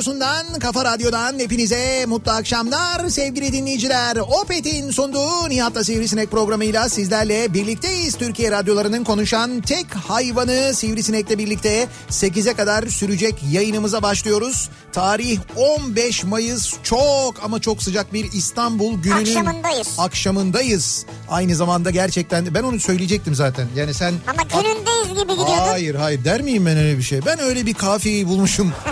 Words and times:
radyosundan, 0.00 0.58
kafa 0.58 0.84
radyodan 0.84 1.38
hepinize 1.38 2.04
mutlu 2.06 2.32
akşamlar 2.32 3.08
sevgili 3.08 3.52
dinleyiciler. 3.52 4.16
Opet'in 4.16 4.90
sunduğu 4.90 5.48
Nihat'la 5.48 5.84
Sivrisinek 5.84 6.30
programıyla 6.30 6.88
sizlerle 6.88 7.54
birlikteyiz. 7.54 8.14
Türkiye 8.16 8.50
radyolarının 8.50 9.04
konuşan 9.04 9.60
tek 9.60 9.94
hayvanı 9.94 10.74
Sivrisinek'le 10.74 11.38
birlikte 11.38 11.88
8'e 12.10 12.54
kadar 12.54 12.86
sürecek 12.86 13.34
yayınımıza 13.50 14.02
başlıyoruz. 14.02 14.68
Tarih 14.92 15.38
15 15.56 16.24
Mayıs 16.24 16.74
çok 16.82 17.34
ama 17.44 17.60
çok 17.60 17.82
sıcak 17.82 18.12
bir 18.12 18.32
İstanbul 18.32 19.02
gününün 19.02 19.20
Akşamındayız. 19.20 19.88
akşamındayız. 19.98 21.06
Aynı 21.28 21.54
zamanda 21.56 21.90
gerçekten 21.90 22.54
ben 22.54 22.62
onu 22.62 22.80
söyleyecektim 22.80 23.34
zaten. 23.34 23.68
Yani 23.76 23.94
sen 23.94 24.14
Ama 24.26 24.42
günündeyiz 24.42 25.08
gibi 25.08 25.32
gidiyordun. 25.32 25.68
Hayır 25.68 25.94
hayır 25.94 26.24
der 26.24 26.42
miyim 26.42 26.66
ben 26.66 26.76
öyle 26.76 26.98
bir 26.98 27.02
şey? 27.02 27.20
Ben 27.26 27.40
öyle 27.40 27.66
bir 27.66 27.74
kafiyeyi 27.74 28.28
bulmuşum. 28.28 28.72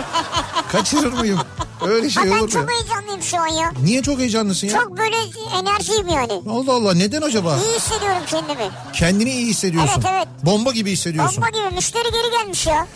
Kaçırır 0.69 1.13
mıyım? 1.13 1.39
Öyle 1.87 2.09
şey 2.09 2.23
Ha, 2.23 2.29
ben 2.29 2.35
olur 2.35 2.41
mu? 2.43 2.49
çok 2.49 2.69
heyecanlıyım 2.71 3.21
şu 3.21 3.37
an 3.41 3.47
ya. 3.47 3.71
Niye 3.83 4.01
çok 4.01 4.19
heyecanlısın 4.19 4.67
ya? 4.67 4.73
Çok 4.77 4.97
böyle 4.97 5.15
enerjiyim 5.59 6.07
yani. 6.07 6.33
Allah 6.49 6.73
Allah 6.73 6.93
neden 6.93 7.21
acaba? 7.21 7.57
İyi 7.65 7.75
hissediyorum 7.77 8.21
kendimi. 8.27 8.69
Kendini 8.93 9.31
iyi 9.31 9.45
hissediyorsun. 9.47 9.93
Evet, 9.95 10.05
evet. 10.13 10.27
Bomba 10.45 10.71
gibi 10.71 10.91
hissediyorsun. 10.91 11.35
Bomba 11.43 11.49
gibi 11.49 11.75
müşteri 11.75 12.03
geri 12.11 12.31
gelmiş 12.41 12.67
ya. 12.67 12.87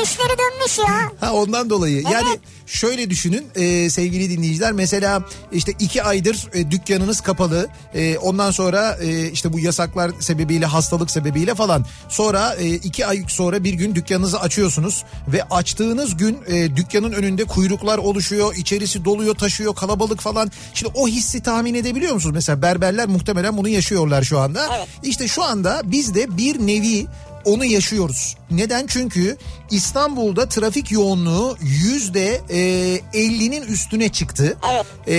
müşteri 0.00 0.38
dönmüş 0.38 0.78
ya. 0.78 1.12
Ha 1.20 1.32
ondan 1.32 1.70
dolayı. 1.70 1.96
Evet. 2.02 2.12
Yani 2.12 2.38
şöyle 2.66 3.10
düşünün 3.10 3.46
e, 3.54 3.90
sevgili 3.90 4.30
dinleyiciler. 4.30 4.72
Mesela 4.72 5.22
işte 5.52 5.72
iki 5.78 6.02
aydır 6.02 6.48
e, 6.54 6.70
dükkanınız 6.70 7.20
kapalı. 7.20 7.68
E, 7.94 8.18
ondan 8.18 8.50
sonra 8.50 8.96
e, 9.02 9.30
işte 9.30 9.52
bu 9.52 9.58
yasaklar 9.60 10.10
sebebiyle 10.20 10.66
hastalık 10.66 11.10
sebebiyle 11.10 11.54
falan. 11.54 11.86
Sonra 12.08 12.54
e, 12.54 12.68
iki 12.68 13.06
ay 13.06 13.24
sonra 13.28 13.64
bir 13.64 13.72
gün 13.72 13.94
dükkanınızı 13.94 14.40
açıyorsunuz. 14.40 15.04
Ve 15.28 15.42
açtığınız 15.44 16.16
gün 16.16 16.38
e, 16.46 16.76
dükkanın 17.00 17.22
önünde 17.22 17.44
kuyruklar 17.44 17.98
oluşuyor. 17.98 18.54
içerisi 18.54 19.04
doluyor 19.04 19.34
taşıyor 19.34 19.74
kalabalık 19.74 20.20
falan. 20.20 20.50
Şimdi 20.74 20.92
o 20.96 21.08
hissi 21.08 21.42
tahmin 21.42 21.74
edebiliyor 21.74 22.14
musunuz? 22.14 22.34
Mesela 22.34 22.62
berberler 22.62 23.08
muhtemelen 23.08 23.56
bunu 23.56 23.68
yaşıyorlar 23.68 24.22
şu 24.22 24.38
anda. 24.38 24.66
Evet. 24.76 24.88
İşte 25.02 25.28
şu 25.28 25.42
anda 25.42 25.82
biz 25.84 26.14
de 26.14 26.36
bir 26.36 26.66
nevi 26.66 27.06
onu 27.44 27.64
yaşıyoruz. 27.64 28.36
Neden? 28.50 28.86
Çünkü 28.86 29.36
İstanbul'da 29.70 30.48
trafik 30.48 30.90
yoğunluğu 30.92 31.56
yüzde 31.60 32.40
e, 32.50 32.58
50'nin 33.14 33.62
üstüne 33.62 34.08
çıktı. 34.08 34.56
Evet. 34.72 34.86
E, 35.06 35.14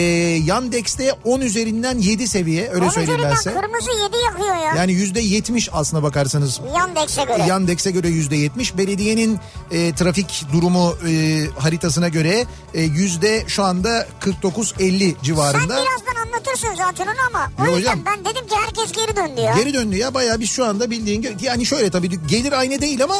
Yandex'te 0.46 1.14
10 1.24 1.42
üzerinden 1.42 1.98
7 1.98 2.28
seviye 2.28 2.70
öyle 2.70 2.82
Onun 2.84 2.90
söyleyeyim 2.90 3.22
ben 3.24 3.36
size. 3.36 3.54
kırmızı 3.54 3.92
yedi 3.92 4.18
yakıyor 4.26 4.56
ya. 4.56 4.74
Yani 4.78 4.92
yüzde 4.94 5.20
70 5.20 5.70
aslına 5.74 6.04
bakarsanız 6.04 6.60
Yandex'e 6.78 7.24
göre. 7.24 7.44
Yandex'e 7.48 7.92
göre 7.92 8.08
yüzde 8.10 8.36
70. 8.36 8.78
Belediyenin 8.78 9.40
e, 9.72 9.96
trafik 9.96 10.44
durumu 10.54 10.96
e, 11.08 11.46
haritasına 11.60 12.08
göre 12.10 12.46
e, 12.74 12.82
yüzde 12.82 13.44
şu 13.48 13.64
anda 13.64 14.08
49-50 14.22 15.00
Sen 15.00 15.16
civarında. 15.24 15.64
birazdan 15.64 16.11
anlatırsın 16.42 16.76
zaten 16.76 17.06
onu 17.08 17.16
ama. 17.28 17.52
O 17.60 17.66
Yok 17.66 17.78
yüzden 17.78 17.92
hocam. 17.92 18.06
ben 18.06 18.26
dedim 18.26 18.48
ki 18.48 18.56
herkes 18.56 18.92
geri 18.92 19.16
döndü 19.16 19.42
ya. 19.42 19.54
Geri 19.56 19.74
döndü 19.74 19.96
ya 19.98 20.14
bayağı 20.14 20.40
biz 20.40 20.50
şu 20.50 20.66
anda 20.66 20.92
bildiğin 20.92 21.22
gibi- 21.22 21.36
yani 21.46 21.66
şöyle 21.66 21.92
tabii 21.92 22.28
gelir 22.28 22.52
aynı 22.52 22.82
değil 22.82 23.04
ama 23.04 23.16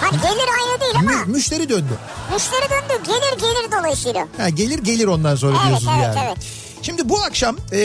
Hani 0.00 0.16
gelir 0.20 0.48
aynı 0.60 0.80
değil 0.80 0.94
ama 0.98 1.10
mü- 1.10 1.32
müşteri 1.32 1.68
döndü. 1.68 1.98
müşteri 2.34 2.70
döndü 2.70 3.02
gelir 3.06 3.38
gelir 3.40 3.72
dolayısıyla. 3.78 4.28
Ha, 4.36 4.48
gelir 4.48 4.78
gelir 4.78 5.06
ondan 5.06 5.36
sonra 5.36 5.56
Evet, 5.56 5.66
diyorsunuz 5.68 5.92
evet, 6.06 6.16
yani. 6.16 6.26
evet. 6.28 6.36
Şimdi 6.82 7.08
bu 7.08 7.22
akşam 7.22 7.56
e, 7.72 7.78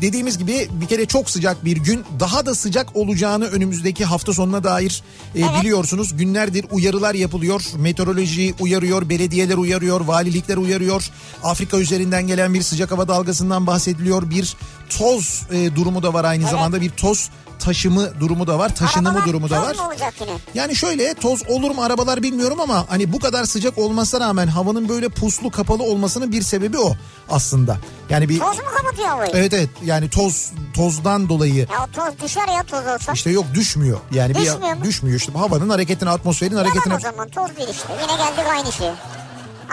dediğimiz 0.00 0.38
gibi 0.38 0.68
bir 0.72 0.86
kere 0.86 1.06
çok 1.06 1.30
sıcak 1.30 1.64
bir 1.64 1.76
gün 1.76 2.04
daha 2.20 2.46
da 2.46 2.54
sıcak 2.54 2.96
olacağını 2.96 3.46
önümüzdeki 3.46 4.04
hafta 4.04 4.32
sonuna 4.32 4.64
dair 4.64 5.02
e, 5.34 5.40
Evet. 5.40 5.50
biliyorsunuz 5.60 6.16
günlerdir 6.16 6.66
uyarılar 6.70 7.14
yapılıyor. 7.14 7.62
Meteoroloji 7.78 8.54
uyarıyor, 8.60 9.08
belediyeler 9.08 9.56
uyarıyor, 9.56 10.00
valilikler 10.00 10.56
uyarıyor. 10.56 11.10
Afrika 11.42 11.78
üzerinden 11.78 12.26
gelen 12.26 12.54
bir 12.54 12.62
sıcak 12.62 12.90
hava 12.90 13.08
dalgasından 13.08 13.66
bahsediliyor. 13.66 14.30
Bir 14.30 14.56
toz 14.98 15.42
e, 15.52 15.76
durumu 15.76 16.02
da 16.02 16.14
var 16.14 16.24
aynı 16.24 16.48
zamanda 16.48 16.80
bir 16.80 16.90
toz 16.90 17.30
taşımı 17.60 18.20
durumu 18.20 18.46
da 18.46 18.58
var, 18.58 18.74
taşınımı 18.74 19.08
Arabalar 19.08 19.26
durumu 19.26 19.50
da 19.50 19.62
var. 19.62 19.74
mu 19.76 19.86
olacak 19.86 20.14
yine? 20.20 20.30
Yani 20.54 20.76
şöyle 20.76 21.14
toz 21.14 21.42
olur 21.48 21.70
mu 21.70 21.82
arabalar 21.82 22.22
bilmiyorum 22.22 22.60
ama 22.60 22.84
hani 22.88 23.12
bu 23.12 23.18
kadar 23.18 23.44
sıcak 23.44 23.78
olmasına 23.78 24.20
rağmen 24.26 24.46
havanın 24.46 24.88
böyle 24.88 25.08
puslu 25.08 25.50
kapalı 25.50 25.82
olmasının 25.82 26.32
bir 26.32 26.42
sebebi 26.42 26.78
o 26.78 26.96
aslında. 27.30 27.76
Yani 28.10 28.28
bir 28.28 28.38
Toz 28.38 28.56
mu 28.58 28.64
kapatıyor 28.76 29.08
havayı? 29.08 29.30
evet 29.34 29.52
evet 29.54 29.68
yani 29.84 30.10
toz 30.10 30.52
tozdan 30.74 31.28
dolayı 31.28 31.54
Ya 31.56 31.66
o 31.88 31.92
toz 31.92 32.24
düşer 32.24 32.48
ya 32.48 32.62
toz 32.62 32.86
olsa. 32.86 33.12
işte 33.12 33.30
yok 33.30 33.44
düşmüyor. 33.54 33.98
Yani 34.12 34.34
Düşmüyor 34.34 34.72
bir 34.74 34.78
mu? 34.78 34.84
düşmüyor 34.84 35.18
işte 35.18 35.32
havanın 35.32 35.70
hareketine 35.70 36.10
atmosferin 36.10 36.56
hareketine. 36.56 36.94
Yalan 36.94 36.98
o 36.98 37.10
zaman 37.12 37.28
toz 37.28 37.56
değil 37.56 37.68
işte. 37.68 37.88
Yine 38.02 38.16
geldik 38.22 38.44
aynı 38.52 38.72
şeye. 38.72 38.92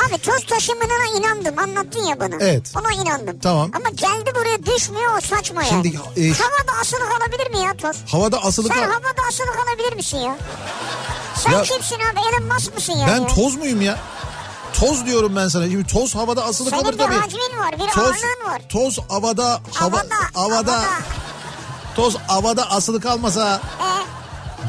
Abi 0.06 0.18
toz 0.22 0.46
taşımına 0.46 1.18
inandım 1.20 1.60
anlattın 1.60 2.04
ya 2.04 2.20
bana. 2.20 2.36
Evet. 2.40 2.74
Ona 2.82 2.94
inandım. 3.04 3.40
Tamam. 3.40 3.72
Ama 3.76 3.90
geldi 3.90 4.32
buraya 4.36 4.66
düşmüyor 4.66 5.18
o 5.18 5.22
saçma 5.22 5.64
Şimdi, 5.64 5.88
yani. 5.88 6.30
e, 6.30 6.34
havada 6.34 6.80
asılı 6.82 7.00
kalabilir 7.00 7.50
mi 7.52 7.60
ya 7.66 7.74
toz? 7.78 7.98
Havada 8.12 8.44
asılı 8.44 8.68
Sen 8.68 8.76
kal- 8.76 8.84
havada 8.84 9.22
asılı 9.30 9.48
kalabilir 9.48 9.96
misin 9.96 10.18
ya? 10.18 10.36
Sen 11.36 11.52
Ya- 11.52 11.62
kimsin 11.64 11.96
abi 11.96 12.20
Elon 12.30 12.54
Musk 12.54 12.76
mısın 12.76 12.94
yani? 12.94 13.12
Ben 13.12 13.28
toz 13.36 13.56
muyum 13.56 13.82
ya? 13.82 13.98
Toz 14.74 15.06
diyorum 15.06 15.36
ben 15.36 15.48
sana. 15.48 15.64
Şimdi 15.66 15.88
toz 15.88 16.16
havada 16.16 16.46
asılı 16.46 16.70
Senin 16.70 16.82
kalır 16.82 16.94
bir 16.94 16.98
tabii. 16.98 17.16
hacmin 17.16 17.58
var, 17.60 17.72
bir 17.74 17.88
toz, 17.94 18.04
ağırlığın 18.04 18.52
var. 18.54 18.62
Toz 18.70 19.00
havada 19.10 19.46
hava, 19.46 19.62
Havada, 19.98 20.16
havada, 20.34 20.56
havada. 20.74 20.84
toz 21.96 22.16
havada 22.28 22.70
asılı 22.72 23.02
kalmasa 23.02 23.62
Ee, 23.82 23.97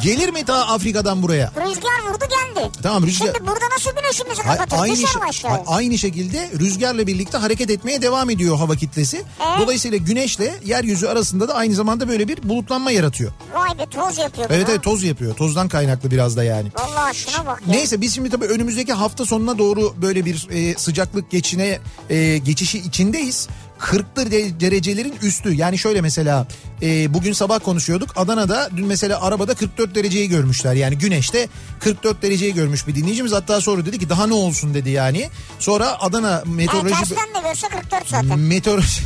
Gelir 0.03 0.29
mi 0.29 0.45
ta 0.45 0.55
Afrika'dan 0.67 1.23
buraya? 1.23 1.53
Rüzgar 1.57 2.11
vurdu 2.11 2.25
geldi. 2.31 2.71
Tamam, 2.83 3.05
rüzgar- 3.05 3.27
Şimdi 3.37 3.41
burada 3.47 3.65
nasıl 3.75 3.91
güneşimizi 3.97 4.43
kapatır? 4.43 4.77
aynı, 4.79 4.97
şey- 4.97 5.51
aynı 5.67 5.99
şekilde 5.99 6.51
rüzgarla 6.59 7.07
birlikte 7.07 7.39
hareket 7.39 7.71
etmeye 7.71 8.03
devam 8.03 8.31
ediyor 8.31 8.57
hava 8.57 8.77
kitlesi. 8.77 9.17
Evet. 9.17 9.61
Dolayısıyla 9.61 9.99
güneşle 9.99 10.55
yeryüzü 10.65 11.07
arasında 11.07 11.49
da 11.49 11.55
aynı 11.55 11.75
zamanda 11.75 12.09
böyle 12.09 12.29
bir 12.29 12.49
bulutlanma 12.49 12.91
yaratıyor. 12.91 13.33
Vay 13.55 13.79
be 13.79 13.87
toz 13.91 14.19
yapıyor. 14.19 14.47
Evet 14.51 14.67
evet 14.71 14.83
toz 14.83 15.03
yapıyor. 15.03 15.35
Tozdan 15.35 15.69
kaynaklı 15.69 16.11
biraz 16.11 16.37
da 16.37 16.45
yani. 16.45 16.69
Vallahi 16.79 17.17
şuna 17.17 17.47
bak 17.47 17.63
ya. 17.67 17.73
Neyse 17.75 18.01
biz 18.01 18.15
şimdi 18.15 18.31
tabii 18.31 18.47
önümüzdeki 18.47 18.93
hafta 18.93 19.25
sonuna 19.27 19.59
doğru 19.59 19.95
böyle 20.03 20.25
bir 20.25 20.49
e, 20.51 20.75
sıcaklık 20.79 21.31
geçine 21.31 21.79
e, 22.11 22.39
geçişi 22.39 22.79
içindeyiz. 22.79 23.49
40 23.79 24.17
de- 24.17 24.61
derecelerin 24.61 25.15
üstü 25.23 25.53
yani 25.55 25.79
şöyle 25.79 26.01
mesela 26.01 26.47
e, 26.83 27.15
bugün 27.15 27.33
sabah 27.33 27.61
konuşuyorduk 27.61 28.11
Adana'da 28.17 28.71
dün 28.77 28.87
mesela 28.87 29.21
arabada 29.23 29.55
44 29.55 29.95
dereceyi 29.95 30.29
görmüşler 30.29 30.75
yani 30.75 30.99
güneşte 30.99 31.49
44 31.81 32.23
dereceyi 32.23 32.55
görmüş 32.55 32.87
bir 32.87 32.95
dinleyicimiz 32.95 33.33
hatta 33.33 33.61
sonra 33.61 33.87
dedi 33.87 33.99
ki 33.99 34.09
daha 34.09 34.27
ne 34.27 34.35
olsun 34.35 34.75
dedi 34.75 34.91
yani 34.91 35.29
sonra 35.59 36.01
Adana 36.01 36.43
meteoroloji 36.47 36.95
tersten 36.95 37.17
de 37.35 37.49
görse 37.49 37.69
44 37.69 38.09
zaten. 38.09 38.39
meteoroloji 38.39 39.01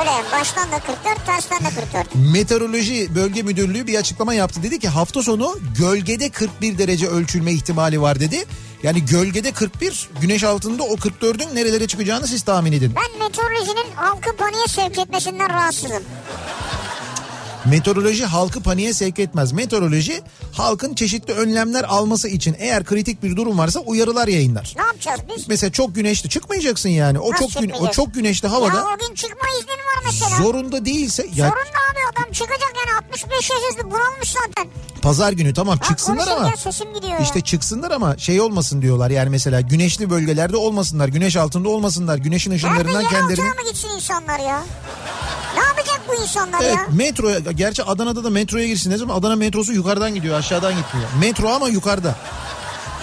Öyle 0.00 0.10
yani 0.10 0.24
baştan 0.32 0.72
da 0.72 0.78
44 0.78 1.26
tersten 1.26 1.58
de 1.60 1.68
44. 1.80 2.14
Meteoroloji 2.32 3.14
Bölge 3.14 3.42
Müdürlüğü 3.42 3.86
bir 3.86 3.98
açıklama 3.98 4.34
yaptı. 4.34 4.62
Dedi 4.62 4.78
ki 4.78 4.88
hafta 4.88 5.22
sonu 5.22 5.58
gölgede 5.78 6.28
41 6.30 6.78
derece 6.78 7.06
ölçülme 7.06 7.52
ihtimali 7.52 8.00
var 8.00 8.20
dedi. 8.20 8.44
Yani 8.82 9.04
gölgede 9.04 9.52
41, 9.52 10.08
güneş 10.20 10.44
altında 10.44 10.82
o 10.82 10.94
44'ün 10.94 11.54
nerelere 11.56 11.86
çıkacağını 11.86 12.26
siz 12.26 12.42
tahmin 12.42 12.72
edin. 12.72 12.92
Ben 12.96 13.18
meteorolojinin 13.26 13.92
halkı 13.94 14.36
paniğe 14.36 14.66
sevk 14.68 14.98
etmesinden 14.98 15.50
rahatsızım. 15.50 16.02
Meteoroloji 17.70 18.24
halkı 18.24 18.62
paniğe 18.62 18.92
sevk 18.94 19.18
etmez. 19.18 19.52
Meteoroloji 19.52 20.22
halkın 20.52 20.94
çeşitli 20.94 21.32
önlemler 21.32 21.84
alması 21.84 22.28
için 22.28 22.56
eğer 22.58 22.84
kritik 22.84 23.22
bir 23.22 23.36
durum 23.36 23.58
varsa 23.58 23.80
uyarılar 23.80 24.28
yayınlar. 24.28 24.74
Ne 24.76 24.82
yapacağız 24.82 25.20
biz? 25.36 25.48
Mesela 25.48 25.72
çok 25.72 25.94
güneşli 25.94 26.28
çıkmayacaksın 26.28 26.88
yani. 26.88 27.18
O 27.18 27.32
Nasıl 27.32 27.48
çok 27.48 27.62
gün, 27.62 27.70
o 27.70 27.90
çok 27.90 28.14
güneşli 28.14 28.48
havada 28.48 28.76
Ya 28.76 28.84
o 28.84 28.98
gün 29.08 29.14
çıkma 29.14 29.48
iznin 29.60 29.72
var 29.72 30.02
mesela. 30.04 30.42
zorunda 30.42 30.84
değilse 30.84 31.26
ya 31.34 31.48
Sorun 31.48 31.64
da 31.64 31.78
abi 31.92 31.98
adam 32.22 32.32
çıkacak 32.32 32.72
yani 32.86 32.96
65 33.06 33.50
yaş 33.50 33.58
üstü 33.70 33.84
bunalmış 33.90 34.30
zaten. 34.32 34.66
pazar 35.02 35.32
günü 35.32 35.54
tamam 35.54 35.78
Ha, 35.78 35.84
çıksınlar 35.88 36.26
ama 36.28 36.42
konuşurken 36.42 36.70
sesim 36.70 36.94
gidiyor 36.94 37.20
İşte 37.20 37.38
ya. 37.38 37.44
çıksınlar 37.44 37.90
ama 37.90 38.16
şey 38.18 38.40
olmasın 38.40 38.82
diyorlar 38.82 39.10
yani 39.10 39.30
mesela 39.30 39.60
güneşli 39.60 40.10
bölgelerde 40.10 40.56
olmasınlar, 40.56 41.08
güneş 41.08 41.36
altında 41.36 41.68
olmasınlar, 41.68 42.16
güneşin 42.18 42.50
Nerede 42.50 42.66
ışınlarından 42.66 43.00
yer 43.00 43.10
kendilerini... 43.10 43.48
altına 43.50 43.62
mı 43.64 43.70
gitsin 43.70 43.88
insanlar 43.88 44.38
ya? 44.38 44.62
Ne 46.16 46.20
bu 46.20 46.22
insanlar 46.22 46.60
Evet 46.62 46.74
ya? 46.74 46.86
metroya 46.92 47.38
gerçi 47.38 47.82
Adana'da 47.82 48.24
da 48.24 48.30
metroya 48.30 48.66
girsiniz 48.66 49.02
ama 49.02 49.14
Adana 49.14 49.36
metrosu 49.36 49.72
yukarıdan 49.72 50.14
gidiyor 50.14 50.38
aşağıdan 50.38 50.76
gitmiyor. 50.76 51.08
Metro 51.20 51.48
ama 51.48 51.68
yukarıda. 51.68 52.16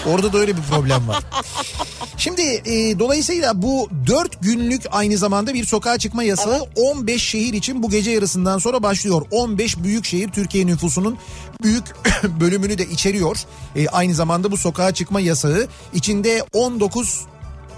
Orada 0.06 0.34
da 0.34 0.38
öyle 0.38 0.58
bir 0.58 0.62
problem 0.62 1.08
var. 1.08 1.24
Şimdi 2.18 2.42
e, 2.42 3.00
dolayısıyla 3.00 3.62
bu 3.62 3.90
4 4.08 4.42
günlük 4.42 4.82
aynı 4.92 5.18
zamanda 5.18 5.54
bir 5.54 5.66
sokağa 5.66 5.98
çıkma 5.98 6.24
yasağı 6.24 6.62
15 6.76 7.24
şehir 7.24 7.54
için 7.54 7.84
bu 7.84 7.90
gece 7.90 8.12
yarısından 8.12 8.58
sonra 8.58 8.84
başlıyor. 8.84 9.22
15 9.32 9.78
büyük 9.84 10.06
şehir 10.06 10.30
Türkiye 10.30 10.68
nüfusunun 10.68 11.18
büyük 11.64 11.84
bölümünü 12.40 12.78
de 12.78 12.86
içeriyor. 12.86 13.38
E, 13.76 13.88
aynı 13.88 14.14
zamanda 14.14 14.52
bu 14.52 14.58
sokağa 14.58 14.94
çıkma 14.94 15.20
yasağı 15.20 15.68
içinde 15.94 16.46
19 16.54 17.26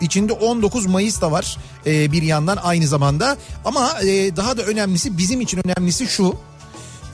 İçinde 0.01 0.33
19 0.33 0.85
Mayıs 0.85 1.21
da 1.21 1.31
var 1.31 1.57
e, 1.85 2.11
bir 2.11 2.21
yandan 2.21 2.57
aynı 2.57 2.87
zamanda. 2.87 3.37
Ama 3.65 4.01
e, 4.01 4.35
daha 4.35 4.57
da 4.57 4.61
önemlisi 4.61 5.17
bizim 5.17 5.41
için 5.41 5.61
önemlisi 5.65 6.07
şu. 6.07 6.35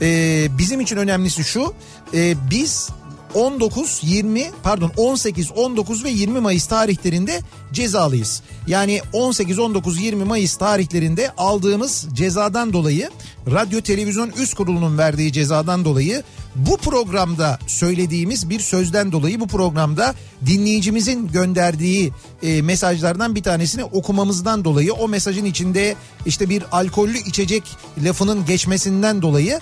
E, 0.02 0.48
bizim 0.58 0.80
için 0.80 0.96
önemlisi 0.96 1.44
şu. 1.44 1.74
E, 2.14 2.34
biz 2.50 2.90
19, 3.34 4.00
20 4.02 4.50
pardon 4.62 4.92
18, 4.96 5.52
19 5.52 6.04
ve 6.04 6.10
20 6.10 6.40
Mayıs 6.40 6.66
tarihlerinde 6.66 7.40
cezalıyız. 7.72 8.42
Yani 8.66 9.00
18, 9.12 9.58
19, 9.58 10.00
20 10.00 10.24
Mayıs 10.24 10.56
tarihlerinde 10.56 11.30
aldığımız 11.38 12.06
cezadan 12.12 12.72
dolayı 12.72 13.10
Radyo 13.50 13.80
Televizyon 13.80 14.30
Üst 14.30 14.54
Kurulu'nun 14.54 14.98
verdiği 14.98 15.32
cezadan 15.32 15.84
dolayı 15.84 16.22
bu 16.56 16.76
programda 16.76 17.58
söylediğimiz 17.66 18.50
bir 18.50 18.60
sözden 18.60 19.12
dolayı 19.12 19.40
bu 19.40 19.46
programda 19.46 20.14
dinleyicimizin 20.46 21.28
gönderdiği 21.28 22.12
e, 22.42 22.62
mesajlardan 22.62 23.34
bir 23.34 23.42
tanesini 23.42 23.84
okumamızdan 23.84 24.64
dolayı 24.64 24.92
o 24.92 25.08
mesajın 25.08 25.44
içinde 25.44 25.96
işte 26.26 26.48
bir 26.48 26.64
alkollü 26.72 27.18
içecek 27.18 27.62
lafının 28.04 28.46
geçmesinden 28.46 29.22
dolayı 29.22 29.60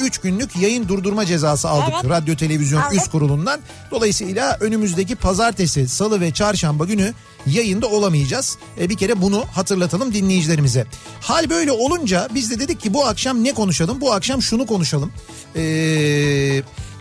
3 0.00 0.18
günlük 0.18 0.56
yayın 0.56 0.88
durdurma 0.88 1.26
cezası 1.26 1.68
aldık 1.68 1.94
Evet. 2.00 2.10
Radyo 2.10 2.36
Televizyon 2.36 2.80
Aldık. 2.80 2.96
Üst 2.96 3.10
Kurulu'ndan. 3.10 3.60
Dolayısıyla 3.90 4.56
önümüzdeki 4.60 5.16
pazartesi, 5.16 5.88
salı 5.88 6.20
ve 6.20 6.30
çarşamba 6.30 6.84
günü 6.84 7.14
yayında 7.46 7.86
olamayacağız. 7.86 8.58
E, 8.80 8.88
bir 8.90 8.96
kere 8.96 9.22
bunu 9.22 9.44
hatırlatalım 9.52 10.14
dinleyicilerimize. 10.14 10.86
Hal 11.20 11.50
böyle 11.50 11.72
olunca 11.72 12.28
biz 12.34 12.50
de 12.50 12.58
dedik 12.58 12.80
ki 12.80 12.94
bu 12.94 13.06
akşam 13.06 13.44
ne 13.44 13.52
konuşalım? 13.54 14.00
Bu 14.00 14.12
akşam 14.12 14.42
şunu 14.42 14.66
konuşalım. 14.66 15.12
Ee, 15.56 15.60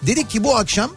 dedik 0.02 0.30
ki 0.30 0.44
bu 0.44 0.56
akşam 0.58 0.92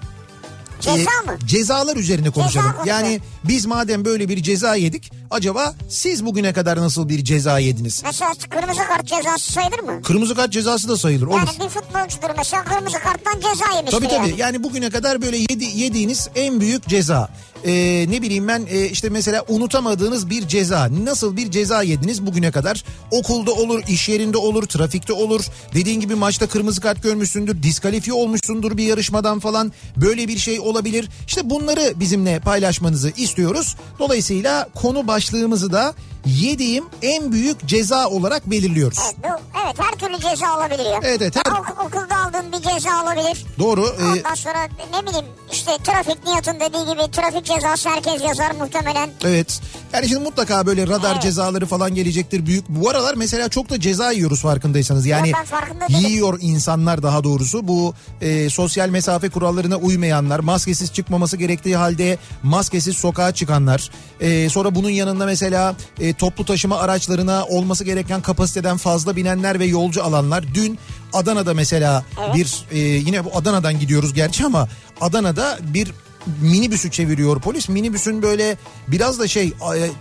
Ceza 0.81 0.96
e, 0.98 1.26
mı? 1.26 1.38
cezalar 1.46 1.96
üzerine 1.96 2.31
konuşalım. 2.31 2.66
konuşalım. 2.72 2.88
yani 2.88 3.20
biz 3.44 3.66
madem 3.66 4.04
böyle 4.04 4.28
bir 4.28 4.43
ceza 4.43 4.75
yedik 4.75 5.12
acaba 5.31 5.75
siz 5.88 6.26
bugüne 6.26 6.52
kadar 6.52 6.78
nasıl 6.78 7.08
bir 7.08 7.25
ceza 7.25 7.58
yediniz? 7.58 8.02
Mesela 8.04 8.32
kırmızı 8.50 8.81
kart 8.88 9.06
cezası 9.06 9.52
sayılır 9.52 9.78
mı? 9.78 10.02
Kırmızı 10.02 10.34
kart 10.34 10.52
cezası 10.52 10.88
da 10.88 10.96
sayılır. 10.96 11.26
Olur. 11.26 11.37
Yani 11.37 11.48
bir 11.64 11.69
futbolcudur 11.69 12.34
mesela 12.38 12.64
kırmızı 12.64 12.98
karttan 12.98 13.34
ceza 13.34 13.76
yemiştir 13.76 13.98
Tabii 13.98 14.08
tabii 14.08 14.28
yani. 14.28 14.40
yani 14.40 14.62
bugüne 14.62 14.90
kadar 14.90 15.22
böyle 15.22 15.37
yedi, 15.37 15.64
yediğiniz 15.64 16.28
en 16.34 16.60
büyük 16.60 16.88
ceza. 16.88 17.28
Ee, 17.64 18.06
ne 18.08 18.23
bileyim 18.23 18.49
ben 18.49 18.67
e, 18.70 18.88
işte 18.88 19.08
mesela 19.08 19.44
unutamadığınız 19.49 20.31
bir 20.31 20.49
ceza. 20.49 20.88
Nasıl 21.05 21.37
bir 21.37 21.50
ceza 21.50 21.82
yediniz 21.82 22.26
bugüne 22.26 22.50
kadar? 22.50 22.85
Okulda 23.11 23.53
olur, 23.53 23.82
iş 23.88 24.08
yerinde 24.08 24.37
olur, 24.37 24.62
trafikte 24.62 25.12
olur. 25.12 25.44
Dediğin 25.75 26.00
gibi 26.00 26.14
maçta 26.14 26.47
kırmızı 26.47 26.81
kart 26.81 27.03
görmüşsündür, 27.03 27.62
diskalifiye 27.62 28.14
olmuşsundur 28.14 28.76
bir 28.76 28.85
yarışmadan 28.85 29.38
falan. 29.38 29.73
Böyle 29.97 30.29
bir 30.29 30.38
şey 30.38 30.61
olabilir. 30.61 31.08
İşte 31.26 31.50
bunları 31.50 32.00
bizimle 32.00 32.41
paylaşmanızı 32.41 33.12
istiyoruz. 33.17 33.76
Dolayısıyla 33.99 34.69
konu 34.75 35.06
başlığımızı 35.06 35.73
da 35.73 35.94
yediğim 36.26 36.84
en 37.02 37.32
büyük 37.32 37.67
ceza 37.67 38.08
olarak 38.08 38.50
belirliyoruz. 38.50 38.99
Evet, 39.05 39.17
bu, 39.25 39.58
evet 39.67 39.76
her 39.78 39.93
türlü 39.99 40.20
ceza 40.31 40.56
olabilir 40.58 40.84
ya. 40.84 41.00
Evet, 41.02 41.23
evet, 41.23 41.37
her- 41.37 41.52
Ya 41.52 41.61
ok- 41.61 41.84
okulda 41.87 42.17
aldığın 42.17 42.52
bir 42.52 42.70
ceza 42.70 43.02
olabilir. 43.02 43.44
Doğru. 43.58 43.87
e, 43.87 44.05
Ondan 44.19 44.34
sonra 44.34 44.58
ne 44.94 45.06
bileyim 45.06 45.26
işte 45.52 45.70
trafik 45.84 46.25
Nihat'ın 46.26 46.61
dediği 46.61 46.84
gibi 46.93 47.11
trafik 47.11 47.44
cezası 47.44 47.88
herkes 47.88 48.23
yazar 48.25 48.50
muhtemelen. 48.50 49.11
Evet. 49.25 49.61
Yani 49.93 50.08
şimdi 50.08 50.20
mutlaka 50.25 50.67
böyle 50.67 50.87
radar 50.87 51.12
Evet. 51.12 51.23
cezaları 51.23 51.67
falan 51.67 51.94
gelecektir 51.94 52.46
büyük. 52.46 52.69
Bu 52.69 52.90
aralar 52.90 53.14
mesela 53.14 53.49
çok 53.49 53.70
da 53.70 53.81
ceza 53.81 54.12
yiyoruz 54.12 54.43
farkındaysanız. 54.43 55.06
Yani 55.06 55.32
farkında 55.44 55.88
değilim. 55.88 56.00
yiyor 56.11 56.38
insanlar 56.40 57.02
daha 57.02 57.25
doğrusu. 57.25 57.69
Bu 57.69 57.94
e, 58.20 58.50
sosyal 58.50 58.88
mesafe 58.88 59.29
kurallarına 59.29 59.76
uymayanlar, 59.76 60.40
maskesiz 60.40 60.93
çıkmaması 60.93 61.36
gerektiği 61.36 61.77
halde 61.77 62.19
maskesiz 62.43 62.96
sokağa 62.96 63.34
çıkanlar. 63.34 63.91
E, 64.20 64.48
sonra 64.48 64.74
bunun 64.74 64.91
yanında 64.91 65.27
mesela 65.27 65.74
e, 66.01 66.12
toplu 66.19 66.44
taşıma 66.44 66.79
araçlarına 66.79 67.44
olması 67.44 67.85
gereken 67.85 68.23
kapasiteden 68.23 68.77
fazla 68.77 69.17
binenler 69.17 69.58
ve 69.58 69.65
yolcu 69.65 70.05
alanlar. 70.05 70.44
Dün 70.55 70.79
Adana'da 71.13 71.55
mesela 71.55 72.05
bir 72.35 72.65
e, 72.70 72.79
yine 72.79 73.25
bu 73.25 73.31
Adana'dan 73.35 73.81
gidiyoruz 73.81 74.15
gerçi 74.15 74.44
ama 74.44 74.69
Adana'da 75.01 75.58
bir 75.75 75.93
minibüsü 76.41 76.91
çeviriyor 76.91 77.41
polis. 77.41 77.69
Minibüsün 77.69 78.23
böyle 78.23 78.56
biraz 78.89 79.19
da 79.19 79.29
şey 79.29 79.46
e, 79.46 79.53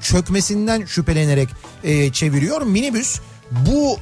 çökmesinden 0.01 0.85
şüphelenerek 0.85 1.49
e, 1.83 2.11
çeviriyor. 2.11 2.61
Minibüs 2.61 3.19
bu 3.51 3.97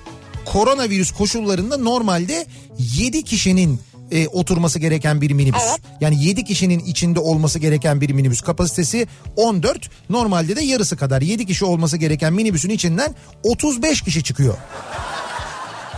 koronavirüs 0.45 1.11
koşullarında 1.11 1.77
normalde 1.77 2.45
7 2.77 3.23
kişinin 3.23 3.79
e, 4.13 4.27
oturması 4.27 4.79
gereken 4.79 5.21
bir 5.21 5.31
minibüs. 5.31 5.61
Evet. 5.69 5.81
Yani 6.01 6.23
7 6.23 6.43
kişinin 6.43 6.79
içinde 6.79 7.19
olması 7.19 7.59
gereken 7.59 8.01
bir 8.01 8.09
minibüs. 8.09 8.41
Kapasitesi 8.41 9.07
14. 9.35 9.89
Normalde 10.09 10.55
de 10.55 10.61
yarısı 10.61 10.97
kadar 10.97 11.21
7 11.21 11.45
kişi 11.45 11.65
olması 11.65 11.97
gereken 11.97 12.33
minibüsün 12.33 12.69
içinden 12.69 13.15
35 13.43 14.01
kişi 14.01 14.23
çıkıyor. 14.23 14.57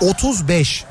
35. 0.02 0.84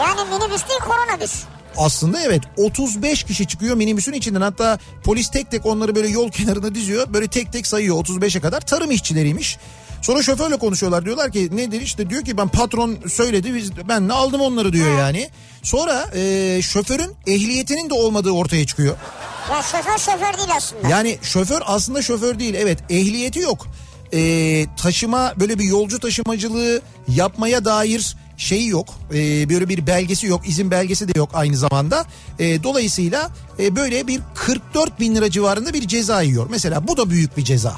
Yani 0.00 0.30
minibüs 0.30 0.68
değil 0.68 0.80
koronabüs. 0.80 1.42
Aslında 1.76 2.20
evet 2.22 2.42
35 2.56 3.22
kişi 3.22 3.46
çıkıyor 3.46 3.76
minibüsün 3.76 4.12
içinden 4.12 4.40
hatta 4.40 4.78
polis 5.04 5.30
tek 5.30 5.50
tek 5.50 5.66
onları 5.66 5.94
böyle 5.94 6.08
yol 6.08 6.30
kenarına 6.30 6.74
diziyor 6.74 7.06
böyle 7.14 7.28
tek 7.28 7.52
tek 7.52 7.66
sayıyor 7.66 7.96
35'e 7.96 8.40
kadar 8.40 8.60
tarım 8.60 8.90
işçileriymiş. 8.90 9.58
Sonra 10.06 10.22
şoförle 10.22 10.56
konuşuyorlar 10.56 11.04
diyorlar 11.04 11.32
ki 11.32 11.48
nedir 11.52 11.80
işte 11.80 12.10
diyor 12.10 12.24
ki 12.24 12.36
ben 12.36 12.48
patron 12.48 12.96
söyledi 13.08 13.54
biz, 13.54 13.88
ben 13.88 14.08
de 14.08 14.12
aldım 14.12 14.40
onları 14.40 14.72
diyor 14.72 14.98
yani. 14.98 15.30
Sonra 15.62 16.06
e, 16.14 16.62
şoförün 16.62 17.10
ehliyetinin 17.26 17.90
de 17.90 17.94
olmadığı 17.94 18.30
ortaya 18.30 18.66
çıkıyor. 18.66 18.96
Ya 19.50 19.62
şoför 19.62 19.98
şoför 19.98 20.38
değil 20.38 20.48
aslında. 20.56 20.88
Yani 20.88 21.18
şoför 21.22 21.62
aslında 21.64 22.02
şoför 22.02 22.38
değil 22.38 22.54
evet 22.54 22.78
ehliyeti 22.90 23.38
yok. 23.38 23.66
Ee, 24.14 24.66
taşıma 24.76 25.32
böyle 25.40 25.58
bir 25.58 25.64
yolcu 25.64 26.00
taşımacılığı 26.00 26.80
yapmaya 27.08 27.64
dair 27.64 28.16
şeyi 28.36 28.68
yok. 28.68 28.88
E, 29.14 29.48
böyle 29.48 29.68
bir 29.68 29.86
belgesi 29.86 30.26
yok. 30.26 30.48
izin 30.48 30.70
belgesi 30.70 31.08
de 31.08 31.18
yok 31.18 31.30
aynı 31.34 31.56
zamanda. 31.56 32.04
E, 32.38 32.62
dolayısıyla 32.62 33.30
e, 33.58 33.76
böyle 33.76 34.06
bir 34.06 34.20
44 34.34 35.00
bin 35.00 35.14
lira 35.14 35.30
civarında 35.30 35.72
bir 35.72 35.88
ceza 35.88 36.22
yiyor. 36.22 36.46
Mesela 36.50 36.88
bu 36.88 36.96
da 36.96 37.10
büyük 37.10 37.36
bir 37.36 37.44
ceza. 37.44 37.76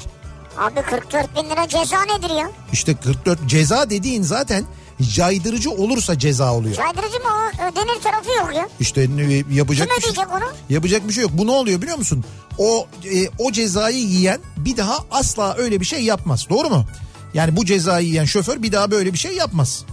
Abi 0.59 0.81
44 0.81 1.35
bin 1.35 1.49
lira 1.49 1.67
ceza 1.67 2.01
nedir 2.05 2.29
ya? 2.29 2.51
İşte 2.73 2.95
44 2.95 3.47
ceza 3.47 3.89
dediğin 3.89 4.23
zaten 4.23 4.65
caydırıcı 5.13 5.71
olursa 5.71 6.19
ceza 6.19 6.53
oluyor. 6.53 6.75
Caydırıcı 6.75 7.19
mı 7.19 7.29
o? 7.29 7.63
Ödenir 7.63 8.01
tarafı 8.03 8.29
yok 8.31 8.55
ya. 8.55 8.69
İşte 8.79 9.07
yapacak 9.51 9.89
Kim 9.89 9.97
bir 10.11 10.15
şey, 10.15 10.25
onu? 10.25 10.53
yapacak 10.69 11.07
bir 11.07 11.13
şey 11.13 11.23
yok. 11.23 11.31
Bu 11.33 11.47
ne 11.47 11.51
oluyor 11.51 11.81
biliyor 11.81 11.97
musun? 11.97 12.23
O 12.57 12.87
e, 13.13 13.29
o 13.37 13.51
cezayı 13.51 13.97
yiyen 13.97 14.39
bir 14.57 14.77
daha 14.77 14.97
asla 15.11 15.55
öyle 15.57 15.79
bir 15.79 15.85
şey 15.85 16.03
yapmaz. 16.03 16.45
Doğru 16.49 16.69
mu? 16.69 16.85
Yani 17.33 17.55
bu 17.55 17.65
cezayı 17.65 18.07
yiyen 18.07 18.25
şoför 18.25 18.63
bir 18.63 18.71
daha 18.71 18.91
böyle 18.91 19.13
bir 19.13 19.17
şey 19.17 19.35
yapmaz. 19.35 19.85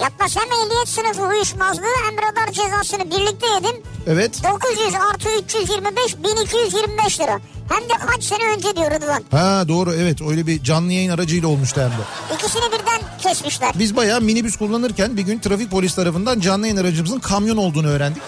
Yapmaz 0.00 0.36
hem 0.36 0.52
ehliyet 0.52 0.88
sınıfı 0.88 1.22
uyuşmazlığı 1.34 1.82
hem 2.04 2.16
radar 2.16 2.52
cezasını 2.52 3.10
birlikte 3.10 3.46
yedim. 3.46 3.82
Evet. 4.06 4.40
900 4.44 4.94
artı 4.94 5.28
325 5.44 6.16
1225 6.24 7.20
lira. 7.20 7.40
Hem 7.68 7.82
de 7.82 8.06
kaç 8.06 8.24
sene 8.24 8.44
önce 8.56 8.76
diyor 8.76 8.90
Rıdvan. 8.90 9.24
Ha 9.30 9.68
doğru 9.68 9.94
evet 9.94 10.22
öyle 10.22 10.46
bir 10.46 10.62
canlı 10.64 10.92
yayın 10.92 11.10
aracıyla 11.10 11.48
olmuştu 11.48 11.80
hem 11.80 11.90
de. 11.90 12.34
İkisini 12.34 12.62
birden 12.72 13.00
kesmişler. 13.22 13.72
Biz 13.78 13.96
bayağı 13.96 14.20
minibüs 14.20 14.56
kullanırken 14.56 15.16
bir 15.16 15.22
gün 15.22 15.38
trafik 15.38 15.70
polis 15.70 15.94
tarafından 15.94 16.40
canlı 16.40 16.66
yayın 16.66 16.80
aracımızın 16.80 17.20
kamyon 17.20 17.56
olduğunu 17.56 17.88
öğrendik. 17.88 18.22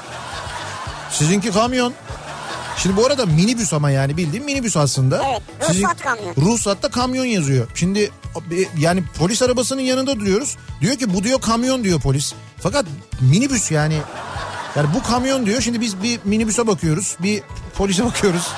Sizinki 1.10 1.52
kamyon. 1.52 1.94
Şimdi 2.78 2.96
bu 2.96 3.06
arada 3.06 3.26
minibüs 3.26 3.72
ama 3.72 3.90
yani 3.90 4.16
bildiğim 4.16 4.44
minibüs 4.44 4.76
aslında. 4.76 5.22
Evet, 5.28 5.42
ruhsat 5.70 6.02
kamyon. 6.02 6.34
Ruhsatta 6.36 6.90
kamyon 6.90 7.24
yazıyor. 7.24 7.68
Şimdi 7.74 8.10
yani 8.78 9.04
polis 9.18 9.42
arabasının 9.42 9.80
yanında 9.80 10.20
duruyoruz. 10.20 10.56
Diyor 10.80 10.96
ki 10.96 11.14
bu 11.14 11.24
diyor 11.24 11.40
kamyon 11.40 11.84
diyor 11.84 12.00
polis. 12.00 12.32
Fakat 12.58 12.86
minibüs 13.20 13.70
yani. 13.70 13.98
Yani 14.76 14.88
bu 14.94 15.02
kamyon 15.02 15.46
diyor. 15.46 15.60
Şimdi 15.60 15.80
biz 15.80 16.02
bir 16.02 16.20
minibüse 16.24 16.66
bakıyoruz. 16.66 17.16
Bir 17.22 17.42
polise 17.76 18.04
bakıyoruz. 18.04 18.48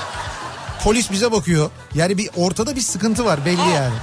Polis 0.84 1.10
bize 1.10 1.32
bakıyor. 1.32 1.70
Yani 1.94 2.18
bir 2.18 2.30
ortada 2.36 2.76
bir 2.76 2.80
sıkıntı 2.80 3.24
var 3.24 3.44
belli 3.44 3.70
yani. 3.74 3.94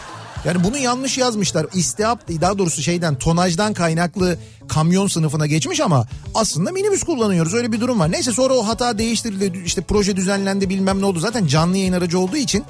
Yani 0.45 0.63
bunu 0.63 0.77
yanlış 0.77 1.17
yazmışlar. 1.17 1.67
İstihap 1.73 2.29
daha 2.41 2.57
doğrusu 2.57 2.81
şeyden 2.81 3.15
tonajdan 3.15 3.73
kaynaklı 3.73 4.37
kamyon 4.67 5.07
sınıfına 5.07 5.45
geçmiş 5.45 5.81
ama 5.81 6.07
aslında 6.35 6.71
minibüs 6.71 7.03
kullanıyoruz. 7.03 7.53
Öyle 7.53 7.71
bir 7.71 7.81
durum 7.81 7.99
var. 7.99 8.11
Neyse 8.11 8.31
sonra 8.31 8.53
o 8.53 8.67
hata 8.67 8.97
değiştirildi. 8.97 9.61
işte 9.65 9.81
proje 9.81 10.15
düzenlendi 10.15 10.69
bilmem 10.69 11.01
ne 11.01 11.05
oldu. 11.05 11.19
Zaten 11.19 11.47
canlı 11.47 11.77
yayın 11.77 11.93
aracı 11.93 12.19
olduğu 12.19 12.37
için 12.37 12.65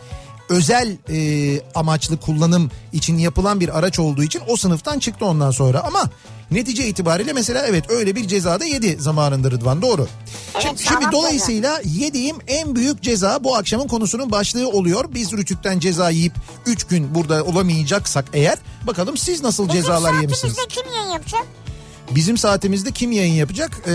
özel 0.50 0.98
e, 1.10 1.62
amaçlı 1.76 2.20
kullanım 2.20 2.72
için 2.94 3.18
yapılan 3.18 3.60
bir 3.60 3.80
araç 3.80 4.00
olduğu 4.00 4.24
için 4.24 4.42
o 4.48 4.58
sınıftan 4.58 5.00
çıktı 5.00 5.26
ondan 5.26 5.52
sonra 5.52 5.82
ama 5.84 6.10
netice 6.52 6.88
itibariyle 6.88 7.34
mesela 7.34 7.66
evet 7.68 7.90
öyle 7.90 8.16
bir 8.16 8.28
cezada 8.28 8.66
yedi 8.66 8.98
zamanında 9.00 9.52
Rıdvan 9.52 9.82
doğru. 9.82 10.08
Evet, 10.54 10.64
şimdi, 10.64 10.84
şimdi 10.84 11.06
dolayısıyla 11.12 11.82
yediğim 11.86 12.36
en 12.48 12.76
büyük 12.76 13.02
ceza 13.02 13.44
bu 13.44 13.56
akşamın 13.56 13.88
konusunun 13.88 14.32
başlığı 14.32 14.70
oluyor. 14.70 15.06
Biz 15.14 15.32
Rütük'ten 15.34 15.80
ceza 15.80 16.10
yiyip 16.10 16.34
3 16.66 16.84
gün 16.84 17.16
burada 17.16 17.44
olamayacaksak 17.44 18.26
eğer 18.34 18.58
bakalım 18.88 19.18
siz 19.18 19.44
nasıl 19.44 19.68
Bizim 19.70 19.82
cezalar 19.82 20.14
yemişsiniz? 20.22 20.54
saatimizde 20.54 20.82
kim 20.82 20.94
yayın 20.94 21.12
yapacak? 21.12 21.46
Bizim 22.12 22.38
saatimizde 22.38 22.92
kim 22.92 23.12
yayın 23.12 23.34
yapacak? 23.34 23.82
Ee, 23.88 23.92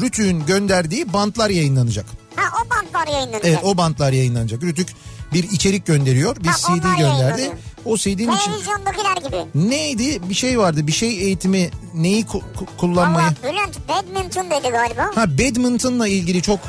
Rütük'ün 0.00 0.46
gönderdiği 0.46 1.12
bantlar 1.12 1.50
yayınlanacak. 1.50 2.06
Ha 2.36 2.42
o 2.64 2.70
bantlar 2.70 3.12
yayınlanacak. 3.12 3.44
Evet 3.44 3.58
o 3.62 3.76
bantlar 3.76 4.12
yayınlanacak. 4.12 4.62
Rütük 4.62 4.88
bir 5.32 5.44
içerik 5.44 5.86
gönderiyor. 5.86 6.36
Bir 6.36 6.50
CD 6.52 6.98
gönderdi. 6.98 7.50
O 7.84 7.96
CD'nin 7.96 8.32
için 8.36 8.50
Televizyondakiler 8.52 9.16
gibi. 9.16 9.68
neydi? 9.70 10.20
Bir 10.28 10.34
şey 10.34 10.58
vardı. 10.58 10.86
Bir 10.86 10.92
şey 10.92 11.08
eğitimi 11.22 11.70
neyi 11.94 12.24
ku- 12.24 12.42
kullanmayı? 12.78 13.26
Valla 13.26 13.52
Bülent 13.52 13.88
badminton 13.88 14.50
dedi 14.50 14.68
galiba. 14.72 15.10
Ha 15.14 15.24
badminton'la 15.38 16.08
ilgili 16.08 16.42
çok 16.42 16.60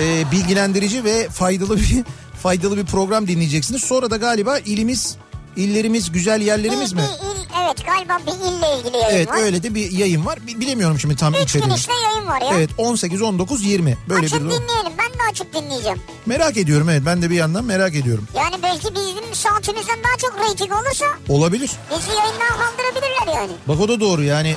e, 0.00 0.30
bilgilendirici 0.32 1.04
ve 1.04 1.28
faydalı 1.28 1.76
bir 1.76 2.04
faydalı 2.42 2.76
bir 2.76 2.84
program 2.86 3.28
dinleyeceksiniz. 3.28 3.82
Sonra 3.84 4.10
da 4.10 4.16
galiba 4.16 4.58
ilimiz, 4.58 5.16
illerimiz, 5.56 6.12
güzel 6.12 6.40
yerlerimiz 6.40 6.96
bir, 6.96 7.00
mi? 7.00 7.06
bir 7.22 7.26
il, 7.26 7.46
evet 7.64 7.86
galiba 7.86 8.18
bir 8.26 8.32
ille 8.32 8.78
ilgili 8.80 8.96
yayın 8.96 9.16
Evet 9.16 9.28
var. 9.28 9.36
öyle 9.42 9.62
de 9.62 9.74
bir 9.74 9.90
yayın 9.92 10.26
var. 10.26 10.46
Bi- 10.46 10.60
Bilemiyorum 10.60 10.98
şimdi 11.00 11.16
tam 11.16 11.34
Üç 11.34 11.40
içeriğini. 11.42 11.74
işte 11.74 11.92
yayın 12.04 12.26
var 12.28 12.40
ya. 12.40 12.48
Evet 12.54 12.70
18, 12.78 13.22
19, 13.22 13.64
20 13.64 13.98
böyle 14.08 14.26
açıp 14.26 14.38
bir 14.38 14.44
dinleyelim. 14.44 14.92
Ben 14.98 15.18
de 15.18 15.22
açıp 15.30 15.54
dinleyeceğim. 15.54 15.98
Merak 16.26 16.56
ediyorum 16.56 16.88
evet 16.88 17.02
ben 17.06 17.22
de 17.22 17.30
bir 17.30 17.34
yandan 17.36 17.64
merak 17.64 17.94
ediyorum. 17.94 18.28
Yani 18.36 18.54
belki 18.62 18.94
bizim 18.94 19.34
saatimizden 19.34 19.98
daha 20.04 20.16
çok 20.18 20.40
reyting 20.48 20.72
olursa 20.72 21.04
Olabilir. 21.28 21.70
bizi 21.90 22.08
yayından 22.10 22.48
kaldırabilirler 22.48 23.40
yani. 23.40 23.52
Bak 23.68 23.80
o 23.80 23.88
da 23.88 24.00
doğru 24.00 24.22
yani. 24.22 24.54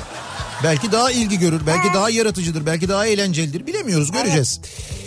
Belki 0.64 0.92
daha 0.92 1.12
ilgi 1.12 1.40
görür, 1.40 1.62
belki 1.68 1.94
daha 1.94 2.10
yaratıcıdır, 2.10 2.66
belki 2.66 2.90
daha 2.90 3.08
eğlencelidir. 3.08 3.68
Bilemiyoruz, 3.68 4.12
göreceğiz. 4.12 4.60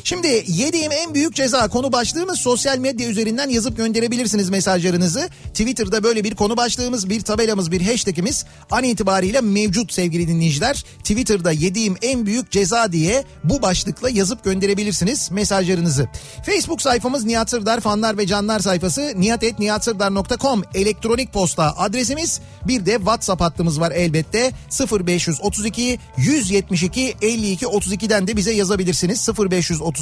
Şimdi 0.07 0.45
yediğim 0.47 0.93
en 0.93 1.15
büyük 1.15 1.35
ceza 1.35 1.69
konu 1.69 1.93
başlığımız 1.93 2.39
sosyal 2.39 2.79
medya 2.79 3.09
üzerinden 3.09 3.49
yazıp 3.49 3.77
gönderebilirsiniz 3.77 4.51
mesajlarınızı. 4.51 5.29
Twitter'da 5.49 6.03
böyle 6.03 6.25
bir 6.25 6.35
konu 6.35 6.57
başlığımız, 6.57 7.11
bir 7.11 7.21
tabelamız, 7.21 7.71
bir 7.71 7.81
hashtagimiz 7.81 8.45
an 8.71 8.85
itibariyle 8.85 9.41
mevcut 9.41 9.93
sevgili 9.93 10.29
dinleyiciler. 10.29 10.85
Twitter'da 10.99 11.53
yediğim 11.53 11.97
en 12.03 12.27
büyük 12.27 12.51
ceza 12.51 12.93
diye 12.93 13.25
bu 13.45 13.63
başlıkla 13.63 14.11
yazıp 14.11 14.45
gönderebilirsiniz 14.45 15.31
mesajlarınızı. 15.31 16.09
Facebook 16.47 16.83
sayfamız 16.83 17.25
Nihat 17.25 17.51
Sırdar 17.51 17.81
fanlar 17.81 18.19
ve 18.19 18.27
canlar 18.27 18.61
sayfası 18.61 19.13
nihatetnihatsırdar.com 19.17 20.63
elektronik 20.75 21.33
posta 21.33 21.77
adresimiz. 21.77 22.41
Bir 22.69 22.87
de 22.87 22.93
WhatsApp 22.97 23.41
hattımız 23.41 23.81
var 23.81 23.91
elbette 23.91 24.53
0532 24.91 25.99
172 26.17 27.17
52 27.23 27.67
32'den 27.67 28.27
de 28.27 28.37
bize 28.37 28.53
yazabilirsiniz 28.53 29.29
0532 29.39 29.96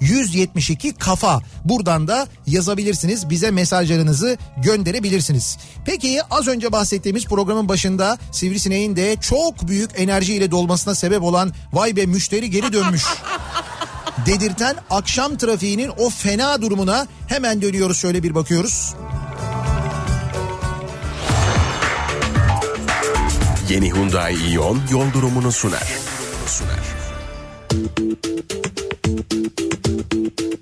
172 0.00 0.94
kafa 0.94 1.40
buradan 1.64 2.08
da 2.08 2.28
yazabilirsiniz 2.46 3.30
bize 3.30 3.50
mesajlarınızı 3.50 4.38
gönderebilirsiniz. 4.56 5.58
Peki 5.84 6.20
az 6.30 6.48
önce 6.48 6.72
bahsettiğimiz 6.72 7.24
programın 7.24 7.68
başında 7.68 8.18
Sivrisineğin 8.32 8.96
de 8.96 9.16
çok 9.20 9.68
büyük 9.68 9.90
enerjiyle 9.96 10.50
dolmasına 10.50 10.94
sebep 10.94 11.22
olan 11.22 11.52
vay 11.72 11.96
be 11.96 12.06
müşteri 12.06 12.50
geri 12.50 12.72
dönmüş 12.72 13.04
dedirten 14.26 14.76
akşam 14.90 15.36
trafiğinin 15.36 15.90
o 15.98 16.10
fena 16.10 16.62
durumuna 16.62 17.06
hemen 17.28 17.62
dönüyoruz 17.62 17.98
şöyle 17.98 18.22
bir 18.22 18.34
bakıyoruz. 18.34 18.94
Yeni 23.68 23.92
Hyundai 23.92 24.34
Ion 24.52 24.80
yol 24.90 25.12
durumunu 25.12 25.52
sunar. 25.52 25.88
Sunar. 26.46 26.94
thank 30.10 30.40
you 30.40 30.53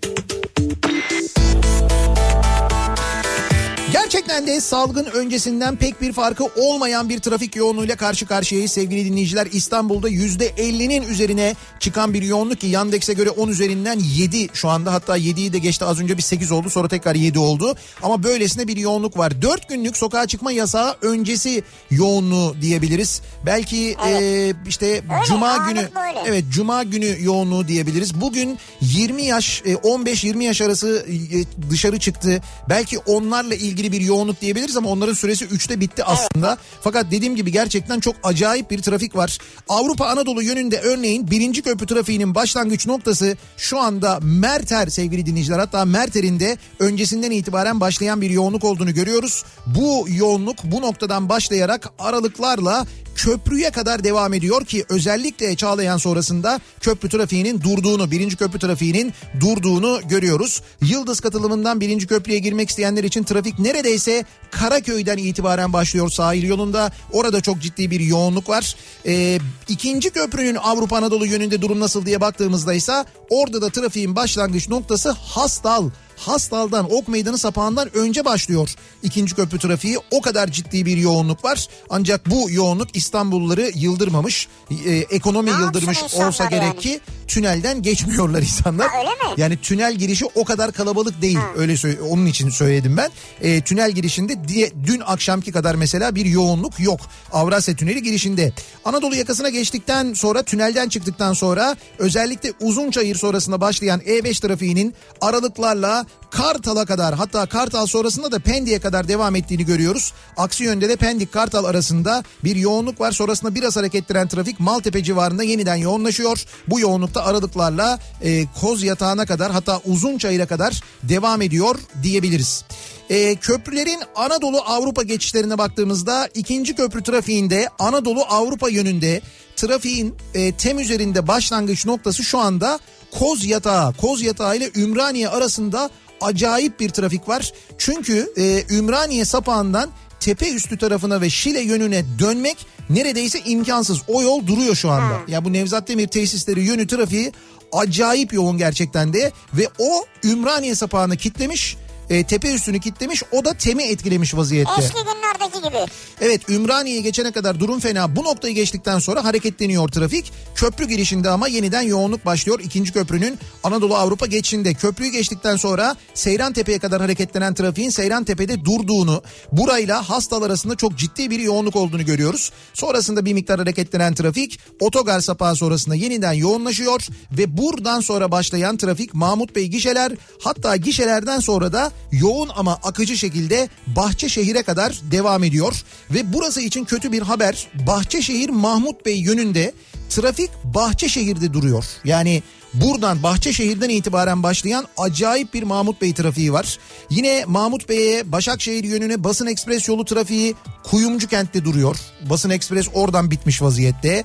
De 4.32 4.60
salgın 4.60 5.04
öncesinden 5.04 5.76
pek 5.76 6.00
bir 6.00 6.12
farkı 6.12 6.44
olmayan 6.44 7.08
bir 7.08 7.18
trafik 7.18 7.56
yoğunluğuyla 7.56 7.96
karşı 7.96 8.26
karşıyayız 8.26 8.72
sevgili 8.72 9.04
dinleyiciler. 9.04 9.48
İstanbul'da 9.52 10.10
%50'nin 10.10 11.02
üzerine 11.02 11.54
çıkan 11.80 12.14
bir 12.14 12.22
yoğunluk 12.22 12.60
ki 12.60 12.66
Yandex'e 12.66 13.12
göre 13.12 13.30
10 13.30 13.48
üzerinden 13.48 13.98
7 13.98 14.48
şu 14.52 14.68
anda 14.68 14.92
hatta 14.92 15.18
7'yi 15.18 15.52
de 15.52 15.58
geçti 15.58 15.84
az 15.84 16.00
önce 16.00 16.16
bir 16.16 16.22
8 16.22 16.52
oldu 16.52 16.70
sonra 16.70 16.88
tekrar 16.88 17.14
7 17.14 17.38
oldu. 17.38 17.74
Ama 18.02 18.22
böylesine 18.22 18.68
bir 18.68 18.76
yoğunluk 18.76 19.18
var. 19.18 19.42
4 19.42 19.68
günlük 19.68 19.96
sokağa 19.96 20.26
çıkma 20.26 20.52
yasağı 20.52 20.96
öncesi 21.02 21.62
yoğunluğu 21.90 22.56
diyebiliriz. 22.60 23.22
Belki 23.46 23.96
e, 24.08 24.52
işte 24.68 25.02
cuma 25.28 25.48
ağırlıklı 25.48 25.72
günü 25.72 25.80
öyle. 25.80 26.22
evet 26.26 26.44
cuma 26.50 26.82
günü 26.82 27.16
yoğunluğu 27.20 27.68
diyebiliriz. 27.68 28.20
Bugün 28.20 28.58
20 28.80 29.22
yaş 29.22 29.62
e, 29.64 29.74
15-20 29.74 30.42
yaş 30.42 30.60
arası 30.60 31.06
e, 31.08 31.70
dışarı 31.70 31.98
çıktı. 31.98 32.42
Belki 32.68 32.98
onlarla 32.98 33.54
ilgili 33.54 33.92
bir 33.92 34.00
yoğunluk 34.00 34.21
diyebiliriz 34.40 34.76
ama 34.76 34.88
onların 34.88 35.14
süresi 35.14 35.44
3'te 35.44 35.80
bitti 35.80 36.04
aslında. 36.04 36.58
Fakat 36.80 37.10
dediğim 37.10 37.36
gibi 37.36 37.52
gerçekten 37.52 38.00
çok 38.00 38.16
acayip 38.22 38.70
bir 38.70 38.82
trafik 38.82 39.16
var. 39.16 39.38
Avrupa 39.68 40.06
Anadolu 40.06 40.42
yönünde 40.42 40.80
örneğin 40.80 41.30
birinci 41.30 41.62
köprü 41.62 41.86
trafiğinin 41.86 42.34
başlangıç 42.34 42.86
noktası 42.86 43.36
şu 43.56 43.78
anda 43.78 44.18
Merter 44.22 44.86
sevgili 44.86 45.26
dinleyiciler. 45.26 45.58
Hatta 45.58 45.84
Merter'in 45.84 46.40
de 46.40 46.58
öncesinden 46.78 47.30
itibaren 47.30 47.80
başlayan 47.80 48.20
bir 48.20 48.30
yoğunluk 48.30 48.64
olduğunu 48.64 48.94
görüyoruz. 48.94 49.44
Bu 49.66 50.06
yoğunluk 50.08 50.56
bu 50.64 50.80
noktadan 50.82 51.28
başlayarak 51.28 51.88
aralıklarla 51.98 52.86
köprüye 53.16 53.70
kadar 53.70 54.04
devam 54.04 54.34
ediyor 54.34 54.64
ki 54.64 54.84
özellikle 54.88 55.56
Çağlayan 55.56 55.96
sonrasında 55.96 56.60
köprü 56.80 57.08
trafiğinin 57.08 57.60
durduğunu, 57.60 58.10
birinci 58.10 58.36
köprü 58.36 58.58
trafiğinin 58.58 59.12
durduğunu 59.40 60.00
görüyoruz. 60.08 60.62
Yıldız 60.82 61.20
katılımından 61.20 61.80
birinci 61.80 62.06
köprüye 62.06 62.38
girmek 62.38 62.68
isteyenler 62.68 63.04
için 63.04 63.24
trafik 63.24 63.58
neredeyse 63.58 64.24
Karaköy'den 64.50 65.18
itibaren 65.18 65.72
başlıyor 65.72 66.08
sahil 66.08 66.48
yolunda. 66.48 66.92
Orada 67.12 67.40
çok 67.40 67.60
ciddi 67.60 67.90
bir 67.90 68.00
yoğunluk 68.00 68.48
var. 68.48 68.76
Ee, 69.06 69.38
ikinci 69.68 70.10
köprünün 70.10 70.54
Avrupa 70.54 70.96
Anadolu 70.96 71.26
yönünde 71.26 71.62
durum 71.62 71.80
nasıl 71.80 72.06
diye 72.06 72.20
baktığımızda 72.20 72.74
ise 72.74 73.04
orada 73.30 73.62
da 73.62 73.70
trafiğin 73.70 74.16
başlangıç 74.16 74.68
noktası 74.68 75.10
Hastal 75.10 75.90
Hastal'dan 76.26 76.92
Ok 76.92 77.08
Meydanı 77.08 77.38
sapağından 77.38 77.96
önce 77.96 78.24
başlıyor. 78.24 78.74
ikinci 79.02 79.34
köprü 79.34 79.58
trafiği 79.58 79.98
o 80.10 80.20
kadar 80.20 80.48
ciddi 80.48 80.86
bir 80.86 80.96
yoğunluk 80.96 81.44
var. 81.44 81.66
Ancak 81.90 82.30
bu 82.30 82.50
yoğunluk 82.50 82.96
İstanbulluları 82.96 83.70
yıldırmamış. 83.74 84.48
Ee, 84.70 84.90
ekonomi 84.90 85.50
Ne 85.50 85.54
yıldırmış 85.60 85.98
olsa 86.02 86.44
gerek 86.44 86.62
yani? 86.62 86.78
ki 86.78 87.00
tünelden 87.28 87.82
geçmiyorlar 87.82 88.42
insanlar. 88.42 88.88
Ha, 88.88 88.98
öyle 88.98 89.10
mi? 89.10 89.34
Yani 89.36 89.56
tünel 89.56 89.94
girişi 89.94 90.24
o 90.34 90.44
kadar 90.44 90.72
kalabalık 90.72 91.22
değil. 91.22 91.38
Öyle 91.56 91.76
söyle, 91.76 92.02
onun 92.02 92.26
için 92.26 92.50
söyledim 92.50 92.96
ben. 92.96 93.10
Ee, 93.40 93.60
tünel 93.60 93.92
girişinde 93.92 94.48
diye, 94.48 94.70
dün 94.86 95.02
akşamki 95.06 95.52
kadar 95.52 95.74
mesela 95.74 96.14
bir 96.14 96.24
yoğunluk 96.24 96.80
yok. 96.80 97.00
Avrasya 97.32 97.76
Tüneli 97.76 98.02
girişinde. 98.02 98.52
Anadolu 98.84 99.16
yakasına 99.16 99.48
geçtikten 99.48 100.14
sonra 100.14 100.42
tünelden 100.42 100.88
çıktıktan 100.88 101.32
sonra 101.32 101.76
özellikle 101.98 102.52
Uzunçayır 102.60 103.16
sonrasında 103.16 103.60
başlayan 103.60 104.00
E5 104.00 104.40
trafiğinin 104.40 104.94
aralıklarla 105.20 106.06
Kartal'a 106.32 106.84
kadar 106.84 107.14
hatta 107.14 107.46
Kartal 107.46 107.86
sonrasında 107.86 108.32
da 108.32 108.38
Pendik'e 108.38 108.78
kadar 108.78 109.08
devam 109.08 109.36
ettiğini 109.36 109.66
görüyoruz. 109.66 110.12
Aksi 110.36 110.64
yönde 110.64 110.88
de 110.88 110.96
Pendik 110.96 111.32
Kartal 111.32 111.64
arasında 111.64 112.24
bir 112.44 112.56
yoğunluk 112.56 113.00
var. 113.00 113.12
Sonrasında 113.12 113.54
biraz 113.54 113.76
hareketlendiren 113.76 114.28
trafik 114.28 114.60
Maltepe 114.60 115.02
civarında 115.02 115.42
yeniden 115.42 115.76
yoğunlaşıyor. 115.76 116.44
Bu 116.68 116.80
yoğunlukta 116.80 117.24
aralıklarla 117.24 117.98
e, 118.22 118.44
Koz 118.60 118.82
Yatağı'na 118.82 119.26
kadar 119.26 119.52
hatta 119.52 119.80
Uzunçayır'a 119.86 120.46
kadar 120.46 120.80
devam 121.02 121.42
ediyor 121.42 121.76
diyebiliriz. 122.02 122.64
E, 123.10 123.34
köprülerin 123.34 124.00
Anadolu 124.16 124.60
Avrupa 124.60 125.02
geçişlerine 125.02 125.58
baktığımızda 125.58 126.28
ikinci 126.34 126.74
köprü 126.74 127.02
trafiğinde 127.02 127.68
Anadolu 127.78 128.22
Avrupa 128.22 128.68
yönünde 128.68 129.20
trafiğin 129.56 130.14
e, 130.34 130.52
tem 130.52 130.78
üzerinde 130.78 131.28
başlangıç 131.28 131.86
noktası 131.86 132.24
şu 132.24 132.38
anda 132.38 132.78
Koz 133.18 133.44
Yatağı. 133.44 133.92
Koz 133.92 134.22
Yatağı 134.22 134.56
ile 134.56 134.70
Ümraniye 134.76 135.28
arasında 135.28 135.90
acayip 136.22 136.80
bir 136.80 136.88
trafik 136.88 137.28
var. 137.28 137.52
Çünkü 137.78 138.32
e, 138.36 138.74
Ümraniye 138.76 139.24
sapağından 139.24 139.90
tepe 140.20 140.50
üstü 140.52 140.78
tarafına 140.78 141.20
ve 141.20 141.30
Şile 141.30 141.60
yönüne 141.60 142.04
dönmek 142.18 142.66
neredeyse 142.90 143.40
imkansız. 143.44 144.02
O 144.08 144.22
yol 144.22 144.46
duruyor 144.46 144.74
şu 144.74 144.90
anda. 144.90 145.20
Ya 145.28 145.44
bu 145.44 145.52
Nevzat 145.52 145.88
Demir 145.88 146.06
tesisleri 146.06 146.62
yönü 146.62 146.86
trafiği 146.86 147.32
acayip 147.72 148.32
yoğun 148.32 148.58
gerçekten 148.58 149.12
de 149.12 149.32
ve 149.54 149.68
o 149.78 150.04
Ümraniye 150.24 150.74
sapağını 150.74 151.16
kitlemiş. 151.16 151.76
E, 152.10 152.24
tepe 152.24 152.54
üstünü 152.54 152.80
kitlemiş 152.80 153.22
o 153.32 153.44
da 153.44 153.54
temi 153.54 153.82
etkilemiş 153.82 154.34
vaziyette. 154.34 154.72
Eski 154.78 154.94
günlerdeki 154.94 155.68
gibi. 155.68 155.86
Evet 156.20 156.48
Ümraniye'ye 156.48 157.02
geçene 157.02 157.32
kadar 157.32 157.60
durum 157.60 157.80
fena. 157.80 158.16
Bu 158.16 158.24
noktayı 158.24 158.54
geçtikten 158.54 158.98
sonra 158.98 159.24
hareketleniyor 159.24 159.88
trafik. 159.88 160.32
Köprü 160.54 160.88
girişinde 160.88 161.28
ama 161.30 161.48
yeniden 161.48 161.82
yoğunluk 161.82 162.26
başlıyor. 162.26 162.60
İkinci 162.60 162.92
köprünün 162.92 163.38
Anadolu 163.64 163.96
Avrupa 163.96 164.26
geçişinde. 164.26 164.74
Köprüyü 164.74 165.12
geçtikten 165.12 165.56
sonra 165.56 165.96
Seyran 166.14 166.52
Tepe'ye 166.52 166.78
kadar 166.78 167.00
hareketlenen 167.00 167.54
trafiğin 167.54 167.90
Seyran 167.90 168.24
Tepe'de 168.24 168.64
durduğunu, 168.64 169.22
burayla 169.52 170.10
Hastal 170.10 170.42
arasında 170.42 170.76
çok 170.76 170.98
ciddi 170.98 171.30
bir 171.30 171.38
yoğunluk 171.38 171.76
olduğunu 171.76 172.04
görüyoruz. 172.04 172.52
Sonrasında 172.74 173.24
bir 173.24 173.32
miktar 173.32 173.58
hareketlenen 173.58 174.14
trafik 174.14 174.60
otogar 174.80 175.20
sapağı 175.20 175.56
sonrasında 175.56 175.94
yeniden 175.94 176.32
yoğunlaşıyor 176.32 177.06
ve 177.32 177.56
buradan 177.56 178.00
sonra 178.00 178.30
başlayan 178.30 178.76
trafik 178.76 179.14
Mahmut 179.14 179.56
Bey 179.56 179.66
gişeler 179.66 180.12
hatta 180.42 180.76
gişelerden 180.76 181.40
sonra 181.40 181.72
da 181.72 181.92
yoğun 182.12 182.50
ama 182.56 182.78
akıcı 182.82 183.16
şekilde 183.16 183.68
Bahçeşehir'e 183.86 184.62
kadar 184.62 185.00
devam 185.10 185.44
ediyor. 185.44 185.82
Ve 186.10 186.32
burası 186.32 186.60
için 186.60 186.84
kötü 186.84 187.12
bir 187.12 187.22
haber. 187.22 187.66
Bahçeşehir 187.86 188.50
Mahmut 188.50 189.06
Bey 189.06 189.20
yönünde 189.20 189.72
trafik 190.10 190.50
Bahçeşehir'de 190.64 191.52
duruyor. 191.52 191.84
Yani 192.04 192.42
buradan 192.74 193.22
Bahçeşehir'den 193.22 193.88
itibaren 193.88 194.42
başlayan 194.42 194.86
acayip 194.96 195.54
bir 195.54 195.62
Mahmut 195.62 196.00
Bey 196.00 196.14
trafiği 196.14 196.52
var. 196.52 196.78
Yine 197.10 197.44
Mahmut 197.46 197.88
Bey'e 197.88 198.32
Başakşehir 198.32 198.84
yönüne 198.84 199.24
Basın 199.24 199.46
Ekspres 199.46 199.88
yolu 199.88 200.04
trafiği 200.04 200.54
Kuyumcu 200.82 201.28
kentte 201.28 201.64
duruyor. 201.64 201.96
Basın 202.30 202.50
Ekspres 202.50 202.86
oradan 202.94 203.30
bitmiş 203.30 203.62
vaziyette. 203.62 204.24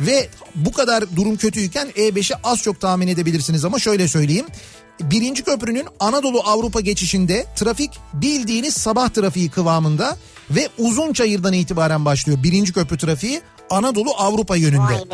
Ve 0.00 0.28
bu 0.54 0.72
kadar 0.72 1.16
durum 1.16 1.36
kötüyken 1.36 1.88
E5'i 1.88 2.36
az 2.44 2.62
çok 2.62 2.80
tahmin 2.80 3.08
edebilirsiniz 3.08 3.64
ama 3.64 3.78
şöyle 3.78 4.08
söyleyeyim. 4.08 4.46
Birinci 5.00 5.44
köprünün 5.44 5.86
Anadolu 6.00 6.40
Avrupa 6.40 6.80
geçişinde 6.80 7.46
trafik 7.56 7.90
bildiğiniz 8.12 8.74
sabah 8.74 9.08
trafiği 9.08 9.50
kıvamında 9.50 10.16
ve 10.50 10.68
Uzunçayır'dan 10.78 11.52
itibaren 11.52 12.04
başlıyor. 12.04 12.42
Birinci 12.42 12.72
köprü 12.72 12.98
trafiği 12.98 13.40
Anadolu 13.70 14.10
Avrupa 14.18 14.56
yönünde. 14.56 15.04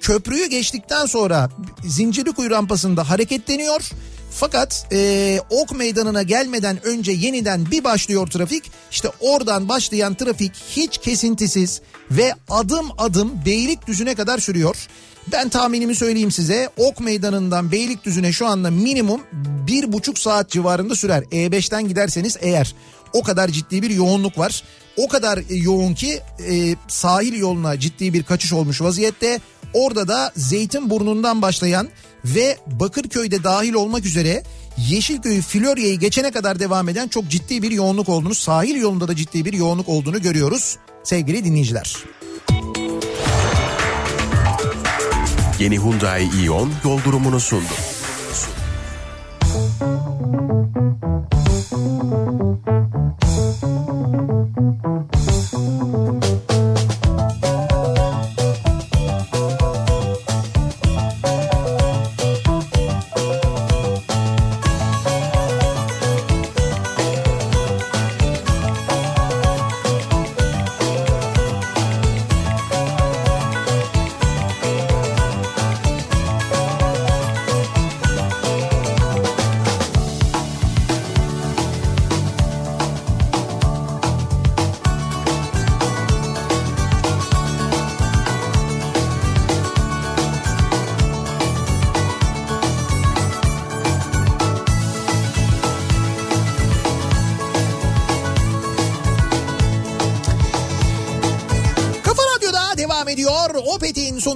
Köprüyü 0.00 0.46
geçtikten 0.46 1.06
sonra 1.06 1.50
Zincirlikuyu 1.84 2.50
rampasında 2.50 3.10
hareketleniyor. 3.10 3.90
Fakat 4.34 4.86
e, 4.92 5.40
Ok 5.50 5.76
Meydanı'na 5.76 6.22
gelmeden 6.22 6.86
önce 6.86 7.12
yeniden 7.12 7.70
bir 7.70 7.84
başlıyor 7.84 8.26
trafik. 8.26 8.64
İşte 8.90 9.08
oradan 9.20 9.68
başlayan 9.68 10.14
trafik 10.14 10.52
hiç 10.70 10.98
kesintisiz 10.98 11.80
ve 12.10 12.34
adım 12.50 12.86
adım 12.98 13.32
Beylikdüzü'ne 13.46 14.14
kadar 14.14 14.38
sürüyor. 14.38 14.88
Ben 15.32 15.48
tahminimi 15.48 15.94
söyleyeyim 15.94 16.30
size. 16.30 16.68
Ok 16.76 17.00
Meydanı'ndan 17.00 17.72
Beylikdüzü'ne 17.72 18.32
şu 18.32 18.46
anda 18.46 18.70
minimum 18.70 19.20
bir 19.66 19.92
buçuk 19.92 20.18
saat 20.18 20.50
civarında 20.50 20.94
sürer. 20.94 21.22
E5'ten 21.22 21.88
giderseniz 21.88 22.36
eğer 22.40 22.74
o 23.12 23.22
kadar 23.22 23.48
ciddi 23.48 23.82
bir 23.82 23.90
yoğunluk 23.90 24.38
var. 24.38 24.62
O 24.96 25.08
kadar 25.08 25.38
e, 25.38 25.54
yoğun 25.54 25.94
ki 25.94 26.20
e, 26.48 26.76
sahil 26.88 27.34
yoluna 27.34 27.80
ciddi 27.80 28.12
bir 28.12 28.22
kaçış 28.22 28.52
olmuş 28.52 28.80
vaziyette. 28.80 29.40
Orada 29.74 30.08
da 30.08 30.32
Zeytinburnu'ndan 30.36 31.42
başlayan 31.42 31.88
ve 32.24 32.58
Bakırköy'de 32.66 33.44
dahil 33.44 33.74
olmak 33.74 34.04
üzere 34.04 34.42
Yeşilköy'ü 34.78 35.42
Florya'yı 35.42 35.98
geçene 35.98 36.30
kadar 36.30 36.58
devam 36.58 36.88
eden 36.88 37.08
çok 37.08 37.28
ciddi 37.28 37.62
bir 37.62 37.70
yoğunluk 37.70 38.08
olduğunu, 38.08 38.34
sahil 38.34 38.76
yolunda 38.76 39.08
da 39.08 39.16
ciddi 39.16 39.44
bir 39.44 39.52
yoğunluk 39.52 39.88
olduğunu 39.88 40.22
görüyoruz 40.22 40.76
sevgili 41.04 41.44
dinleyiciler. 41.44 41.96
Yeni 45.58 45.78
Hyundai 45.78 46.44
Ion 46.44 46.70
yol 46.84 47.04
durumunu 47.04 47.40
sundu. 47.40 47.91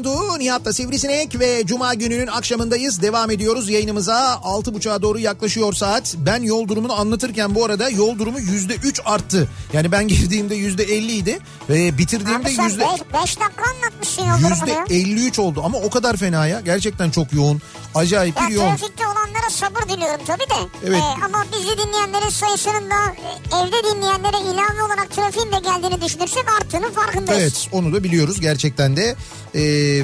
Sunduğu 0.06 0.38
Nihat'la 0.38 0.72
Sivrisinek 0.72 1.40
ve 1.40 1.66
Cuma 1.66 1.94
gününün 1.94 2.26
akşamındayız. 2.26 3.02
Devam 3.02 3.30
ediyoruz 3.30 3.70
yayınımıza. 3.70 4.40
6.30'a 4.44 5.02
doğru 5.02 5.18
yaklaşıyor 5.18 5.72
saat. 5.72 6.14
Ben 6.18 6.42
yol 6.42 6.68
durumunu 6.68 7.00
anlatırken 7.00 7.54
bu 7.54 7.64
arada 7.64 7.88
yol 7.90 8.18
durumu 8.18 8.38
%3 8.38 9.02
arttı. 9.02 9.48
Yani 9.72 9.92
ben 9.92 10.08
girdiğimde 10.08 10.56
%50 10.56 10.92
idi 10.94 11.38
ve 11.70 11.98
bitirdiğimde 11.98 12.48
Abi 12.48 12.54
sen 12.54 12.64
5 12.64 12.70
yüzde 12.72 12.84
dakika 12.84 13.44
anlatmışsın 13.74 14.22
yol 14.22 14.38
durumunu 14.38 14.68
ya. 14.68 14.84
%53 14.84 15.40
oldu 15.40 15.62
ama 15.64 15.78
o 15.78 15.90
kadar 15.90 16.16
fena 16.16 16.46
ya. 16.46 16.60
Gerçekten 16.60 17.10
çok 17.10 17.32
yoğun. 17.32 17.62
Acayip 17.94 18.36
Ya 18.40 18.48
bir 18.48 18.54
yoğun. 18.54 18.76
trafikte 18.76 19.06
olanlara 19.46 19.50
sabır 19.50 19.88
diliyorum 19.88 20.24
tabii 20.26 20.50
de. 20.50 20.68
Evet. 20.84 21.00
Ee, 21.00 21.24
ama 21.24 21.44
bizi 21.52 21.78
dinleyenlerin 21.78 22.28
sayısının 22.28 22.90
da 22.90 23.14
e, 23.16 23.60
evde 23.60 23.94
dinleyenlere 23.94 24.40
ilave 24.40 24.82
olarak 24.82 25.10
trafiğin 25.10 25.52
de 25.52 25.58
geldiğini 25.58 26.02
düşünürsek 26.02 26.44
arttığının 26.60 26.90
farkındayız. 26.92 27.42
Evet 27.42 27.68
onu 27.72 27.92
da 27.92 28.04
biliyoruz 28.04 28.40
gerçekten 28.40 28.96
de 28.96 29.16
Ee, 29.54 29.60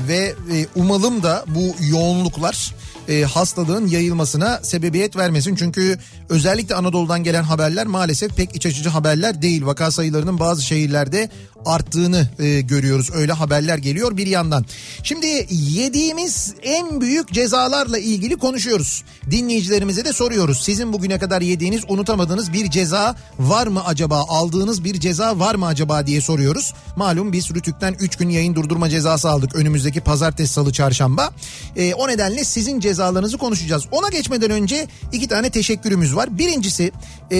ve 0.08 0.34
e, 0.52 0.66
umalım 0.76 1.22
da 1.22 1.44
bu 1.46 1.74
yoğunluklar 1.86 2.74
e, 3.08 3.22
hastalığın 3.22 3.86
yayılmasına 3.86 4.60
sebebiyet 4.62 5.16
vermesin. 5.16 5.54
Çünkü 5.56 5.98
özellikle 6.28 6.74
Anadolu'dan 6.74 7.24
gelen 7.24 7.42
haberler 7.42 7.86
maalesef 7.86 8.36
pek 8.36 8.56
iç 8.56 8.66
açıcı 8.66 8.88
haberler 8.88 9.42
değil. 9.42 9.66
Vaka 9.66 9.90
sayılarının 9.90 10.38
bazı 10.38 10.62
şehirlerde 10.62 11.30
arttığını 11.66 12.28
e, 12.38 12.60
görüyoruz. 12.60 13.10
Öyle 13.14 13.32
haberler 13.32 13.78
geliyor 13.78 14.16
bir 14.16 14.26
yandan. 14.26 14.64
Şimdi 15.02 15.46
yediğimiz 15.50 16.54
en 16.62 17.00
büyük 17.00 17.32
cezalarla 17.32 17.98
ilgili 17.98 18.36
konuşuyoruz. 18.36 19.04
Dinleyicilerimize 19.30 20.04
de 20.04 20.12
soruyoruz. 20.12 20.62
Sizin 20.62 20.92
bugüne 20.92 21.18
kadar 21.18 21.42
yediğiniz 21.42 21.82
unutamadığınız 21.88 22.52
bir 22.52 22.70
ceza 22.70 23.16
var 23.38 23.66
mı 23.66 23.84
acaba? 23.84 24.24
Aldığınız 24.28 24.84
bir 24.84 25.00
ceza 25.00 25.38
var 25.38 25.54
mı 25.54 25.66
acaba 25.66 26.06
diye 26.06 26.20
soruyoruz. 26.20 26.74
Malum 26.96 27.32
biz 27.32 27.50
Rütük'ten 27.50 27.96
3 28.00 28.16
gün 28.16 28.28
yayın 28.28 28.54
durdurma 28.54 28.88
cezası 28.88 29.30
aldık 29.30 29.56
önümüzdeki 29.56 30.00
pazartesi, 30.00 30.52
salı, 30.52 30.72
çarşamba. 30.72 31.30
E, 31.76 31.94
o 31.94 32.08
nedenle 32.08 32.44
sizin 32.44 32.80
cezalarınızı 32.80 33.38
konuşacağız. 33.38 33.84
Ona 33.92 34.08
geçmeden 34.08 34.50
önce 34.50 34.88
iki 35.12 35.28
tane 35.28 35.50
teşekkürümüz 35.50 36.16
var. 36.16 36.38
Birincisi 36.38 36.92
e, 37.32 37.38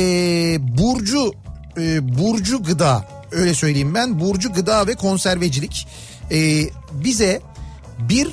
Burcu 0.78 1.32
e, 1.78 2.18
Burcu 2.18 2.62
Gıda 2.62 3.21
öyle 3.32 3.54
söyleyeyim 3.54 3.94
ben. 3.94 4.20
Burcu 4.20 4.52
Gıda 4.52 4.86
ve 4.86 4.94
Konservecilik 4.94 5.88
e, 6.30 6.68
bize 6.92 7.40
bir 7.98 8.28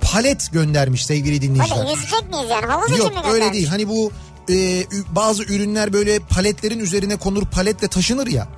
palet 0.00 0.52
göndermiş 0.52 1.06
sevgili 1.06 1.42
dinleyiciler. 1.42 1.76
Hadi 1.76 1.90
yüzecek 1.90 2.30
miyiz 2.30 2.50
yani? 2.50 2.66
Havuz 2.66 2.84
için 2.90 2.98
mi 2.98 3.04
Yok 3.04 3.14
göndermiş? 3.14 3.32
öyle 3.34 3.52
değil. 3.52 3.66
Hani 3.68 3.88
bu 3.88 4.12
e, 4.50 4.84
bazı 5.10 5.42
ürünler 5.42 5.92
böyle 5.92 6.18
paletlerin 6.18 6.78
üzerine 6.78 7.16
konur 7.16 7.46
paletle 7.46 7.88
taşınır 7.88 8.26
ya. 8.26 8.48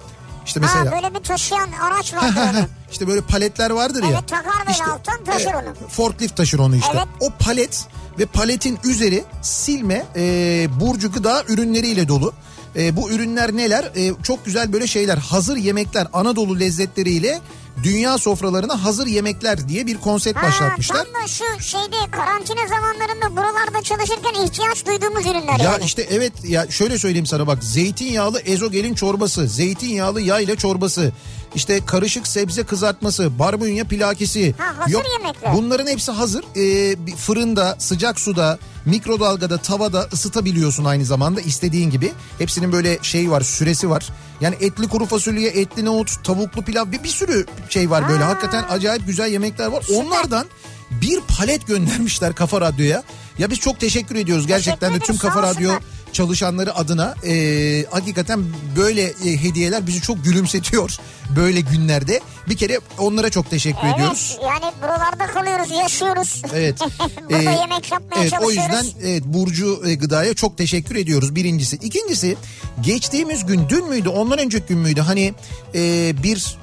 İşte 0.46 0.61
mesela. 0.61 0.87
Ha 0.87 0.92
böyle 0.92 1.14
bir 1.14 1.20
taşıyan 1.20 1.68
araç 1.72 2.14
var 2.14 2.24
böyle. 2.37 2.66
işte 2.92 3.09
böyle 3.09 3.20
paletler 3.20 3.70
vardır 3.70 4.02
ya. 4.02 4.09
Evet, 4.12 4.28
takar 4.28 4.66
böyle 4.66 4.90
alttan 4.92 5.24
taşır 5.24 5.54
onu. 5.54 5.88
Forklift 5.88 6.37
taşır 6.37 6.59
onu 6.59 6.76
işte. 6.76 6.92
Evet. 6.94 7.07
O 7.20 7.30
palet 7.30 7.87
ve 8.18 8.26
paletin 8.26 8.78
üzeri 8.85 9.24
silme 9.42 10.07
e, 10.16 10.66
burcu 10.80 11.12
gıda 11.12 11.44
ürünleriyle 11.48 12.09
dolu. 12.09 12.33
E, 12.77 12.97
bu 12.97 13.11
ürünler 13.11 13.57
neler? 13.57 13.93
E, 13.97 14.13
çok 14.23 14.45
güzel 14.45 14.73
böyle 14.73 14.87
şeyler. 14.87 15.17
Hazır 15.19 15.57
yemekler 15.57 16.07
Anadolu 16.13 16.61
lezzetleriyle 16.61 17.41
dünya 17.83 18.19
sofralarına 18.19 18.85
hazır 18.85 19.07
yemekler 19.07 19.69
diye 19.69 19.87
bir 19.87 19.99
konsept 20.01 20.39
Ha, 20.39 20.43
başlatmışlar. 20.47 20.97
tam 20.97 21.23
da 21.23 21.27
şu 21.27 21.45
şeyde 21.61 21.97
karantina 22.11 22.67
zamanlarında 22.69 23.31
buralarda 23.37 23.83
çalışırken 23.83 24.45
ihtiyaç 24.45 24.87
duyduğumuz 24.87 25.27
ürünler 25.27 25.59
Ya 25.59 25.65
yani. 25.73 25.85
işte 25.85 26.07
evet 26.11 26.33
ya 26.45 26.71
şöyle 26.71 26.99
söyleyeyim 26.99 27.27
sana 27.27 27.47
bak 27.47 27.65
zeytinyağlı 27.65 28.41
ezogelin 28.41 28.95
çorbası, 28.95 29.49
zeytinyağlı 29.49 30.21
yayla 30.21 30.57
çorbası, 30.57 31.13
işte 31.55 31.81
karışık 31.87 32.27
sebze 32.27 32.63
kızartması, 32.63 33.39
barbunya 33.39 33.85
pilakisi. 33.85 34.55
Ha, 34.59 34.75
hazır 34.79 35.05
yemekler. 35.21 35.55
Bunların 35.55 35.87
hepsi 35.87 36.13
hazır. 36.13 36.45
Ee, 36.57 36.97
fırında, 37.17 37.77
sıcak 37.79 38.21
suda, 38.21 38.59
mikrodalgada, 38.87 39.59
tavada 39.59 40.09
ısıtabiliyorsun 40.12 40.85
aynı 40.85 41.05
zamanda 41.05 41.40
istediğin 41.40 41.90
gibi. 41.90 42.12
Hepsinin 42.38 42.73
böyle 42.73 42.99
şey 43.03 43.31
var, 43.31 43.40
süresi 43.40 43.90
var. 43.90 44.09
Yani 44.40 44.55
etli 44.61 44.88
kuru 44.88 45.07
fasulye, 45.07 45.49
etli 45.49 45.85
nohut, 45.85 46.25
tavuklu 46.25 46.62
pilav 46.62 46.92
bir, 46.92 47.03
bir 47.03 47.09
sürü 47.09 47.47
şey 47.68 47.90
var 47.90 48.09
böyle. 48.09 48.25
Ha. 48.25 48.31
Hakikaten 48.31 48.64
acayip 48.70 49.07
güzel 49.07 49.33
yemekler 49.33 49.66
var. 49.66 49.87
Onlardan 49.94 50.47
bir 50.90 51.20
palet 51.20 51.66
göndermişler 51.66 52.35
Kafa 52.35 52.61
Radyo'ya. 52.61 53.03
Ya 53.38 53.51
biz 53.51 53.59
çok 53.59 53.81
teşekkür 53.81 54.16
ediyoruz 54.16 54.47
gerçekten 54.47 54.94
de 54.94 54.99
Teşekkür 54.99 55.07
tüm 55.07 55.29
ederiz, 55.29 55.35
Kafa 55.35 55.42
Radyo. 55.42 55.73
Çalışanları 56.14 56.77
adına 56.77 57.14
e, 57.27 57.85
hakikaten 57.90 58.44
böyle 58.77 59.03
e, 59.03 59.42
hediyeler 59.42 59.87
bizi 59.87 60.00
çok 60.00 60.24
gülümsetiyor 60.24 60.96
böyle 61.37 61.61
günlerde. 61.61 62.20
Bir 62.48 62.57
kere 62.57 62.81
onlara 62.98 63.31
çok 63.31 63.50
teşekkür 63.50 63.88
ediyoruz. 63.94 64.38
Evet 64.40 64.50
yani 64.50 64.72
buralarda 64.83 65.27
kalıyoruz 65.27 65.70
yaşıyoruz. 65.70 66.42
Evet. 66.55 66.79
Burada 67.31 67.38
Ee, 67.50 67.57
yemek 67.61 67.92
yapmaya 67.92 68.22
evet, 68.22 68.33
o 68.33 68.40
çalışıyoruz. 68.40 68.87
yüzden 68.87 69.09
evet, 69.09 69.22
Burcu 69.27 69.83
e, 69.87 69.94
Gıda'ya 69.94 70.35
çok 70.35 70.59
teşekkür 70.59 70.96
ediyoruz 70.96 71.35
birincisi. 71.35 71.77
İkincisi 71.77 72.37
geçtiğimiz 72.81 73.46
gün 73.46 73.68
dün 73.68 73.88
müydü 73.88 74.09
ondan 74.09 74.38
önceki 74.38 74.66
gün 74.66 74.79
müydü 74.79 75.00
hani 75.00 75.35
e, 75.74 76.12
bir 76.22 76.57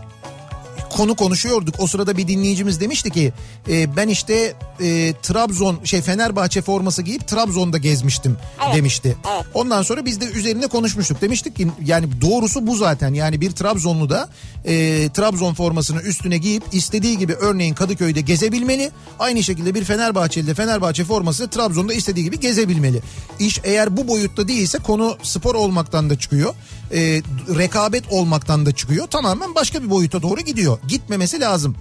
konu 0.91 1.15
konuşuyorduk. 1.15 1.75
O 1.79 1.87
sırada 1.87 2.17
bir 2.17 2.27
dinleyicimiz 2.27 2.79
demişti 2.79 3.09
ki 3.09 3.33
e, 3.69 3.95
ben 3.95 4.07
işte 4.07 4.53
e, 4.81 5.13
Trabzon 5.21 5.79
şey 5.83 6.01
Fenerbahçe 6.01 6.61
forması 6.61 7.01
giyip 7.01 7.27
Trabzon'da 7.27 7.77
gezmiştim 7.77 8.37
Evet, 8.65 8.75
demişti. 8.75 9.17
evet. 9.35 9.45
Ondan 9.53 9.81
sonra 9.81 10.05
biz 10.05 10.21
de 10.21 10.25
üzerine 10.25 10.67
konuşmuştuk. 10.67 11.21
Demiştik 11.21 11.55
ki 11.55 11.67
yani 11.85 12.21
doğrusu 12.21 12.67
bu 12.67 12.75
zaten. 12.75 13.13
Yani 13.13 13.41
bir 13.41 13.51
Trabzonlu 13.51 14.09
da 14.09 14.29
e, 14.65 14.73
Trabzon 15.13 15.53
formasını 15.53 16.01
üstüne 16.01 16.37
giyip 16.37 16.63
istediği 16.71 17.17
gibi 17.17 17.33
örneğin 17.33 17.73
Kadıköy'de 17.73 18.21
gezebilmeli. 18.21 18.91
Aynı 19.19 19.43
şekilde 19.43 19.75
bir 19.75 19.83
Fenerbahçeli 19.83 20.47
de 20.47 20.53
Fenerbahçe 20.53 21.03
forması 21.03 21.49
Trabzon'da 21.49 21.93
istediği 21.93 22.23
gibi 22.23 22.39
gezebilmeli. 22.39 23.01
İş 23.39 23.59
eğer 23.63 23.97
bu 23.97 24.07
boyutta 24.07 24.47
değilse 24.47 24.77
konu 24.77 25.17
spor 25.23 25.55
olmaktan 25.55 26.09
da 26.09 26.19
çıkıyor. 26.19 26.53
E, 26.93 27.21
rekabet 27.57 28.03
olmaktan 28.09 28.65
da 28.65 28.71
çıkıyor. 28.71 29.07
Tamamen 29.07 29.55
başka 29.55 29.83
bir 29.83 29.89
boyuta 29.89 30.21
doğru 30.21 30.41
gidiyor. 30.41 30.79
Gitmemesi 30.87 31.39
lazım. 31.39 31.75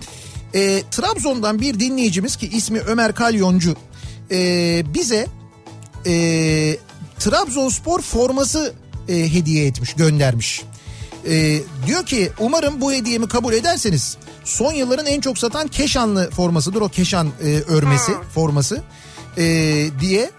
E, 0.54 0.82
Trabzon'dan 0.90 1.60
bir 1.60 1.80
dinleyicimiz 1.80 2.36
ki 2.36 2.48
ismi 2.48 2.80
Ömer 2.80 3.14
Kalyoncu 3.14 3.76
e, 4.30 4.82
bize 4.94 5.26
e, 6.06 6.12
Trabzonspor 7.18 8.00
forması 8.00 8.74
e, 9.08 9.32
hediye 9.32 9.66
etmiş, 9.66 9.94
göndermiş. 9.94 10.62
E, 11.28 11.60
diyor 11.86 12.06
ki 12.06 12.30
umarım 12.38 12.80
bu 12.80 12.92
hediyemi 12.92 13.28
kabul 13.28 13.52
ederseniz 13.52 14.16
son 14.44 14.72
yılların 14.72 15.06
en 15.06 15.20
çok 15.20 15.38
satan 15.38 15.68
Keşanlı 15.68 16.30
formasıdır 16.30 16.80
o 16.80 16.88
Keşan 16.88 17.28
e, 17.42 17.46
örmesi 17.46 18.12
Ha. 18.12 18.22
forması 18.34 18.82
e, 19.38 19.42
diye 20.00 20.30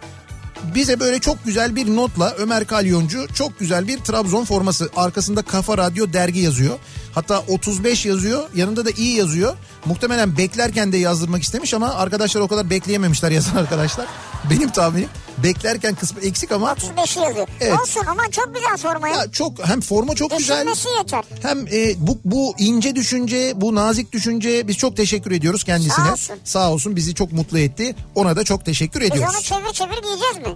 bize 0.76 1.00
böyle 1.00 1.20
çok 1.20 1.46
güzel 1.46 1.76
bir 1.76 1.96
notla 1.96 2.36
Ömer 2.38 2.68
Kalyoncu 2.68 3.28
çok 3.34 3.60
güzel 3.60 3.88
bir 3.88 3.98
Trabzon 3.98 4.46
forması 4.46 4.90
arkasında 4.96 5.42
Kafa 5.42 5.78
Radyo 5.78 6.14
dergi 6.14 6.40
yazıyor. 6.40 6.80
Hatta 7.16 7.40
35 7.40 8.06
yazıyor 8.06 8.44
yanında 8.56 8.86
da 8.86 8.90
iyi 8.92 9.18
yazıyor. 9.18 9.58
Muhtemelen 9.86 10.38
beklerken 10.38 10.92
de 10.92 10.98
yazdırmak 10.98 11.44
istemiş 11.44 11.74
ama 11.74 11.90
arkadaşlar 11.94 12.42
o 12.42 12.48
kadar 12.48 12.70
bekleyememişler 12.70 13.32
yazan 13.32 13.56
arkadaşlar. 13.56 14.06
Benim 14.50 14.70
tahminim 14.70 15.10
beklerken 15.38 15.96
kısmı 15.96 16.22
eksik 16.22 16.52
ama 16.52 16.72
35 16.72 17.18
yazıyor. 17.18 17.48
Evet. 17.62 17.80
Olsun 17.82 18.06
ama 18.08 18.24
çok 18.32 18.56
güzel 18.56 18.78
formayı. 18.78 19.16
ya 19.16 19.32
çok 19.32 19.68
hem 19.68 19.82
forma 19.82 20.16
çok 20.16 20.38
güzel 20.38 20.68
yeter. 20.98 21.24
hem 21.42 21.68
e, 21.68 21.94
bu 21.98 22.20
bu 22.26 22.56
ince 22.58 22.96
düşünce, 22.96 23.54
bu 23.56 23.76
nazik 23.76 24.12
düşünce 24.12 24.68
biz 24.68 24.78
çok 24.78 24.98
teşekkür 24.98 25.32
ediyoruz 25.32 25.64
kendisine. 25.64 26.06
Sağ 26.06 26.12
olsun. 26.14 26.36
Sağ 26.44 26.72
olsun 26.72 26.96
bizi 26.96 27.16
çok 27.16 27.32
mutlu 27.32 27.60
etti. 27.60 27.96
Ona 28.16 28.36
da 28.36 28.44
çok 28.44 28.66
teşekkür 28.66 29.02
Biz 29.02 29.08
ediyoruz. 29.12 29.36
onu 29.36 29.42
çevir 29.42 29.74
çevir 29.74 30.02
giyeceğiz 30.04 30.38
mi? 30.38 30.56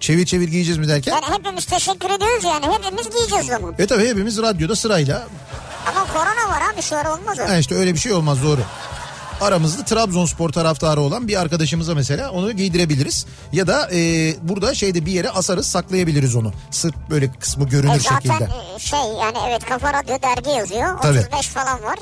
Çevir 0.00 0.26
çevir 0.26 0.48
giyeceğiz 0.48 0.78
mi 0.78 0.88
derken? 0.88 1.12
Yani 1.12 1.38
hepimiz 1.38 1.64
teşekkür 1.64 2.10
ediyoruz 2.10 2.44
yani. 2.44 2.66
Hepimiz 2.66 3.10
giyeceğiz 3.10 3.62
onu. 3.62 3.74
E 3.78 3.86
tabii 3.86 4.08
hepimiz 4.08 4.38
radyoda 4.38 4.76
sırayla. 4.76 5.28
Ama 5.88 6.06
korona 6.12 6.48
var 6.56 6.62
abi 6.74 6.82
şu 6.82 6.96
ara 6.96 7.14
olmaz 7.14 7.38
o. 7.38 7.48
Ha 7.48 7.56
işte 7.56 7.74
öyle 7.74 7.94
bir 7.94 7.98
şey 7.98 8.12
olmaz 8.12 8.38
doğru. 8.44 8.60
Aramızda 9.40 9.84
Trabzonspor 9.84 10.50
taraftarı 10.50 11.00
olan 11.00 11.28
bir 11.28 11.40
arkadaşımıza 11.40 11.94
mesela 11.94 12.30
onu 12.30 12.52
giydirebiliriz. 12.52 13.26
Ya 13.52 13.66
da 13.66 13.88
e, 13.92 13.98
burada 14.42 14.74
şeyde 14.74 15.06
bir 15.06 15.12
yere 15.12 15.30
asarız 15.30 15.66
saklayabiliriz 15.66 16.34
onu. 16.36 16.52
Sırf 16.70 16.94
böyle 17.10 17.32
kısmı 17.32 17.68
görünür 17.68 17.94
E 17.94 18.00
zaten 18.00 18.16
şekilde. 18.16 18.48
e, 18.76 18.78
şey 18.78 18.98
yani 19.20 19.38
evet 19.48 19.64
Kafa 19.64 19.92
Radyo 19.92 20.16
dergi 20.22 20.50
yazıyor. 20.50 21.00
Tabii. 21.02 21.18
35 21.18 21.46
falan 21.46 21.82
var. 21.82 21.98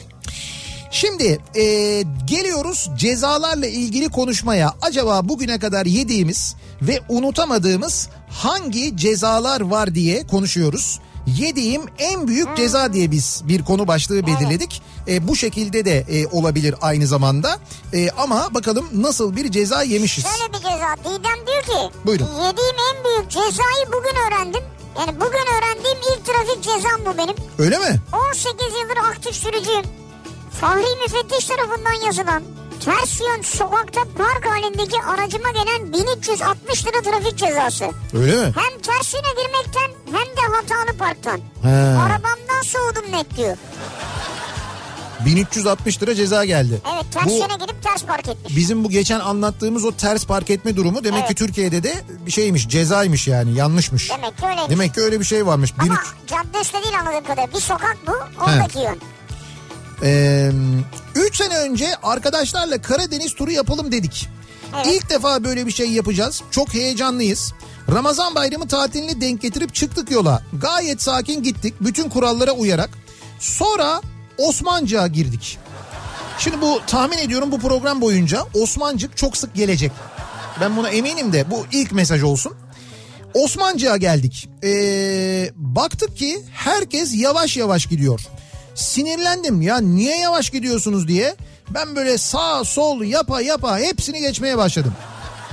Şimdi 0.90 1.38
e, 1.56 1.62
geliyoruz 2.24 2.90
cezalarla 2.96 3.66
ilgili 3.66 4.08
konuşmaya. 4.08 4.74
Acaba 4.82 5.28
bugüne 5.28 5.58
kadar 5.58 5.86
yediğimiz 5.86 6.54
ve 6.82 7.00
unutamadığımız 7.08 8.08
hangi 8.30 8.96
cezalar 8.96 9.60
var 9.60 9.94
diye 9.94 10.26
konuşuyoruz. 10.26 11.00
Yediğim 11.26 11.82
en 11.98 12.28
büyük 12.28 12.56
ceza 12.56 12.92
diye 12.92 13.10
biz 13.10 13.42
bir 13.44 13.64
konu 13.64 13.88
başlığı 13.88 14.26
belirledik. 14.26 14.82
E, 15.08 15.28
bu 15.28 15.36
şekilde 15.36 15.84
de 15.84 15.98
e, 15.98 16.26
olabilir 16.26 16.74
aynı 16.80 17.06
zamanda. 17.06 17.58
E, 17.92 18.10
ama 18.10 18.54
bakalım 18.54 18.86
nasıl 18.94 19.36
bir 19.36 19.50
ceza 19.50 19.82
yemişiz. 19.82 20.24
Şöyle 20.24 20.52
bir 20.52 20.58
ceza. 20.58 20.96
Didem 21.04 21.46
diyor 21.46 21.62
ki. 21.62 21.94
Buyurun. 22.06 22.26
Yediğim 22.26 22.76
en 22.90 23.04
büyük 23.04 23.30
cezayı 23.30 23.86
bugün 23.86 24.14
öğrendim. 24.28 24.62
Yani 24.98 25.20
bugün 25.20 25.46
öğrendiğim 25.58 25.98
ilk 25.98 26.26
trafik 26.26 26.62
cezam 26.62 27.00
bu 27.06 27.18
benim. 27.18 27.34
Öyle 27.58 27.78
mi? 27.78 28.00
18 28.30 28.50
yıldır 28.82 28.96
aktif 29.10 29.34
sürücüyüm. 29.36 29.84
Fahri 30.60 30.96
müfettiş 31.02 31.44
tarafından 31.44 32.06
yazılan 32.06 32.42
ters 32.84 33.20
yön 33.20 33.42
sokakta 33.42 34.00
park 34.18 34.46
halindeki 34.46 35.02
aracıma 35.02 35.50
gelen 35.50 35.92
1360 35.92 36.86
lira 36.86 37.02
trafik 37.02 37.38
cezası. 37.38 37.84
Öyle 38.14 38.36
mi? 38.36 38.42
Hem 38.56 38.80
ters 38.82 39.14
yöne 39.14 39.28
girmekten 39.42 39.90
hem 40.06 40.36
de 40.36 40.54
hatalı 40.56 40.98
parktan. 40.98 41.40
He. 41.62 41.68
Arabamdan 41.98 42.62
soğudum 42.64 43.12
net 43.12 43.36
diyor. 43.36 43.56
1360 45.26 46.02
lira 46.02 46.14
ceza 46.14 46.44
geldi. 46.44 46.80
Evet 46.94 47.04
ters 47.12 47.26
Bu- 47.26 47.30
yöne 47.30 47.54
girip 47.66 47.82
ters 47.82 48.04
park 48.04 48.28
etmiş. 48.28 48.56
Bizim 48.56 48.84
bu 48.84 48.90
geçen 48.90 49.20
anlattığımız 49.20 49.84
o 49.84 49.92
ters 49.92 50.26
park 50.26 50.50
etme 50.50 50.76
durumu 50.76 51.04
demek 51.04 51.20
ki 51.20 51.24
Evet. 51.26 51.38
Türkiye'de 51.38 51.82
de 51.82 51.94
bir 52.26 52.30
şeymiş 52.30 52.68
cezaymış 52.68 53.28
yani 53.28 53.54
yanlışmış. 53.54 54.10
Demek 54.10 54.38
ki 54.38 54.44
öyleymiş. 54.46 54.70
Demek 54.70 54.94
ki 54.94 55.00
öyle 55.00 55.20
bir 55.20 55.24
şey 55.24 55.46
varmış. 55.46 55.72
Ama 55.78 55.84
1300 55.94 56.14
cadde 56.26 56.60
üstü 56.60 56.82
değil 56.82 56.98
anladığım 57.00 57.24
kadarıyla. 57.24 57.54
Bir 57.54 57.60
sokak 57.60 57.96
bu 58.06 58.12
oradaki 58.44 58.78
yön. 58.78 58.98
Ee, 60.02 60.50
üç 61.14 61.36
sene 61.36 61.58
önce 61.58 61.96
arkadaşlarla 62.02 62.82
Karadeniz 62.82 63.34
turu 63.34 63.50
yapalım 63.50 63.92
dedik. 63.92 64.28
Evet. 64.76 64.86
İlk 64.86 65.10
defa 65.10 65.44
böyle 65.44 65.66
bir 65.66 65.72
şey 65.72 65.90
yapacağız. 65.90 66.42
Çok 66.50 66.74
heyecanlıyız. 66.74 67.52
Ramazan 67.92 68.34
bayramı 68.34 68.68
tatilini 68.68 69.20
denk 69.20 69.42
getirip 69.42 69.74
çıktık 69.74 70.10
yola. 70.10 70.42
Gayet 70.52 71.02
sakin 71.02 71.42
gittik 71.42 71.74
bütün 71.80 72.08
kurallara 72.08 72.52
uyarak. 72.52 72.90
Sonra 73.38 74.00
Osmancık'a 74.38 75.06
girdik. 75.06 75.58
Şimdi 76.38 76.60
bu 76.60 76.80
tahmin 76.86 77.18
ediyorum 77.18 77.52
bu 77.52 77.58
program 77.58 78.00
boyunca 78.00 78.46
Osmancık 78.54 79.16
çok 79.16 79.36
sık 79.36 79.54
gelecek. 79.54 79.92
Ben 80.60 80.76
buna 80.76 80.88
eminim 80.88 81.32
de 81.32 81.50
bu 81.50 81.66
ilk 81.72 81.92
mesaj 81.92 82.22
olsun. 82.22 82.52
Osmancık'a 83.34 83.96
geldik. 83.96 84.48
Ee, 84.64 85.50
baktık 85.56 86.16
ki 86.16 86.42
herkes 86.52 87.14
yavaş 87.14 87.56
yavaş 87.56 87.86
gidiyor. 87.86 88.20
Sinirlendim 88.74 89.62
ya 89.62 89.78
niye 89.80 90.16
yavaş 90.16 90.50
gidiyorsunuz 90.50 91.08
diye. 91.08 91.36
Ben 91.70 91.96
böyle 91.96 92.18
sağ 92.18 92.64
sol 92.64 93.02
yapa 93.02 93.40
yapa 93.40 93.78
hepsini 93.78 94.20
geçmeye 94.20 94.58
başladım. 94.58 94.94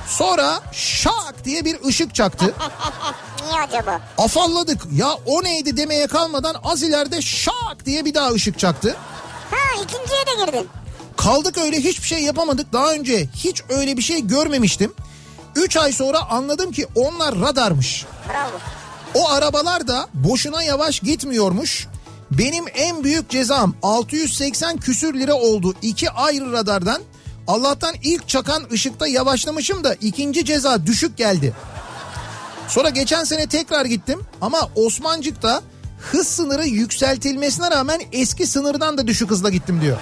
Sonra 0.08 0.60
şak 0.71 1.36
diye 1.45 1.65
bir 1.65 1.86
ışık 1.86 2.15
çaktı. 2.15 2.53
Niye 3.49 3.62
acaba? 3.62 4.01
Afalladık. 4.17 4.82
Ya 4.95 5.10
o 5.25 5.43
neydi 5.43 5.77
demeye 5.77 6.08
kalmadan 6.08 6.56
az 6.63 6.84
ileride 6.84 7.21
şak 7.21 7.86
diye 7.86 8.06
bir 8.06 8.13
daha 8.13 8.32
ışık 8.32 8.60
çaktı. 8.60 8.95
Ha 9.51 9.82
ikinciye 9.84 10.25
de 10.27 10.45
girdin. 10.45 10.69
Kaldık 11.17 11.58
öyle 11.58 11.77
hiçbir 11.77 12.08
şey 12.08 12.23
yapamadık. 12.23 12.73
Daha 12.73 12.91
önce 12.93 13.30
hiç 13.36 13.63
öyle 13.69 13.97
bir 13.97 14.01
şey 14.01 14.27
görmemiştim. 14.27 14.93
3 15.56 15.77
ay 15.77 15.91
sonra 15.91 16.30
anladım 16.30 16.71
ki 16.71 16.88
onlar 16.95 17.39
radarmış. 17.41 18.06
Bravo. 18.30 18.58
O 19.13 19.30
arabalar 19.30 19.88
da 19.88 20.08
boşuna 20.13 20.63
yavaş 20.63 20.99
gitmiyormuş. 20.99 21.88
Benim 22.32 22.66
en 22.76 23.04
büyük 23.04 23.30
cezam 23.30 23.76
680 23.84 24.78
küsür 24.78 25.13
lira 25.13 25.34
oldu. 25.34 25.74
iki 25.82 26.10
ayrı 26.10 26.52
radardan. 26.52 27.02
Allah'tan 27.48 27.96
ilk 28.04 28.28
çakan 28.28 28.63
ışıkta 28.72 29.08
yavaşlamışım 29.08 29.84
da 29.84 29.94
ikinci 29.94 30.46
ceza 30.46 30.86
düşük 30.86 31.18
geldi. 31.18 31.54
Sonra 32.68 32.90
geçen 32.90 33.24
sene 33.24 33.48
tekrar 33.48 33.86
gittim 33.86 34.20
ama 34.42 34.70
Osmancık'ta 34.76 35.62
hız 36.12 36.28
sınırı 36.28 36.66
yükseltilmesine 36.66 37.72
rağmen 37.72 38.02
eski 38.12 38.48
sınırdan 38.48 38.98
da 38.98 39.08
düşük 39.08 39.30
hızla 39.30 39.50
gittim 39.50 39.82
diyor. 39.82 39.98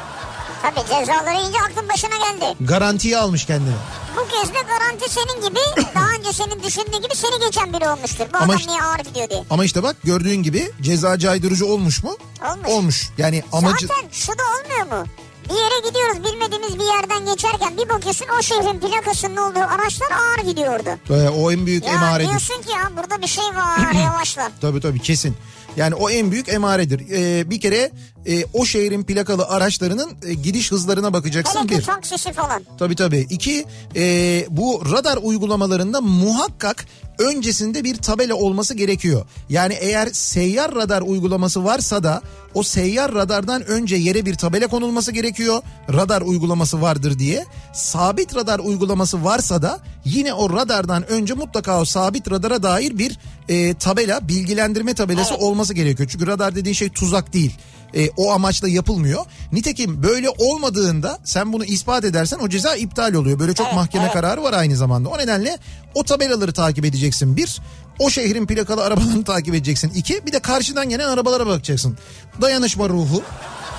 Tabii 0.66 0.88
cezaları 0.90 1.42
iyice 1.42 1.58
aklın 1.62 1.90
başına 1.90 2.10
geldi. 2.18 2.58
Garantiye 2.62 3.18
almış 3.18 3.46
kendini. 3.46 3.76
Bu 4.18 4.28
kez 4.28 4.50
de 4.54 4.58
garanti 4.68 5.10
senin 5.14 5.48
gibi 5.50 5.60
daha 5.96 6.08
önce 6.20 6.34
senin 6.34 6.64
düşündüğün 6.64 7.02
gibi 7.02 7.16
seni 7.16 7.40
geçen 7.46 7.74
biri 7.74 7.90
olmuştur. 7.90 8.26
Bu 8.34 8.38
Ama 8.38 8.46
adam 8.46 8.58
işte- 8.58 8.72
niye 8.72 8.82
ağır 8.82 9.00
gidiyor 9.00 9.30
diye. 9.30 9.44
Ama 9.50 9.66
işte 9.66 9.84
bak 9.84 9.96
gördüğün 10.04 10.44
gibi 10.44 10.72
ceza 10.82 11.20
caydırıcı 11.20 11.66
olmuş 11.66 12.04
mu? 12.04 12.18
Olmuş. 12.52 12.68
Olmuş. 12.70 13.10
Yani 13.18 13.44
amacı... 13.52 13.88
Zaten 13.88 14.10
şu 14.12 14.28
da 14.32 14.44
olmuyor 14.44 15.00
mu? 15.02 15.08
Bir 15.50 15.54
yere 15.56 15.88
gidiyoruz 15.90 16.24
bilmediğimiz 16.34 16.80
bir 16.80 16.84
yerden 16.86 17.26
geçerken 17.26 17.78
bir 17.78 17.90
bakıyorsun 17.90 18.26
o 18.40 18.42
şehrin 18.42 18.80
plakasının 18.80 19.38
olduğu 19.38 19.60
araçlar 19.60 20.08
ağır 20.12 20.48
gidiyordu. 20.50 20.90
Ee, 21.10 21.30
o 21.30 21.52
en 21.52 21.66
büyük 21.66 21.86
Ya 21.86 21.94
emaredir. 21.94 22.30
diyorsun 22.30 22.62
ki 22.62 22.72
ya 22.72 22.92
burada 22.98 23.22
bir 23.22 23.28
şey 23.28 23.44
var 23.46 23.92
yavaşla. 24.06 24.52
Tabii 24.62 24.82
tabii 24.82 25.00
kesin. 25.02 25.38
Yani 25.78 25.96
o 25.96 26.10
en 26.10 26.32
büyük 26.32 26.50
emaredir. 26.50 27.00
Ee, 27.12 27.50
bir 27.50 27.60
kere 27.62 27.92
e, 28.28 28.46
o 28.54 28.66
şehrin 28.66 29.04
plakalı 29.04 29.46
araçlarının 29.46 30.12
e, 30.26 30.34
gidiş 30.34 30.72
hızlarına 30.72 31.14
bakacaksın 31.14 31.60
Hele 31.60 31.70
bir. 31.78 31.84
taksisi 31.84 32.34
falan. 32.34 32.64
Tabii 32.80 32.96
tabii. 32.96 33.28
İki 33.30 33.66
e, 33.96 34.46
bu 34.50 34.84
radar 34.92 35.18
uygulamalarında 35.22 36.02
muhakkak 36.02 36.86
öncesinde 37.20 37.84
bir 37.84 37.96
tabela 37.96 38.36
olması 38.36 38.74
gerekiyor. 38.74 39.26
Yani 39.50 39.74
eğer 39.74 40.08
seyyar 40.08 40.76
radar 40.76 41.02
uygulaması 41.02 41.64
varsa 41.66 42.04
da 42.04 42.22
o 42.54 42.64
seyyar 42.64 43.14
radardan 43.14 43.66
önce 43.66 43.96
yere 43.96 44.26
bir 44.26 44.36
tabela 44.36 44.68
konulması 44.68 45.12
gerekiyor. 45.12 45.62
Radar 45.94 46.22
uygulaması 46.22 46.82
vardır 46.82 47.20
diye. 47.20 47.46
Sabit 47.74 48.36
radar 48.36 48.60
uygulaması 48.60 49.24
varsa 49.24 49.62
da 49.62 49.80
yine 50.06 50.34
o 50.34 50.54
radardan 50.54 51.12
önce 51.12 51.34
mutlaka 51.34 51.82
o 51.82 51.86
sabit 51.86 52.32
radara 52.32 52.64
dair 52.64 52.98
bir 52.98 53.20
e, 53.50 53.74
tabela, 53.74 54.28
bilgilendirme 54.28 54.94
tabelası 54.94 55.36
olması 55.36 55.74
gerekiyor. 55.74 56.10
Çünkü 56.12 56.28
radar 56.28 56.56
dediğin 56.56 56.74
şey 56.74 56.90
tuzak 56.90 57.34
değil. 57.34 57.58
E, 57.94 58.10
o 58.18 58.32
amaçla 58.32 58.68
yapılmıyor. 58.70 59.26
Nitekim 59.52 60.04
böyle 60.04 60.30
olmadığında 60.30 61.20
sen 61.24 61.54
bunu 61.54 61.66
ispat 61.66 62.04
edersen 62.06 62.40
o 62.40 62.50
ceza 62.50 62.76
iptal 62.76 63.14
oluyor. 63.14 63.40
Böyle 63.40 63.54
çok 63.54 63.66
Evet, 63.68 63.76
mahkeme 63.76 64.04
evet. 64.04 64.14
kararı 64.14 64.44
var 64.44 64.54
aynı 64.54 64.76
zamanda. 64.76 65.10
O 65.10 65.18
nedenle 65.18 65.58
o 65.94 66.04
tabelaları 66.04 66.54
takip 66.54 66.86
edeceksin 66.86 67.38
bir. 67.38 67.62
O 68.00 68.10
şehrin 68.10 68.46
plakalı 68.48 68.84
arabalarını 68.84 69.24
takip 69.34 69.56
edeceksin. 69.56 69.90
iki 69.96 70.26
bir 70.26 70.32
de 70.32 70.40
karşıdan 70.40 70.90
gelen 70.90 71.10
arabalara 71.10 71.48
bakacaksın. 71.48 71.98
Dayanışma 72.42 72.90
ruhu 72.90 73.24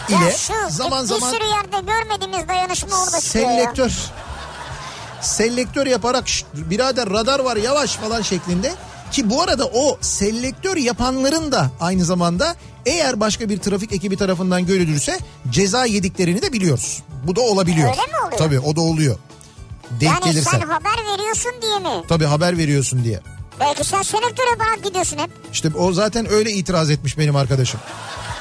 ile 0.09 0.25
Ya 0.25 0.31
şu 0.33 0.53
zaman 0.71 1.03
bir 1.03 1.09
zaman 1.09 1.31
sürü 1.33 1.45
yerde 1.45 1.92
görmediğimiz 1.92 2.49
dayanışma 2.49 2.97
orada 3.05 3.21
selektör 3.21 3.92
selektör 5.21 5.87
yaparak 5.87 6.29
"Şşt, 6.29 6.47
birader 6.55 7.11
radar 7.11 7.40
var 7.40 7.57
yavaş 7.57 7.97
falan 7.97 8.23
şeklinde 8.23 8.73
ki 9.12 9.31
bu 9.31 9.42
arada 9.42 9.66
o 9.66 9.99
selektör 10.01 10.77
yapanların 10.77 11.53
da 11.53 11.71
aynı 11.81 12.05
zamanda 12.05 12.55
eğer 12.87 13.20
başka 13.20 13.49
bir 13.49 13.59
trafik 13.59 13.92
ekibi 13.92 14.16
tarafından 14.16 14.66
görülürse 14.66 15.18
ceza 15.51 15.85
yediklerini 15.87 16.42
de 16.42 16.53
biliyoruz. 16.53 17.03
Bu 17.25 17.37
da 17.37 17.40
olabiliyor. 17.40 17.88
Öyle 17.90 18.01
mi 18.12 18.18
oluyor? 18.27 18.38
Tabii 18.38 18.61
o 18.61 18.77
da 18.77 18.81
oluyor. 18.81 19.18
Denk 20.01 20.03
Yani 20.12 20.25
gelirse. 20.33 20.51
sen 20.51 20.61
haber 20.61 20.96
veriyorsun 21.12 21.53
diye 21.62 21.79
mi? 21.79 22.03
Tabii 22.09 22.25
haber 22.25 22.59
veriyorsun 22.59 23.05
diye. 23.05 23.20
Belki 23.61 23.85
sen 23.85 24.03
selektör 24.03 24.44
yaparak 24.51 24.85
gidiyorsun 24.85 25.18
hep. 25.18 25.31
İşte 25.53 25.68
o 25.79 25.92
zaten 25.92 26.31
öyle 26.33 26.53
itiraz 26.53 26.90
etmiş 26.90 27.18
benim 27.18 27.37
arkadaşım. 27.37 27.81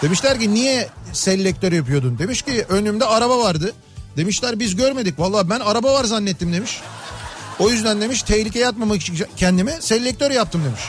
Demişler 0.02 0.40
ki 0.40 0.54
niye 0.54 0.90
selektör 1.14 1.72
yapıyordun? 1.72 2.18
Demiş 2.20 2.42
ki 2.42 2.66
önümde 2.70 3.06
araba 3.06 3.40
vardı. 3.40 3.74
Demişler 4.18 4.60
biz 4.60 4.76
görmedik. 4.76 5.20
Vallahi 5.20 5.50
ben 5.50 5.60
araba 5.60 5.94
var 5.94 6.04
zannettim 6.04 6.54
demiş. 6.54 6.82
O 7.60 7.70
yüzden 7.70 8.02
demiş 8.02 8.24
tehlikeye 8.24 8.68
atmamak 8.68 9.02
için 9.02 9.26
kendimi 9.38 9.74
selektör 9.80 10.32
yaptım 10.32 10.64
demiş. 10.66 10.82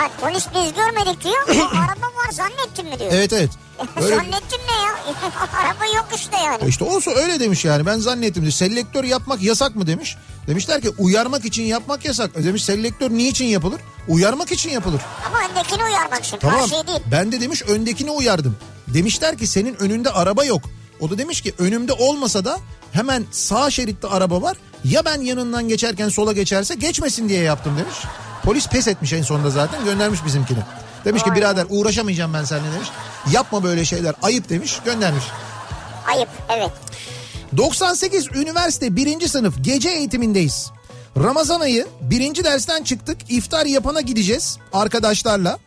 Ha 0.00 0.10
polis 0.20 0.46
biz 0.54 0.72
görmedik 0.74 1.24
diyor. 1.24 1.48
Araba 1.70 2.06
var 2.06 2.32
zannettin 2.32 2.86
mi 2.86 2.98
diyor. 2.98 3.10
Evet 3.12 3.32
evet. 3.32 3.50
Öyle, 3.96 4.16
Zannettim 4.16 4.60
ne 4.68 4.76
ya? 4.84 4.94
araba 5.60 5.86
yok 5.96 6.06
işte 6.16 6.36
yani. 6.36 6.68
işte 6.68 6.84
olsa 6.84 7.10
öyle 7.10 7.40
demiş 7.40 7.64
yani 7.64 7.86
ben 7.86 7.98
zannettim. 7.98 8.46
de. 8.46 8.50
Selektör 8.50 9.04
yapmak 9.04 9.42
yasak 9.42 9.76
mı 9.76 9.86
demiş. 9.86 10.16
Demişler 10.46 10.80
ki 10.82 10.90
uyarmak 10.98 11.44
için 11.44 11.62
yapmak 11.62 12.04
yasak. 12.04 12.30
E 12.36 12.44
Demiş 12.44 12.64
selektör 12.64 13.10
niçin 13.10 13.44
yapılır? 13.44 13.80
Uyarmak 14.08 14.52
için 14.52 14.70
yapılır. 14.70 15.00
Ama 15.26 15.38
öndekini 15.50 15.84
uyarmak 15.84 16.24
için. 16.24 16.38
Tamam 16.38 16.60
Karşıyı 16.60 16.86
değil. 16.86 17.00
ben 17.12 17.32
de 17.32 17.40
demiş 17.40 17.62
öndekini 17.62 18.10
uyardım. 18.10 18.56
Demişler 18.88 19.38
ki 19.38 19.46
senin 19.46 19.74
önünde 19.74 20.10
araba 20.10 20.44
yok. 20.44 20.62
O 21.00 21.10
da 21.10 21.18
demiş 21.18 21.40
ki 21.40 21.54
önümde 21.58 21.92
olmasa 21.92 22.44
da 22.44 22.58
hemen 22.92 23.24
sağ 23.30 23.70
şeritte 23.70 24.08
araba 24.08 24.42
var. 24.42 24.56
Ya 24.84 25.04
ben 25.04 25.20
yanından 25.20 25.68
geçerken 25.68 26.08
sola 26.08 26.32
geçerse 26.32 26.74
geçmesin 26.74 27.28
diye 27.28 27.42
yaptım 27.42 27.78
demiş. 27.78 27.96
Polis 28.44 28.68
pes 28.68 28.88
etmiş 28.88 29.12
en 29.12 29.22
sonunda 29.22 29.50
zaten 29.50 29.84
göndermiş 29.84 30.24
bizimkini. 30.24 30.58
Demiş 31.04 31.22
ki 31.22 31.34
birader 31.34 31.66
uğraşamayacağım 31.70 32.34
ben 32.34 32.44
seninle 32.44 32.72
demiş. 32.74 32.88
Yapma 33.32 33.62
böyle 33.64 33.84
şeyler 33.84 34.14
ayıp 34.22 34.48
demiş 34.48 34.80
göndermiş. 34.84 35.24
Ayıp 36.14 36.28
evet. 36.48 36.70
98 37.56 38.26
üniversite 38.34 38.96
birinci 38.96 39.28
sınıf 39.28 39.54
gece 39.60 39.88
eğitimindeyiz. 39.88 40.70
Ramazan 41.16 41.60
ayı 41.60 41.86
birinci 42.00 42.44
dersten 42.44 42.82
çıktık 42.82 43.18
iftar 43.28 43.66
yapana 43.66 44.00
gideceğiz 44.00 44.58
arkadaşlarla. 44.72 45.58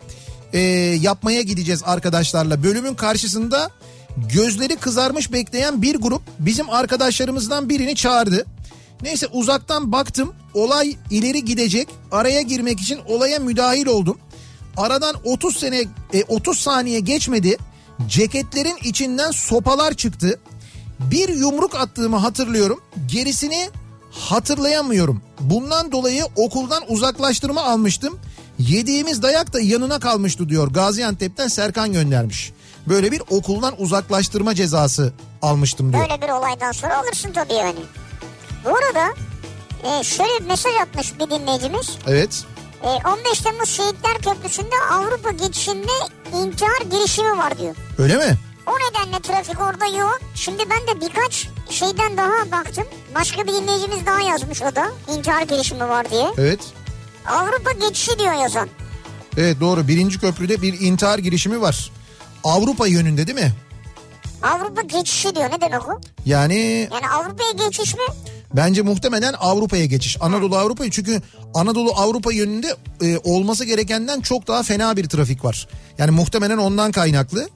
Ee, 0.54 0.60
yapmaya 1.02 1.42
gideceğiz 1.42 1.82
arkadaşlarla. 1.86 2.64
Bölümün 2.64 2.96
karşısında 2.96 3.72
gözleri 4.18 4.76
kızarmış 4.76 5.32
bekleyen 5.32 5.82
bir 5.82 5.96
grup 5.96 6.22
bizim 6.40 6.70
arkadaşlarımızdan 6.70 7.70
birini 7.70 7.96
çağırdı. 7.96 8.46
Neyse 9.02 9.28
uzaktan 9.28 9.92
baktım 9.92 10.34
olay 10.54 10.96
ileri 11.12 11.46
gidecek 11.46 11.88
araya 12.12 12.42
girmek 12.42 12.80
için 12.80 13.00
olaya 13.08 13.40
müdahil 13.40 13.88
oldum. 13.88 14.18
Aradan 14.78 15.16
30 15.24 15.58
sene 15.58 15.84
e, 16.14 16.24
30 16.24 16.60
saniye 16.60 17.00
geçmedi 17.00 17.58
ceketlerin 18.08 18.78
içinden 18.84 19.32
sopalar 19.32 19.94
çıktı. 19.94 20.40
Bir 21.00 21.30
yumruk 21.30 21.76
attığımı 21.76 22.18
hatırlıyorum. 22.18 22.82
Gerisini 23.08 23.70
hatırlayamıyorum. 24.12 25.22
Bundan 25.40 25.92
dolayı 25.92 26.24
okuldan 26.36 26.84
uzaklaştırma 26.88 27.62
almıştım. 27.62 28.20
Yediğimiz 28.60 29.22
dayak 29.22 29.54
da 29.54 29.60
yanına 29.60 30.00
kalmıştı 30.00 30.50
diyor. 30.50 30.68
Gaziantep'ten 30.72 31.48
Serkan 31.48 31.94
göndermiş. 31.94 32.52
Böyle 32.88 33.12
bir 33.12 33.22
okuldan 33.30 33.82
uzaklaştırma 33.82 34.56
cezası 34.56 35.14
almıştım 35.42 35.94
diyor. 35.94 36.04
Böyle 36.10 36.22
bir 36.22 36.30
olaydan 36.30 36.72
sonra 36.72 36.98
alırsın 36.98 37.32
tabii 37.32 37.54
yani. 37.54 37.80
Bu 38.66 38.70
arada 38.70 39.14
e, 39.84 40.04
şöyle 40.04 40.40
bir 40.40 40.46
mesaj 40.46 40.76
atmış 40.76 41.14
bir 41.20 41.30
dinleyicimiz. 41.30 41.98
Evet. 42.08 42.44
E, 42.84 42.88
15 42.88 43.40
Temmuz 43.40 43.70
Şehitler 43.70 44.18
Köprüsü'nde 44.18 44.76
Avrupa 44.92 45.32
geçişinde 45.32 45.92
intihar 46.34 46.82
girişimi 46.92 47.38
var 47.38 47.58
diyor. 47.60 47.76
Öyle 47.98 48.16
mi? 48.18 48.38
O 48.68 48.72
nedenle 48.72 49.20
trafik 49.22 49.62
orada 49.62 49.86
yoğun. 49.86 50.20
Şimdi 50.36 50.64
ben 50.70 50.96
de 50.96 51.02
birkaç 51.02 51.48
şeyden 51.70 52.18
daha 52.18 52.52
baktım. 52.52 52.84
Başka 53.16 53.44
bir 53.48 53.54
dinleyicimiz 53.54 54.06
daha 54.06 54.22
yazmış 54.22 54.62
o 54.62 54.76
da. 54.76 54.92
İntihar 55.18 55.42
girişimi 55.42 55.90
var 55.90 56.10
diye. 56.12 56.28
Evet. 56.38 56.60
Avrupa 57.28 57.72
geçişi 57.72 58.20
diyor 58.20 58.34
yazan. 58.34 58.70
Evet 59.38 59.60
doğru. 59.60 59.88
Birinci 59.88 60.20
köprüde 60.20 60.62
bir 60.62 60.82
intihar 60.82 61.20
girişimi 61.20 61.62
var. 61.62 61.92
Avrupa 62.44 62.88
yönünde 62.88 63.28
değil 63.28 63.40
mi? 63.40 63.54
Avrupa 64.44 64.82
geçişi 64.82 65.36
diyor. 65.36 65.50
Ne 65.52 65.62
demek 65.62 65.90
o? 65.90 66.02
Yani 66.26 66.90
Yani 66.94 67.10
Avrupa'ya 67.10 67.68
geçiş 67.68 67.94
mi? 67.96 68.02
Bence 68.54 68.82
muhtemelen 68.82 69.34
Avrupa'ya 69.40 69.86
geçiş. 69.86 70.18
Anadolu 70.22 70.58
Avrupa'yı 70.58 70.92
çünkü 70.92 71.22
Anadolu 71.54 71.92
Avrupa 71.96 72.34
yönünde 72.34 72.76
e, 73.02 73.18
olması 73.18 73.66
gerekenden 73.66 74.22
çok 74.22 74.48
daha 74.48 74.64
fena 74.64 74.98
bir 74.98 75.10
trafik 75.10 75.46
var. 75.46 75.68
Yani 75.98 76.12
muhtemelen 76.12 76.58
ondan 76.58 76.92
kaynaklı. 76.92 77.50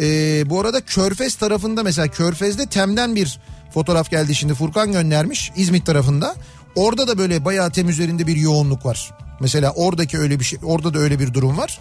Ee, 0.00 0.50
bu 0.50 0.60
arada 0.60 0.80
Körfez 0.80 1.34
tarafında 1.34 1.82
mesela 1.82 2.08
Körfez'de 2.08 2.66
Tem'den 2.66 3.16
bir 3.16 3.40
fotoğraf 3.74 4.10
geldi 4.10 4.34
şimdi 4.34 4.54
Furkan 4.54 4.92
göndermiş 4.92 5.52
İzmit 5.56 5.86
tarafında. 5.86 6.34
Orada 6.74 7.08
da 7.08 7.18
böyle 7.18 7.44
bayağı 7.44 7.70
tem 7.70 7.88
üzerinde 7.88 8.26
bir 8.26 8.36
yoğunluk 8.36 8.86
var. 8.86 9.10
Mesela 9.40 9.72
oradaki 9.76 10.18
öyle 10.18 10.40
bir 10.40 10.44
şey 10.44 10.58
orada 10.64 10.94
da 10.94 10.98
öyle 10.98 11.18
bir 11.18 11.34
durum 11.34 11.58
var. 11.58 11.80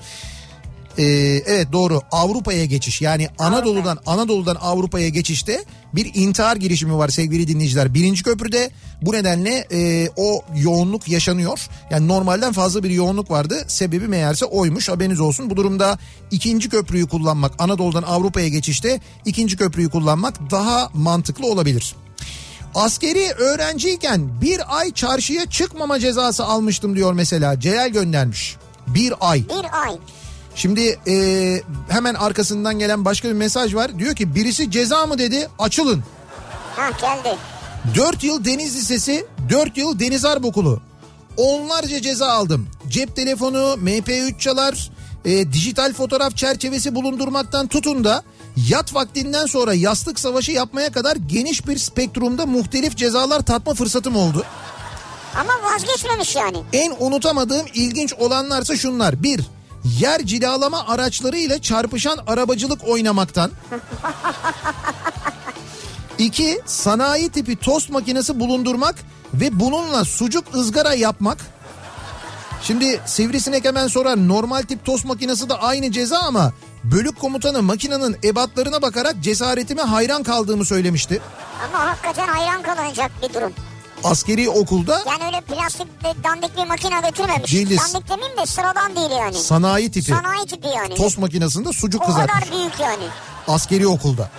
Ee, 0.97 1.03
evet 1.45 1.71
doğru 1.71 2.01
Avrupa'ya 2.11 2.65
geçiş 2.65 3.01
yani 3.01 3.29
Anadolu'dan 3.39 3.99
Anadolu'dan 4.05 4.55
Avrupa'ya 4.55 5.09
geçişte 5.09 5.63
bir 5.93 6.11
intihar 6.13 6.55
girişimi 6.55 6.97
var 6.97 7.09
sevgili 7.09 7.47
dinleyiciler. 7.47 7.93
Birinci 7.93 8.23
köprüde 8.23 8.69
bu 9.01 9.13
nedenle 9.13 9.67
e, 9.71 10.09
o 10.15 10.41
yoğunluk 10.55 11.07
yaşanıyor. 11.07 11.67
Yani 11.91 12.07
normalden 12.07 12.53
fazla 12.53 12.83
bir 12.83 12.89
yoğunluk 12.89 13.31
vardı. 13.31 13.65
Sebebi 13.67 14.07
meğerse 14.07 14.45
oymuş 14.45 14.89
haberiniz 14.89 15.19
olsun. 15.19 15.49
Bu 15.49 15.55
durumda 15.55 15.99
ikinci 16.31 16.69
köprüyü 16.69 17.07
kullanmak 17.07 17.53
Anadolu'dan 17.59 18.03
Avrupa'ya 18.03 18.47
geçişte 18.47 18.99
ikinci 19.25 19.57
köprüyü 19.57 19.89
kullanmak 19.89 20.51
daha 20.51 20.89
mantıklı 20.93 21.47
olabilir. 21.47 21.95
Askeri 22.75 23.31
öğrenciyken 23.31 24.41
bir 24.41 24.77
ay 24.77 24.91
çarşıya 24.91 25.45
çıkmama 25.45 25.99
cezası 25.99 26.45
almıştım 26.45 26.95
diyor 26.95 27.13
mesela. 27.13 27.59
Celal 27.59 27.89
göndermiş. 27.89 28.55
Bir 28.87 29.13
ay. 29.19 29.43
Bir 29.49 29.81
ay. 29.87 29.97
Şimdi 30.55 30.99
e, 31.07 31.15
hemen 31.89 32.13
arkasından 32.13 32.79
gelen 32.79 33.05
başka 33.05 33.27
bir 33.27 33.33
mesaj 33.33 33.75
var. 33.75 33.99
Diyor 33.99 34.15
ki 34.15 34.35
birisi 34.35 34.71
ceza 34.71 35.05
mı 35.05 35.17
dedi 35.17 35.49
açılın. 35.59 36.03
Ha 36.75 36.89
geldi. 37.01 37.37
4 37.95 38.23
yıl 38.23 38.45
Deniz 38.45 38.75
Lisesi, 38.75 39.25
4 39.49 39.77
yıl 39.77 39.99
Deniz 39.99 40.23
Harp 40.23 40.45
Okulu. 40.45 40.81
Onlarca 41.37 42.01
ceza 42.01 42.27
aldım. 42.27 42.67
Cep 42.87 43.15
telefonu, 43.15 43.57
MP3 43.57 44.39
çalar, 44.39 44.91
e, 45.25 45.53
dijital 45.53 45.93
fotoğraf 45.93 46.37
çerçevesi 46.37 46.95
bulundurmaktan 46.95 47.67
tutun 47.67 48.03
da 48.03 48.23
yat 48.69 48.95
vaktinden 48.95 49.45
sonra 49.45 49.73
yastık 49.73 50.19
savaşı 50.19 50.51
yapmaya 50.51 50.91
kadar 50.91 51.15
geniş 51.15 51.67
bir 51.67 51.77
spektrumda 51.77 52.45
muhtelif 52.45 52.97
cezalar 52.97 53.41
tatma 53.41 53.73
fırsatım 53.73 54.15
oldu. 54.15 54.45
Ama 55.35 55.53
vazgeçmemiş 55.63 56.35
yani. 56.35 56.57
En 56.73 56.93
unutamadığım 56.99 57.65
ilginç 57.73 58.13
olanlarsa 58.13 58.77
şunlar. 58.77 59.23
Bir, 59.23 59.41
yer 59.85 60.25
cilalama 60.25 60.87
araçlarıyla 60.87 61.61
çarpışan 61.61 62.19
arabacılık 62.27 62.87
oynamaktan. 62.87 63.51
İki, 66.17 66.61
sanayi 66.65 67.29
tipi 67.29 67.55
tost 67.55 67.89
makinesi 67.89 68.39
bulundurmak 68.39 68.95
ve 69.33 69.59
bununla 69.59 70.05
sucuk 70.05 70.55
ızgara 70.55 70.93
yapmak. 70.93 71.37
Şimdi 72.63 73.01
sivrisinek 73.05 73.65
hemen 73.65 73.87
sorar 73.87 74.27
normal 74.27 74.61
tip 74.61 74.85
tost 74.85 75.05
makinesi 75.05 75.49
de 75.49 75.53
aynı 75.53 75.91
ceza 75.91 76.19
ama 76.19 76.53
bölük 76.83 77.19
komutanı 77.19 77.61
makinenin 77.61 78.17
ebatlarına 78.23 78.81
bakarak 78.81 79.15
cesaretime 79.21 79.81
hayran 79.81 80.23
kaldığımı 80.23 80.65
söylemişti. 80.65 81.21
Ama 81.67 81.79
hakikaten 81.87 82.27
hayran 82.27 82.61
kalınacak 82.61 83.11
bir 83.21 83.33
durum. 83.33 83.53
Askeri 84.03 84.49
okulda 84.49 85.01
Yani 85.07 85.25
öyle 85.25 85.41
plastik 85.41 85.87
dandik 86.23 86.57
bir 86.57 86.65
makine 86.67 87.01
götürmemiş. 87.09 87.53
Değiliz. 87.53 87.79
Dandik 87.93 88.09
demeyeyim 88.09 88.37
de 88.37 88.45
sıradan 88.45 88.95
değil 88.95 89.11
yani. 89.11 89.35
sanayi 89.35 89.91
tipi 89.91 90.11
Sanayi 90.11 90.45
tipi 90.45 90.67
yani. 90.67 90.95
tost 90.95 91.17
makinesinde 91.17 91.73
sucuk 91.73 92.01
o 92.01 92.05
kızartmış. 92.05 92.43
kadar 92.43 92.57
büyük 92.59 92.79
yani. 92.79 93.03
askeri 93.47 93.87
okulda. 93.87 94.29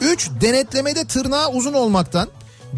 3. 0.00 0.30
Denetlemede 0.40 1.04
tırnağı 1.06 1.48
uzun 1.48 1.74
olmaktan. 1.74 2.28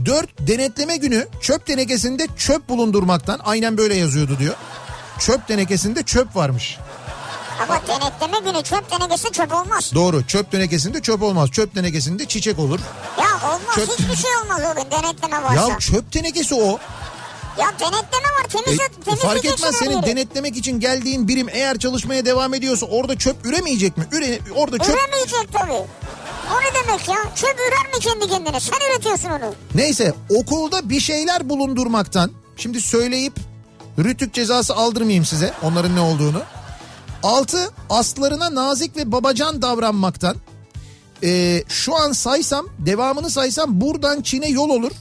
4. 0.04 0.28
Denetleme 0.40 0.96
günü 0.96 1.28
çöp 1.40 1.66
tenekesinde 1.66 2.26
çöp 2.36 2.68
bulundurmaktan. 2.68 3.40
Aynen 3.44 3.76
böyle 3.78 3.94
yazıyordu 3.94 4.36
diyor. 4.38 4.54
Çöp 5.18 5.48
tenekesinde 5.48 6.02
çöp 6.02 6.36
varmış. 6.36 6.78
Ama 7.62 7.80
denetleme 7.88 8.38
günü 8.50 8.62
çöp 8.64 8.90
tenekesi 8.90 9.32
çöp 9.32 9.54
olmaz. 9.54 9.90
Doğru 9.94 10.26
çöp 10.26 10.50
tenekesinde 10.52 11.00
çöp 11.02 11.22
olmaz. 11.22 11.50
Çöp 11.50 11.74
tenekesinde 11.74 12.24
çiçek 12.26 12.58
olur. 12.58 12.80
Ya 13.20 13.48
olmaz 13.50 13.74
Çöp- 13.76 13.90
hiçbir 13.98 14.16
şey 14.16 14.30
olmaz 14.42 14.60
o 14.72 14.74
gün 14.82 14.90
denetleme 14.90 15.42
varsa. 15.42 15.68
Ya 15.68 15.78
çöp 15.78 16.12
tenekesi 16.12 16.54
o. 16.54 16.78
Ya 17.60 17.72
denetleme 17.80 18.28
var 18.38 18.44
E, 18.44 18.48
temizle, 18.48 19.16
fark 19.16 19.44
etmez 19.44 19.76
senin 19.76 19.96
yeri. 19.96 20.06
denetlemek 20.06 20.56
için 20.56 20.80
geldiğin 20.80 21.28
birim 21.28 21.48
eğer 21.52 21.78
çalışmaya 21.78 22.24
devam 22.24 22.54
ediyorsa 22.54 22.86
orada 22.86 23.18
çöp 23.18 23.46
üremeyecek 23.46 23.96
mi? 23.96 24.04
Üre, 24.12 24.38
orada 24.54 24.78
çöp 24.78 24.96
Üremeyecek 24.98 25.52
tabii. 25.52 25.72
O 26.52 26.60
ne 26.60 26.74
demek 26.84 27.08
ya? 27.08 27.16
Çöp 27.36 27.54
ürer 27.68 27.94
mi 27.94 28.00
kendi 28.00 28.28
kendine? 28.28 28.60
Sen 28.60 28.78
üretiyorsun 28.92 29.30
onu. 29.30 29.54
Neyse 29.74 30.14
okulda 30.30 30.90
bir 30.90 31.00
şeyler 31.00 31.48
bulundurmaktan 31.48 32.30
şimdi 32.56 32.80
söyleyip 32.80 33.32
rütük 33.98 34.34
cezası 34.34 34.74
aldırmayayım 34.74 35.24
size 35.24 35.52
onların 35.62 35.96
ne 35.96 36.00
olduğunu. 36.00 36.42
Altı 37.22 37.70
aslarına 37.90 38.54
nazik 38.54 38.96
ve 38.96 39.12
babacan 39.12 39.62
davranmaktan. 39.62 40.36
Ee, 41.22 41.64
şu 41.68 41.96
an 41.96 42.12
saysam 42.12 42.66
devamını 42.78 43.30
saysam 43.30 43.80
buradan 43.80 44.22
Çin'e 44.22 44.48
yol 44.48 44.70
olur. 44.70 44.92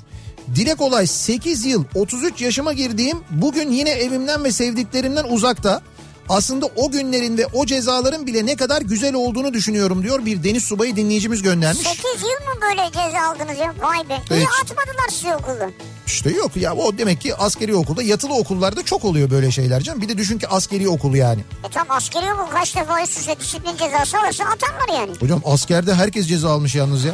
Dile 0.56 0.76
kolay 0.76 1.08
8 1.08 1.66
yıl 1.66 1.84
33 1.96 2.42
yaşıma 2.42 2.74
girdiğim 2.74 3.18
bugün 3.32 3.72
yine 3.72 3.90
evimden 3.90 4.44
ve 4.44 4.52
sevdiklerimden 4.52 5.24
uzakta. 5.24 5.82
Aslında 6.30 6.66
o 6.76 6.92
günlerin 6.92 7.38
ve 7.38 7.46
o 7.54 7.66
cezaların 7.66 8.28
bile 8.28 8.46
ne 8.46 8.56
kadar 8.56 8.82
güzel 8.82 9.14
olduğunu 9.14 9.54
düşünüyorum 9.54 10.04
diyor 10.04 10.26
bir 10.26 10.44
deniz 10.44 10.64
subayı 10.64 10.96
dinleyicimiz 10.96 11.42
göndermiş. 11.42 11.88
8 11.88 12.04
yıl 12.04 12.30
mı 12.48 12.62
böyle 12.62 12.86
ceza 12.88 13.22
aldınız 13.22 13.60
ya? 13.60 13.74
Vay 13.82 14.10
be. 14.10 14.14
Niye 14.30 14.40
Evet. 14.40 14.48
atmadılar 14.64 15.10
sizi 15.10 15.36
okulda? 15.36 15.70
İşte 16.08 16.30
yok 16.30 16.58
ya 16.58 16.76
o 16.76 16.98
demek 16.98 17.22
ki 17.22 17.36
askeri 17.36 17.76
okulda 17.76 18.04
yatılı 18.04 18.34
okullarda 18.34 18.84
çok 18.86 19.06
oluyor 19.06 19.30
böyle 19.30 19.52
şeyler 19.52 19.82
canım. 19.82 20.02
Bir 20.02 20.10
de 20.10 20.18
düşün 20.18 20.40
ki 20.40 20.48
askeri 20.48 20.90
okulu 20.90 21.18
yani. 21.18 21.42
E 21.68 21.70
tam 21.72 21.86
askeri 21.90 22.34
okul 22.34 22.52
kaç 22.52 22.76
defa 22.76 23.04
üst 23.04 23.20
üste 23.20 23.40
disiplin 23.40 23.78
cezası 23.78 24.18
alırsa 24.18 24.44
atarlar 24.44 25.00
yani. 25.00 25.12
Hocam 25.20 25.42
askerde 25.46 25.94
herkes 25.94 26.28
ceza 26.28 26.50
almış 26.52 26.76
yalnız 26.76 27.04
ya. 27.06 27.14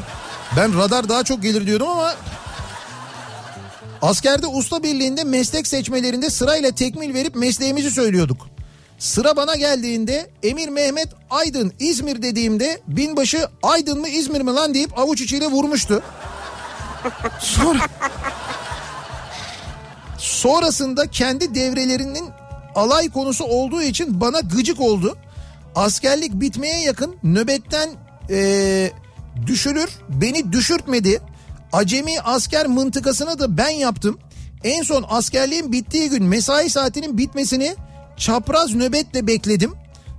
Ben 0.57 0.77
radar 0.77 1.09
daha 1.09 1.23
çok 1.23 1.41
gelir 1.43 1.67
diyordum 1.67 1.87
ama... 1.87 2.15
Askerde 4.01 4.47
usta 4.47 4.83
birliğinde 4.83 5.23
meslek 5.23 5.67
seçmelerinde 5.67 6.29
sırayla 6.29 6.71
tekmil 6.71 7.13
verip 7.13 7.35
mesleğimizi 7.35 7.91
söylüyorduk. 7.91 8.37
Sıra 8.99 9.35
bana 9.35 9.55
geldiğinde 9.55 10.29
Emir 10.43 10.69
Mehmet 10.69 11.07
Aydın 11.29 11.73
İzmir 11.79 12.21
dediğimde 12.21 12.81
binbaşı 12.87 13.47
Aydın 13.63 13.99
mı 13.99 14.07
İzmir 14.07 14.41
mi 14.41 14.51
lan 14.53 14.73
deyip 14.73 14.99
avuç 14.99 15.21
içiyle 15.21 15.47
vurmuştu. 15.47 16.03
Sonra... 17.39 17.79
Sonrasında 20.17 21.07
kendi 21.07 21.55
devrelerinin 21.55 22.25
alay 22.75 23.09
konusu 23.09 23.43
olduğu 23.43 23.81
için 23.81 24.21
bana 24.21 24.39
gıcık 24.39 24.81
oldu. 24.81 25.17
Askerlik 25.75 26.33
bitmeye 26.33 26.81
yakın 26.81 27.15
nöbetten 27.23 27.89
eee, 28.29 28.91
düşürür 29.47 29.89
beni 30.09 30.51
düşürtmedi. 30.51 31.21
Acemi 31.73 32.19
asker 32.21 32.67
mıntıkasını 32.67 33.39
da 33.39 33.57
ben 33.57 33.69
yaptım. 33.69 34.19
En 34.63 34.81
son 34.81 35.05
askerliğin 35.09 35.71
bittiği 35.71 36.09
gün 36.09 36.23
mesai 36.23 36.69
saatinin 36.69 37.17
bitmesini 37.17 37.75
çapraz 38.17 38.75
nöbetle 38.75 39.27
bekledim. 39.27 39.73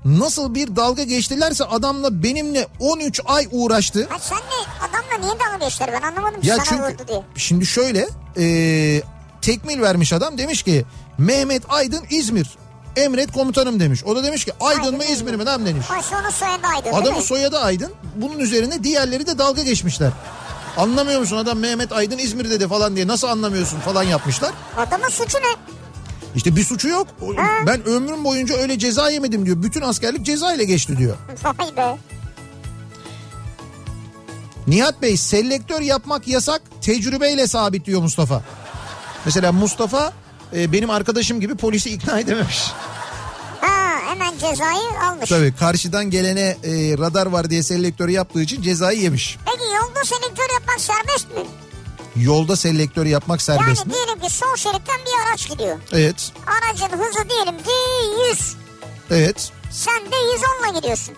Nasıl 0.04 0.54
bir 0.54 0.76
dalga 0.76 1.02
geçtilerse 1.02 1.64
adamla 1.64 2.22
benimle 2.22 2.66
13 2.80 3.20
ay 3.26 3.48
uğraştı. 3.50 4.06
Ha 4.10 4.18
sen 4.18 4.38
ne? 4.38 4.86
Adamla 4.88 5.26
niye 5.26 5.40
dalga 5.40 5.64
geçtiler 5.64 5.90
ben 5.92 6.08
anlamadım 6.08 6.40
Ya 6.42 6.56
sana 6.56 6.64
çünkü 6.64 6.82
vurdu 6.82 7.02
diye. 7.08 7.22
şimdi 7.36 7.66
şöyle 7.66 8.08
e, 8.38 9.02
tekmil 9.42 9.80
vermiş 9.82 10.12
adam 10.12 10.38
demiş 10.38 10.62
ki 10.62 10.84
Mehmet 11.18 11.62
Aydın 11.68 12.04
İzmir 12.10 12.48
emret 12.96 13.32
komutanım 13.32 13.80
demiş. 13.80 14.04
O 14.04 14.16
da 14.16 14.24
demiş 14.24 14.44
ki 14.44 14.52
Aydın, 14.60 14.80
Aydın 14.80 14.96
mı 14.96 15.04
İzmir. 15.04 15.34
Mi 15.34 15.44
lan 15.44 15.66
demiş. 15.66 15.86
Sonu 15.86 16.32
soyadı 16.32 16.66
Aydın 16.76 16.92
Adamın 16.92 17.20
soyadı 17.20 17.58
Aydın 17.58 17.92
bunun 18.16 18.38
üzerine 18.38 18.84
diğerleri 18.84 19.26
de 19.26 19.38
dalga 19.38 19.62
geçmişler. 19.62 20.10
Anlamıyor 20.76 21.20
musun 21.20 21.36
adam 21.36 21.58
Mehmet 21.58 21.92
Aydın 21.92 22.18
İzmir 22.18 22.50
dedi 22.50 22.68
falan 22.68 22.96
diye 22.96 23.06
nasıl 23.06 23.28
anlamıyorsun 23.28 23.80
falan 23.80 24.02
yapmışlar. 24.02 24.50
Adamın 24.76 25.08
suçu 25.08 25.38
ne? 25.38 25.75
İşte 26.36 26.56
bir 26.56 26.64
suçu 26.64 26.88
yok. 26.88 27.06
Ha. 27.36 27.46
Ben 27.66 27.86
ömrüm 27.86 28.24
boyunca 28.24 28.56
öyle 28.56 28.78
ceza 28.78 29.10
yemedim 29.10 29.46
diyor. 29.46 29.62
Bütün 29.62 29.80
askerlik 29.80 30.26
ceza 30.26 30.54
ile 30.54 30.64
geçti 30.64 30.98
diyor. 30.98 31.16
Vay 31.44 31.76
be. 31.76 31.98
Nihat 34.66 35.02
Bey 35.02 35.16
selektör 35.16 35.80
yapmak 35.80 36.28
yasak 36.28 36.62
tecrübeyle 36.82 37.46
sabit 37.46 37.86
diyor 37.86 38.02
Mustafa. 38.02 38.42
Mesela 39.24 39.52
Mustafa 39.52 40.12
e, 40.56 40.72
benim 40.72 40.90
arkadaşım 40.90 41.40
gibi 41.40 41.54
polisi 41.56 41.90
ikna 41.90 42.18
edememiş. 42.20 42.62
Ha 43.60 43.98
hemen 44.08 44.32
cezayı 44.32 45.00
almış. 45.10 45.30
Tabii 45.30 45.54
karşıdan 45.58 46.10
gelene 46.10 46.40
e, 46.40 46.98
radar 46.98 47.26
var 47.26 47.50
diye 47.50 47.62
selektör 47.62 48.08
yaptığı 48.08 48.42
için 48.42 48.62
cezayı 48.62 49.00
yemiş. 49.00 49.38
Peki 49.46 49.64
yolda 49.74 50.04
selektör 50.04 50.54
yapmak 50.54 50.80
serbest 50.80 51.28
mi? 51.34 51.42
Yolda 52.20 52.56
selektör 52.56 53.06
yapmak 53.06 53.42
serbest 53.42 53.78
Yani 53.78 53.88
mi? 53.88 53.94
diyelim 53.94 54.20
ki 54.20 54.30
sol 54.30 54.56
şeritten 54.56 54.96
bir 55.06 55.28
araç 55.28 55.48
gidiyor. 55.48 55.78
Evet. 55.92 56.32
Aracın 56.46 56.98
hızı 56.98 57.28
diyelim 57.28 57.58
ki 57.62 57.70
100. 58.30 58.56
Evet. 59.10 59.52
Sen 59.70 60.00
de 60.12 60.16
110'la 60.16 60.78
gidiyorsun. 60.78 61.14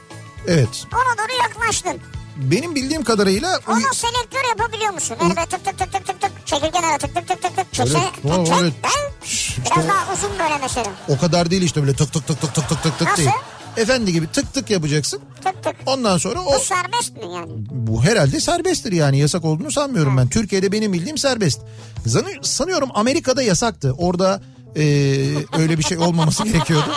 Evet. 0.47 0.85
Ona 0.95 1.19
doğru 1.19 1.37
yaklaştın. 1.43 2.01
Benim 2.37 2.75
bildiğim 2.75 3.05
kadarıyla 3.05 3.59
uy- 3.69 3.75
Ona 3.75 3.93
selektör 3.95 4.49
yapabiliyor 4.49 4.93
musun? 4.93 5.17
Yani 5.23 5.37
böyle 5.37 5.47
tık 5.47 5.65
tık 5.65 5.79
tık 5.79 5.93
tık 5.93 6.07
tık 6.07 6.21
tık. 6.21 6.47
Çekil 6.47 6.73
kenara 6.73 6.99
tık 6.99 7.15
tık 7.15 7.29
tık 7.29 7.43
tık 7.43 7.57
tık. 7.57 7.73
Çekse, 7.75 7.99
Evet, 7.99 8.15
tık 8.23 8.39
o- 8.39 8.45
çek, 8.45 8.55
evet. 8.61 8.73
Biraz 8.83 9.25
işte 9.33 9.63
daha 9.89 10.13
uzun 10.13 10.31
böyle 10.39 10.59
mesela. 10.63 10.87
o 11.09 11.19
kadar 11.19 11.51
değil 11.51 11.63
işte 11.63 11.81
böyle 11.83 11.97
tık 11.97 12.13
tık 12.13 12.27
tık 12.27 12.41
tık 12.41 12.55
tık 12.55 12.69
tık 12.83 12.83
tık 12.99 13.09
Nasıl? 13.09 13.17
değil. 13.23 13.31
Efendi 13.79 14.13
gibi 14.13 14.27
tık 14.33 14.55
tık 14.55 14.71
yapacaksın. 14.71 15.21
Tık 15.45 15.65
tık. 15.65 15.77
Ondan 15.87 16.19
sonra 16.19 16.41
o 16.41 16.55
Bu 16.55 16.59
serbest 16.59 17.17
mi 17.17 17.35
yani? 17.35 17.51
bu 17.71 18.05
herhalde 18.05 18.41
serbesttir 18.41 18.93
yani 18.93 19.19
yasak 19.19 19.45
olduğunu 19.45 19.71
sanmıyorum 19.73 20.17
ben. 20.17 20.29
Türkiye'de 20.29 20.73
benim 20.73 20.93
bildiğim 20.93 21.19
serbest. 21.19 21.61
Zanı- 22.07 22.43
Sanıyorum 22.45 22.89
Amerika'da 22.95 23.43
yasaktı. 23.43 23.95
Orada 23.99 24.41
e, 24.77 24.83
öyle 25.59 25.79
bir 25.79 25.83
şey 25.83 25.99
olmaması 25.99 26.45
gerekiyordu. 26.45 26.91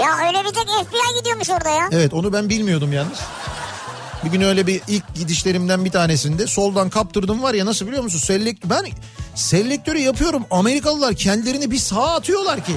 Ya 0.00 0.26
öyle 0.28 0.38
bir 0.44 0.54
tek 0.54 0.66
FBI 0.68 1.18
gidiyormuş 1.18 1.50
orada 1.50 1.68
ya. 1.68 1.88
Evet 1.92 2.14
onu 2.14 2.32
ben 2.32 2.48
bilmiyordum 2.48 2.92
yalnız. 2.92 3.18
Bir 4.24 4.30
gün 4.30 4.40
öyle 4.40 4.66
bir 4.66 4.80
ilk 4.88 5.14
gidişlerimden 5.14 5.84
bir 5.84 5.90
tanesinde 5.90 6.46
soldan 6.46 6.90
kaptırdım 6.90 7.42
var 7.42 7.54
ya 7.54 7.66
nasıl 7.66 7.86
biliyor 7.86 8.02
musun? 8.02 8.18
Selek 8.18 8.58
ben 8.64 8.86
selektörü 9.34 9.98
yapıyorum. 9.98 10.44
Amerikalılar 10.50 11.14
kendilerini 11.14 11.70
bir 11.70 11.78
sağa 11.78 12.14
atıyorlar 12.14 12.64
ki. 12.64 12.72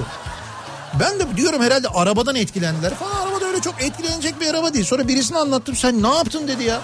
Ben 0.98 1.18
de 1.20 1.36
diyorum 1.36 1.62
herhalde 1.62 1.88
arabadan 1.88 2.36
etkilendiler 2.36 2.94
falan. 2.94 3.26
Arabada 3.26 3.44
öyle 3.46 3.60
çok 3.60 3.82
etkilenecek 3.82 4.40
bir 4.40 4.46
araba 4.46 4.74
değil. 4.74 4.84
Sonra 4.84 5.08
birisine 5.08 5.38
anlattım 5.38 5.76
sen 5.76 6.02
ne 6.02 6.08
yaptın 6.14 6.48
dedi 6.48 6.64
ya. 6.64 6.80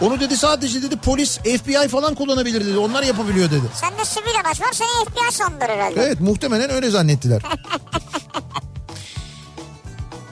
Onu 0.00 0.20
dedi 0.20 0.36
sadece 0.36 0.82
dedi 0.82 0.96
polis 0.96 1.38
FBI 1.38 1.88
falan 1.88 2.14
kullanabilir 2.14 2.66
dedi. 2.66 2.78
Onlar 2.78 3.02
yapabiliyor 3.02 3.50
dedi. 3.50 3.64
Sende 3.74 4.04
sivil 4.04 4.34
araç 4.44 4.60
var 4.60 4.72
seni 4.72 4.88
FBI 5.04 5.34
sandılar 5.36 5.70
herhalde. 5.70 6.02
Evet 6.02 6.20
muhtemelen 6.20 6.70
öyle 6.70 6.90
zannettiler. 6.90 7.42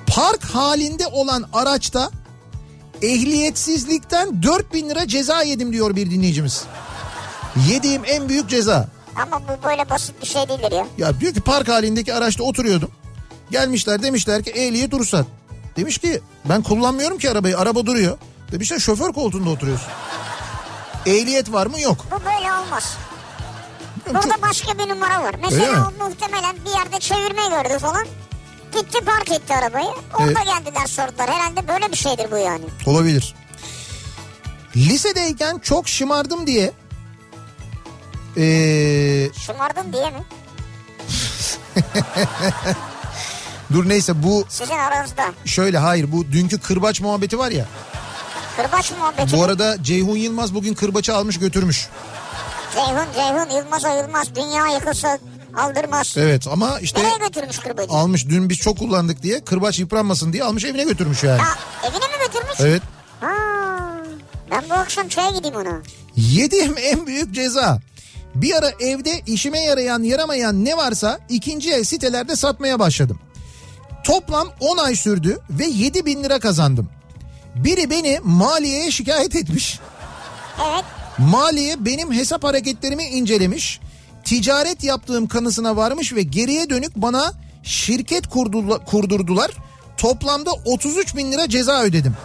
Park 0.07 0.45
halinde 0.45 1.07
olan 1.07 1.45
araçta 1.53 2.11
ehliyetsizlikten 3.03 4.43
4000 4.43 4.89
lira 4.91 5.09
ceza 5.09 5.43
yedim 5.43 5.73
diyor 5.73 5.97
bir 5.97 6.11
dinleyicimiz. 6.11 6.65
Yediğim 7.69 8.03
en 8.07 8.29
büyük 8.29 8.49
ceza. 8.51 8.89
Ama 9.17 9.41
bu 9.49 9.65
böyle 9.69 9.91
basit 9.91 10.23
bir 10.23 10.27
şey 10.27 10.49
değildir 10.49 10.73
ya. 10.73 10.87
Ya 10.99 11.21
diyor 11.21 11.35
ki 11.35 11.41
park 11.41 11.69
halindeki 11.69 12.15
araçta 12.15 12.45
oturuyordum. 12.45 12.91
Gelmişler 13.53 14.03
demişler 14.03 14.43
ki 14.43 14.51
ehliyet 14.51 14.93
ruhsat. 14.95 15.27
Demiş 15.77 15.99
ki 15.99 16.21
ben 16.45 16.63
kullanmıyorum 16.63 17.19
ki 17.19 17.31
arabayı 17.31 17.59
araba 17.59 17.87
duruyor. 17.87 18.19
Demişler 18.53 18.79
şoför 18.79 19.13
koltuğunda 19.13 19.51
oturuyorsun. 19.51 19.89
Ehliyet 21.07 21.53
var 21.53 21.67
mı 21.67 21.81
yok. 21.81 22.07
Bu 22.11 22.25
böyle 22.25 22.53
olmaz. 22.53 22.97
Bilmiyorum, 24.07 24.29
Burada 24.31 24.35
çok- 24.35 24.43
başka 24.43 24.79
bir 24.79 24.89
numara 24.89 25.23
var. 25.23 25.35
Mesela 25.43 25.93
o 26.01 26.05
muhtemelen 26.05 26.57
bir 26.65 26.71
yerde 26.71 26.99
çevirme 27.01 27.49
gördü 27.49 27.79
falan. 27.79 28.07
Gitti 28.75 29.05
park 29.05 29.31
etti 29.33 29.55
arabayı. 29.55 29.91
Orada 30.15 30.43
geldiler 30.43 30.87
sordular. 30.87 31.31
Herhalde 31.31 31.69
böyle 31.69 31.93
bir 31.93 31.97
şeydir 31.97 32.31
bu 32.31 32.37
yani. 32.37 32.65
Olabilir. 32.87 33.35
Lisedeyken 34.77 35.59
çok 35.59 35.89
şımardım 35.89 36.47
diye 36.47 36.73
ee, 38.37 39.29
Şımardın 39.47 39.93
diye 39.93 40.11
mi? 40.11 40.25
dur 43.73 43.89
neyse 43.89 44.23
bu 44.23 44.45
Sizin 44.49 44.75
aranızda. 44.75 45.25
şöyle 45.45 45.79
hayır 45.79 46.13
bu 46.13 46.33
dünkü 46.33 46.61
kırbaç 46.61 47.01
muhabbeti 47.01 47.39
var 47.39 47.51
ya. 47.51 47.67
Kırbaç 48.57 48.93
muhabbeti. 48.99 49.37
Bu 49.37 49.45
arada 49.45 49.83
Ceyhun 49.83 50.17
Yılmaz 50.17 50.55
bugün 50.55 50.75
kırbaçı 50.75 51.15
almış 51.15 51.39
götürmüş. 51.39 51.89
Ceyhun 52.75 53.07
Ceyhun 53.15 53.57
Yılmaz 53.59 53.85
o 53.85 53.97
Yılmaz. 54.03 54.35
Dünya 54.35 54.67
yıkılsa 54.67 55.19
aldırmaz. 55.57 56.15
Evet 56.19 56.47
ama 56.53 56.81
işte 56.81 57.03
Nereye 57.03 57.19
götürmüş 57.27 57.59
kırbacı? 57.59 57.93
almış 57.93 58.29
dün 58.29 58.49
biz 58.49 58.59
çok 58.59 58.79
kullandık 58.79 59.23
diye 59.23 59.45
kırbaç 59.45 59.79
yıpranmasın 59.79 60.33
diye 60.33 60.45
almış 60.45 60.65
evine 60.65 60.85
götürmüş 60.85 61.23
yani. 61.25 61.41
Ya 61.41 61.49
evine 61.83 61.99
mi 62.07 62.27
götürmüş? 62.27 62.61
Evet. 62.61 62.83
Ha, 63.21 63.33
ben 64.51 64.65
bu 64.71 64.75
akşam 64.75 65.09
çaya 65.09 65.31
gideyim 65.31 65.57
ona. 65.57 65.83
Yediğim 66.17 66.75
en 66.79 67.07
büyük 67.07 67.35
ceza. 67.35 67.79
Bir 68.35 68.55
ara 68.55 68.71
evde 68.81 69.21
işime 69.27 69.61
yarayan 69.61 70.03
yaramayan 70.03 70.65
ne 70.65 70.77
varsa 70.77 71.19
ikinci 71.29 71.73
el 71.73 71.85
sitelerde 71.85 72.37
satmaya 72.37 72.79
başladım. 72.79 73.19
Toplam 74.05 74.49
10 74.61 74.77
ay 74.79 74.97
sürdü 74.97 75.39
ve 75.51 75.65
7 75.67 76.07
bin 76.07 76.25
lira 76.25 76.39
kazandım. 76.41 76.89
Biri 77.55 77.91
beni 77.91 78.21
maliyeye 78.25 78.91
şikayet 78.91 79.37
etmiş. 79.37 79.79
Evet. 80.71 80.85
Maliye 81.19 81.85
benim 81.85 82.13
hesap 82.13 82.45
hareketlerimi 82.45 83.05
incelemiş. 83.05 83.81
Ticaret 84.25 84.85
yaptığım 84.85 85.29
kanısına 85.29 85.77
varmış 85.77 86.13
ve 86.15 86.23
geriye 86.23 86.71
dönük 86.71 86.97
bana 86.97 87.33
şirket 87.63 88.27
kurdula- 88.27 88.85
kurdurdular. 88.85 89.51
Toplamda 89.97 90.51
33 90.65 91.17
bin 91.17 91.33
lira 91.33 91.49
ceza 91.49 91.83
ödedim. 91.83 92.17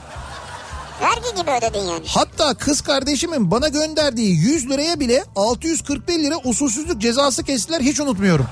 Vergi 1.01 1.41
gibi 1.41 1.51
ödedin 1.51 1.85
yani. 1.85 2.05
Hatta 2.07 2.53
kız 2.53 2.81
kardeşimin 2.81 3.51
bana 3.51 3.67
gönderdiği 3.67 4.35
100 4.35 4.69
liraya 4.69 4.99
bile 4.99 5.23
641 5.35 6.19
lira 6.19 6.35
usulsüzlük 6.43 7.01
cezası 7.01 7.43
kestiler 7.43 7.81
hiç 7.81 7.99
unutmuyorum. 7.99 8.45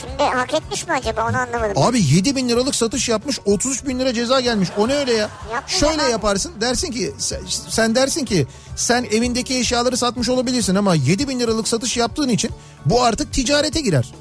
Şimdi 0.00 0.22
hak 0.22 0.54
etmiş 0.54 0.86
mi 0.86 0.92
acaba 0.92 1.28
onu 1.28 1.36
anlamadım. 1.36 1.82
Abi 1.82 2.02
7 2.02 2.36
bin 2.36 2.48
liralık 2.48 2.74
satış 2.74 3.08
yapmış 3.08 3.38
33 3.44 3.86
bin 3.86 3.98
lira 3.98 4.14
ceza 4.14 4.40
gelmiş 4.40 4.68
o 4.78 4.88
ne 4.88 4.94
öyle 4.94 5.12
ya? 5.12 5.30
Yapma 5.52 5.68
Şöyle 5.68 6.02
ya. 6.02 6.08
yaparsın 6.08 6.52
dersin 6.60 6.92
ki 6.92 7.14
sen, 7.18 7.40
sen 7.68 7.94
dersin 7.94 8.24
ki 8.24 8.46
sen 8.76 9.04
evindeki 9.04 9.58
eşyaları 9.58 9.96
satmış 9.96 10.28
olabilirsin 10.28 10.74
ama 10.74 10.94
7 10.94 11.28
bin 11.28 11.40
liralık 11.40 11.68
satış 11.68 11.96
yaptığın 11.96 12.28
için 12.28 12.50
bu 12.86 13.02
artık 13.02 13.32
ticarete 13.32 13.80
girer. 13.80 14.12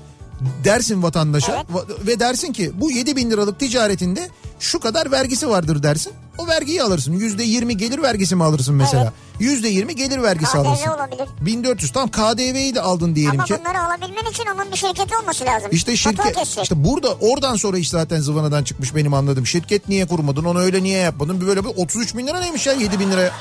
Dersin 0.64 1.04
vatandaşa 1.04 1.54
Evet. 1.72 1.90
ve 2.08 2.20
dersin 2.20 2.54
ki 2.54 2.72
bu 2.74 2.92
7 2.92 3.16
bin 3.16 3.32
liralık 3.32 3.60
ticaretinde 3.60 4.30
şu 4.60 4.80
kadar 4.80 5.12
vergisi 5.12 5.50
vardır 5.50 5.84
dersin. 5.84 6.14
O 6.38 6.48
vergiyi 6.48 6.84
alırsın. 6.84 7.14
Yüzde 7.14 7.44
yirmi 7.44 7.78
gelir 7.78 8.02
vergisi 8.02 8.36
mi 8.36 8.44
alırsın 8.44 8.76
mesela? 8.76 9.14
Yüzde 9.40 9.68
yirmi 9.68 9.96
gelir 9.96 10.22
vergisi 10.24 10.52
KDV 10.52 10.58
alırsın. 10.58 10.88
olabilir. 10.90 11.28
1400 11.42 11.92
tam 11.92 12.12
KDV'yi 12.12 12.76
de 12.76 12.82
aldın 12.82 13.16
diyelim 13.16 13.34
Ama 13.40 13.44
ki. 13.44 13.56
bunları 13.60 13.82
alabilmen 13.84 14.32
için 14.32 14.44
onun 14.56 14.72
bir 14.72 14.78
şirketi 14.78 15.18
olması 15.18 15.46
lazım. 15.46 15.70
İşte 15.72 15.96
şirket 15.96 16.38
işte 16.64 16.84
burada 16.84 17.14
oradan 17.14 17.56
sonra 17.56 17.78
iş 17.78 17.90
zaten 17.90 18.20
zıvanadan 18.22 18.64
çıkmış 18.64 18.96
benim 18.96 19.14
anladığım. 19.14 19.48
Şirket 19.48 19.90
niye 19.90 20.06
kurmadın 20.08 20.44
onu 20.44 20.60
öyle 20.60 20.84
niye 20.84 21.00
yapmadın? 21.00 21.48
Böyle 21.48 21.64
bir 21.64 21.70
33 21.70 22.16
bin 22.18 22.28
lira 22.28 22.40
neymiş 22.40 22.68
ya 22.68 22.74
7 22.74 23.00
bin 23.00 23.12
liraya. 23.12 23.32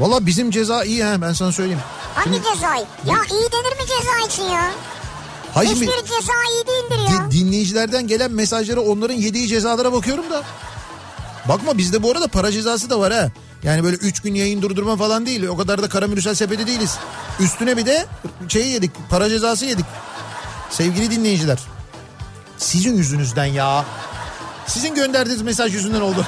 Valla 0.00 0.26
bizim 0.26 0.50
ceza 0.50 0.84
iyi 0.84 1.04
ha 1.04 1.22
ben 1.22 1.32
sana 1.32 1.52
söyleyeyim. 1.52 1.80
Hangi 2.14 2.36
cezayı? 2.54 2.84
Ya 3.06 3.16
iyi 3.30 3.48
denir 3.52 3.76
mi 3.82 3.86
ceza 3.88 4.26
için 4.34 4.54
ya? 4.54 4.70
Hacı 5.54 5.70
Hiçbir 5.74 5.86
ceza 5.86 6.32
iyi 6.52 6.66
değildir 6.66 7.10
ya. 7.12 7.30
Di- 7.30 7.38
dinleyicilerden 7.38 8.06
gelen 8.06 8.32
mesajlara 8.32 8.80
onların 8.80 9.14
yediği 9.14 9.48
cezalara 9.48 9.92
bakıyorum 9.92 10.30
da. 10.30 10.42
Bakma 11.48 11.78
bizde 11.78 12.02
bu 12.02 12.10
arada 12.10 12.28
para 12.28 12.52
cezası 12.52 12.90
da 12.90 13.00
var 13.00 13.12
ha. 13.12 13.28
Yani 13.62 13.84
böyle 13.84 13.96
3 13.96 14.20
gün 14.20 14.34
yayın 14.34 14.62
durdurma 14.62 14.96
falan 14.96 15.26
değil. 15.26 15.46
O 15.46 15.56
kadar 15.56 15.82
da 15.82 15.88
karamürsel 15.88 16.34
sepeti 16.34 16.66
değiliz. 16.66 16.98
Üstüne 17.40 17.76
bir 17.76 17.86
de 17.86 18.06
şey 18.48 18.68
yedik. 18.68 18.90
Para 19.10 19.28
cezası 19.28 19.64
yedik. 19.64 19.84
Sevgili 20.70 21.10
dinleyiciler. 21.10 21.58
Sizin 22.58 22.96
yüzünüzden 22.96 23.44
ya. 23.44 23.84
Sizin 24.66 24.94
gönderdiğiniz 24.94 25.42
mesaj 25.42 25.74
yüzünden 25.74 26.00
oldu. 26.00 26.26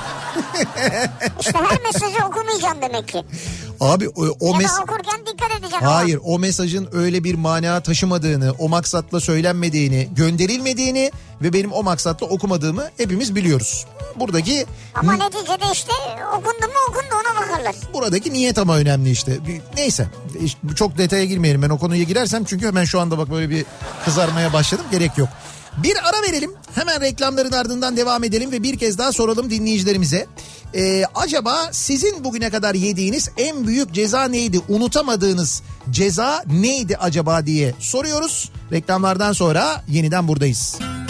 İşte 1.41 1.59
her 1.59 1.81
mesajı 1.83 2.25
okumayacağım 2.27 2.83
demek 2.83 3.09
ki. 3.09 3.25
Abi 3.83 4.09
o, 4.09 4.25
o 4.41 4.57
mes... 4.57 4.71
okurken 4.83 5.21
dikkat 5.27 5.51
edeceğim. 5.51 5.85
Hayır 5.85 6.19
o 6.25 6.39
mesajın 6.39 6.89
öyle 6.93 7.25
bir 7.25 7.35
mana 7.35 7.81
taşımadığını, 7.81 8.53
o 8.59 8.69
maksatla 8.69 9.21
söylenmediğini, 9.21 10.09
gönderilmediğini 10.17 11.11
ve 11.43 11.53
benim 11.53 11.73
o 11.73 11.83
maksatla 11.83 12.27
okumadığımı 12.27 12.85
hepimiz 12.97 13.35
biliyoruz. 13.35 13.87
Buradaki 14.17 14.67
Ama 14.95 15.13
neticede 15.13 15.65
işte 15.73 15.93
okundu 16.29 16.67
mu 16.67 16.75
okundu 16.89 17.15
ona 17.15 17.41
bakarlar. 17.43 17.75
buradaki 17.95 18.33
niyet 18.33 18.59
ama 18.59 18.77
önemli 18.77 19.11
işte. 19.11 19.39
Neyse 19.77 20.07
çok 20.77 20.99
detaya 20.99 21.25
girmeyelim 21.25 21.63
ben 21.63 21.69
o 21.71 21.79
konuya 21.79 22.03
girersem 22.03 22.45
çünkü 22.45 22.67
hemen 22.67 22.85
şu 22.85 23.01
anda 23.01 23.19
bak 23.19 23.31
böyle 23.31 23.51
bir 23.51 23.65
kızarmaya 24.05 24.53
başladım 24.53 24.85
gerek 24.91 25.19
yok. 25.19 25.29
Bir 25.77 25.97
ara 26.09 26.23
verelim 26.29 26.51
hemen 26.75 27.01
reklamların 27.01 27.53
ardından 27.53 27.97
devam 27.97 28.25
edelim 28.25 28.53
ve 28.53 28.63
bir 28.63 28.79
kez 28.79 28.99
daha 28.99 29.13
soralım 29.13 29.51
dinleyicilerimize. 29.51 30.27
Ee, 30.75 31.05
acaba 31.15 31.69
sizin 31.73 32.25
bugüne 32.25 32.51
kadar 32.51 32.75
yediğiniz 32.75 33.31
en 33.37 33.67
büyük 33.67 33.93
ceza 33.93 34.25
neydi? 34.25 34.61
Unutamadığınız 34.69 35.63
ceza 35.91 36.45
neydi 36.47 36.97
acaba 36.97 37.47
diye 37.47 37.75
soruyoruz. 37.79 38.51
Reklamlardan 38.73 39.33
sonra 39.33 39.85
yeniden 39.89 40.29
buradayız. 40.29 40.79
Haber 40.81 41.02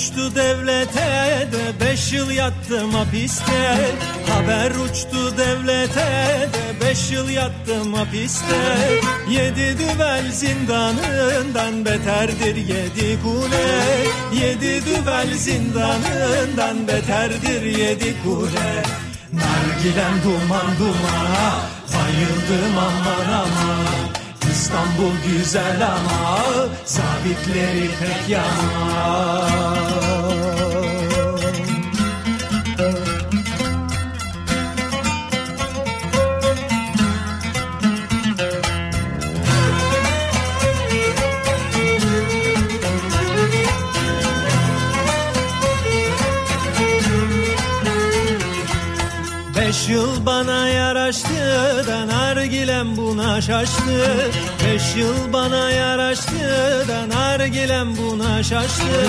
uçtu 0.00 0.34
devlete 0.34 1.48
de 1.52 1.84
beş 1.84 2.12
yıl 2.12 2.30
yattım 2.30 2.94
hapiste. 2.94 3.78
Haber 4.28 4.70
uçtu 4.70 5.36
devlete 5.38 6.48
de 6.52 6.86
beş 6.86 7.10
yıl 7.10 7.28
yattım 7.28 7.94
hapiste. 7.94 8.56
Yedi 9.30 9.78
düvel 9.78 10.32
zindanından 10.32 11.84
beterdir 11.84 12.56
yedi 12.56 13.22
kule. 13.22 13.66
Yedi 14.42 14.86
düvel 14.86 15.34
zindanından 15.34 16.88
beterdir 16.88 17.62
yedi 17.62 18.14
kule. 18.24 18.82
Nargilem 19.32 20.22
duman 20.24 20.78
dumana 20.78 21.54
bayıldım 21.92 22.78
aman 22.78 23.32
aman 23.32 24.29
İstanbul 24.52 25.12
güzel 25.26 25.86
ama 25.86 26.38
zabitleri 26.84 27.90
pek 28.00 28.28
yaman 28.28 30.09
Beş 49.70 49.88
yıl 49.88 50.26
bana 50.26 50.68
yaraştı 50.68 51.84
da 51.88 52.06
nargilem 52.06 52.96
buna 52.96 53.40
şaştı. 53.40 54.30
Beş 54.66 54.96
yıl 54.96 55.32
bana 55.32 55.70
yaraştı 55.70 56.84
da 56.88 57.08
nargilem 57.08 57.96
buna 57.96 58.42
şaştı. 58.42 59.02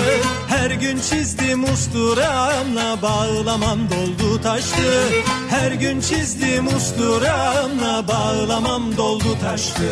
Her 0.48 0.70
gün 0.70 1.00
çizdim 1.00 1.64
usturamla 1.64 3.02
bağlamam 3.02 3.78
doldu 3.90 4.42
taştı. 4.42 5.08
Her 5.50 5.72
gün 5.72 6.00
çizdim 6.00 6.66
usturamla 6.66 8.08
bağlamam 8.08 8.96
doldu 8.96 9.38
taştı. 9.40 9.88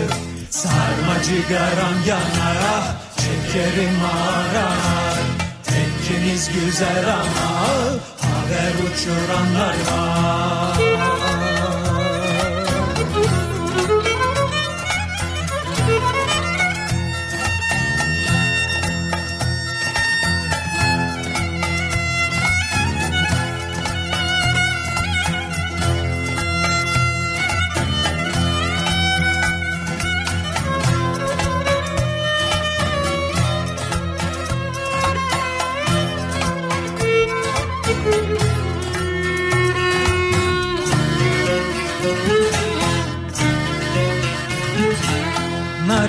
Sarmacı 0.50 1.48
garam 1.48 1.98
yanar 2.06 2.84
çekerim 3.16 3.98
arar 4.04 5.20
Tekkeniz 5.64 6.48
güzel 6.52 7.14
ama 7.14 7.60
haber 8.50 8.74
uçuranlar 8.84 9.76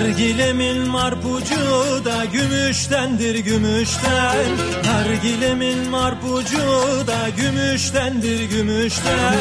Nargilemin 0.02 0.88
marpucu 0.88 2.04
da 2.04 2.24
gümüştendir 2.24 3.34
gümüşten. 3.34 4.46
Nargilemin 4.84 5.90
marpucu 5.90 6.58
da 7.06 7.28
gümüştendir 7.36 8.50
gümüşten. 8.50 9.38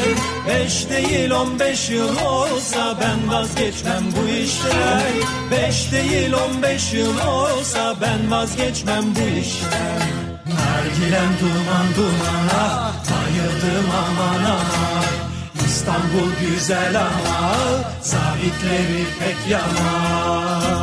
Beş 0.48 0.90
değil 0.90 1.32
on 1.32 1.60
beş 1.60 1.90
yıl 1.90 2.18
olsa 2.26 2.98
ben 3.02 3.34
vazgeçmem 3.34 4.04
bu 4.18 4.30
işten. 4.30 5.12
Beş 5.52 5.92
değil 5.92 6.34
on 6.34 6.64
beş 6.64 6.94
yıl 6.94 7.18
olsa 7.28 7.96
ben 8.02 8.32
vazgeçmem 8.32 9.04
bu 9.16 9.40
işten. 9.40 10.02
Nargilem 10.46 11.32
duman 11.42 11.88
dumana 11.96 12.92
bayıldım 13.12 13.90
aman 13.92 14.44
aman 14.44 15.11
İstanbul 15.82 16.32
güzel 16.42 16.96
ama 17.00 17.56
zabitleri 18.02 19.06
pek 19.20 19.52
yaman. 19.52 20.81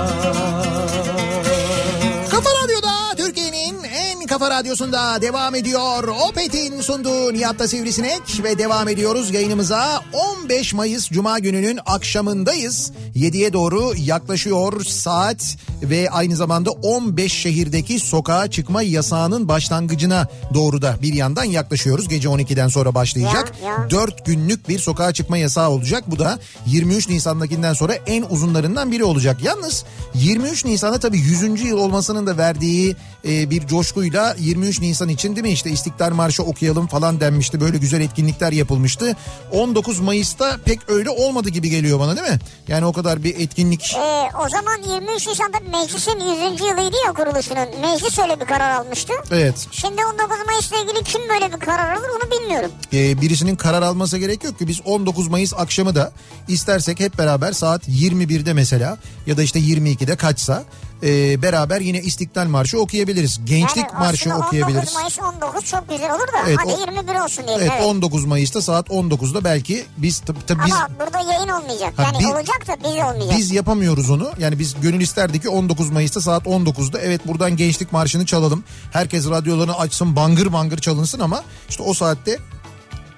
Kafa 4.39 4.51
radyosunda 4.51 5.23
devam 5.23 5.55
ediyor. 5.55 6.09
Opet'in 6.29 6.81
sunduğu 6.81 7.33
Nihat'ta 7.33 7.69
Sivrisinek 7.69 8.23
ve 8.45 8.59
devam 8.59 8.89
ediyoruz 8.89 9.35
yayınımıza. 9.35 10.01
15 10.43 10.75
Mayıs 10.75 11.11
Cuma 11.11 11.39
gününün 11.39 11.79
akşamındayız. 11.87 12.93
7'ye 13.17 13.53
doğru 13.53 13.93
yaklaşıyor 13.97 14.85
saat 14.85 15.57
ve 15.83 16.11
aynı 16.11 16.37
zamanda 16.37 16.71
15 16.71 17.33
şehirdeki 17.33 18.01
sokağa 18.01 18.51
çıkma 18.51 18.83
yasağının 18.83 19.49
başlangıcına 19.49 20.29
doğru 20.55 20.83
da 20.83 20.97
bir 21.03 21.15
yandan 21.15 21.45
yaklaşıyoruz. 21.45 22.09
Gece 22.09 22.29
12'den 22.29 22.69
sonra 22.69 22.95
başlayacak. 22.95 23.53
Ya, 23.63 23.69
ya. 23.69 23.91
4 23.91 24.27
günlük 24.27 24.69
bir 24.69 24.79
sokağa 24.79 25.13
çıkma 25.13 25.39
yasağı 25.39 25.71
olacak. 25.71 26.05
Bu 26.07 26.19
da 26.19 26.39
23 26.67 27.09
Nisan'dakinden 27.09 27.73
sonra 27.73 27.95
en 27.95 28.23
uzunlarından 28.23 28.93
biri 28.93 29.05
olacak. 29.05 29.37
Yalnız 29.43 29.85
23 30.15 30.65
Nisan'da 30.65 30.99
tabii 30.99 31.19
100. 31.19 31.65
yıl 31.65 31.79
olmasının 31.79 32.27
da 32.27 32.39
verdiği 32.39 32.97
e, 33.29 33.51
bir 33.51 33.67
coşkuyla 33.67 34.28
23 34.39 34.81
Nisan 34.81 35.09
için 35.09 35.37
değil 35.37 35.47
mi 35.47 35.53
işte 35.53 35.71
İstiklal 35.71 36.11
Marşı 36.11 36.43
okuyalım 36.43 36.87
falan 36.87 37.21
denmişti. 37.21 37.61
Böyle 37.61 37.79
güzel 37.79 38.01
etkinlikler 38.01 38.53
yapılmıştı. 38.53 39.17
19 39.53 40.01
Mayıs'ta 40.01 40.57
pek 40.65 40.91
öyle 40.91 41.11
olmadı 41.11 41.49
gibi 41.49 41.71
geliyor 41.71 42.01
bana 42.01 42.17
değil 42.17 42.29
mi? 42.29 42.39
Yani 42.69 42.87
o 42.87 42.93
kadar 42.93 43.25
bir 43.25 43.41
etkinlik 43.41 43.95
Ee, 43.99 44.29
o 44.45 44.49
zaman 44.49 44.79
23 44.95 45.27
Nisan'da 45.29 45.79
meclisin 45.79 46.21
100. 46.53 46.61
yılıydı 46.61 46.97
ya 47.07 47.13
kuruluşunun. 47.13 47.69
Meclis 47.81 48.19
öyle 48.19 48.41
bir 48.41 48.47
karar 48.47 48.71
almıştı. 48.71 49.13
Evet. 49.31 49.67
Şimdi 49.71 50.03
19 50.13 50.37
Mayıs'la 50.47 50.77
ilgili 50.77 51.05
kim 51.05 51.21
böyle 51.29 51.53
bir 51.55 51.59
karar 51.61 51.97
alır 51.97 52.09
onu 52.23 52.31
bilmiyorum. 52.41 52.71
e, 52.93 53.21
birisinin 53.21 53.57
karar 53.57 53.83
alması 53.83 54.19
gerek 54.19 54.45
yok 54.45 54.59
ki 54.59 54.69
biz 54.69 54.81
19 54.85 55.29
Mayıs 55.29 55.55
akşamı 55.57 55.95
da 55.95 56.13
istersek 56.49 57.01
hep 57.01 57.19
beraber 57.19 57.53
saat 57.53 57.89
21'de 57.89 58.53
mesela 58.53 58.99
ya 59.27 59.37
da 59.37 59.43
işte 59.43 59.59
22'de 59.61 60.17
kaçsa 60.17 60.65
e, 61.03 61.43
beraber 61.43 61.81
yine 61.81 61.99
İstiklal 62.01 62.47
Marşı 62.47 62.81
okuyabiliriz. 62.81 63.41
Gençlik 63.45 63.77
Yani 63.93 63.99
Marşı 63.99 64.35
okuyabiliriz. 64.35 64.77
19 64.79 64.95
Mayıs 64.95 65.19
19 65.43 65.65
çok 65.65 65.89
güzel 65.89 66.11
olur 66.15 66.27
da 66.29 66.39
Evet, 66.47 66.59
hadi 66.61 66.73
o- 66.73 66.81
21 66.81 67.21
olsun 67.21 67.47
diyelim. 67.47 67.63
Evet, 67.67 67.73
Evet, 67.79 67.87
19 67.87 68.25
Mayıs'ta 68.25 68.63
saat 68.63 68.89
19'da 68.91 69.45
belki 69.45 69.85
biz 69.97 70.21
tabii 70.21 70.47
tabii 70.47 70.63
biz 70.67 70.75
Ama 70.75 70.89
burada 71.01 71.33
yayın 71.33 71.49
olmayacak. 71.49 71.93
Ha, 71.97 72.03
Yani 72.03 72.17
biz- 72.19 72.27
olacak 72.27 72.67
da 72.69 72.77
biz 72.85 72.91
olmayacak. 72.91 73.39
biz 73.39 73.51
yapamıyoruz 73.51 74.11
onu. 74.11 74.31
Yani 74.39 74.59
biz 74.59 74.81
gönül 74.81 75.01
isterdi 75.01 75.41
ki 75.41 75.49
19 75.49 75.91
Mayıs'ta 75.91 76.21
saat 76.21 76.47
19'da 76.47 77.01
evet 77.01 77.27
buradan 77.27 77.57
Gençlik 77.57 77.93
Marşı'nı 77.93 78.27
çalalım. 78.27 78.65
Herkes 78.93 79.27
radyolarını 79.29 79.79
açsın 79.79 80.17
bangır 80.17 80.53
bangır 80.53 80.79
çalınsın 80.79 81.21
ama 81.21 81.43
işte 81.69 81.83
o 81.83 81.95
saatte 81.95 82.39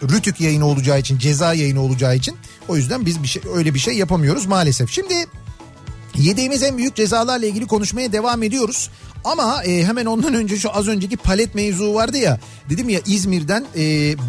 Rütük 0.02 0.40
yayını 0.40 0.66
olacağı 0.66 0.98
için, 1.00 1.18
ceza 1.18 1.54
yayını 1.54 1.82
olacağı 1.82 2.16
için 2.16 2.36
o 2.68 2.76
yüzden 2.76 3.06
biz 3.06 3.22
bir 3.22 3.28
şey 3.28 3.42
öyle 3.54 3.74
bir 3.74 3.78
şey 3.78 3.94
yapamıyoruz 3.94 4.46
maalesef. 4.46 4.90
Şimdi 4.90 5.14
Yediğimiz 6.20 6.62
en 6.62 6.78
büyük 6.78 6.96
cezalarla 6.96 7.46
ilgili 7.46 7.66
konuşmaya 7.66 8.12
devam 8.12 8.42
ediyoruz. 8.42 8.90
Ama 9.24 9.64
e, 9.64 9.84
hemen 9.84 10.06
ondan 10.06 10.34
önce 10.34 10.56
şu 10.56 10.76
az 10.76 10.88
önceki 10.88 11.16
palet 11.16 11.54
mevzu 11.54 11.94
vardı 11.94 12.18
ya. 12.18 12.40
Dedim 12.70 12.88
ya 12.88 13.00
İzmir'den 13.06 13.66
e, 13.76 13.80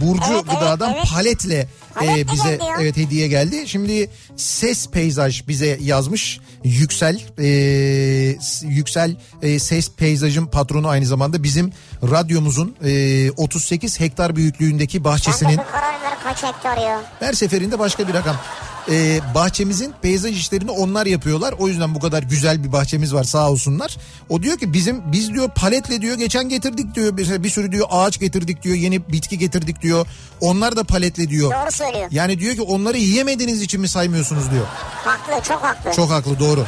Burcu 0.02 0.34
Evet, 0.34 0.44
evet, 0.50 0.60
Gıda'dan 0.60 0.94
evet. 0.94 1.06
paletle 1.14 1.68
e, 2.02 2.28
bize 2.32 2.50
geldi 2.50 2.64
ya. 2.64 2.76
evet 2.82 2.98
hediye 2.98 3.28
geldi. 3.28 3.68
Şimdi 3.68 4.10
ses 4.36 4.88
peyzaj 4.88 5.48
bize 5.48 5.78
yazmış. 5.82 6.40
Yüksel 6.64 7.22
e, 7.40 7.48
Yüksel 8.62 9.16
e, 9.42 9.60
ses 9.60 9.92
peyzajın 9.92 10.46
patronu 10.46 10.88
aynı 10.88 11.06
zamanda 11.06 11.44
bizim 11.44 11.72
radyomuzun 12.12 12.76
e, 12.84 13.32
38 13.32 14.00
hektar 14.00 14.36
büyüklüğündeki 14.36 15.04
bahçesinin 15.04 15.60
kaç 16.24 16.44
hektar 16.44 16.78
ya. 16.78 17.02
her 17.20 17.34
seferinde 17.34 17.80
başka 17.80 18.08
bir 18.08 18.14
rakam. 18.14 18.36
Ee, 18.90 19.20
bahçemizin 19.36 19.94
peyzaj 20.02 20.38
işlerini 20.38 20.72
onlar 20.72 21.06
yapıyorlar. 21.06 21.54
O 21.60 21.68
yüzden 21.68 21.96
bu 21.96 22.00
kadar 22.00 22.24
güzel 22.24 22.64
bir 22.64 22.72
bahçemiz 22.72 23.14
var 23.14 23.24
sağ 23.24 23.52
olsunlar. 23.52 23.98
O 24.30 24.44
diyor 24.44 24.58
ki 24.58 24.74
bizim 24.74 25.12
biz 25.12 25.34
diyor 25.34 25.50
paletle 25.50 26.02
diyor 26.02 26.18
geçen 26.18 26.50
getirdik 26.50 26.96
diyor 26.96 27.18
bir, 27.18 27.44
bir 27.44 27.50
sürü 27.50 27.72
diyor 27.72 27.88
ağaç 27.92 28.20
getirdik 28.20 28.64
diyor 28.64 28.76
yeni 28.76 29.12
bitki 29.12 29.38
getirdik 29.38 29.82
diyor. 29.82 30.08
Onlar 30.42 30.76
da 30.76 30.84
paletle 30.84 31.30
diyor. 31.30 31.52
Doğru 31.52 31.72
söylüyor. 31.82 32.08
Yani 32.12 32.40
diyor 32.40 32.56
ki 32.56 32.62
onları 32.62 32.98
yiyemediğiniz 32.98 33.62
için 33.62 33.82
mi 33.82 33.88
saymıyorsunuz 33.88 34.52
diyor. 34.52 34.66
Haklı 35.06 35.44
çok 35.48 35.64
haklı. 35.64 35.92
Çok 35.92 36.10
haklı 36.10 36.40
doğru. 36.40 36.66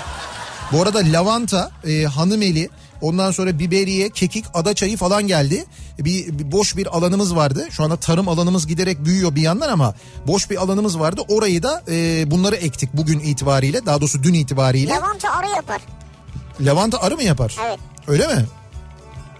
Bu 0.71 0.81
arada 0.81 0.99
lavanta, 0.99 1.71
e, 1.87 2.03
hanımeli, 2.03 2.69
ondan 3.01 3.31
sonra 3.31 3.59
biberiye, 3.59 4.09
kekik, 4.09 4.45
adaçayı 4.53 4.97
falan 4.97 5.27
geldi. 5.27 5.65
Bir, 5.99 6.39
bir 6.39 6.51
boş 6.51 6.77
bir 6.77 6.97
alanımız 6.97 7.35
vardı. 7.35 7.67
Şu 7.71 7.83
anda 7.83 7.95
tarım 7.95 8.27
alanımız 8.27 8.67
giderek 8.67 9.05
büyüyor 9.05 9.35
bir 9.35 9.41
yandan 9.41 9.69
ama 9.69 9.95
boş 10.27 10.49
bir 10.49 10.57
alanımız 10.57 10.99
vardı. 10.99 11.21
Orayı 11.27 11.63
da 11.63 11.83
e, 11.87 12.31
bunları 12.31 12.55
ektik 12.55 12.89
bugün 12.93 13.19
itibariyle. 13.19 13.85
Daha 13.85 14.01
doğrusu 14.01 14.23
dün 14.23 14.33
itibariyle. 14.33 14.91
Lavanta 14.91 15.29
arı 15.31 15.47
yapar. 15.47 15.81
Lavanta 16.61 17.01
arı 17.01 17.15
mı 17.15 17.23
yapar? 17.23 17.55
Evet. 17.65 17.79
Öyle 18.07 18.27
mi? 18.27 18.45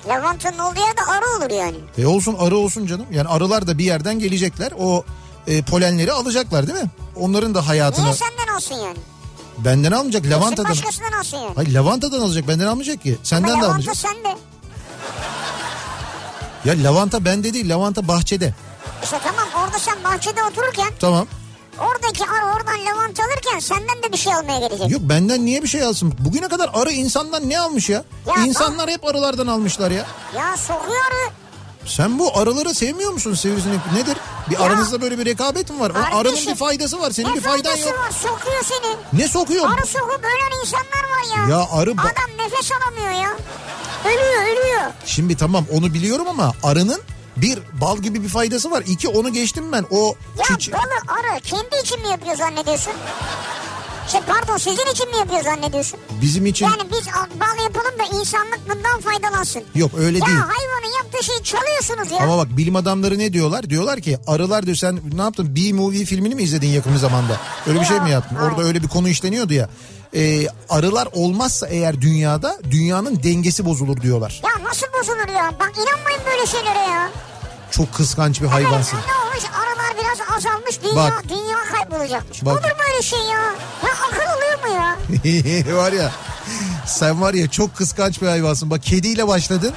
Lavantanın 0.08 0.58
olduğu 0.58 0.80
yerde 0.80 1.02
arı 1.02 1.38
olur 1.38 1.52
yani. 1.52 1.78
E 1.98 2.06
olsun 2.06 2.36
arı 2.40 2.58
olsun 2.58 2.86
canım. 2.86 3.06
Yani 3.12 3.28
arılar 3.28 3.68
da 3.68 3.78
bir 3.78 3.86
yerden 3.86 4.20
gelecekler. 4.20 4.72
O 4.80 5.04
e, 5.48 5.62
polenleri 5.62 6.12
alacaklar 6.12 6.68
değil 6.68 6.80
mi? 6.84 6.90
Onların 7.16 7.56
da 7.56 7.68
hayatını 7.68 8.06
Niye 8.06 8.14
senden 8.16 8.56
olsun 8.56 8.76
yani? 8.76 8.98
benden 9.58 9.92
almayacak. 9.92 10.24
Kesin 10.24 10.36
Lavantadan. 10.36 10.72
başkasından 10.72 11.14
olsun 11.20 11.38
yani. 11.38 11.52
Hayır 11.56 11.72
lavantadan 11.74 12.20
alacak. 12.20 12.48
Benden 12.48 12.68
almayacak 12.68 13.02
ki. 13.04 13.18
Senden 13.24 13.48
Ama 13.48 13.58
de 13.58 13.66
lavanta 13.66 13.72
almayacak. 13.74 13.98
sende. 13.98 14.38
Ya 16.66 16.74
lavanta 16.84 17.26
bende 17.26 17.54
değil 17.54 17.70
lavanta 17.70 18.08
bahçede. 18.08 18.54
İşte 19.04 19.18
tamam 19.24 19.66
orada 19.66 19.80
sen 19.80 20.04
bahçede 20.04 20.44
otururken 20.44 20.90
Tamam. 21.00 21.28
Oradaki 21.80 22.24
arı 22.24 22.46
oradan 22.46 22.86
lavanta 22.86 23.24
alırken 23.24 23.60
senden 23.60 24.04
de 24.04 24.12
bir 24.14 24.18
şey 24.18 24.34
almaya 24.34 24.60
gelecek. 24.60 24.90
Yok 24.92 25.02
benden 25.04 25.46
niye 25.46 25.64
bir 25.64 25.68
şey 25.68 25.84
alsın? 25.84 26.14
Bugüne 26.20 26.48
kadar 26.48 26.70
arı 26.74 26.92
insandan 26.92 27.50
ne 27.50 27.60
almış 27.60 27.90
ya? 27.90 28.04
Ya 28.38 28.46
İnsanlar 28.46 28.90
hep 28.90 29.06
arılardan 29.06 29.48
almışlar 29.48 29.92
ya. 29.92 30.06
Ya 30.38 30.58
sokuyor 30.58 31.02
arı. 31.12 31.34
Sen 31.86 32.20
bu 32.20 32.38
arıları 32.38 32.74
sevmiyor 32.74 33.12
musun 33.12 33.34
sivrisinek? 33.34 33.80
Nedir? 33.94 34.18
Bir 34.50 34.56
Ya. 34.60 34.62
aranızda 34.66 35.02
böyle 35.02 35.18
bir 35.20 35.26
rekabet 35.26 35.70
mi 35.70 35.80
var? 35.80 35.94
Kardeşim, 35.94 36.18
arının 36.18 36.48
bir 36.48 36.56
faydası 36.56 37.00
var. 37.02 37.12
Senin 37.12 37.36
bir 37.36 37.42
faydan 37.42 37.64
faydası 37.72 37.90
yok. 37.90 38.00
var 38.00 38.12
sokuyor 38.12 38.64
seni. 38.64 38.96
Ne 39.22 39.28
sokuyor? 39.28 39.66
Arı 39.74 39.86
sokup 39.88 40.20
ölen 40.26 40.60
insanlar 40.62 40.88
var 40.88 41.38
ya. 41.50 41.58
Ya 41.58 41.68
arı 41.72 41.92
Adam 41.92 42.38
nefes 42.46 42.72
alamıyor 42.72 43.12
ya. 43.24 43.30
Ölüyor 44.06 44.44
ölüyor. 44.44 44.82
Şimdi 45.06 45.38
tamam 45.38 45.66
onu 45.72 45.94
biliyorum 45.94 46.28
ama 46.30 46.54
arının 46.64 47.02
bir 47.38 47.60
bal 47.74 47.98
gibi 47.98 48.24
bir 48.24 48.30
faydası 48.30 48.72
var. 48.72 48.84
İki 48.88 49.08
onu 49.08 49.34
geçtim 49.34 49.72
ben. 49.72 49.86
O 49.92 50.16
Ya 50.38 50.46
çiçe- 50.46 50.72
balı 50.74 51.18
arı 51.20 51.40
kendi 51.42 51.78
için 51.84 52.02
mi 52.02 52.08
yapıyor 52.08 52.36
zannediyorsun? 52.36 52.94
Şey 54.12 54.22
pardon 54.22 54.58
sizin 54.58 54.92
için 54.92 55.10
mi 55.10 55.18
yapıyor 55.18 55.42
zannediyorsun? 55.44 56.00
bizim 56.22 56.46
için 56.46 56.66
Yani 56.66 56.82
biz 56.92 57.08
al- 57.08 57.40
bal 57.40 57.64
yapalım 57.64 58.00
da 58.00 58.04
insanlık 58.20 58.60
bundan 58.70 59.02
faydalansın. 59.02 59.64
yok 59.76 59.92
öyle 59.98 60.18
Ya 60.18 60.26
değil. 60.26 60.38
hayvanın 60.38 60.98
yaptığı 61.04 61.24
şeyi 61.24 61.44
çalıyorsunuz 61.44 62.12
ya. 62.12 62.18
Ama 62.20 62.38
bak 62.38 62.48
bilim 62.58 62.76
adamları 62.76 63.20
ne 63.20 63.34
diyorlar? 63.34 63.70
Diyorlar 63.70 64.00
ki 64.02 64.18
arılar 64.28 64.66
diyor 64.66 64.78
sen 64.78 65.00
ne 65.16 65.22
yaptın? 65.22 65.56
B-movie 65.56 66.06
filmini 66.06 66.36
mi 66.36 66.44
izledin 66.44 66.68
yakın 66.70 66.98
zamanda? 66.98 67.38
Öyle 67.68 67.80
bir 67.80 67.86
şey 67.86 68.00
mi 68.00 68.12
yaptın? 68.12 68.36
Orada 68.36 68.64
öyle 68.64 68.84
bir 68.84 68.88
konu 68.88 69.10
işleniyordu 69.10 69.54
ya. 69.54 69.70
Ee, 70.16 70.48
arılar 70.70 71.08
olmazsa 71.14 71.68
eğer 71.68 72.02
dünyada 72.02 72.58
dünyanın 72.72 73.24
dengesi 73.24 73.66
bozulur 73.66 74.02
diyorlar. 74.02 74.42
Ya 74.44 74.64
nasıl 74.70 74.88
bozulur 75.00 75.28
ya? 75.36 75.52
Bak 75.60 75.72
inanmayın 75.78 76.22
böyle 76.32 76.46
şeylere 76.48 76.80
ya. 76.80 77.10
Çok 77.74 77.94
kıskanç 77.94 78.42
bir 78.42 78.48
hayvansın. 78.48 78.98
Evet, 78.98 79.08
ne 79.08 79.16
olmuş? 79.26 79.44
Arılar 79.44 79.94
biraz 80.04 80.38
azalmış. 80.38 80.84
Dünya, 80.84 80.96
Bak. 80.96 81.24
dünya 81.30 81.58
kaybolacakmış. 81.74 82.46
Bak. 82.46 82.54
Olur 82.54 82.72
mu 82.72 82.84
öyle 82.94 83.02
şey 83.02 83.20
ya? 83.20 83.40
Ya 83.84 83.94
akıl 84.10 84.38
oluyor 84.38 84.60
mu 84.64 84.76
ya? 84.76 85.76
var 85.78 85.92
ya 85.92 86.12
sen 86.86 87.22
var 87.22 87.34
ya 87.34 87.48
çok 87.48 87.76
kıskanç 87.76 88.22
bir 88.22 88.28
hayvansın. 88.28 88.70
Bak 88.70 88.84
kediyle 88.84 89.28
başladın. 89.28 89.74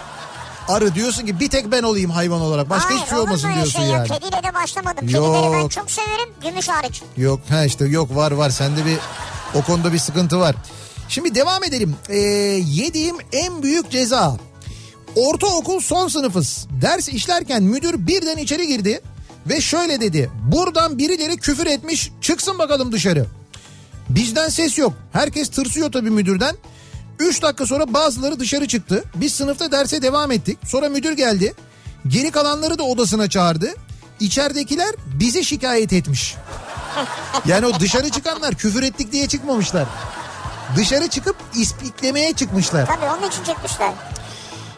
Arı 0.69 0.95
diyorsun 0.95 1.27
ki 1.27 1.41
bir 1.41 1.51
tek 1.51 1.73
ben 1.73 1.83
olayım 1.83 2.11
hayvan 2.11 2.41
olarak. 2.41 2.71
Başka 2.71 2.89
Hayır, 2.89 2.99
hiçbir 3.01 3.11
şey 3.11 3.19
olmasın 3.19 3.55
diyorsun 3.55 3.73
şey 3.73 3.83
ya? 3.89 3.97
yani. 3.99 4.09
Kediyle 4.09 4.43
de 4.43 4.55
başlamadım. 4.55 5.07
Kedileri 5.07 5.53
ben 5.53 5.59
Yok. 5.59 5.71
çok 5.71 5.91
severim. 5.91 6.29
Gümüş 6.43 6.69
hariç. 6.69 7.03
Yok 7.17 7.41
ha 7.49 7.65
işte 7.65 7.85
yok 7.85 8.17
var 8.17 8.31
var 8.33 8.51
sende 8.51 8.87
bir 8.87 8.99
o 9.55 9.63
konuda 9.63 9.93
bir 9.93 9.99
sıkıntı 9.99 10.41
var. 10.41 10.57
Şimdi 11.09 11.35
devam 11.35 11.65
edelim. 11.65 11.97
Ee, 12.09 12.17
yediğim 12.67 13.17
en 13.33 13.63
büyük 13.63 13.91
ceza. 13.91 14.37
Ortaokul 15.17 15.81
son 15.81 16.09
sınıfız. 16.09 16.67
Ders 16.83 17.09
işlerken 17.09 17.63
müdür 17.63 18.07
birden 18.07 18.37
içeri 18.37 18.67
girdi 18.67 19.01
ve 19.47 19.61
şöyle 19.61 20.01
dedi. 20.01 20.31
Buradan 20.53 20.99
birileri 20.99 21.37
küfür 21.37 21.67
etmiş 21.67 22.13
çıksın 22.21 22.59
bakalım 22.59 22.93
dışarı. 22.93 23.27
Bizden 24.09 24.49
ses 24.49 24.79
yok. 24.79 24.93
Herkes 25.13 25.49
tırsıyor 25.51 25.93
tabii 25.93 26.11
müdürden. 26.11 26.57
3 27.19 27.43
dakika 27.43 27.67
sonra 27.67 27.95
bazıları 27.95 28.41
dışarı 28.41 28.69
çıktı. 28.69 29.05
Biz 29.15 29.35
sınıfta 29.35 29.73
derse 29.73 30.03
devam 30.03 30.33
ettik. 30.33 30.59
Sonra 30.67 30.89
müdür 30.89 31.13
geldi. 31.13 31.55
Geri 32.09 32.31
kalanları 32.31 32.79
da 32.79 32.83
odasına 32.83 33.29
çağırdı. 33.29 33.75
İçeridekiler 34.21 34.95
bizi 35.07 35.45
şikayet 35.45 35.93
etmiş. 35.93 36.35
Yani 37.47 37.67
o 37.67 37.81
dışarı 37.81 38.11
çıkanlar 38.11 38.55
küfür 38.55 38.83
ettik 38.83 39.13
diye 39.13 39.29
çıkmamışlar. 39.29 39.87
Dışarı 40.77 41.09
çıkıp 41.09 41.37
ispiklemeye 41.55 42.33
çıkmışlar. 42.33 42.87
Tabii 42.87 43.05
onun 43.19 43.29
için 43.31 43.45
çıkmışlar. 43.45 43.93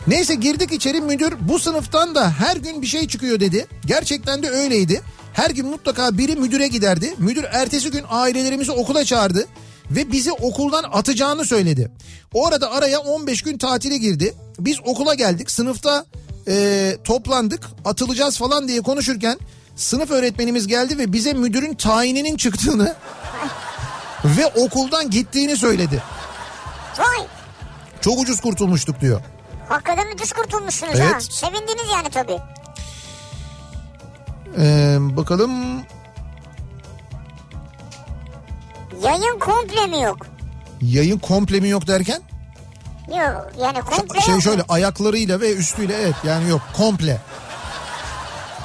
Neyse 0.08 0.34
girdik 0.34 0.72
içeri 0.72 1.00
müdür 1.00 1.34
bu 1.40 1.58
sınıftan 1.58 2.14
da 2.14 2.30
her 2.30 2.56
gün 2.56 2.82
bir 2.82 2.86
şey 2.86 3.08
çıkıyor 3.08 3.40
dedi. 3.40 3.66
Gerçekten 3.86 4.42
de 4.42 4.50
öyleydi. 4.50 5.02
Her 5.32 5.50
gün 5.50 5.66
mutlaka 5.66 6.18
biri 6.18 6.36
müdüre 6.36 6.68
giderdi. 6.68 7.14
Müdür 7.18 7.44
ertesi 7.44 7.90
gün 7.90 8.04
ailelerimizi 8.08 8.72
okula 8.72 9.04
çağırdı 9.04 9.46
ve 9.90 10.12
bizi 10.12 10.32
okuldan 10.32 10.84
atacağını 10.92 11.44
söyledi. 11.44 11.90
O 12.34 12.46
arada 12.46 12.70
araya 12.70 12.98
15 12.98 13.42
gün 13.42 13.58
tatile 13.58 13.98
girdi. 13.98 14.34
Biz 14.58 14.78
okula 14.84 15.14
geldik 15.14 15.50
sınıfta 15.50 16.04
e, 16.48 16.96
toplandık 17.04 17.66
atılacağız 17.84 18.38
falan 18.38 18.68
diye 18.68 18.80
konuşurken 18.80 19.38
sınıf 19.76 20.10
öğretmenimiz 20.10 20.66
geldi 20.66 20.98
ve 20.98 21.12
bize 21.12 21.32
müdürün 21.32 21.74
tayininin 21.74 22.36
çıktığını 22.36 22.94
ve 24.24 24.46
okuldan 24.46 25.10
gittiğini 25.10 25.56
söyledi. 25.56 26.02
Çok 28.00 28.18
ucuz 28.18 28.40
kurtulmuştuk 28.40 29.00
diyor. 29.00 29.20
Hakikaten 29.68 30.06
ucuz 30.14 30.32
kurtulmuşsunuz 30.32 30.98
ha. 30.98 31.04
Evet. 31.12 31.22
Sevindiniz 31.32 31.88
yani 31.94 32.08
tabii. 32.10 32.38
Ee, 34.58 34.96
bakalım 35.00 35.52
Yayın 39.04 39.38
komple 39.38 39.86
mi 39.86 40.02
yok? 40.02 40.26
yayın 40.82 41.18
komple 41.18 41.60
mi 41.60 41.68
yok 41.68 41.86
derken? 41.86 42.22
Yok 43.08 43.52
yani 43.62 43.80
komple 43.80 44.20
Şey 44.20 44.34
yok. 44.34 44.42
şöyle 44.42 44.62
ayaklarıyla 44.68 45.40
ve 45.40 45.54
üstüyle 45.54 45.94
evet 45.94 46.14
yani 46.24 46.48
yok 46.50 46.60
komple. 46.76 47.20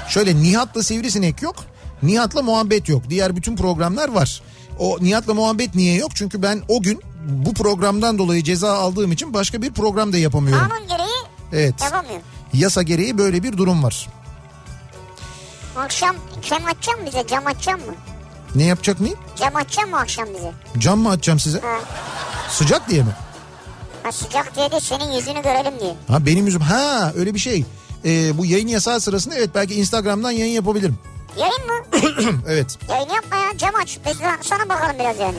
Şöyle 0.10 0.36
Nihat'la 0.36 0.84
Sivrisinek 0.84 1.42
yok. 1.42 1.56
Nihat'la 2.04 2.42
muhabbet 2.42 2.90
yok. 2.90 3.10
Diğer 3.10 3.36
bütün 3.36 3.56
programlar 3.56 4.10
var. 4.10 4.42
O 4.80 4.98
Nihat'la 5.02 5.34
muhabbet 5.34 5.76
niye 5.76 5.96
yok? 5.96 6.12
Çünkü 6.16 6.42
ben 6.42 6.62
o 6.68 6.82
gün 6.82 7.02
bu 7.28 7.54
programdan 7.54 8.18
dolayı 8.18 8.44
ceza 8.44 8.74
aldığım 8.74 9.12
için 9.12 9.34
başka 9.34 9.62
bir 9.62 9.74
program 9.74 10.14
da 10.14 10.18
yapamıyorum. 10.18 10.70
Kanun 10.70 10.88
gereği 10.88 11.24
Evet. 11.54 11.76
yapamıyor. 11.82 12.22
Yasa 12.54 12.82
gereği 12.82 13.18
böyle 13.18 13.44
bir 13.44 13.58
durum 13.58 13.84
var. 13.84 14.10
Akşam 15.78 16.16
kem 16.42 16.66
açacak 16.66 17.00
mı 17.00 17.06
bize? 17.06 17.28
Cam 17.28 17.48
açacak 17.48 17.76
mı? 17.88 17.94
Ne 18.56 18.64
yapacak 18.64 19.00
mıyım? 19.00 19.18
Cam 19.36 19.56
açacak 19.56 19.90
mı 19.90 19.98
akşam 20.00 20.26
bize? 20.38 20.52
Cam 20.78 21.00
mı 21.00 21.10
açacağım 21.10 21.40
size? 21.40 21.60
Ha. 21.60 21.80
Sıcak 22.50 22.90
diye 22.90 23.04
mi? 23.04 23.16
ha 24.04 24.12
sıcak 24.12 24.56
diye 24.56 24.72
de 24.72 24.80
senin 24.80 25.12
yüzünü 25.12 25.42
görelim 25.42 25.80
diye. 25.80 25.96
Ha 26.08 26.26
benim 26.26 26.46
yüzüm. 26.46 26.62
Ha 26.62 27.12
öyle 27.16 27.34
bir 27.34 27.40
şey. 27.40 27.66
Ee, 28.06 28.38
bu 28.38 28.46
yayın 28.46 28.68
yasağı 28.68 29.00
sırasında 29.00 29.36
evet 29.36 29.50
belki 29.56 29.76
Instagram'dan 29.76 30.32
yayın 30.32 30.54
yapabilirim. 30.54 30.98
Yayın 31.38 31.68
mı? 31.68 31.74
Evet. 32.48 32.78
Yayın 32.90 33.10
yapma 33.10 33.36
ya 33.38 33.58
cam 33.58 33.76
aç. 33.84 33.98
Biz 34.06 34.18
sana 34.42 34.70
bakalım 34.70 34.96
biraz 35.00 35.20
yani. 35.20 35.38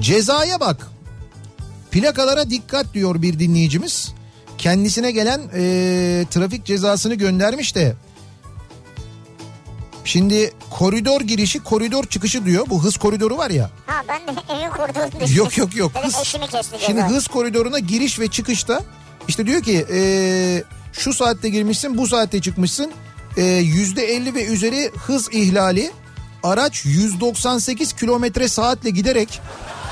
Cezaya 0.00 0.60
bak. 0.60 0.88
Plakalara 1.90 2.50
dikkat 2.50 2.94
diyor 2.94 3.22
bir 3.22 3.38
dinleyicimiz. 3.38 4.12
Kendisine 4.58 5.10
gelen 5.10 5.40
e, 5.54 5.60
trafik 6.30 6.64
cezasını 6.64 7.14
göndermiş 7.14 7.74
de. 7.74 7.96
Şimdi 10.04 10.52
koridor 10.70 11.20
girişi 11.20 11.60
koridor 11.62 12.04
çıkışı 12.04 12.44
diyor. 12.44 12.66
Bu 12.70 12.84
hız 12.84 12.96
koridoru 12.96 13.36
var 13.36 13.50
ya. 13.50 13.70
Ha 13.86 14.02
ben 14.08 14.20
de 14.26 14.40
evin 14.58 14.70
koridorunu. 14.70 15.36
Yok 15.38 15.58
yok 15.58 15.76
yok. 15.76 15.92
Hız, 16.02 16.16
şimdi 16.86 17.00
hız 17.00 17.26
koridoruna 17.28 17.78
giriş 17.78 18.20
ve 18.20 18.28
çıkışta 18.28 18.82
işte 19.28 19.46
diyor 19.46 19.62
ki 19.62 19.86
e, 19.92 20.00
şu 20.92 21.12
saatte 21.14 21.48
girmişsin 21.48 21.98
bu 21.98 22.06
saatte 22.06 22.40
çıkmışsın. 22.40 22.92
E, 23.36 23.42
Yüzde 23.44 24.04
50 24.04 24.34
ve 24.34 24.44
üzeri 24.44 24.90
hız 25.06 25.28
ihlali. 25.32 25.90
Araç 26.42 26.84
198 26.84 27.92
kilometre 27.92 28.48
saatle 28.48 28.90
giderek 28.90 29.40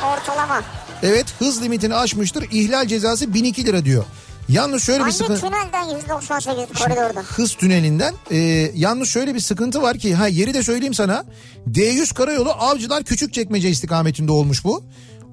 Ortalama. 0.04 0.62
Evet 1.02 1.26
hız 1.38 1.62
limitini 1.62 1.94
aşmıştır. 1.94 2.46
İhlal 2.52 2.86
cezası 2.86 3.34
1002 3.34 3.64
lira 3.66 3.84
diyor. 3.84 4.04
Yalnız 4.48 4.82
şöyle 4.82 4.98
bir 4.98 5.02
Hangi 5.02 5.14
sıkıntı... 5.16 5.40
tünelden 5.40 5.84
198 5.96 6.78
koridordan? 6.82 7.22
Hız 7.22 7.54
tünelinden. 7.54 8.14
e, 8.30 8.36
yalnız 8.74 9.08
şöyle 9.08 9.34
bir 9.34 9.40
sıkıntı 9.40 9.82
var 9.82 9.98
ki 9.98 10.14
ha 10.14 10.28
yeri 10.28 10.54
de 10.54 10.62
söyleyeyim 10.62 10.94
sana. 10.94 11.24
D100 11.70 12.14
karayolu 12.14 12.50
Avcılar 12.50 13.04
Küçükçekmece 13.04 13.68
istikametinde 13.70 14.32
olmuş 14.32 14.64
bu. 14.64 14.82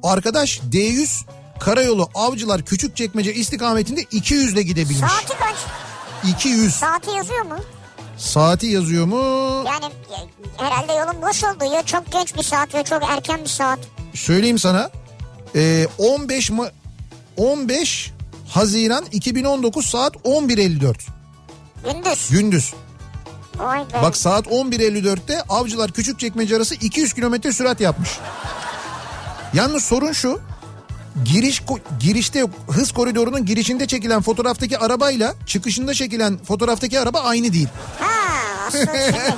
Arkadaş 0.04 0.60
D100 0.72 1.22
karayolu 1.60 2.10
Avcılar 2.16 2.62
Küçükçekmece 2.66 3.34
istikametinde 3.34 4.02
200 4.12 4.54
ile 4.54 4.62
gidebilmiş. 4.64 5.12
Saati 5.12 5.38
kaç? 5.40 5.56
200. 6.36 6.74
Saati 6.76 7.12
yazıyor 7.12 7.42
mu? 7.46 7.56
Saati 8.18 8.68
yazıyor 8.68 9.06
mu? 9.06 9.18
Yani 9.68 9.86
e, 9.86 10.64
herhalde 10.64 10.94
yolun 10.94 11.22
boş 11.22 11.44
oldu. 11.44 11.74
Ya 11.76 11.84
çok 11.84 12.12
genç 12.12 12.36
bir 12.38 12.44
saat 12.44 12.74
ya 12.74 12.84
çok 12.84 13.04
erken 13.04 13.42
bir 13.44 13.50
saat. 13.50 13.80
Söyleyeyim 14.14 14.60
sana. 14.60 14.92
E, 15.56 15.88
15 15.98 16.52
Ma 16.52 16.72
15 17.38 18.12
Haziran 18.50 19.06
2019 19.12 19.86
saat 19.86 20.16
11.54 20.16 20.96
Gündüz. 21.84 22.30
gündüz. 22.32 22.74
Bak 24.02 24.18
saat 24.18 24.48
11.54'te 24.48 25.42
Avcılar 25.42 25.92
Küçükçekmece 25.92 26.56
arası 26.56 26.76
200 26.76 27.14
kilometre 27.14 27.54
sürat 27.54 27.82
yapmış. 27.82 28.10
Yalnız 29.54 29.84
sorun 29.84 30.12
şu. 30.12 30.40
Giriş 31.26 31.62
girişte 32.00 32.46
hız 32.68 32.92
koridorunun 32.92 33.46
girişinde 33.46 33.88
çekilen 33.88 34.22
fotoğraftaki 34.22 34.78
arabayla 34.78 35.36
çıkışında 35.46 35.94
çekilen 35.94 36.38
fotoğraftaki 36.38 37.00
araba 37.00 37.20
aynı 37.20 37.54
değil. 37.54 37.68
Ha 38.00 38.14
aslında 38.68 39.02
şimdi. 39.06 39.18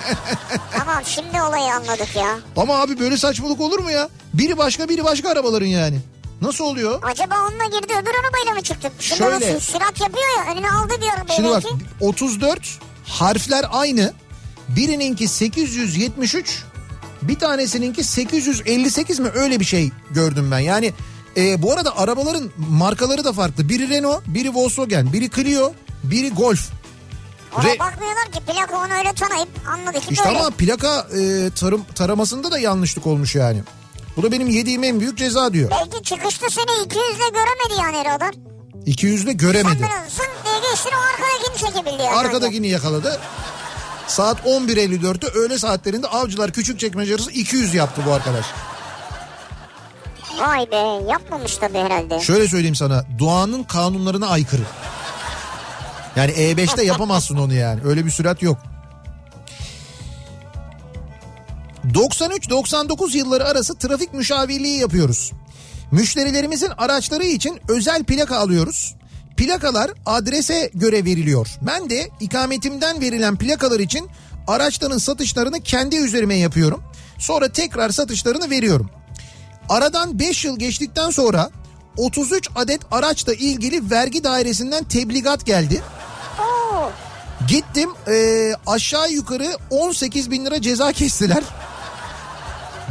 tamam 0.77 1.05
şimdi 1.05 1.41
olayı 1.41 1.73
anladık 1.73 2.15
ya. 2.15 2.39
Ama 2.57 2.81
abi 2.81 2.99
böyle 2.99 3.17
saçmalık 3.17 3.61
olur 3.61 3.79
mu 3.79 3.91
ya? 3.91 4.09
Biri 4.33 4.57
başka 4.57 4.89
biri 4.89 5.03
başka 5.03 5.29
arabaların 5.29 5.67
yani. 5.67 5.99
Nasıl 6.41 6.63
oluyor? 6.63 7.03
Acaba 7.03 7.35
onunla 7.49 7.65
girdi 7.65 7.93
öbür 8.01 8.11
arabayla 8.23 8.53
mı 8.53 8.61
çıktı? 8.61 8.91
Şimdi 8.99 9.17
Şöyle. 9.17 9.55
o 9.55 9.59
sürat 9.59 10.01
yapıyor 10.01 10.27
ya 10.37 10.53
önüne 10.53 10.71
aldı 10.71 10.93
bir 11.01 11.07
arabayı 11.07 11.35
Şimdi 11.35 11.49
bak 11.49 11.63
belki. 11.63 12.05
34 12.05 12.79
harfler 13.05 13.65
aynı. 13.71 14.13
Birininki 14.69 15.27
873 15.27 16.63
bir 17.21 17.39
tanesininki 17.39 18.03
858 18.03 19.19
mi 19.19 19.29
öyle 19.35 19.59
bir 19.59 19.65
şey 19.65 19.91
gördüm 20.11 20.51
ben. 20.51 20.59
Yani 20.59 20.93
e, 21.37 21.61
bu 21.61 21.73
arada 21.73 21.97
arabaların 21.97 22.51
markaları 22.57 23.23
da 23.23 23.33
farklı. 23.33 23.69
Biri 23.69 23.89
Renault, 23.89 24.21
biri 24.27 24.53
Volkswagen, 24.53 25.13
biri 25.13 25.29
Clio, 25.29 25.73
biri 26.03 26.29
Golf. 26.29 26.69
Ona 27.55 27.63
Re- 27.65 27.79
bakmıyorlar 27.79 28.31
ki 28.31 28.39
plaka 28.47 28.77
onu 28.77 28.93
öyle 28.93 29.13
tanıyıp 29.13 29.49
anladı 29.73 29.99
ki 29.99 30.07
İşte 30.09 30.25
böyle. 30.25 30.39
ama 30.39 30.49
plaka 30.49 30.99
e, 30.99 31.49
tarım 31.49 31.85
taramasında 31.95 32.51
da 32.51 32.59
yanlışlık 32.59 33.07
olmuş 33.07 33.35
yani. 33.35 33.63
Bu 34.17 34.23
da 34.23 34.31
benim 34.31 34.49
yediğim 34.49 34.83
en 34.83 34.99
büyük 34.99 35.17
ceza 35.17 35.53
diyor. 35.53 35.71
Belki 35.71 36.03
çıkışta 36.03 36.49
seni 36.49 36.65
200'le 36.65 37.33
göremedi 37.33 37.81
yani 37.81 38.05
radar. 38.13 38.33
200'le 38.85 39.17
Sen 39.25 39.37
göremedi. 39.37 39.81
böyle 39.81 40.09
zın 40.09 40.25
diye 40.45 40.71
geçtin 40.71 40.91
o 40.91 41.01
arkadakini 41.13 41.67
çekebildi 41.67 42.03
yani. 42.03 42.15
Arkadakini 42.15 42.67
yakaladı. 42.67 43.19
Saat 44.07 44.39
11.54'te 44.45 45.27
öğle 45.27 45.59
saatlerinde 45.59 46.07
avcılar 46.07 46.51
küçük 46.51 46.79
çekmece 46.79 47.15
arası 47.15 47.31
200 47.31 47.73
yaptı 47.73 48.01
bu 48.07 48.13
arkadaş. 48.13 48.45
Vay 50.39 50.71
be 50.71 51.11
yapmamış 51.11 51.57
tabii 51.57 51.77
herhalde. 51.77 52.19
Şöyle 52.19 52.47
söyleyeyim 52.47 52.75
sana 52.75 53.05
doğanın 53.19 53.63
kanunlarına 53.63 54.27
aykırı. 54.27 54.61
Yani 56.15 56.31
E5'te 56.31 56.83
yapamazsın 56.83 57.37
onu 57.37 57.53
yani 57.53 57.81
öyle 57.83 58.05
bir 58.05 58.11
sürat 58.11 58.41
yok. 58.41 58.57
93-99 61.93 63.17
yılları 63.17 63.45
arası 63.45 63.77
trafik 63.77 64.13
müşavirliği 64.13 64.79
yapıyoruz. 64.79 65.31
Müşterilerimizin 65.91 66.71
araçları 66.77 67.23
için 67.23 67.59
özel 67.67 68.03
plaka 68.03 68.37
alıyoruz. 68.37 68.95
Plakalar 69.37 69.91
adrese 70.05 70.71
göre 70.73 71.05
veriliyor. 71.05 71.47
Ben 71.61 71.89
de 71.89 72.09
ikametimden 72.19 73.01
verilen 73.01 73.35
plakalar 73.35 73.79
için 73.79 74.09
araçların 74.47 74.97
satışlarını 74.97 75.61
kendi 75.61 75.95
üzerime 75.95 76.35
yapıyorum. 76.35 76.83
Sonra 77.17 77.49
tekrar 77.49 77.89
satışlarını 77.89 78.49
veriyorum. 78.49 78.89
Aradan 79.69 80.19
5 80.19 80.45
yıl 80.45 80.59
geçtikten 80.59 81.09
sonra 81.09 81.49
33 81.97 82.49
adet 82.55 82.81
araçla 82.91 83.33
ilgili 83.33 83.91
vergi 83.91 84.23
dairesinden 84.23 84.83
tebligat 84.83 85.45
geldi. 85.45 85.81
Gittim 87.47 87.89
eee, 88.07 88.53
aşağı 88.67 89.11
yukarı 89.11 89.57
18 89.69 90.31
bin 90.31 90.45
lira 90.45 90.61
ceza 90.61 90.91
kestiler. 90.91 91.43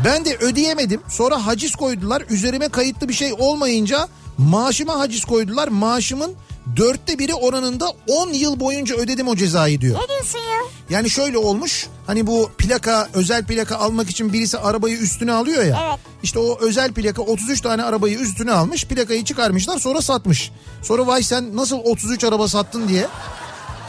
Ben 0.04 0.24
de 0.24 0.36
ödeyemedim. 0.36 1.00
Sonra 1.08 1.46
haciz 1.46 1.74
koydular. 1.76 2.22
Üzerime 2.30 2.68
kayıtlı 2.68 3.08
bir 3.08 3.14
şey 3.14 3.32
olmayınca 3.38 4.08
maaşıma 4.38 4.98
haciz 4.98 5.24
koydular. 5.24 5.68
Maaşımın 5.68 6.32
dörtte 6.76 7.18
biri 7.18 7.34
oranında 7.34 7.86
10 8.08 8.28
yıl 8.32 8.60
boyunca 8.60 8.96
ödedim 8.96 9.28
o 9.28 9.36
cezayı 9.36 9.80
diyor. 9.80 10.00
ne 10.02 10.08
diyorsun 10.08 10.38
ya? 10.38 10.60
Yani 10.90 11.10
şöyle 11.10 11.38
olmuş. 11.38 11.86
Hani 12.06 12.26
bu 12.26 12.50
plaka 12.58 13.08
özel 13.14 13.44
plaka 13.44 13.76
almak 13.76 14.10
için 14.10 14.32
birisi 14.32 14.58
arabayı 14.58 14.96
üstüne 14.96 15.32
alıyor 15.32 15.62
ya. 15.64 15.82
Evet. 15.90 16.00
İşte 16.22 16.38
o 16.38 16.58
özel 16.60 16.92
plaka 16.92 17.22
33 17.22 17.60
tane 17.60 17.82
arabayı 17.82 18.18
üstüne 18.18 18.52
almış. 18.52 18.84
Plakayı 18.84 19.24
çıkarmışlar 19.24 19.78
sonra 19.78 20.02
satmış. 20.02 20.50
Sonra 20.82 21.06
vay 21.06 21.22
sen 21.22 21.56
nasıl 21.56 21.76
33 21.78 22.24
araba 22.24 22.48
sattın 22.48 22.88
diye. 22.88 23.06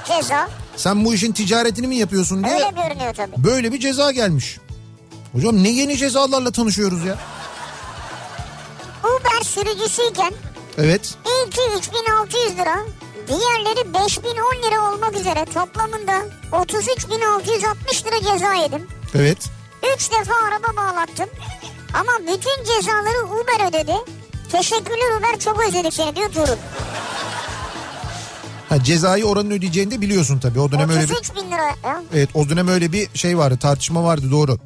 Ceza. 0.08 0.50
Sen 0.76 1.06
bu 1.06 1.14
işin 1.14 1.32
ticaretini 1.32 1.88
mi 1.88 1.96
yapıyorsun 1.96 2.44
diye. 2.44 2.54
Öyle 2.56 2.70
görünüyor 2.70 3.14
tabii. 3.14 3.44
Böyle 3.44 3.74
bir 3.74 3.80
ceza 3.80 4.12
gelmiş. 4.12 4.58
Hocam 5.34 5.64
ne 5.64 5.70
yeni 5.70 5.98
cezalarla 5.98 6.52
tanışıyoruz 6.52 7.06
ya. 7.06 7.16
Uber 9.04 9.42
sürücüsüyken 9.44 10.34
Evet. 10.78 11.14
ilki 11.46 11.62
3600 11.78 12.58
lira, 12.58 12.76
diğerleri 13.28 13.94
5010 13.94 14.64
lira 14.64 14.94
olmak 14.94 15.16
üzere 15.16 15.46
toplamında 15.46 16.22
33660 16.52 18.06
lira 18.06 18.20
ceza 18.34 18.54
yedim. 18.54 18.88
Evet. 19.16 19.38
3 19.96 20.12
defa 20.12 20.34
araba 20.48 20.78
bağlattım. 20.78 21.30
Ama 21.94 22.12
bütün 22.22 22.64
cezaları 22.64 23.26
Uber 23.28 23.70
ödedi. 23.70 23.96
Teşekkürler 24.52 25.20
Uber 25.20 25.40
çok 25.40 25.68
özledik 25.68 25.94
seni 25.94 26.16
diyor 26.16 26.30
Turun. 26.32 26.60
Ha, 28.70 28.84
cezayı 28.84 29.26
oranın 29.26 29.52
ödeyeceğini 29.52 29.92
de 29.92 30.02
biliyorsun 30.02 30.40
tabii. 30.40 30.60
O 30.60 30.72
dönem 30.72 30.90
öyle 30.90 31.02
bir 31.10 31.14
33 31.14 31.36
bin 31.36 31.52
lira 31.52 31.64
ya. 31.84 32.04
Evet 32.14 32.30
o 32.34 32.50
dönem 32.50 32.68
öyle 32.68 32.92
bir 32.92 33.10
şey 33.14 33.38
vardı 33.38 33.58
tartışma 33.62 34.04
vardı 34.04 34.32
doğru. 34.32 34.60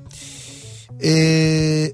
Ee, 1.03 1.91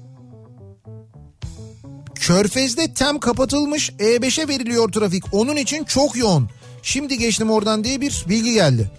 Körfez'de 2.14 2.94
tem 2.94 3.18
kapatılmış 3.20 3.90
E5'e 3.90 4.48
veriliyor 4.48 4.92
trafik. 4.92 5.24
Onun 5.32 5.56
için 5.56 5.84
çok 5.84 6.16
yoğun. 6.16 6.48
Şimdi 6.82 7.18
geçtim 7.18 7.50
oradan 7.50 7.84
diye 7.84 8.00
bir 8.00 8.24
bilgi 8.28 8.52
geldi. 8.52 8.90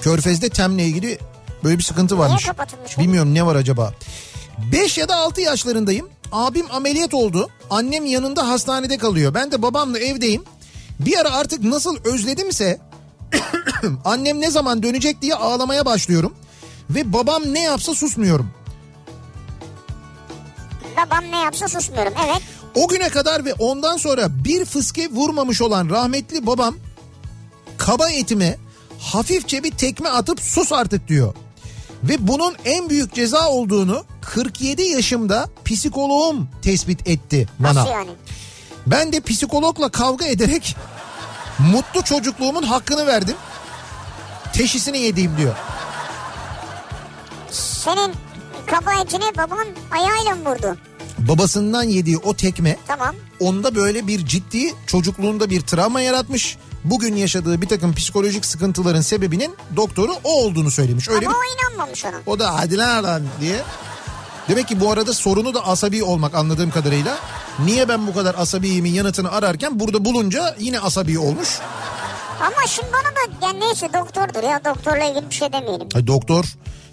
Körfez'de 0.00 0.48
temle 0.48 0.84
ilgili 0.84 1.18
böyle 1.64 1.78
bir 1.78 1.82
sıkıntı 1.82 2.18
varmış. 2.18 2.44
kapatılmış 2.44 2.98
o? 2.98 3.00
Bilmiyorum 3.00 3.34
ne 3.34 3.46
var 3.46 3.56
acaba. 3.56 3.92
5 4.72 4.98
ya 4.98 5.08
da 5.08 5.16
6 5.16 5.40
yaşlarındayım. 5.40 6.08
Abim 6.32 6.66
ameliyat 6.70 7.14
oldu. 7.14 7.48
Annem 7.70 8.06
yanında 8.06 8.48
hastanede 8.48 8.98
kalıyor. 8.98 9.34
Ben 9.34 9.52
de 9.52 9.62
babamla 9.62 9.98
evdeyim. 9.98 10.44
Bir 11.00 11.18
ara 11.18 11.32
artık 11.32 11.64
nasıl 11.64 11.96
özledimse 12.04 12.80
annem 14.04 14.40
ne 14.40 14.50
zaman 14.50 14.82
dönecek 14.82 15.22
diye 15.22 15.34
ağlamaya 15.34 15.86
başlıyorum. 15.86 16.34
Ve 16.90 17.12
babam 17.12 17.42
ne 17.46 17.62
yapsa 17.62 17.94
susmuyorum. 17.94 18.50
Babam 20.96 21.24
ne 21.30 21.38
yapsa 21.38 21.68
susmuyorum. 21.68 22.12
Evet. 22.26 22.42
O 22.74 22.88
güne 22.88 23.08
kadar 23.08 23.44
ve 23.44 23.54
ondan 23.54 23.96
sonra 23.96 24.44
bir 24.44 24.64
fıske 24.64 25.10
vurmamış 25.10 25.62
olan 25.62 25.90
rahmetli 25.90 26.46
babam 26.46 26.76
kaba 27.78 28.10
etime 28.10 28.58
hafifçe 28.98 29.64
bir 29.64 29.70
tekme 29.70 30.08
atıp 30.08 30.40
sus 30.40 30.72
artık 30.72 31.08
diyor. 31.08 31.34
Ve 32.02 32.28
bunun 32.28 32.54
en 32.64 32.90
büyük 32.90 33.14
ceza 33.14 33.48
olduğunu 33.48 34.04
47 34.20 34.82
yaşımda 34.82 35.48
psikoloğum 35.64 36.48
tespit 36.62 37.08
etti 37.08 37.48
bana. 37.58 37.74
Nasıl 37.74 37.90
yani? 37.90 38.10
Ben 38.90 39.12
de 39.12 39.20
psikologla 39.20 39.88
kavga 39.88 40.24
ederek 40.26 40.76
mutlu 41.58 42.02
çocukluğumun 42.02 42.62
hakkını 42.62 43.06
verdim. 43.06 43.36
Teşhisini 44.52 44.98
yediğim 44.98 45.36
diyor. 45.36 45.54
Senin 47.50 48.12
kaba 48.66 48.92
etini 49.02 49.24
baban 49.38 49.66
ayağıyla 49.90 50.34
mı 50.34 50.50
vurdu? 50.50 50.76
Babasından 51.18 51.82
yediği 51.82 52.16
o 52.18 52.34
tekme 52.34 52.76
Tamam. 52.86 53.14
onda 53.40 53.74
böyle 53.74 54.06
bir 54.06 54.26
ciddi 54.26 54.74
çocukluğunda 54.86 55.50
bir 55.50 55.60
travma 55.60 56.00
yaratmış. 56.00 56.56
Bugün 56.84 57.16
yaşadığı 57.16 57.62
bir 57.62 57.68
takım 57.68 57.94
psikolojik 57.94 58.44
sıkıntıların 58.46 59.00
sebebinin 59.00 59.56
doktoru 59.76 60.12
o 60.24 60.30
olduğunu 60.44 60.70
söylemiş. 60.70 61.08
Öyle 61.08 61.26
Ama 61.26 61.36
bir, 61.36 61.40
o 61.40 61.54
inanmamış 61.70 62.04
ona. 62.04 62.14
o 62.26 62.38
da 62.38 62.54
hadi 62.58 62.76
lan 62.78 63.22
diye. 63.40 63.62
Demek 64.48 64.68
ki 64.68 64.80
bu 64.80 64.90
arada 64.90 65.14
sorunu 65.14 65.54
da 65.54 65.66
asabi 65.66 66.02
olmak 66.04 66.34
anladığım 66.34 66.70
kadarıyla. 66.70 67.18
Niye 67.64 67.88
ben 67.88 68.06
bu 68.06 68.14
kadar 68.14 68.34
asabiyimin 68.38 68.92
yanıtını 68.92 69.32
ararken 69.32 69.80
burada 69.80 70.04
bulunca 70.04 70.56
yine 70.58 70.80
asabi 70.80 71.18
olmuş. 71.18 71.58
Ama 72.40 72.66
şimdi 72.66 72.88
bana 72.92 73.02
da 73.16 73.46
yani 73.46 73.60
neyse 73.60 73.88
doktordur 73.92 74.42
ya 74.42 74.60
doktorla 74.64 75.04
ilgili 75.04 75.30
bir 75.30 75.34
şey 75.34 75.52
demeyelim. 75.52 75.88
Ay, 75.94 76.06
doktor 76.06 76.44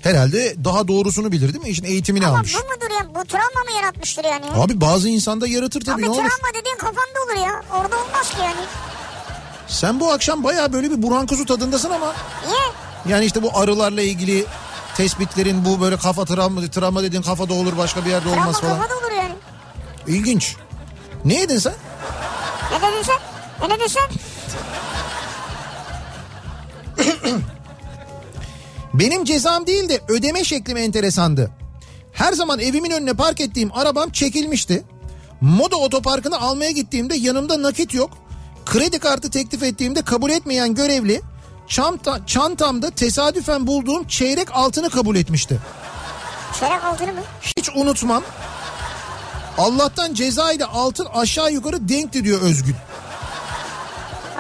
herhalde 0.02 0.56
daha 0.64 0.88
doğrusunu 0.88 1.32
bilir 1.32 1.54
değil 1.54 1.64
mi? 1.64 1.70
İşin 1.70 1.84
eğitimini 1.84 2.28
Ama 2.28 2.38
almış. 2.38 2.56
bu 2.56 2.58
mudur 2.74 2.94
ya? 3.00 3.16
Bu 3.16 3.26
travma 3.28 3.64
mı 3.70 3.72
yaratmıştır 3.76 4.24
yani? 4.24 4.46
Abi 4.56 4.82
bazı 4.82 5.10
insanda 5.10 5.48
yaratır 5.48 5.82
tabii 5.82 5.96
Abi 5.96 6.02
ne 6.02 6.10
olur. 6.10 6.18
travma 6.18 6.60
dediğin 6.60 6.78
kafanda 6.78 7.20
olur 7.26 7.46
ya. 7.48 7.62
Orada 7.80 7.96
olmaz 7.96 8.30
ki 8.30 8.36
yani. 8.42 8.66
Sen 9.68 10.00
bu 10.00 10.12
akşam 10.12 10.44
baya 10.44 10.74
böyle 10.74 10.92
bir 10.92 11.02
Burhan 11.02 11.28
Kuzu 11.28 11.46
tadındasın 11.46 11.90
ama. 11.90 12.14
Niye? 12.48 12.58
Yani 13.16 13.26
işte 13.26 13.44
bu 13.44 13.58
arılarla 13.60 14.02
ilgili 14.02 14.46
tespitlerin 14.98 15.66
bu 15.66 15.82
böyle 15.82 15.98
kafa 15.98 16.26
travma, 16.26 16.62
travma 16.62 17.04
dediğin 17.04 17.22
kafada 17.24 17.54
olur 17.54 17.78
başka 17.78 18.06
bir 18.06 18.10
yerde 18.10 18.24
Travma 18.30 18.42
olmaz 18.42 18.62
falan. 18.62 18.78
kafada 18.78 18.96
olur 19.00 19.12
yani. 19.18 19.34
İlginç. 20.08 20.56
Ne 21.26 21.34
yedin 21.34 21.58
sen? 21.58 21.74
Ne 22.72 22.78
dedin 22.82 23.04
sen? 23.04 23.20
Ne 23.70 23.76
dedin 23.76 23.88
sen? 23.88 24.10
Benim 28.94 29.26
cezam 29.26 29.68
değil 29.68 29.90
de 29.90 30.02
ödeme 30.08 30.44
şeklim 30.44 30.78
enteresandı. 30.78 31.52
Her 32.14 32.34
zaman 32.34 32.60
evimin 32.60 32.92
önüne 32.92 33.14
park 33.14 33.42
ettiğim 33.42 33.72
arabam 33.74 34.10
çekilmişti. 34.10 34.84
Moda 35.42 35.76
otoparkına 35.76 36.38
almaya 36.38 36.72
gittiğimde 36.72 37.16
yanımda 37.16 37.62
nakit 37.62 37.94
yok. 37.94 38.10
Kredi 38.66 39.00
kartı 39.00 39.30
teklif 39.32 39.64
ettiğimde 39.64 40.02
kabul 40.02 40.30
etmeyen 40.30 40.76
görevli 40.76 41.22
çanta, 41.68 42.26
çantamda 42.26 42.92
tesadüfen 42.92 43.68
bulduğum 43.68 44.08
çeyrek 44.08 44.48
altını 44.54 44.90
kabul 44.90 45.16
etmişti. 45.16 45.60
Çeyrek 46.60 46.84
altını 46.84 47.14
mı? 47.14 47.20
Hiç 47.58 47.70
unutmam. 47.76 48.24
Allah'tan 49.58 50.14
ceza 50.14 50.52
ile 50.52 50.66
altın 50.66 51.06
aşağı 51.14 51.52
yukarı 51.52 51.90
denkti 51.90 52.24
diyor 52.24 52.42
Özgül. 52.42 52.74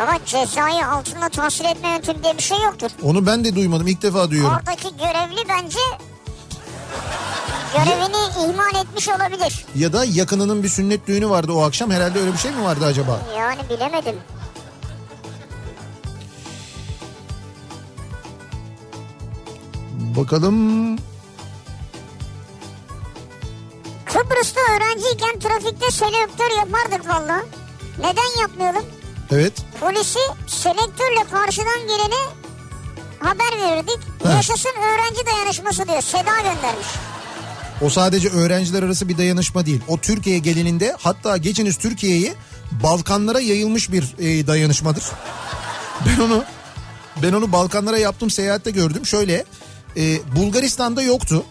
Ama 0.01 0.19
cezayı 0.26 0.88
altında 0.88 1.30
tahsil 1.30 1.65
etme 1.65 1.89
yöntemi 1.89 2.23
diye 2.23 2.38
bir 2.38 2.43
şey 2.43 2.57
yoktur. 2.61 2.89
Onu 3.03 3.26
ben 3.26 3.45
de 3.45 3.55
duymadım 3.55 3.88
ilk 3.88 4.01
defa 4.01 4.30
duyuyorum. 4.32 4.57
Oradaki 4.57 4.97
görevli 4.97 5.49
bence 5.49 5.80
görevini 7.73 8.51
ihmal 8.51 8.82
etmiş 8.82 9.09
olabilir. 9.09 9.65
Ya 9.76 9.93
da 9.93 10.05
yakınının 10.05 10.63
bir 10.63 10.69
sünnet 10.69 11.07
düğünü 11.07 11.30
vardı 11.30 11.51
o 11.51 11.61
akşam 11.63 11.91
herhalde 11.91 12.19
öyle 12.19 12.34
bir 12.34 12.38
şey 12.38 12.51
mi 12.51 12.63
vardı 12.63 12.86
acaba? 12.86 13.19
Yani 13.38 13.59
bilemedim. 13.69 14.15
Bakalım. 20.18 20.95
Kıbrıs'ta 24.05 24.59
öğrenciyken 24.76 25.39
trafikte 25.39 25.91
selektör 25.91 26.57
yapardık 26.57 27.09
valla. 27.09 27.43
Neden 27.99 28.41
yapmayalım? 28.41 28.84
Evet. 29.32 29.53
Polisi 29.80 30.20
selektörle 30.47 31.30
karşıdan 31.32 31.88
gelene 31.88 32.22
haber 33.20 33.61
verirdik. 33.61 33.99
Ha. 34.24 34.32
Yaşasın 34.32 34.70
öğrenci 34.70 35.26
dayanışması 35.26 35.88
diyor. 35.88 36.01
Seda 36.01 36.36
göndermiş. 36.38 36.88
O 37.82 37.89
sadece 37.89 38.30
öğrenciler 38.30 38.84
arası 38.84 39.09
bir 39.09 39.18
dayanışma 39.18 39.66
değil. 39.66 39.82
O 39.88 39.97
Türkiye 39.97 40.38
gelininde 40.38 40.95
hatta 40.99 41.38
geçiniz 41.38 41.78
Türkiye'yi 41.78 42.34
Balkanlara 42.72 43.39
yayılmış 43.39 43.91
bir 43.91 44.16
e, 44.20 44.47
dayanışmadır. 44.47 45.03
Ben 46.05 46.22
onu 46.22 46.43
ben 47.24 47.34
onu 47.34 47.51
Balkanlara 47.51 47.97
yaptığım 47.97 48.30
seyahatte 48.30 48.72
gördüm. 48.72 49.05
Şöyle 49.05 49.45
e, 49.98 50.20
Bulgaristan'da 50.36 51.02
yoktu. 51.02 51.43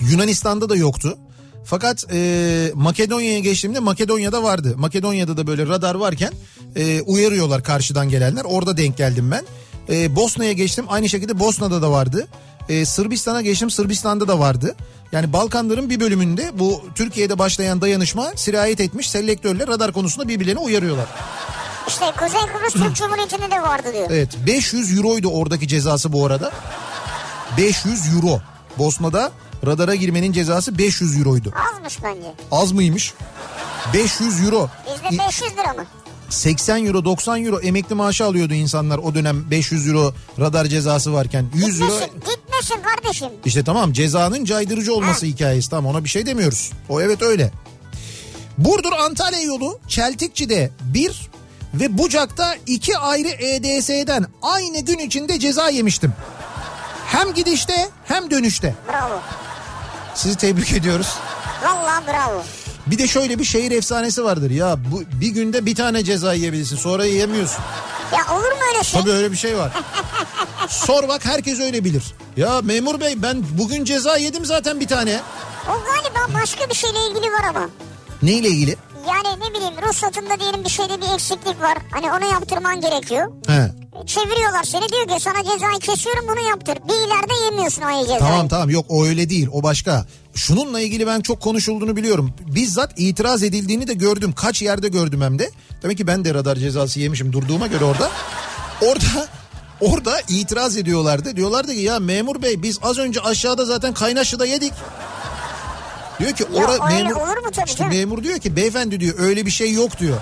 Yunanistan'da 0.00 0.68
da 0.68 0.76
yoktu. 0.76 1.18
Fakat 1.64 2.04
e, 2.12 2.70
Makedonya'ya 2.74 3.38
geçtiğimde 3.38 3.80
Makedonya'da 3.80 4.42
vardı. 4.42 4.74
Makedonya'da 4.76 5.36
da 5.36 5.46
böyle 5.46 5.66
radar 5.66 5.94
varken 5.94 6.32
e, 6.76 7.00
uyarıyorlar 7.00 7.62
karşıdan 7.62 8.08
gelenler. 8.08 8.44
Orada 8.44 8.76
denk 8.76 8.96
geldim 8.96 9.30
ben. 9.30 9.44
E, 9.88 10.16
Bosna'ya 10.16 10.52
geçtim 10.52 10.84
aynı 10.88 11.08
şekilde 11.08 11.38
Bosna'da 11.38 11.82
da 11.82 11.90
vardı. 11.90 12.28
E, 12.68 12.84
Sırbistan'a 12.84 13.42
geçtim 13.42 13.70
Sırbistan'da 13.70 14.28
da 14.28 14.38
vardı. 14.38 14.74
Yani 15.12 15.32
Balkanların 15.32 15.90
bir 15.90 16.00
bölümünde 16.00 16.50
bu 16.54 16.82
Türkiye'de 16.94 17.38
başlayan 17.38 17.80
dayanışma 17.80 18.32
sirayet 18.36 18.80
etmiş. 18.80 19.10
Selektörle 19.10 19.66
radar 19.66 19.92
konusunda 19.92 20.28
birbirlerini 20.28 20.60
uyarıyorlar. 20.60 21.06
İşte 21.88 22.04
Kuzey 22.18 22.40
Kıbrıs 22.40 22.72
Türk 22.72 22.96
Cumhuriyeti'nde 22.96 23.50
de 23.50 23.62
vardı 23.62 23.88
diyor. 23.92 24.06
Evet 24.10 24.28
500 24.46 24.98
euroydu 24.98 25.28
oradaki 25.28 25.68
cezası 25.68 26.12
bu 26.12 26.26
arada. 26.26 26.52
500 27.56 28.14
euro. 28.14 28.40
Bosna'da 28.78 29.32
radara 29.66 29.94
girmenin 29.94 30.32
cezası 30.32 30.78
500 30.78 31.18
euroydu. 31.18 31.52
Azmış 31.74 32.02
bence. 32.02 32.34
Az 32.52 32.72
mıymış? 32.72 33.14
500 33.94 34.44
euro. 34.44 34.68
Bizde 34.86 35.22
500 35.26 35.52
lira 35.52 35.72
mı? 35.72 35.84
80 36.30 36.86
euro 36.86 37.04
90 37.04 37.44
euro 37.44 37.60
emekli 37.60 37.94
maaşı 37.94 38.24
alıyordu 38.24 38.54
insanlar 38.54 38.98
o 38.98 39.14
dönem 39.14 39.50
500 39.50 39.88
euro 39.88 40.14
radar 40.40 40.64
cezası 40.66 41.12
varken 41.12 41.46
100 41.54 41.80
euro 41.80 41.90
Gitmesin, 41.92 42.14
gitmesin 42.14 42.82
kardeşim. 42.82 43.28
işte 43.44 43.64
tamam 43.64 43.92
cezanın 43.92 44.44
caydırıcı 44.44 44.94
olması 44.94 45.26
hikayesi 45.26 45.70
tamam 45.70 45.94
ona 45.94 46.04
bir 46.04 46.08
şey 46.08 46.26
demiyoruz 46.26 46.70
o 46.88 47.00
evet 47.00 47.22
öyle. 47.22 47.50
Burdur 48.58 48.92
Antalya 48.92 49.40
yolu 49.40 49.78
Çeltikçi'de 49.88 50.70
bir 50.80 51.30
ve 51.74 51.98
Bucak'ta 51.98 52.54
iki 52.66 52.98
ayrı 52.98 53.28
EDS'den 53.28 54.26
aynı 54.42 54.80
gün 54.80 54.98
içinde 54.98 55.38
ceza 55.38 55.68
yemiştim. 55.70 56.12
Hem 57.06 57.34
gidişte 57.34 57.88
hem 58.04 58.30
dönüşte. 58.30 58.74
Bravo. 58.92 59.20
Sizi 60.14 60.36
tebrik 60.36 60.72
ediyoruz. 60.72 61.14
Valla 61.64 62.02
bravo. 62.06 62.42
Bir 62.86 62.98
de 62.98 63.06
şöyle 63.08 63.38
bir 63.38 63.44
şehir 63.44 63.70
efsanesi 63.70 64.24
vardır 64.24 64.50
ya 64.50 64.76
bu 64.92 65.02
bir 65.20 65.28
günde 65.28 65.66
bir 65.66 65.74
tane 65.74 66.04
ceza 66.04 66.32
yiyebilirsin 66.34 66.76
sonra 66.76 67.04
yiyemiyorsun. 67.04 67.64
Ya 68.12 68.34
olur 68.36 68.52
mu 68.52 68.58
öyle 68.74 68.84
şey? 68.84 69.00
Tabii 69.00 69.12
öyle 69.12 69.32
bir 69.32 69.36
şey 69.36 69.56
var. 69.56 69.72
Sor 70.68 71.08
bak 71.08 71.24
herkes 71.24 71.60
öyle 71.60 71.84
bilir. 71.84 72.02
Ya 72.36 72.60
memur 72.62 73.00
bey 73.00 73.22
ben 73.22 73.44
bugün 73.58 73.84
ceza 73.84 74.16
yedim 74.16 74.44
zaten 74.44 74.80
bir 74.80 74.88
tane. 74.88 75.20
O 75.68 75.72
galiba 75.72 76.40
başka 76.42 76.70
bir 76.70 76.74
şeyle 76.74 76.98
ilgili 77.10 77.32
var 77.32 77.44
ama. 77.48 77.68
Neyle 78.22 78.48
ilgili? 78.48 78.76
Yani 79.08 79.40
ne 79.40 79.54
bileyim 79.54 79.74
ruhsatında 79.88 80.40
diyelim 80.40 80.64
bir 80.64 80.68
şeyde 80.68 81.00
bir 81.00 81.14
eksiklik 81.14 81.62
var. 81.62 81.78
Hani 81.90 82.12
onu 82.12 82.32
yaptırman 82.32 82.80
gerekiyor. 82.80 83.32
He. 83.46 83.70
Çeviriyorlar 84.06 84.64
seni 84.64 84.88
diyor 84.88 85.08
ki 85.08 85.22
sana 85.22 85.42
cezayı 85.52 85.78
kesiyorum 85.80 86.24
bunu 86.28 86.48
yaptır. 86.48 86.74
Bir 86.88 86.94
ileride 87.06 87.44
yemiyorsun 87.44 87.82
o 87.82 88.00
cezayı. 88.02 88.18
Tamam 88.20 88.48
tamam 88.48 88.70
yok 88.70 88.86
o 88.88 89.04
öyle 89.06 89.30
değil 89.30 89.48
o 89.52 89.62
başka. 89.62 90.06
Şununla 90.34 90.80
ilgili 90.80 91.06
ben 91.06 91.20
çok 91.20 91.40
konuşulduğunu 91.40 91.96
biliyorum. 91.96 92.34
Bizzat 92.46 92.92
itiraz 92.96 93.42
edildiğini 93.42 93.88
de 93.88 93.94
gördüm. 93.94 94.32
Kaç 94.32 94.62
yerde 94.62 94.88
gördüm 94.88 95.20
hem 95.20 95.38
de. 95.38 95.50
Demek 95.82 95.98
ki 95.98 96.06
ben 96.06 96.24
de 96.24 96.34
radar 96.34 96.56
cezası 96.56 97.00
yemişim 97.00 97.32
durduğuma 97.32 97.66
göre 97.66 97.84
orada. 97.84 98.10
Orada 98.82 99.26
orada 99.80 100.20
itiraz 100.28 100.76
ediyorlardı. 100.76 101.36
Diyorlardı 101.36 101.72
ki 101.74 101.80
ya 101.80 101.98
memur 101.98 102.42
bey 102.42 102.62
biz 102.62 102.78
az 102.82 102.98
önce 102.98 103.20
aşağıda 103.20 103.64
zaten 103.64 103.94
Kaynaşlı'da 103.94 104.46
yedik. 104.46 104.72
Diyor 106.20 106.32
ki 106.32 106.44
Ya 106.54 106.64
ora 106.64 106.72
öyle 106.72 107.02
memur 107.04 107.16
olur 107.20 107.36
mu 107.36 107.50
tabii 107.52 107.64
işte 107.66 107.78
canım? 107.78 107.92
memur 107.96 108.22
diyor 108.22 108.38
ki 108.38 108.56
beyefendi 108.56 109.00
diyor 109.00 109.14
öyle 109.18 109.46
bir 109.46 109.50
şey 109.50 109.72
yok 109.72 109.98
diyor. 109.98 110.16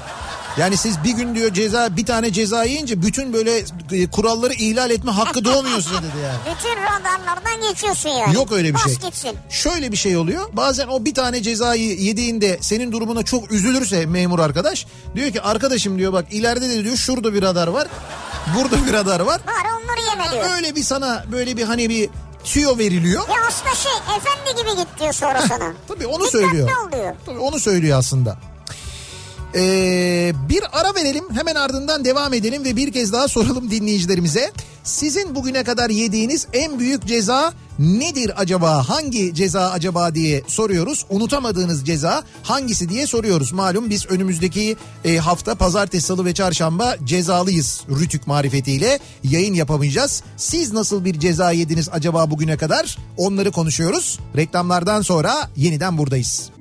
Yani 0.57 0.77
siz 0.77 1.05
bir 1.05 1.11
gün 1.11 1.35
diyor 1.35 1.53
ceza 1.55 1.97
bir 1.97 2.07
tane 2.07 2.33
ceza 2.33 2.65
yiyince 2.65 3.03
bütün 3.03 3.33
böyle 3.33 3.63
e, 3.93 4.07
kuralları 4.11 4.55
ihlal 4.55 4.91
etme 4.91 5.11
hakkı 5.11 5.45
doğmuyor 5.45 5.81
size 5.81 5.97
dedi 5.97 6.19
yani. 6.25 6.57
Bütün 6.57 6.77
radarlardan 6.83 7.69
geçiyorsun 7.71 8.09
yani. 8.09 8.35
Yok 8.35 8.53
öyle 8.53 8.69
bir 8.69 8.75
Bas 8.75 8.85
şey. 8.85 8.95
gitsin. 8.95 9.31
Şöyle 9.51 9.93
bir 9.93 9.97
şey 9.97 10.17
oluyor. 10.17 10.45
Bazen 10.53 10.89
o 10.89 11.05
bir 11.05 11.15
tane 11.15 11.43
cezayı 11.43 12.01
yediğinde 12.01 12.59
senin 12.61 12.93
durumuna 12.93 13.23
çok 13.23 13.53
üzülürse 13.53 14.07
memur 14.07 14.39
arkadaş 14.39 14.87
diyor 15.15 15.31
ki 15.33 15.43
arkadaşım 15.43 15.99
diyor 15.99 16.13
bak 16.13 16.25
ileride 16.31 16.69
de 16.71 16.85
diyor 16.85 16.97
şurada 16.97 17.35
bir 17.35 17.43
radar 17.43 17.69
var. 17.69 17.89
Burada 18.57 18.87
bir 18.87 18.93
radar 18.93 19.21
var. 19.21 19.41
Bari 19.47 19.69
onları 19.85 20.01
yeme 20.11 20.31
diyor. 20.33 20.57
Öyle 20.57 20.75
bir 20.77 20.83
sana 20.83 21.25
böyle 21.33 21.57
bir 21.57 21.63
hani 21.63 21.89
bir 21.89 22.11
tüyo 22.45 22.79
veriliyor. 22.79 23.29
Ya 23.29 23.35
aslında 23.49 23.75
şey 23.75 23.93
efendi 24.17 24.61
gibi 24.63 24.77
git 24.77 25.01
diyor 25.01 25.13
sonra 25.13 25.43
sana. 25.43 25.73
Tabii 25.89 26.07
onu 26.07 26.15
Dikkatli 26.25 26.31
söylüyor. 26.31 26.69
ol 26.87 26.93
diyor. 26.93 27.15
Tabii 27.27 27.39
onu 27.39 27.59
söylüyor 27.61 27.99
aslında. 27.99 28.37
Ee, 29.57 30.33
bir 30.49 30.63
ara 30.73 30.95
verelim 30.95 31.25
hemen 31.35 31.55
ardından 31.55 32.05
devam 32.05 32.35
edelim 32.35 32.65
ve 32.65 32.77
bir 32.77 32.93
kez 32.93 33.13
daha 33.13 33.29
soralım 33.29 33.71
dinleyicilerimize. 33.71 34.53
Sizin 34.85 35.35
bugüne 35.35 35.65
kadar 35.65 35.91
yediğiniz 35.91 36.47
en 36.53 36.79
büyük 36.79 37.07
ceza 37.07 37.53
nedir 37.79 38.33
acaba? 38.37 38.89
Hangi 38.89 39.35
ceza 39.35 39.71
acaba 39.71 40.15
diye 40.15 40.43
soruyoruz. 40.47 41.07
Unutamadığınız 41.11 41.87
ceza 41.87 42.23
hangisi 42.43 42.89
diye 42.89 43.07
soruyoruz. 43.07 43.53
Malum 43.53 43.91
biz 43.91 44.07
önümüzdeki 44.07 44.77
e, 45.05 45.17
hafta 45.17 45.55
pazartesi, 45.55 46.07
salı 46.07 46.25
ve 46.25 46.35
çarşamba 46.35 46.97
cezalıyız 47.05 47.83
Rütük 48.01 48.27
marifetiyle 48.27 48.99
yayın 49.25 49.55
yapamayacağız. 49.55 50.23
Siz 50.37 50.73
nasıl 50.73 51.05
bir 51.05 51.21
ceza 51.21 51.53
yediniz 51.53 51.89
acaba 51.93 52.31
bugüne 52.31 52.57
kadar? 52.57 52.99
Onları 53.17 53.53
konuşuyoruz. 53.53 54.19
Reklamlardan 54.37 55.03
sonra 55.03 55.51
yeniden 55.57 55.99
buradayız. 55.99 56.54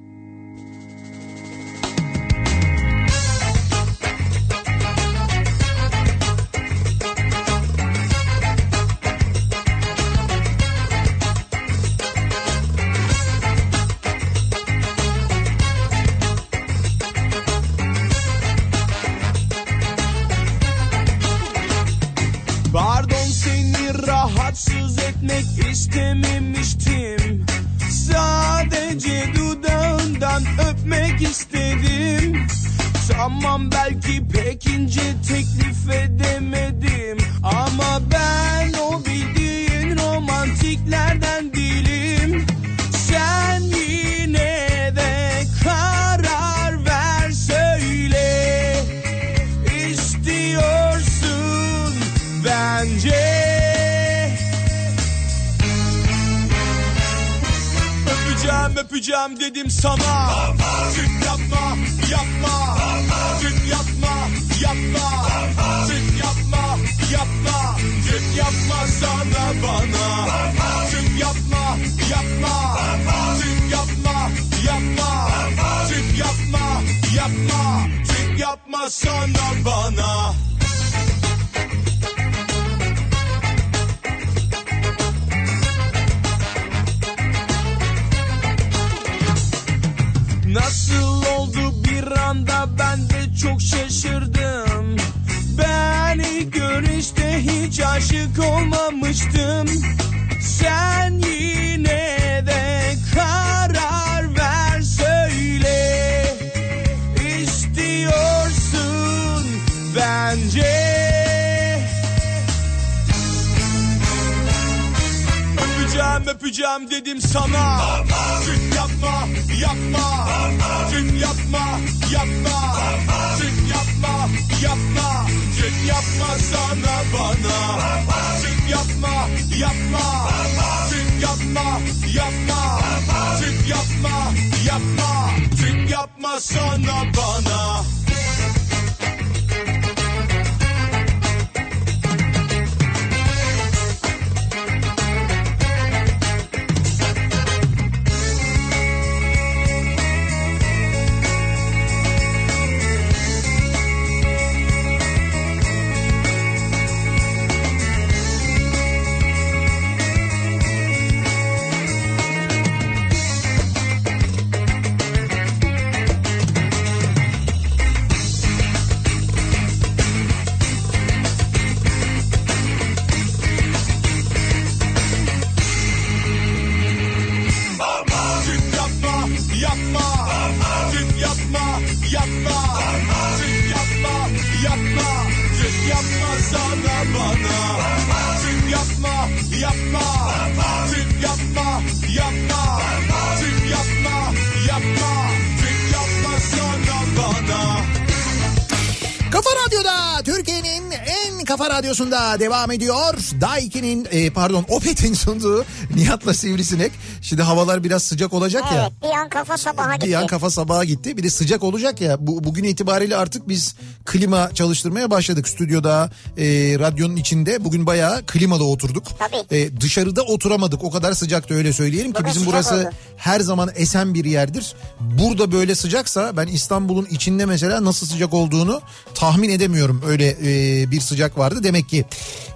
Radyosunda 201.84 202.40
devam 202.40 202.72
ediyor. 202.72 203.14
Daiki'nin 203.42 204.08
e, 204.12 204.30
pardon 204.30 204.66
Opet'in 204.70 205.14
sunduğu 205.14 205.66
Nihat'la 205.96 206.34
Sivrisinek. 206.34 206.92
Şimdi 207.24 207.42
havalar 207.42 207.84
biraz 207.84 208.04
sıcak 208.04 208.34
olacak 208.34 208.64
ya. 208.76 208.82
Evet 208.82 208.92
bir 209.04 209.18
an 209.18 209.30
kafa 209.30 209.58
sabaha 209.58 209.96
gitti. 209.96 210.08
Bir 210.08 210.14
an 210.14 210.28
kafa 210.28 210.50
sabaha 210.50 210.84
gitti. 210.84 211.18
Bir 211.18 211.24
de 211.24 211.30
sıcak 211.30 211.64
olacak 211.64 212.02
ya. 212.02 212.28
Bu, 212.28 212.44
bugün 212.44 212.64
itibariyle 212.64 213.18
artık 213.18 213.48
biz 213.48 213.76
klima 214.06 214.50
çalıştırmaya 214.54 215.12
başladık 215.12 215.48
stüdyoda, 215.48 216.12
e, 216.38 216.46
radyonun 216.80 217.16
içinde. 217.16 217.64
Bugün 217.64 217.86
bayağı 217.86 218.26
klimada 218.26 218.64
oturduk. 218.64 219.04
Tabii. 219.20 219.58
E, 219.58 219.82
dışarıda 219.82 220.22
oturamadık. 220.22 220.84
O 220.84 220.92
kadar 220.92 221.14
sıcaktı 221.14 221.54
öyle 221.54 221.74
söyleyelim 221.74 222.12
ki 222.14 222.20
Bugün 222.20 222.30
bizim 222.36 222.46
burası 222.46 222.76
oldu. 222.76 222.90
her 223.18 223.40
zaman 223.40 223.70
esen 223.76 224.14
bir 224.14 224.26
yerdir. 224.26 224.74
Burada 225.00 225.52
böyle 225.52 225.76
sıcaksa 225.76 226.38
ben 226.38 226.48
İstanbul'un 226.48 227.06
içinde 227.06 227.46
mesela 227.46 227.86
nasıl 227.86 228.08
sıcak 228.08 228.34
olduğunu 228.34 228.82
tahmin 229.16 229.50
edemiyorum. 229.50 230.02
Öyle 230.08 230.30
e, 230.30 230.92
bir 230.92 231.02
sıcak 231.02 231.38
vardı 231.38 231.60
demek 231.64 231.90
ki. 231.90 232.06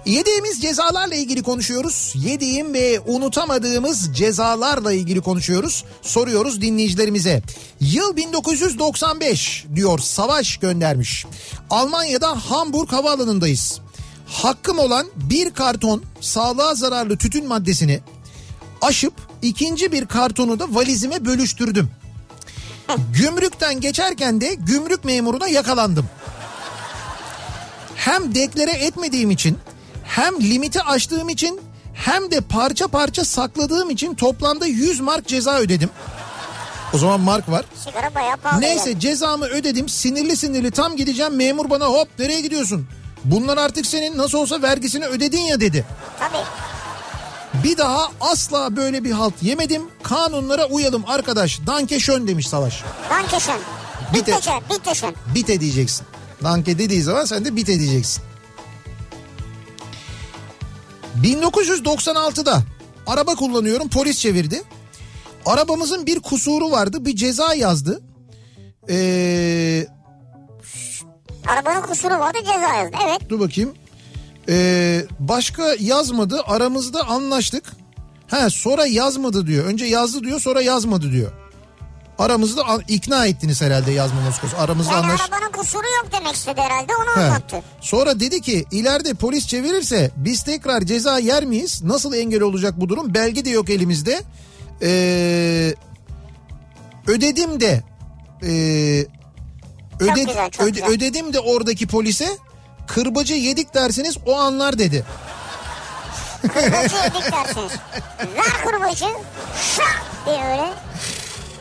Yediğimiz 0.06 0.62
cezalarla 0.62 1.14
ilgili 1.14 1.42
konuşuyoruz. 1.42 2.12
Yediğim 2.16 2.74
ve 2.74 3.00
unutamadığımız 3.06 4.14
cezalarla 4.58 4.92
ilgili 4.92 5.20
konuşuyoruz. 5.20 5.84
Soruyoruz 6.02 6.60
dinleyicilerimize. 6.60 7.42
Yıl 7.80 8.16
1995 8.16 9.64
diyor 9.74 9.98
Savaş 9.98 10.56
göndermiş. 10.56 11.26
Almanya'da 11.70 12.28
Hamburg 12.28 12.92
havaalanındayız. 12.92 13.80
Hakkım 14.26 14.78
olan 14.78 15.06
bir 15.16 15.50
karton 15.50 16.02
sağlığa 16.20 16.74
zararlı 16.74 17.16
tütün 17.16 17.46
maddesini 17.46 18.00
aşıp 18.82 19.14
ikinci 19.42 19.92
bir 19.92 20.06
kartonu 20.06 20.58
da 20.58 20.66
valizime 20.70 21.24
bölüştürdüm. 21.24 21.90
Gümrükten 23.14 23.80
geçerken 23.80 24.40
de 24.40 24.54
gümrük 24.54 25.04
memuruna 25.04 25.48
yakalandım. 25.48 26.06
Hem 27.96 28.34
deklare 28.34 28.70
etmediğim 28.70 29.30
için 29.30 29.58
hem 30.04 30.40
limiti 30.40 30.82
aştığım 30.82 31.28
için 31.28 31.60
hem 31.98 32.30
de 32.30 32.40
parça 32.40 32.88
parça 32.88 33.24
sakladığım 33.24 33.90
için 33.90 34.14
toplamda 34.14 34.66
100 34.66 35.00
mark 35.00 35.26
ceza 35.26 35.58
ödedim. 35.58 35.90
O 36.94 36.98
zaman 36.98 37.20
mark 37.20 37.48
var. 37.50 37.64
Sigara 37.84 38.14
bayağı 38.14 38.36
pahalı. 38.36 38.60
Neyse 38.60 39.00
cezamı 39.00 39.44
ödedim. 39.44 39.88
Sinirli 39.88 40.36
sinirli 40.36 40.70
tam 40.70 40.96
gideceğim. 40.96 41.36
Memur 41.36 41.70
bana 41.70 41.84
hop 41.86 42.08
nereye 42.18 42.40
gidiyorsun? 42.40 42.86
Bunlar 43.24 43.56
artık 43.58 43.86
senin 43.86 44.18
nasıl 44.18 44.38
olsa 44.38 44.62
vergisini 44.62 45.06
ödedin 45.06 45.40
ya 45.40 45.60
dedi. 45.60 45.84
Tabii. 46.18 46.44
Bir 47.64 47.76
daha 47.78 48.08
asla 48.20 48.76
böyle 48.76 49.04
bir 49.04 49.10
halt 49.10 49.42
yemedim. 49.42 49.82
Kanunlara 50.02 50.66
uyalım 50.66 51.04
arkadaş. 51.06 51.60
Danke 51.66 52.00
schön 52.00 52.28
demiş 52.28 52.48
Savaş. 52.48 52.84
Bitte. 54.14 54.32
Bitteschön. 54.32 54.60
Bitteschön. 54.70 55.14
Bite 55.34 55.60
diyeceksin. 55.60 56.06
Danke 56.42 56.78
dediği 56.78 57.02
zaman 57.02 57.24
sen 57.24 57.44
de 57.44 57.56
bite 57.56 57.80
diyeceksin. 57.80 58.22
1996'da 61.22 62.62
araba 63.06 63.34
kullanıyorum 63.34 63.88
polis 63.88 64.18
çevirdi. 64.18 64.62
Arabamızın 65.46 66.06
bir 66.06 66.20
kusuru 66.20 66.70
vardı 66.70 67.04
bir 67.04 67.16
ceza 67.16 67.54
yazdı. 67.54 68.00
Ee, 68.90 69.86
Arabanın 71.46 71.82
kusuru 71.82 72.18
vardı 72.18 72.38
ceza 72.38 72.74
yazdı. 72.74 72.96
Evet. 73.08 73.20
dur 73.28 73.40
bakayım. 73.40 73.74
Ee, 74.48 75.04
başka 75.18 75.74
yazmadı 75.80 76.42
aramızda 76.46 77.08
anlaştık. 77.08 77.64
Ha 78.30 78.50
sonra 78.50 78.86
yazmadı 78.86 79.46
diyor. 79.46 79.64
Önce 79.64 79.84
yazdı 79.84 80.24
diyor 80.24 80.40
sonra 80.40 80.60
yazmadı 80.62 81.12
diyor. 81.12 81.32
Aramızda 82.18 82.62
ikna 82.88 83.26
ettiniz 83.26 83.60
herhalde 83.62 83.92
yazmaması 83.92 84.40
konusu. 84.40 84.56
Aramızda 84.58 84.92
Yani 84.92 85.06
anlaş... 85.06 85.20
arabanın 85.20 85.52
kusuru 85.52 85.82
yok 86.02 86.06
demek 86.12 86.34
istedi 86.34 86.60
herhalde 86.60 86.92
onu 86.96 87.16
He. 87.22 87.26
anlattı. 87.26 87.62
Sonra 87.80 88.20
dedi 88.20 88.40
ki 88.40 88.64
ileride 88.70 89.14
polis 89.14 89.46
çevirirse 89.46 90.10
biz 90.16 90.42
tekrar 90.42 90.80
ceza 90.80 91.18
yer 91.18 91.44
miyiz? 91.44 91.82
Nasıl 91.82 92.14
engel 92.14 92.42
olacak 92.42 92.74
bu 92.80 92.88
durum? 92.88 93.14
Belge 93.14 93.44
de 93.44 93.50
yok 93.50 93.70
elimizde. 93.70 94.22
Ee, 94.82 95.74
ödedim 97.06 97.60
de 97.60 97.82
ee, 98.42 98.46
öde- 100.00 100.24
güzel, 100.26 100.50
çok 100.50 100.66
öde- 100.66 100.70
güzel. 100.70 100.88
ödedim 100.88 101.32
de 101.32 101.40
oradaki 101.40 101.86
polise 101.86 102.28
kırbacı 102.86 103.34
yedik 103.34 103.74
derseniz 103.74 104.16
o 104.26 104.36
anlar 104.38 104.78
dedi. 104.78 105.04
Kurbacı 106.42 106.96
yedik 106.96 107.32
dersiniz. 107.32 107.72
Ver 108.36 108.64
kurbacı. 108.64 109.04
Şak 109.76 110.02
diye 110.26 110.44
öyle. 110.44 110.72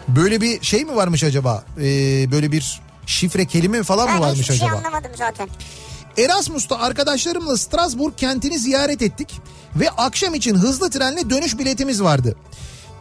Böyle 0.07 0.41
bir 0.41 0.61
şey 0.63 0.85
mi 0.85 0.95
varmış 0.95 1.23
acaba? 1.23 1.63
Ee, 1.77 1.81
böyle 2.31 2.51
bir 2.51 2.81
şifre 3.05 3.45
kelime 3.45 3.83
falan 3.83 4.07
mı 4.07 4.13
Ben 4.15 4.21
varmış 4.21 4.47
şey 4.47 4.55
acaba? 4.55 4.77
anlamadım 4.77 5.11
zaten. 5.15 5.49
Erasmus'ta 6.17 6.79
arkadaşlarımla 6.79 7.57
Strasbourg 7.57 8.13
kentini 8.17 8.59
ziyaret 8.59 9.01
ettik 9.01 9.41
ve 9.75 9.89
akşam 9.89 10.33
için 10.33 10.55
hızlı 10.55 10.89
trenle 10.89 11.29
dönüş 11.29 11.57
biletimiz 11.59 12.03
vardı. 12.03 12.35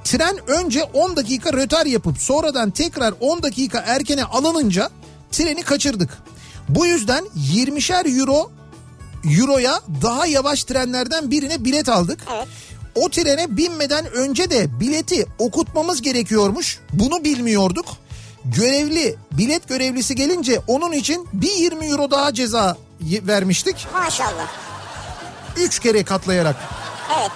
Tren 0.04 0.36
önce 0.46 0.82
10 0.82 1.16
dakika 1.16 1.52
rötar 1.52 1.86
yapıp 1.86 2.18
sonradan 2.18 2.70
tekrar 2.70 3.14
10 3.20 3.42
dakika 3.42 3.78
erkene 3.86 4.24
alınınca 4.24 4.90
treni 5.32 5.62
kaçırdık. 5.62 6.18
Bu 6.68 6.86
yüzden 6.86 7.24
20'şer 7.36 8.20
euro 8.20 8.50
euroya 9.40 9.80
daha 10.02 10.26
yavaş 10.26 10.64
trenlerden 10.64 11.30
birine 11.30 11.64
bilet 11.64 11.88
aldık. 11.88 12.24
Evet. 12.36 12.48
O 12.96 13.08
trene 13.08 13.56
binmeden 13.56 14.06
önce 14.12 14.50
de 14.50 14.80
bileti 14.80 15.26
okutmamız 15.38 16.02
gerekiyormuş. 16.02 16.78
Bunu 16.92 17.24
bilmiyorduk. 17.24 17.86
Görevli, 18.44 19.16
bilet 19.32 19.68
görevlisi 19.68 20.14
gelince 20.14 20.60
onun 20.66 20.92
için 20.92 21.28
bir 21.32 21.52
20 21.52 21.86
euro 21.86 22.10
daha 22.10 22.34
ceza 22.34 22.76
vermiştik. 23.00 23.86
Maşallah. 23.92 24.46
3 25.56 25.78
kere 25.78 26.04
katlayarak. 26.04 26.56
Evet. 27.18 27.30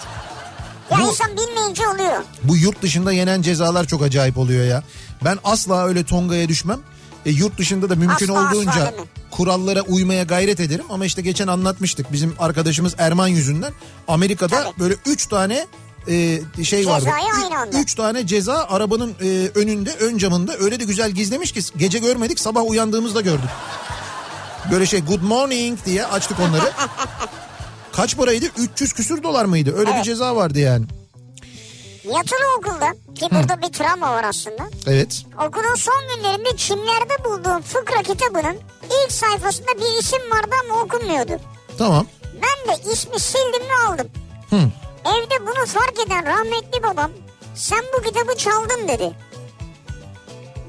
Ya 0.90 0.98
Bu- 0.98 1.08
insan 1.10 1.36
bilmeyince 1.36 1.88
oluyor. 1.88 2.22
Bu 2.44 2.56
yurt 2.56 2.82
dışında 2.82 3.12
yenen 3.12 3.42
cezalar 3.42 3.84
çok 3.86 4.02
acayip 4.02 4.38
oluyor 4.38 4.64
ya. 4.64 4.82
Ben 5.24 5.38
asla 5.44 5.86
öyle 5.86 6.04
tongaya 6.04 6.48
düşmem. 6.48 6.80
E, 7.26 7.30
yurt 7.30 7.58
dışında 7.58 7.90
da 7.90 7.94
mümkün 7.96 8.28
Asla, 8.28 8.38
asla 8.46 8.56
olduğunca 8.58 8.84
mi? 8.84 8.90
kurallara 9.30 9.80
uymaya 9.80 10.22
gayret 10.22 10.60
ederim. 10.60 10.84
Ama 10.90 11.06
işte 11.06 11.22
geçen 11.22 11.46
anlatmıştık 11.46 12.12
bizim 12.12 12.34
arkadaşımız 12.38 12.94
Erman 12.98 13.28
yüzünden. 13.28 13.72
Amerika'da 14.08 14.64
Tabii. 14.64 14.78
böyle 14.80 14.94
3 15.06 15.26
tane 15.26 15.66
e, 16.08 16.40
şey 16.64 16.86
vardı. 16.86 17.04
Cezayı 17.04 17.44
aynı 17.44 17.58
anda. 17.60 17.78
Üç 17.78 17.94
tane 17.94 18.26
ceza 18.26 18.66
arabanın 18.68 19.14
e, 19.22 19.50
önünde 19.54 19.90
ön 20.00 20.18
camında 20.18 20.56
öyle 20.58 20.80
de 20.80 20.84
güzel 20.84 21.10
gizlemiş 21.10 21.52
ki 21.52 21.60
gece 21.76 21.98
görmedik 21.98 22.40
sabah 22.40 22.64
uyandığımızda 22.64 23.20
gördük. 23.20 23.50
Böyle 24.72 24.86
şey 24.86 25.00
good 25.00 25.22
morning 25.22 25.78
diye 25.86 26.06
açtık 26.06 26.40
onları. 26.40 26.72
Kaç 27.92 28.16
paraydı? 28.16 28.46
300 28.58 28.92
küsür 28.92 29.22
dolar 29.22 29.44
mıydı? 29.44 29.74
Öyle 29.78 29.90
bir 29.90 29.94
Evet. 29.94 30.04
ceza 30.04 30.36
vardı 30.36 30.58
yani. 30.58 30.84
Yatılı 32.04 32.54
okulda 32.58 32.92
ki 33.14 33.28
burada 33.30 33.62
bir 33.62 33.72
travma 33.72 34.12
var 34.12 34.24
aslında. 34.24 34.70
Evet. 34.86 35.22
Okulun 35.48 35.74
son 35.74 36.02
günlerinde 36.16 36.56
çimlerde 36.56 37.24
bulduğum 37.24 37.62
fıkra 37.62 38.02
kitabının 38.02 38.56
ilk 38.84 39.12
sayfasında 39.12 39.68
bir 39.76 39.98
isim 40.00 40.30
vardı 40.30 40.54
ama 40.64 40.82
okunmuyordu. 40.82 41.32
Tamam. 41.78 42.06
Ben 42.34 42.74
de 42.74 42.92
ismi 42.92 43.20
sildim 43.20 43.62
ve 43.68 43.88
aldım. 43.92 44.08
Hı. 44.50 44.56
Evde 45.04 45.40
bunu 45.46 45.66
fark 45.66 45.98
eden 46.06 46.26
rahmetli 46.26 46.82
babam 46.82 47.10
sen 47.54 47.84
bu 47.98 48.02
kitabı 48.02 48.36
çaldın 48.36 48.88
dedi. 48.88 49.12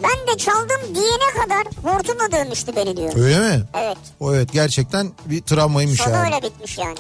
Ben 0.04 0.34
de 0.34 0.38
çaldım 0.38 0.96
diyene 0.96 1.44
kadar 1.44 1.68
hortumla 1.84 2.32
dövmüştü 2.32 2.76
beni 2.76 2.98
diyor. 2.98 3.14
Öyle 3.16 3.40
mi? 3.40 3.64
Evet. 3.74 3.98
O 4.20 4.36
evet 4.36 4.54
gerçekten 4.54 5.12
bir 5.26 5.42
travmaymış 5.42 6.00
Sonu 6.02 6.14
yani. 6.14 6.26
öyle 6.36 6.42
bitmiş 6.46 6.78
yani. 6.78 6.98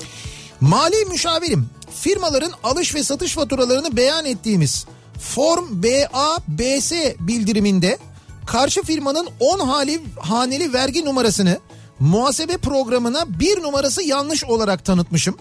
Mali 0.62 1.06
müşavirim. 1.06 1.70
Firmaların 1.96 2.52
alış 2.64 2.96
ve 2.96 3.04
satış 3.04 3.34
faturalarını 3.34 3.98
beyan 3.98 4.26
ettiğimiz 4.26 4.86
Form 5.20 5.66
BA-BS 5.84 7.16
bildiriminde 7.20 7.98
karşı 8.46 8.84
firmanın 8.84 9.30
10 9.39 9.60
hali, 9.60 10.02
haneli 10.20 10.74
vergi 10.74 11.06
numarasını 11.06 11.60
muhasebe 12.00 12.58
programına 12.58 13.39
bir 13.39 13.64
numarası 13.64 14.04
yanlış 14.04 14.44
olarak 14.44 14.86
tanıtmışım. 14.86 15.38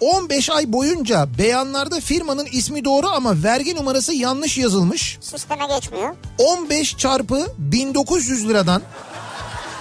15 0.00 0.50
ay 0.50 0.72
boyunca 0.72 1.28
beyanlarda 1.38 2.00
firmanın 2.00 2.46
ismi 2.52 2.84
doğru 2.84 3.08
ama 3.08 3.42
vergi 3.42 3.74
numarası 3.74 4.14
yanlış 4.14 4.58
yazılmış. 4.58 5.18
Sisteme 5.20 5.66
geçmiyor. 5.66 6.14
15 6.38 6.96
çarpı 6.96 7.46
1900 7.58 8.48
liradan 8.48 8.82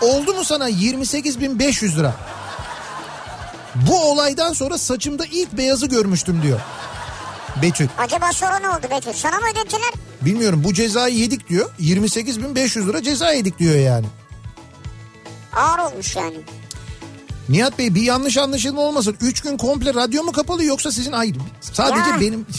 oldu 0.02 0.34
mu 0.34 0.44
sana 0.44 0.70
28.500 0.70 1.98
lira. 1.98 2.16
Bu 3.76 4.12
olaydan 4.12 4.54
sonra 4.54 4.78
saçımda 4.78 5.26
ilk 5.26 5.54
beyazı 5.54 5.86
görmüştüm 5.86 6.42
diyor. 6.44 6.60
Betül. 7.62 7.88
Acaba 7.98 8.34
sonra 8.34 8.60
ne 8.60 8.70
oldu 8.70 8.88
Betül? 8.92 9.14
Sana 9.14 9.40
mı 9.40 9.46
ödettiler? 9.52 9.92
Bilmiyorum 10.22 10.62
bu 10.64 10.74
cezayı 10.74 11.16
yedik 11.16 11.50
diyor. 11.50 11.70
28.500 11.80 12.88
lira 12.88 13.04
ceza 13.04 13.32
yedik 13.34 13.60
diyor 13.60 13.76
yani. 13.76 14.06
Ağır 15.56 15.80
olmuş 15.80 16.16
yani. 16.16 16.38
Nihat 17.50 17.78
Bey 17.80 17.96
bir 17.96 18.02
yanlış 18.02 18.38
anlaşılma 18.38 18.82
olmasın. 18.82 19.18
3 19.22 19.42
gün 19.42 19.58
komple 19.58 19.94
radyo 19.94 20.24
mu 20.24 20.32
kapalı 20.32 20.64
yoksa 20.64 20.92
sizin 20.92 21.12
hayır. 21.12 21.36
Sadece 21.62 22.10
Ya. 22.10 22.18
benim 22.22 22.46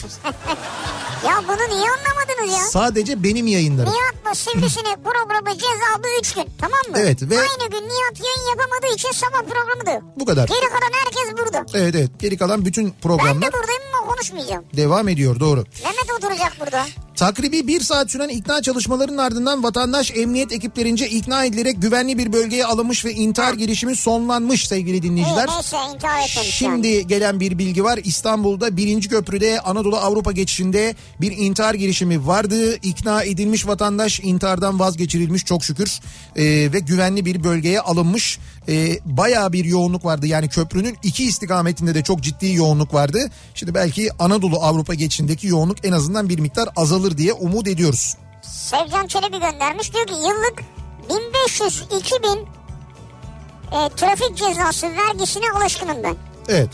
Ya 1.26 1.40
bunu 1.48 1.56
niye 1.76 1.88
anlamadınız 1.90 2.58
ya? 2.58 2.64
sadece 2.70 3.22
benim 3.22 3.46
yayınlarım. 3.46 3.92
Nihat'la 3.92 4.34
Sivrisinek 4.34 5.04
programı 5.04 5.58
cezalı 5.58 6.18
3 6.20 6.32
gün 6.34 6.44
tamam 6.60 6.80
mı? 6.90 6.96
Evet, 6.98 7.22
ve- 7.22 7.38
Aynı 7.40 7.70
gün 7.70 7.88
Nihat 7.88 8.20
yayın 8.20 8.48
yapamadığı 8.48 8.94
için 8.94 9.10
sabah 9.12 9.42
programı 9.42 9.86
da. 9.86 10.00
Bu 10.16 10.24
kadar. 10.24 10.48
Geri 10.48 10.60
kalan 10.68 10.92
herkes 11.04 11.38
burada. 11.44 11.64
Evet 11.74 11.94
evet 11.94 12.10
geri 12.18 12.36
kalan 12.36 12.64
bütün 12.64 12.84
Ben 12.86 12.92
programlar 13.02 13.42
de 13.52 13.52
buradayım 13.52 13.82
ama 13.98 14.06
konuşmayacağım. 14.12 14.64
devam 14.76 15.08
ediyor 15.08 15.40
doğru. 15.40 15.64
Mehmet 15.84 16.12
oturacak 16.18 16.52
burada. 16.60 16.86
Takribi 17.16 17.66
bir 17.66 17.80
saat 17.80 18.10
süren 18.10 18.28
ikna 18.28 18.62
çalışmalarının 18.62 19.18
ardından 19.18 19.62
vatandaş 19.62 20.12
emniyet 20.16 20.52
ekiplerince 20.52 21.08
ikna 21.08 21.44
edilerek 21.44 21.82
güvenli 21.82 22.18
bir 22.18 22.32
bölgeye 22.32 22.66
alınmış 22.66 23.04
ve 23.04 23.12
intihar 23.12 23.54
girişimi 23.54 23.96
sonlanmış 23.96 24.66
sevgili 24.68 25.02
dinleyiciler. 25.02 25.48
İyi 25.48 25.54
neyse 25.54 25.76
intihar 25.94 26.28
etmemiş 26.28 26.54
Şimdi 26.54 26.88
yani. 26.88 27.06
gelen 27.06 27.40
bir 27.40 27.58
bilgi 27.58 27.84
var. 27.84 28.00
İstanbul'da 28.04 28.76
birinci 28.76 29.08
köprüde 29.08 29.60
Anadolu 29.60 29.96
Avrupa 29.96 30.32
geçişinde 30.32 30.94
bir 31.20 31.32
intihar 31.36 31.74
girişimi 31.74 32.26
vardı. 32.26 32.76
İkna 32.76 33.22
edilmiş 33.22 33.66
vatandaş 33.66 34.20
intihardan 34.20 34.78
vazgeçirilmiş 34.78 35.44
çok 35.44 35.64
şükür 35.64 36.00
Ee, 36.36 36.72
ve 36.72 36.78
güvenli 36.80 37.24
bir 37.24 37.44
bölgeye 37.44 37.80
alınmış. 37.80 38.38
Ee, 38.68 38.98
bayağı 39.04 39.52
bir 39.52 39.64
yoğunluk 39.64 40.04
vardı. 40.04 40.26
Yani 40.26 40.48
köprünün 40.48 40.96
iki 41.02 41.24
istikametinde 41.24 41.94
de 41.94 42.02
çok 42.02 42.22
ciddi 42.22 42.52
yoğunluk 42.52 42.94
vardı. 42.94 43.30
Şimdi 43.54 43.74
belki 43.74 44.08
Anadolu 44.18 44.56
Avrupa 44.56 44.94
geçişindeki 44.94 45.46
yoğunluk 45.46 45.84
en 45.84 45.92
azından 45.92 46.28
bir 46.28 46.38
miktar 46.38 46.68
azalır 46.76 47.01
diye 47.10 47.32
umut 47.32 47.68
ediyoruz. 47.68 48.16
Sevcan 48.42 49.06
Çelebi 49.06 49.40
göndermiş 49.40 49.94
diyor 49.94 50.06
ki 50.06 50.14
yıllık 50.14 50.62
1500-2000 51.08 52.38
e, 53.72 53.88
trafik 53.96 54.36
cezası 54.36 54.86
vergisine 54.96 55.44
alışkınım 55.56 56.02
ben. 56.02 56.16
Evet. 56.48 56.70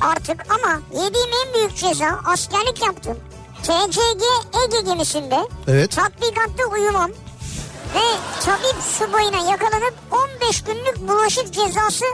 Artık 0.00 0.46
ama 0.54 0.80
yediğim 0.92 1.30
en 1.46 1.54
büyük 1.54 1.76
ceza 1.76 2.20
askerlik 2.24 2.82
yaptım. 2.82 3.18
TCG 3.62 4.22
Ege 4.64 4.80
gemisinde 4.86 5.36
Evet. 5.68 5.90
tatbikatta 5.96 6.64
uyumam 6.72 7.10
ve 7.94 8.00
tabip 8.44 8.82
subayına 8.98 9.50
yakalanıp 9.50 9.94
15 10.40 10.62
günlük 10.62 11.08
bulaşık 11.08 11.52
cezası 11.54 12.04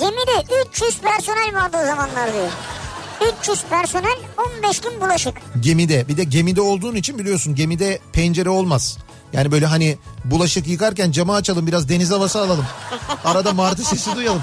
gemide 0.00 0.64
300 0.70 0.98
personel 1.00 1.54
vardı 1.54 1.76
o 1.82 1.86
zamanlar 1.86 2.32
diyor. 2.32 2.50
300 3.40 3.62
personel 3.70 4.16
15 4.58 4.80
gün 4.80 5.00
bulaşık. 5.00 5.34
Gemide 5.60 6.08
bir 6.08 6.16
de 6.16 6.24
gemide 6.24 6.60
olduğun 6.60 6.94
için 6.94 7.18
biliyorsun 7.18 7.54
gemide 7.54 7.98
pencere 8.12 8.50
olmaz. 8.50 8.98
Yani 9.32 9.52
böyle 9.52 9.66
hani 9.66 9.98
bulaşık 10.24 10.66
yıkarken 10.68 11.10
camı 11.10 11.34
açalım 11.34 11.66
biraz 11.66 11.88
deniz 11.88 12.10
havası 12.10 12.40
alalım. 12.40 12.66
Arada 13.24 13.52
martı 13.52 13.84
sesi 13.84 14.16
duyalım. 14.16 14.42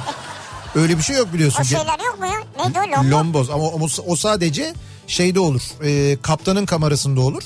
Öyle 0.76 0.98
bir 0.98 1.04
şey 1.04 1.16
yok 1.16 1.34
biliyorsun. 1.34 1.62
O 1.62 1.66
şeyler 1.66 2.00
yok 2.06 2.20
mu 2.20 2.26
ya? 2.26 2.66
Neydi 2.66 2.80
o 2.80 2.98
lombo? 2.98 3.18
Lomboz 3.18 3.50
ama 3.50 3.64
o, 3.64 3.88
o 4.08 4.16
sadece 4.16 4.74
şeyde 5.08 5.40
olur. 5.40 5.62
e, 5.84 6.18
kaptanın 6.22 6.66
kamerasında 6.66 7.22
olur. 7.22 7.44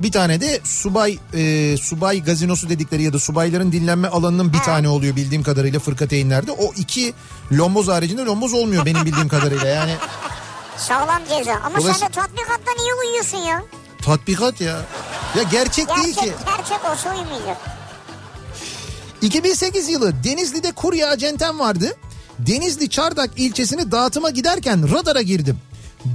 Bir 0.00 0.12
tane 0.12 0.40
de 0.40 0.60
subay 0.64 1.18
e, 1.34 1.76
subay 1.76 2.22
gazinosu 2.22 2.68
dedikleri 2.68 3.02
ya 3.02 3.12
da 3.12 3.18
subayların 3.18 3.72
dinlenme 3.72 4.08
alanının 4.08 4.52
bir 4.52 4.58
tane 4.58 4.88
oluyor 4.88 5.16
bildiğim 5.16 5.42
kadarıyla 5.42 5.80
fırkateynlerde. 5.80 6.52
O 6.52 6.72
iki 6.76 7.14
lomboz 7.52 7.88
haricinde 7.88 8.22
lomboz 8.22 8.52
olmuyor 8.54 8.86
benim 8.86 9.04
bildiğim 9.04 9.28
kadarıyla. 9.28 9.66
Yani 9.68 9.92
Sağlam 10.76 11.22
ceza. 11.28 11.52
Ama 11.54 11.70
sen 11.70 11.80
Dolayısıyla- 11.80 12.08
de 12.08 12.12
tatbikatta 12.12 12.72
niye 12.78 12.94
uyuyorsun 12.94 13.38
ya? 13.38 13.62
tatbikat 14.02 14.60
ya. 14.60 14.80
Ya 15.36 15.42
gerçek 15.42 15.88
değil 15.88 16.14
Gerçek, 16.14 16.22
ki. 16.38 16.44
gerçek 16.56 16.84
olsa 16.90 17.14
uyumayacak. 17.14 17.56
2008 19.22 19.88
yılı 19.88 20.24
Denizli'de 20.24 20.72
kurye 20.72 21.06
acentem 21.06 21.58
vardı. 21.58 21.96
Denizli 22.38 22.90
Çardak 22.90 23.30
ilçesini 23.36 23.90
dağıtıma 23.92 24.30
giderken 24.30 24.92
radara 24.94 25.22
girdim. 25.22 25.58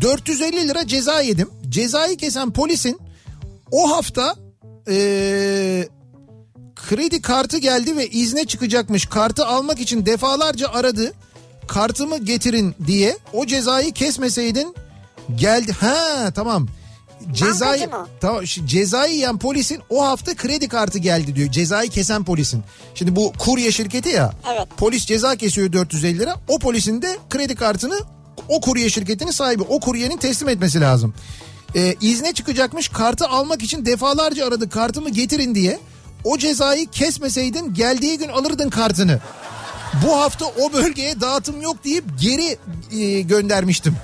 450 0.02 0.68
lira 0.68 0.88
ceza 0.88 1.22
yedim. 1.22 1.50
Cezayı 1.70 2.18
kesen 2.18 2.52
polisin 2.54 3.00
o 3.72 3.92
hafta 3.96 4.36
eee, 4.88 5.88
kredi 6.76 7.22
kartı 7.22 7.58
geldi 7.58 7.98
ve 7.98 8.08
izne 8.08 8.46
çıkacakmış. 8.46 9.06
Kartı 9.06 9.46
almak 9.48 9.80
için 9.80 10.06
defalarca 10.06 10.68
aradı. 10.70 11.14
Kartımı 11.68 12.18
getirin 12.18 12.76
diye 12.88 13.18
o 13.34 13.46
cezayı 13.46 13.94
kesmeseydin 13.94 14.76
geldi. 15.36 15.72
Ha 15.72 16.32
tamam. 16.36 16.68
Cezayı 17.32 17.90
tamam 18.22 18.44
cezayı 18.66 19.14
yiyen 19.14 19.38
polisin 19.38 19.82
o 19.90 20.06
hafta 20.06 20.36
kredi 20.36 20.68
kartı 20.68 21.00
geldi 21.00 21.36
diyor. 21.36 21.52
Cezayı 21.52 21.90
kesen 21.90 22.24
polisin. 22.24 22.64
Şimdi 22.96 23.16
bu 23.16 23.34
kurye 23.40 23.72
şirketi 23.72 24.10
ya. 24.10 24.32
Evet. 24.54 24.68
Polis 24.78 25.06
ceza 25.06 25.36
kesiyor 25.36 25.74
450 25.74 26.20
lira. 26.20 26.36
O 26.48 26.60
polisin 26.60 27.02
de 27.02 27.18
kredi 27.30 27.56
kartını 27.56 28.00
o 28.50 28.62
kurye 28.62 28.90
şirketinin 28.90 29.32
sahibi 29.32 29.64
o 29.64 29.80
kuryenin 29.80 30.18
teslim 30.18 30.50
etmesi 30.50 30.82
lazım. 30.82 31.14
Ee, 31.76 31.96
izne 32.02 32.34
çıkacakmış 32.34 32.90
kartı 32.90 33.28
almak 33.28 33.64
için 33.64 33.86
defalarca 33.86 34.48
aradı 34.48 34.70
kartımı 34.70 35.10
getirin 35.10 35.56
diye. 35.56 35.80
O 36.24 36.38
cezayı 36.38 36.88
kesmeseydin 36.88 37.74
geldiği 37.74 38.18
gün 38.18 38.30
alırdın 38.30 38.70
kartını. 38.70 39.20
Bu 40.06 40.18
hafta 40.22 40.46
o 40.46 40.74
bölgeye 40.74 41.22
dağıtım 41.22 41.62
yok 41.62 41.84
deyip 41.84 42.04
geri 42.22 42.58
e, 43.02 43.22
göndermiştim. 43.22 43.96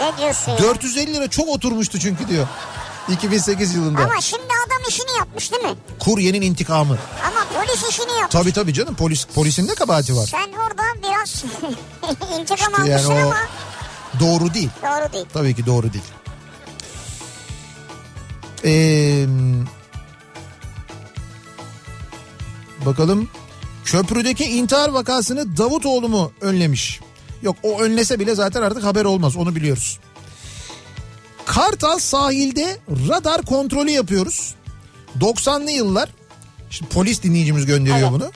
Ne 0.00 0.16
diyorsun 0.18 0.52
ya? 0.52 0.58
450 0.58 1.14
lira 1.14 1.28
çok 1.28 1.48
oturmuştu 1.48 1.98
çünkü 1.98 2.28
diyor. 2.28 2.46
2008 3.08 3.74
yılında. 3.74 4.00
Ama 4.04 4.20
şimdi 4.20 4.42
adam 4.66 4.82
işini 4.88 5.16
yapmış 5.18 5.52
değil 5.52 5.62
mi? 5.62 5.74
Kuryenin 5.98 6.42
intikamı. 6.42 6.98
Ama 7.26 7.44
polis 7.66 7.90
işini 7.90 8.12
yapmış. 8.12 8.30
Tabii 8.32 8.52
tabii 8.52 8.74
canım 8.74 8.94
polis 8.94 9.24
polisin 9.26 9.68
de 9.68 9.74
kabahati 9.74 10.16
var. 10.16 10.26
Sen 10.26 10.48
orada 10.52 10.82
biraz 11.08 11.44
intikam 12.40 12.56
İşte 12.72 12.90
yani 12.90 12.94
almışsın 12.94 13.12
o- 13.12 13.26
ama 13.26 13.36
Doğru 14.20 14.54
değil. 14.54 14.70
doğru 14.82 15.12
değil. 15.12 15.26
Tabii 15.32 15.54
ki 15.54 15.66
doğru 15.66 15.86
değil. 15.92 16.04
Ee, 18.64 19.26
bakalım 22.86 23.28
köprüdeki 23.92 24.44
intihar 24.44 24.88
vakasını 24.88 25.56
Davutoğlu 25.56 26.08
mu 26.08 26.32
önlemiş? 26.40 27.00
Yok 27.42 27.56
o 27.62 27.80
önlese 27.80 28.20
bile 28.20 28.34
zaten 28.34 28.62
artık 28.62 28.84
haber 28.84 29.04
olmaz 29.04 29.36
onu 29.36 29.56
biliyoruz. 29.56 29.98
Kartal 31.44 31.98
sahilde 31.98 32.78
radar 33.08 33.42
kontrolü 33.42 33.90
yapıyoruz. 33.90 34.54
90'lı 35.20 35.70
yıllar 35.70 36.08
şimdi 36.70 36.90
polis 36.90 37.22
dinleyicimiz 37.22 37.66
gönderiyor 37.66 37.98
Evet. 37.98 38.10
bunu. 38.10 38.30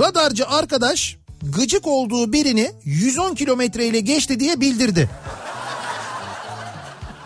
Radarcı 0.00 0.48
arkadaş 0.48 1.16
gıcık 1.42 1.86
olduğu 1.86 2.32
birini 2.32 2.72
110 2.84 3.34
kilometre 3.34 3.86
ile 3.86 4.00
geçti 4.00 4.40
diye 4.40 4.60
bildirdi. 4.60 5.10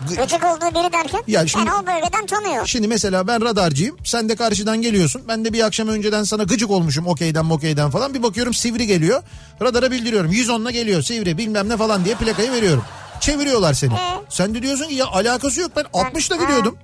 Gıcık 0.09 0.43
olduğu 0.43 0.75
biri 0.75 0.93
derken 0.93 1.23
Ya 1.27 1.47
şimdi- 1.47 1.67
yani 1.67 1.83
o 1.83 1.87
bölgeden 1.87 2.25
tanıyor. 2.25 2.65
Şimdi 2.67 2.87
mesela 2.87 3.27
ben 3.27 3.41
radarcıyım. 3.41 3.97
Sen 4.03 4.29
de 4.29 4.35
karşıdan 4.35 4.81
geliyorsun. 4.81 5.21
Ben 5.27 5.45
de 5.45 5.53
bir 5.53 5.65
akşam 5.65 5.87
önceden 5.87 6.23
sana 6.23 6.43
gıcık 6.43 6.71
olmuşum 6.71 7.07
okeyden 7.07 7.45
mokeyden 7.45 7.91
falan. 7.91 8.13
Bir 8.13 8.23
bakıyorum 8.23 8.53
sivri 8.53 8.87
geliyor. 8.87 9.23
Radara 9.61 9.91
bildiriyorum. 9.91 10.31
110'la 10.31 10.71
geliyor 10.71 11.01
sivri 11.01 11.37
bilmem 11.37 11.69
ne 11.69 11.77
falan 11.77 12.05
diye 12.05 12.15
plakayı 12.15 12.51
veriyorum. 12.51 12.83
Çeviriyorlar 13.19 13.73
seni. 13.73 13.93
Sen 14.29 14.55
de 14.55 14.61
diyorsun 14.61 14.87
ki 14.87 14.95
ya 14.95 15.05
alakası 15.07 15.61
yok 15.61 15.71
ben 15.75 15.83
60'la 15.93 16.35
gidiyordum. 16.35 16.77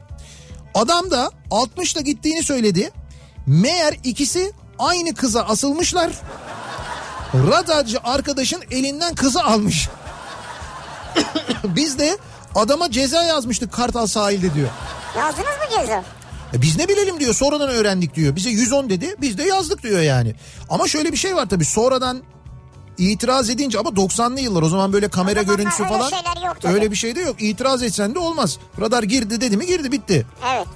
Adam 0.74 1.12
da 1.12 1.32
60'la 1.52 2.02
gittiğini 2.02 2.44
söyledi. 2.44 2.92
Meğer 3.48 3.96
ikisi 4.04 4.54
aynı 4.80 5.14
kıza 5.16 5.42
asılmışlar. 5.44 6.12
Radarcı 7.34 7.98
arkadaşın 8.04 8.62
elinden 8.72 9.16
kızı 9.16 9.44
almış. 9.44 9.90
Biz 11.64 12.00
de 12.00 12.18
adama 12.56 12.92
ceza 12.92 13.24
yazmıştık 13.24 13.74
Kartal 13.74 14.08
sahilde 14.08 14.54
diyor. 14.54 14.70
Yazdınız 15.18 15.48
mı 15.48 15.80
ceza? 15.82 16.04
E 16.54 16.62
biz 16.62 16.78
ne 16.78 16.88
bilelim 16.88 17.20
diyor 17.20 17.34
sonradan 17.34 17.70
öğrendik 17.70 18.16
diyor. 18.16 18.36
Bize 18.36 18.50
110 18.50 18.90
dedi 18.90 19.16
biz 19.22 19.38
de 19.38 19.44
yazdık 19.44 19.84
diyor 19.84 20.02
yani. 20.02 20.36
Ama 20.70 20.88
şöyle 20.88 21.12
bir 21.12 21.18
şey 21.18 21.36
var 21.36 21.50
tabii 21.50 21.66
sonradan 21.66 22.22
itiraz 22.98 23.50
edince 23.50 23.80
ama 23.80 23.90
90'lı 23.90 24.40
yıllar 24.40 24.62
o 24.62 24.70
zaman 24.70 24.94
böyle 24.94 25.10
kamera 25.10 25.42
görüntüsü 25.42 25.84
öyle 25.84 25.94
falan 25.94 26.12
öyle 26.64 26.92
bir 26.92 26.96
şey 26.96 27.16
de 27.16 27.20
yok. 27.20 27.42
İtiraz 27.42 27.84
etsen 27.84 28.16
de 28.16 28.20
olmaz. 28.20 28.58
Radar 28.82 29.04
girdi 29.04 29.42
dedi 29.42 29.58
mi 29.58 29.66
girdi 29.66 29.92
bitti. 29.92 30.28
Evet. 30.54 30.68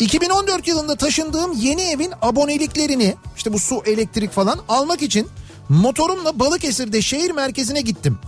2014 0.00 0.68
yılında 0.68 0.96
taşındığım 0.96 1.52
yeni 1.52 1.82
evin 1.82 2.12
aboneliklerini 2.22 3.16
işte 3.36 3.52
bu 3.52 3.58
su 3.58 3.82
elektrik 3.86 4.32
falan 4.32 4.58
almak 4.68 5.02
için 5.02 5.28
motorumla 5.68 6.38
Balıkesir'de 6.38 7.02
şehir 7.02 7.30
merkezine 7.30 7.80
gittim. 7.80 8.18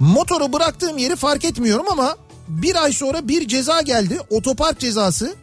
Motoru 0.00 0.52
bıraktığım 0.52 0.98
yeri 0.98 1.16
fark 1.16 1.44
etmiyorum 1.44 1.86
ama 1.90 2.16
bir 2.48 2.82
ay 2.82 2.92
sonra 2.92 3.28
bir 3.28 3.48
ceza 3.48 3.80
geldi 3.80 4.18
otopark 4.30 4.78
cezası. 4.80 5.34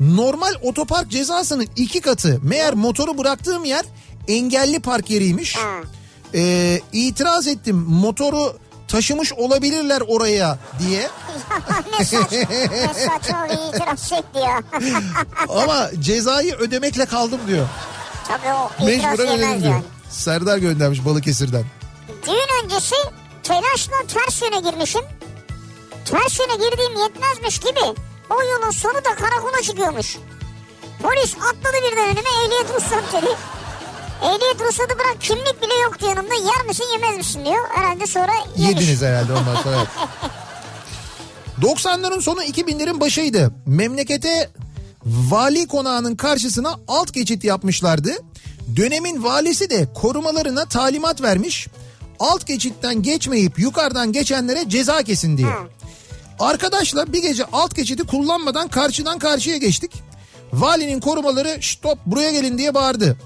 Normal 0.00 0.52
otopark 0.62 1.10
cezasının 1.10 1.66
iki 1.76 2.00
katı. 2.00 2.40
Meğer 2.42 2.74
motoru 2.74 3.18
bıraktığım 3.18 3.64
yer 3.64 3.84
engelli 4.28 4.80
park 4.80 5.10
yeriymiş. 5.10 5.56
Ee, 6.34 6.80
itiraz 6.92 7.46
ettim 7.46 7.76
motoru 7.76 8.56
taşımış 8.88 9.32
olabilirler 9.32 10.02
oraya 10.08 10.58
diye. 10.78 11.08
ne 11.98 12.04
saçma, 12.04 12.38
ne 12.70 12.94
saçma 12.94 13.46
bir 13.48 13.74
itiraz 13.74 14.08
şekli 14.08 14.40
ya. 14.40 14.62
Ama 15.48 15.90
cezayı 16.00 16.54
ödemekle 16.54 17.06
kaldım 17.06 17.40
diyor. 17.46 17.66
Tabii 18.28 18.52
o 18.82 18.88
itiraz 18.90 19.18
Mecburen 19.18 19.38
ödedim 19.38 19.62
diyor. 19.62 19.72
yani. 19.72 19.82
Serdar 20.10 20.58
göndermiş 20.58 21.04
Balıkesir'den. 21.04 21.64
Düğün 22.26 22.64
öncesi 22.64 22.94
telaşla 23.46 23.96
ters 24.08 24.42
yöne 24.42 24.70
girmişim. 24.70 25.02
Ters 26.04 26.38
yöne 26.40 26.54
girdiğim 26.54 26.96
yetmezmiş 27.02 27.58
gibi 27.58 27.80
o 28.30 28.42
yolun 28.42 28.70
sonu 28.70 28.94
da 28.94 29.14
karakola 29.14 29.62
çıkıyormuş. 29.62 30.16
Polis 31.02 31.34
atladı 31.34 31.76
birden 31.86 32.04
önüme 32.04 32.30
ehliyet 32.44 32.74
ruhsat 32.74 33.12
dedi. 33.12 33.30
Ehliyet 34.22 34.60
ruhsatı 34.60 34.98
bırak 34.98 35.16
kimlik 35.20 35.62
bile 35.62 35.74
yoktu 35.84 36.06
yanımda 36.06 36.34
yer 36.34 36.66
misin 36.66 36.84
yemez 36.92 37.16
misin 37.16 37.44
diyor. 37.44 37.68
Herhalde 37.74 38.06
sonra 38.06 38.32
yemiş. 38.56 38.80
Yediniz 38.80 39.02
herhalde 39.02 39.32
ondan 39.32 39.62
sonra. 39.62 39.76
evet. 39.76 39.88
90'ların 41.78 42.22
sonu 42.22 42.42
2000'lerin 42.42 43.00
başıydı. 43.00 43.52
Memlekete 43.66 44.50
vali 45.04 45.66
konağının 45.66 46.16
karşısına 46.16 46.76
alt 46.88 47.14
geçit 47.14 47.44
yapmışlardı. 47.44 48.10
Dönemin 48.76 49.24
valisi 49.24 49.70
de 49.70 49.88
korumalarına 49.94 50.64
talimat 50.64 51.22
vermiş. 51.22 51.68
Alt 52.20 52.46
geçitten 52.46 53.02
geçmeyip 53.02 53.58
yukarıdan 53.58 54.12
geçenlere 54.12 54.68
ceza 54.68 55.02
kesin 55.02 55.36
diye. 55.38 55.48
Arkadaşla 56.40 57.12
bir 57.12 57.22
gece 57.22 57.44
alt 57.52 57.76
geçidi 57.76 58.04
kullanmadan 58.04 58.68
karşıdan 58.68 59.18
karşıya 59.18 59.56
geçtik. 59.56 59.92
Valinin 60.52 61.00
korumaları 61.00 61.58
stop 61.62 61.98
buraya 62.06 62.32
gelin 62.32 62.58
diye 62.58 62.74
bağırdı. 62.74 63.16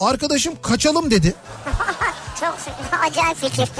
Arkadaşım 0.00 0.54
kaçalım 0.62 1.10
dedi. 1.10 1.34
Çok 2.40 2.56
acayip 3.10 3.36
fikir. 3.36 3.68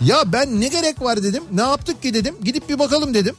Ya 0.00 0.32
ben 0.32 0.60
ne 0.60 0.68
gerek 0.68 1.02
var 1.02 1.22
dedim. 1.22 1.44
Ne 1.52 1.60
yaptık 1.62 2.02
ki 2.02 2.14
dedim. 2.14 2.36
Gidip 2.44 2.68
bir 2.68 2.78
bakalım 2.78 3.14
dedim. 3.14 3.36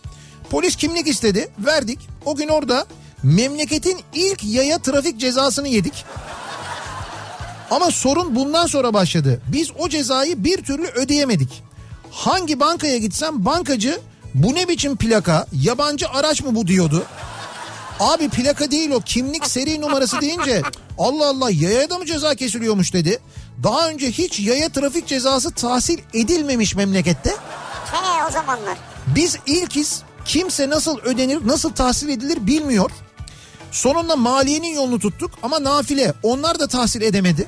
Polis 0.49 0.75
kimlik 0.75 1.07
istedi. 1.07 1.49
Verdik. 1.59 1.99
O 2.25 2.35
gün 2.35 2.47
orada 2.47 2.85
memleketin 3.23 3.99
ilk 4.13 4.43
yaya 4.43 4.79
trafik 4.79 5.19
cezasını 5.19 5.67
yedik. 5.67 6.05
Ama 7.71 7.91
sorun 7.91 8.35
bundan 8.35 8.67
sonra 8.67 8.93
başladı. 8.93 9.41
Biz 9.47 9.71
o 9.79 9.89
cezayı 9.89 10.43
bir 10.43 10.57
türlü 10.63 10.87
ödeyemedik. 10.87 11.63
Hangi 12.11 12.59
bankaya 12.59 12.97
gitsem 12.97 13.45
bankacı 13.45 13.99
bu 14.33 14.55
ne 14.55 14.67
biçim 14.67 14.97
plaka 14.97 15.47
yabancı 15.53 16.09
araç 16.09 16.43
mı 16.43 16.55
bu 16.55 16.67
diyordu. 16.67 17.05
Abi 17.99 18.29
plaka 18.29 18.71
değil 18.71 18.91
o 18.91 18.99
kimlik 18.99 19.47
seri 19.47 19.81
numarası 19.81 20.21
deyince 20.21 20.61
Allah 20.97 21.29
Allah 21.29 21.49
yaya 21.51 21.89
da 21.89 21.97
mı 21.97 22.05
ceza 22.05 22.35
kesiliyormuş 22.35 22.93
dedi. 22.93 23.19
Daha 23.63 23.89
önce 23.89 24.11
hiç 24.11 24.39
yaya 24.39 24.69
trafik 24.69 25.07
cezası 25.07 25.51
tahsil 25.51 25.99
edilmemiş 26.13 26.75
memlekette. 26.75 27.29
He 27.91 28.25
o 28.29 28.31
zamanlar. 28.31 28.77
Biz 29.15 29.37
ilkiz 29.45 30.01
kimse 30.25 30.69
nasıl 30.69 30.99
ödenir 30.99 31.47
nasıl 31.47 31.69
tahsil 31.73 32.09
edilir 32.09 32.47
bilmiyor. 32.47 32.91
Sonunda 33.77 34.15
maliyenin 34.15 34.75
yolunu 34.75 34.99
tuttuk 34.99 35.31
ama 35.43 35.63
nafile 35.63 36.13
onlar 36.23 36.59
da 36.59 36.67
tahsil 36.67 37.01
edemedi. 37.01 37.47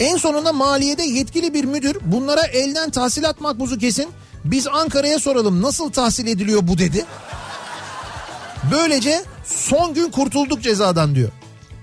En 0.00 0.16
sonunda 0.16 0.52
maliyede 0.52 1.02
yetkili 1.02 1.54
bir 1.54 1.64
müdür 1.64 1.96
bunlara 2.04 2.42
elden 2.42 2.90
tahsilat 2.90 3.40
makbuzu 3.40 3.78
kesin. 3.78 4.10
Biz 4.44 4.66
Ankara'ya 4.66 5.18
soralım 5.18 5.62
nasıl 5.62 5.92
tahsil 5.92 6.26
ediliyor 6.26 6.60
bu 6.68 6.78
dedi. 6.78 7.04
Böylece 8.70 9.22
son 9.44 9.94
gün 9.94 10.10
kurtulduk 10.10 10.62
cezadan 10.62 11.14
diyor. 11.14 11.30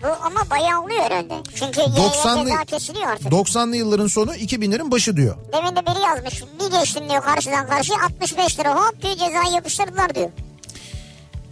Bu 0.04 0.08
ama 0.08 0.50
bayağı 0.50 0.84
oluyor 0.84 1.04
herhalde. 1.04 1.34
Çünkü 1.56 1.80
yaya 1.80 1.94
90'lı 1.94 2.50
ceza 2.50 2.66
kesiliyor 2.66 3.08
artık. 3.08 3.28
90'lı 3.28 3.76
yılların 3.76 4.08
sonu 4.08 4.36
2000'lerin 4.36 4.92
başı 4.92 5.18
diyor. 5.18 5.36
Demin 5.54 5.76
de 5.76 5.86
biri 5.86 6.02
yazmış. 6.02 6.44
Bir 6.60 6.80
geçtim 6.80 7.10
diyor 7.10 7.22
karşıdan 7.22 7.68
karşıya 7.68 7.98
65 8.04 8.60
lira 8.60 8.76
hop 8.76 9.02
diye 9.02 9.14
cezayı 9.14 9.52
yapıştırdılar 9.56 10.16
diyor. 10.16 10.30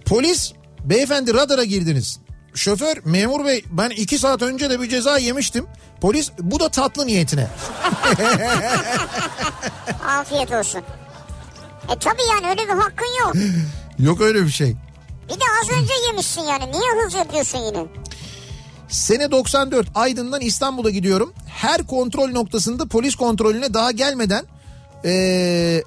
Polis 0.06 0.54
beyefendi 0.90 1.34
radara 1.34 1.64
girdiniz. 1.64 2.20
Şoför 2.54 2.98
memur 3.06 3.46
bey 3.46 3.66
ben 3.70 3.90
iki 3.90 4.20
saat 4.20 4.42
önce 4.42 4.70
de 4.70 4.82
bir 4.82 4.90
ceza 4.90 5.18
yemiştim. 5.18 5.66
Polis 6.02 6.32
bu 6.40 6.60
da 6.60 6.70
tatlı 6.70 7.08
niyetine. 7.08 7.48
Afiyet 10.08 10.52
olsun. 10.52 10.82
E 11.90 12.00
tabi 12.00 12.22
yani 12.32 12.50
öyle 12.50 12.62
bir 12.64 12.82
hakkın 12.82 13.20
yok. 13.26 13.36
Yok 14.00 14.22
öyle 14.22 14.44
bir 14.44 14.50
şey. 14.50 14.76
Bir 15.30 15.34
de 15.34 15.44
az 15.62 15.70
önce 15.82 15.94
yemişsin 16.08 16.42
yani. 16.42 16.72
Niye 16.72 17.06
hız 17.06 17.14
yapıyorsun 17.14 17.58
yine? 17.58 17.86
Sene 18.90 19.32
94 19.32 19.88
Aydın'dan 19.96 20.42
İstanbul'a 20.42 20.90
gidiyorum. 20.90 21.34
Her 21.48 21.88
kontrol 21.88 22.32
noktasında 22.32 22.86
polis 22.86 23.16
kontrolüne 23.16 23.74
daha 23.74 23.92
gelmeden 23.92 24.46
ee, 25.06 25.84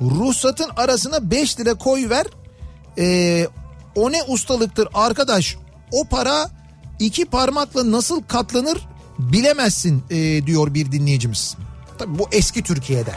ruhsatın 0.00 0.70
arasına 0.76 1.30
5 1.30 1.60
lira 1.60 1.74
koy 1.74 2.08
ver. 2.08 2.26
Ee, 2.98 3.48
o 3.94 4.12
ne 4.12 4.22
ustalıktır 4.22 4.88
arkadaş 4.94 5.56
o 5.92 6.04
para 6.04 6.50
iki 6.98 7.24
parmakla 7.24 7.90
nasıl 7.90 8.22
katlanır 8.22 8.88
bilemezsin 9.18 10.04
ee, 10.10 10.46
diyor 10.46 10.74
bir 10.74 10.92
dinleyicimiz. 10.92 11.56
Tabii 11.98 12.18
bu 12.18 12.28
eski 12.32 12.62
Türkiye'de. 12.62 13.12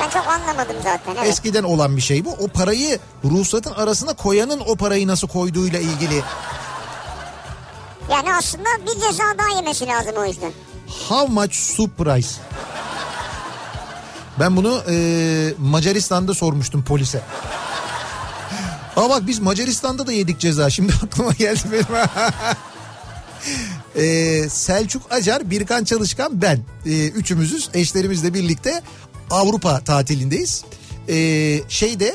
Ben 0.00 0.10
çok 0.10 0.26
anlamadım 0.26 0.76
zaten. 0.82 1.16
Evet. 1.18 1.28
Eskiden 1.28 1.62
olan 1.64 1.96
bir 1.96 2.02
şey 2.02 2.24
bu. 2.24 2.30
O 2.30 2.48
parayı 2.48 2.98
ruhsatın 3.24 3.72
arasına 3.72 4.12
koyanın 4.12 4.62
o 4.66 4.76
parayı 4.76 5.08
nasıl 5.08 5.28
koyduğuyla 5.28 5.78
ilgili. 5.78 6.22
Yani 8.10 8.34
aslında 8.34 8.68
bir 8.86 9.00
ceza 9.00 9.24
daha 9.38 9.56
yemesi 9.56 9.86
lazım 9.86 10.12
o 10.18 10.24
yüzden. 10.24 10.52
How 11.08 11.32
much 11.32 11.54
soup 11.54 11.98
price? 11.98 12.28
Ben 14.40 14.56
bunu 14.56 14.82
e, 14.90 14.94
Macaristan'da 15.58 16.34
sormuştum 16.34 16.84
polise. 16.84 17.22
Ama 18.98 19.10
bak 19.10 19.26
biz 19.26 19.38
Macaristan'da 19.38 20.06
da 20.06 20.12
yedik 20.12 20.38
ceza. 20.38 20.70
Şimdi 20.70 20.92
aklıma 21.04 21.32
geldi 21.32 21.60
benim. 21.72 21.86
e, 24.06 24.48
Selçuk 24.48 25.12
Acar, 25.12 25.50
Birkan 25.50 25.84
Çalışkan, 25.84 26.42
ben. 26.42 26.60
E, 26.86 27.08
üçümüzüz 27.08 27.70
eşlerimizle 27.74 28.34
birlikte 28.34 28.82
Avrupa 29.30 29.80
tatilindeyiz. 29.80 30.64
E, 31.08 31.14
şeyde 31.68 32.14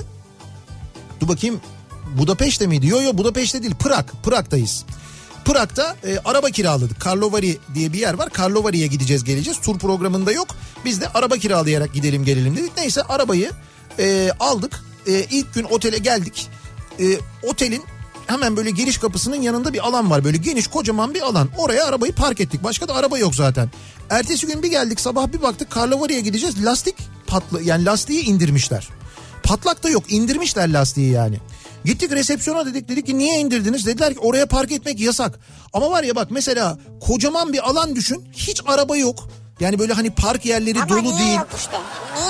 dur 1.20 1.28
bakayım 1.28 1.62
Budapeşte 2.18 2.68
miydi? 2.68 2.88
Yok 2.88 3.04
yok 3.04 3.18
Budapeşte 3.18 3.64
değil 3.64 3.76
Prag. 3.76 4.06
Prag'dayız. 4.24 4.86
Prag'da 5.46 5.96
e, 6.04 6.20
araba 6.26 6.50
kiraladık. 6.50 7.02
Karlovari 7.02 7.58
diye 7.76 7.94
bir 7.94 8.00
yer 8.00 8.14
var. 8.14 8.30
Karlovari'ye 8.30 8.88
gideceğiz 8.88 9.24
geleceğiz. 9.24 9.62
Tur 9.62 9.80
programında 9.80 10.32
yok. 10.32 10.48
Biz 10.86 11.02
de 11.02 11.08
araba 11.08 11.38
kiralayarak 11.38 11.94
gidelim 11.94 12.26
gelelim 12.26 12.58
dedik. 12.58 12.78
Neyse 12.78 13.02
arabayı 13.02 13.52
e, 14.00 14.32
aldık. 14.40 14.84
E, 15.08 15.12
ilk 15.12 15.54
gün 15.54 15.64
otele 15.64 15.98
geldik. 15.98 16.50
E, 17.00 17.18
otelin 17.44 17.84
hemen 18.28 18.58
böyle 18.58 18.72
giriş 18.72 18.98
kapısının 18.98 19.42
yanında 19.42 19.74
bir 19.74 19.88
alan 19.88 20.10
var. 20.10 20.24
Böyle 20.24 20.38
geniş 20.38 20.68
kocaman 20.68 21.14
bir 21.14 21.22
alan. 21.22 21.50
Oraya 21.58 21.86
arabayı 21.86 22.14
park 22.14 22.42
ettik. 22.42 22.64
Başka 22.64 22.88
da 22.88 22.96
araba 22.96 23.18
yok 23.18 23.36
zaten. 23.36 23.72
Ertesi 24.10 24.48
gün 24.48 24.64
bir 24.64 24.68
geldik 24.72 25.00
sabah 25.00 25.28
bir 25.28 25.42
baktık 25.42 25.72
Karlovari'ye 25.72 26.22
gideceğiz. 26.22 26.66
Lastik 26.66 26.96
patla 27.28 27.62
yani 27.62 27.86
lastiği 27.86 28.24
indirmişler. 28.24 28.90
Patlak 29.44 29.84
da 29.84 29.90
yok 29.90 30.04
indirmişler 30.12 30.70
lastiği 30.74 31.12
yani. 31.12 31.38
Gittik 31.86 32.12
resepsiyona 32.12 32.66
dedik 32.66 32.90
dedik 32.90 33.06
ki 33.06 33.18
niye 33.18 33.40
indirdiniz? 33.40 33.86
Dediler 33.86 34.14
ki 34.14 34.20
oraya 34.20 34.46
park 34.46 34.72
etmek 34.72 35.00
yasak. 35.00 35.40
Ama 35.74 35.92
var 35.92 36.04
ya 36.04 36.16
bak 36.16 36.28
mesela 36.32 36.78
kocaman 37.02 37.54
bir 37.54 37.70
alan 37.70 37.96
düşün 37.96 38.26
hiç 38.34 38.62
araba 38.66 38.98
yok. 38.98 39.28
Yani 39.60 39.80
böyle 39.80 39.94
hani 39.94 40.10
park 40.12 40.46
yerleri 40.46 40.80
Ama 40.82 40.90
dolu 40.90 41.04
niye 41.04 41.18
değil. 41.20 41.38
yok 41.38 41.48
işte? 41.58 41.78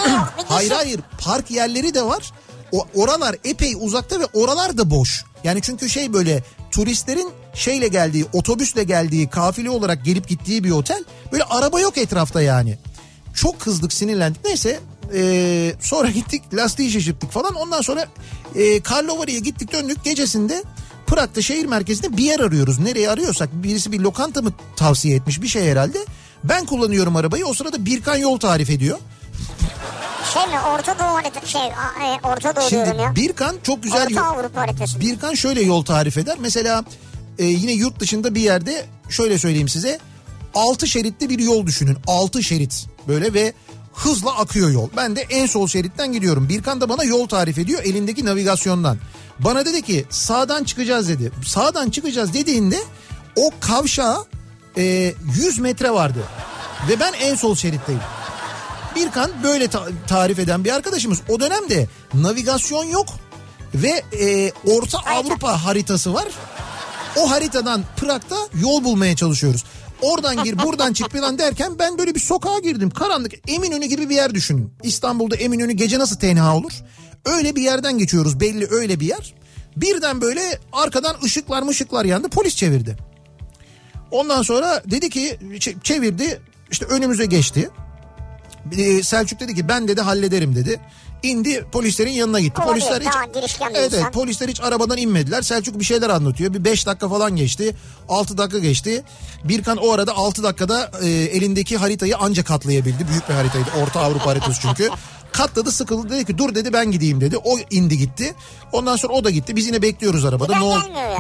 Niye 0.06 0.16
yok? 0.18 0.34
Hayır 0.48 0.72
hayır 0.72 1.00
park 1.20 1.52
yerleri 1.52 1.94
de 1.94 2.04
var. 2.04 2.32
O, 2.74 2.88
oralar 2.96 3.36
epey 3.44 3.74
uzakta 3.80 4.20
ve 4.20 4.26
oralar 4.34 4.78
da 4.78 4.90
boş. 4.90 5.26
Yani 5.44 5.62
çünkü 5.62 5.90
şey 5.90 6.14
böyle 6.14 6.44
turistlerin 6.72 7.30
şeyle 7.54 7.88
geldiği 7.88 8.26
otobüsle 8.34 8.84
geldiği 8.84 9.30
kafile 9.30 9.70
olarak 9.70 10.06
gelip 10.06 10.28
gittiği 10.28 10.64
bir 10.64 10.72
otel. 10.72 11.04
Böyle 11.32 11.44
araba 11.44 11.80
yok 11.80 11.98
etrafta 11.98 12.42
yani. 12.42 12.78
Çok 13.34 13.60
kızdık 13.60 13.94
sinirlendik 13.94 14.46
neyse 14.46 14.80
ee, 15.16 15.74
sonra 15.80 16.10
gittik 16.10 16.44
lastiği 16.54 16.92
şaşırttık 16.92 17.32
falan 17.32 17.56
ondan 17.56 17.82
sonra 17.82 18.08
e, 18.56 18.82
Karlovari'ye 18.82 19.40
gittik 19.40 19.74
döndük 19.74 20.04
gecesinde 20.04 20.64
Prag'da 21.08 21.42
şehir 21.42 21.66
merkezinde 21.66 22.18
bir 22.18 22.24
yer 22.24 22.40
arıyoruz. 22.40 22.80
Nereye 22.80 23.10
arıyorsak 23.10 23.50
birisi 23.54 23.92
bir 23.92 24.00
lokanta 24.00 24.42
mı 24.42 24.54
tavsiye 24.76 25.16
etmiş 25.16 25.42
bir 25.42 25.48
şey 25.48 25.64
herhalde. 25.64 25.98
Ben 26.44 26.66
kullanıyorum 26.66 27.16
arabayı 27.16 27.46
o 27.46 27.54
sırada 27.54 27.86
Birkan 27.86 28.16
yol 28.16 28.40
tarif 28.40 28.70
ediyor. 28.70 29.00
Şey 30.34 30.44
mi 30.48 30.60
Orta 30.60 31.00
Doğu 31.00 31.08
haritası 31.08 31.48
şey 31.48 31.62
e, 31.68 32.20
Orta 32.24 32.56
Doğu 32.56 32.70
Şimdi 32.70 32.86
diyorum 32.86 33.02
ya. 33.04 33.16
Birkan 33.16 33.56
çok 33.64 33.84
güzel 33.84 34.02
Orta 34.04 34.14
yol- 34.14 34.24
Avrupa 34.24 34.62
haritası. 34.62 35.00
Birkan 35.00 35.34
şöyle 35.34 35.62
yol 35.62 35.86
tarif 35.86 36.18
eder. 36.18 36.38
Mesela 36.40 36.84
e, 37.40 37.46
yine 37.46 37.72
yurt 37.72 38.00
dışında 38.00 38.36
bir 38.36 38.42
yerde 38.42 38.86
şöyle 39.10 39.38
söyleyeyim 39.38 39.70
size. 39.70 40.00
6 40.56 40.88
şeritli 40.88 41.30
bir 41.30 41.40
yol 41.40 41.66
düşünün. 41.66 41.98
6 42.08 42.44
şerit 42.44 42.86
böyle 43.08 43.34
ve 43.34 43.54
hızla 43.94 44.38
akıyor 44.38 44.70
yol. 44.70 44.90
Ben 44.98 45.16
de 45.16 45.22
en 45.22 45.46
sol 45.46 45.68
şeritten 45.68 46.14
gidiyorum. 46.14 46.50
Birkan 46.50 46.82
da 46.82 46.90
bana 46.90 47.04
yol 47.04 47.28
tarif 47.28 47.58
ediyor 47.58 47.84
elindeki 47.84 48.26
navigasyondan. 48.26 48.98
Bana 49.40 49.66
dedi 49.66 49.82
ki 49.82 50.06
sağdan 50.10 50.64
çıkacağız 50.64 51.10
dedi. 51.10 51.32
Sağdan 51.46 51.90
çıkacağız 51.90 52.34
dediğinde 52.34 52.78
o 53.36 53.50
kavşağa 53.60 54.18
e, 54.78 55.14
100 55.36 55.60
metre 55.60 55.92
vardı. 55.92 56.20
Ve 56.90 57.00
ben 57.00 57.14
en 57.14 57.36
sol 57.36 57.56
şeritteyim. 57.56 58.02
Birkan 58.96 59.32
böyle 59.44 59.68
ta- 59.68 59.88
tarif 60.08 60.40
eden 60.40 60.64
bir 60.64 60.72
arkadaşımız. 60.76 61.20
O 61.30 61.40
dönemde 61.40 61.88
navigasyon 62.14 62.84
yok 62.84 63.08
ve 63.76 64.04
e, 64.20 64.52
Orta 64.52 64.98
Avrupa 65.00 65.66
haritası 65.66 66.14
var. 66.14 66.26
O 67.18 67.32
haritadan 67.32 67.84
Prag'da 67.98 68.38
yol 68.62 68.84
bulmaya 68.84 69.16
çalışıyoruz. 69.16 69.64
Oradan 70.02 70.44
gir 70.44 70.64
buradan 70.64 70.94
çık 70.94 71.12
falan 71.12 71.38
derken 71.38 71.80
ben 71.80 71.98
böyle 71.98 72.16
bir 72.16 72.20
sokağa 72.20 72.60
girdim. 72.60 72.90
Karanlık 72.90 73.34
Eminönü 73.48 73.86
gibi 73.86 74.10
bir 74.10 74.16
yer 74.16 74.34
düşünün. 74.34 74.74
İstanbul'da 74.84 75.36
Eminönü 75.36 75.72
gece 75.74 76.00
nasıl 76.00 76.16
tenha 76.16 76.56
olur? 76.58 76.74
Öyle 77.26 77.56
bir 77.56 77.62
yerden 77.62 77.98
geçiyoruz 77.98 78.40
belli 78.40 78.68
öyle 78.72 79.00
bir 79.00 79.06
yer. 79.08 79.34
Birden 79.78 80.22
böyle 80.22 80.60
arkadan 80.74 81.16
ışıklar 81.24 81.62
mışıklar 81.64 82.06
yandı 82.06 82.30
polis 82.30 82.56
çevirdi. 82.56 82.98
Ondan 84.12 84.42
sonra 84.42 84.84
dedi 84.92 85.10
ki 85.10 85.40
çevirdi 85.84 86.42
işte 86.72 86.86
önümüze 86.86 87.26
geçti. 87.26 87.70
Ee, 88.78 89.04
Selçuk 89.04 89.40
dedi 89.40 89.56
ki 89.56 89.68
ben 89.68 89.88
dedi 89.88 90.02
hallederim 90.02 90.56
dedi. 90.56 90.80
İndi 91.24 91.66
polislerin 91.72 92.12
yanına 92.12 92.40
gitti. 92.40 92.62
Olabilir, 92.62 92.86
Polisler 92.86 93.02
hiç 93.02 93.08
insan. 93.08 93.24
evet, 93.76 94.14
polisler 94.14 94.48
hiç 94.50 94.62
arabadan 94.62 94.98
inmediler. 94.98 95.42
Selçuk 95.42 95.80
bir 95.80 95.86
şeyler 95.86 96.10
anlatıyor. 96.10 96.54
Bir 96.54 96.64
5 96.64 96.86
dakika 96.86 97.10
falan 97.10 97.36
geçti. 97.36 97.76
6 98.10 98.38
dakika 98.38 98.60
geçti. 98.60 99.04
Birkan 99.44 99.78
o 99.78 99.92
arada 99.92 100.16
6 100.16 100.44
dakikada 100.44 100.92
e, 101.02 101.08
elindeki 101.10 101.78
haritayı 101.78 102.16
ancak 102.20 102.46
katlayabildi. 102.48 103.08
Büyük 103.08 103.30
bir 103.30 103.34
haritaydı. 103.34 103.68
Orta 103.84 104.00
Avrupa 104.00 104.26
haritası 104.26 104.62
çünkü. 104.62 104.90
Katladı 105.34 105.72
sıkıldı 105.72 106.10
dedi 106.10 106.26
ki 106.26 106.38
dur 106.38 106.56
dedi 106.56 106.74
ben 106.74 106.92
gideyim 106.92 107.22
dedi. 107.22 107.38
O 107.38 107.58
indi 107.72 107.98
gitti. 107.98 108.36
Ondan 108.72 108.96
sonra 108.96 109.14
o 109.14 109.24
da 109.24 109.30
gitti. 109.30 109.56
Biz 109.56 109.68
yine 109.68 109.82
bekliyoruz 109.82 110.26
arabada. 110.26 110.54
Ne, 110.58 110.64
ol- 110.64 110.74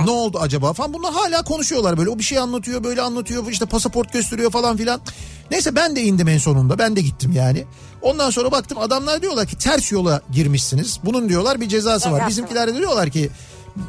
ne 0.06 0.11
oldu 0.11 0.40
acaba 0.41 0.73
falan. 0.73 0.94
Bunlar 0.94 1.14
hala 1.14 1.44
konuşuyorlar 1.44 1.98
böyle. 1.98 2.10
O 2.10 2.18
bir 2.19 2.23
şey 2.23 2.38
anlatıyor 2.38 2.84
böyle 2.84 3.02
anlatıyor. 3.02 3.52
işte 3.52 3.65
pasaport 3.65 4.14
gösteriyor 4.14 4.52
falan 4.52 4.77
filan. 4.77 5.02
Neyse 5.52 5.76
ben 5.76 5.95
de 5.95 6.02
indim 6.02 6.27
en 6.27 6.38
sonunda. 6.38 6.80
Ben 6.80 6.95
de 6.95 7.02
gittim 7.02 7.31
yani. 7.35 7.65
Ondan 8.02 8.30
sonra 8.30 8.52
baktım 8.52 8.77
adamlar 8.77 9.22
diyorlar 9.22 9.48
ki 9.48 9.57
ters 9.57 9.91
yola 9.91 10.22
girmişsiniz. 10.31 10.99
Bunun 11.03 11.30
diyorlar 11.30 11.61
bir 11.61 11.68
cezası 11.69 12.11
var. 12.11 12.19
Bizimkiler 12.30 12.68
de 12.68 12.77
diyorlar 12.77 13.10
ki 13.10 13.30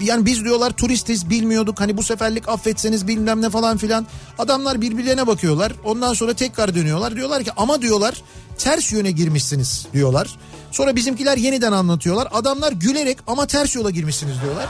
yani 0.00 0.26
biz 0.26 0.44
diyorlar 0.44 0.70
turistiz 0.70 1.30
bilmiyorduk 1.30 1.80
hani 1.80 1.96
bu 1.96 2.02
seferlik 2.02 2.48
affetseniz 2.48 3.08
bilmem 3.08 3.42
ne 3.42 3.50
falan 3.50 3.76
filan. 3.76 4.06
Adamlar 4.38 4.80
birbirlerine 4.80 5.26
bakıyorlar. 5.26 5.72
Ondan 5.84 6.14
sonra 6.14 6.34
tekrar 6.34 6.74
dönüyorlar. 6.74 7.16
Diyorlar 7.16 7.44
ki 7.44 7.50
ama 7.56 7.82
diyorlar 7.82 8.22
ters 8.58 8.92
yöne 8.92 9.10
girmişsiniz 9.10 9.86
diyorlar. 9.92 10.36
Sonra 10.70 10.96
bizimkiler 10.96 11.36
yeniden 11.36 11.72
anlatıyorlar. 11.72 12.28
Adamlar 12.32 12.72
gülerek 12.72 13.18
ama 13.26 13.46
ters 13.46 13.74
yola 13.76 13.90
girmişsiniz 13.90 14.42
diyorlar. 14.42 14.66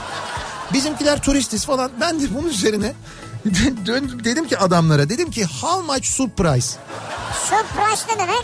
Bizimkiler 0.73 1.21
turistiz 1.21 1.65
falan. 1.65 1.91
Ben 2.01 2.19
de 2.21 2.33
bunun 2.33 2.47
üzerine 2.47 2.93
döndüm 3.85 4.23
dedim 4.23 4.47
ki 4.47 4.57
adamlara 4.57 5.09
dedim 5.09 5.31
ki 5.31 5.45
how 5.45 5.93
much 5.93 6.05
surprise? 6.05 6.77
Surprise 7.49 8.13
ne 8.13 8.19
demek? 8.19 8.43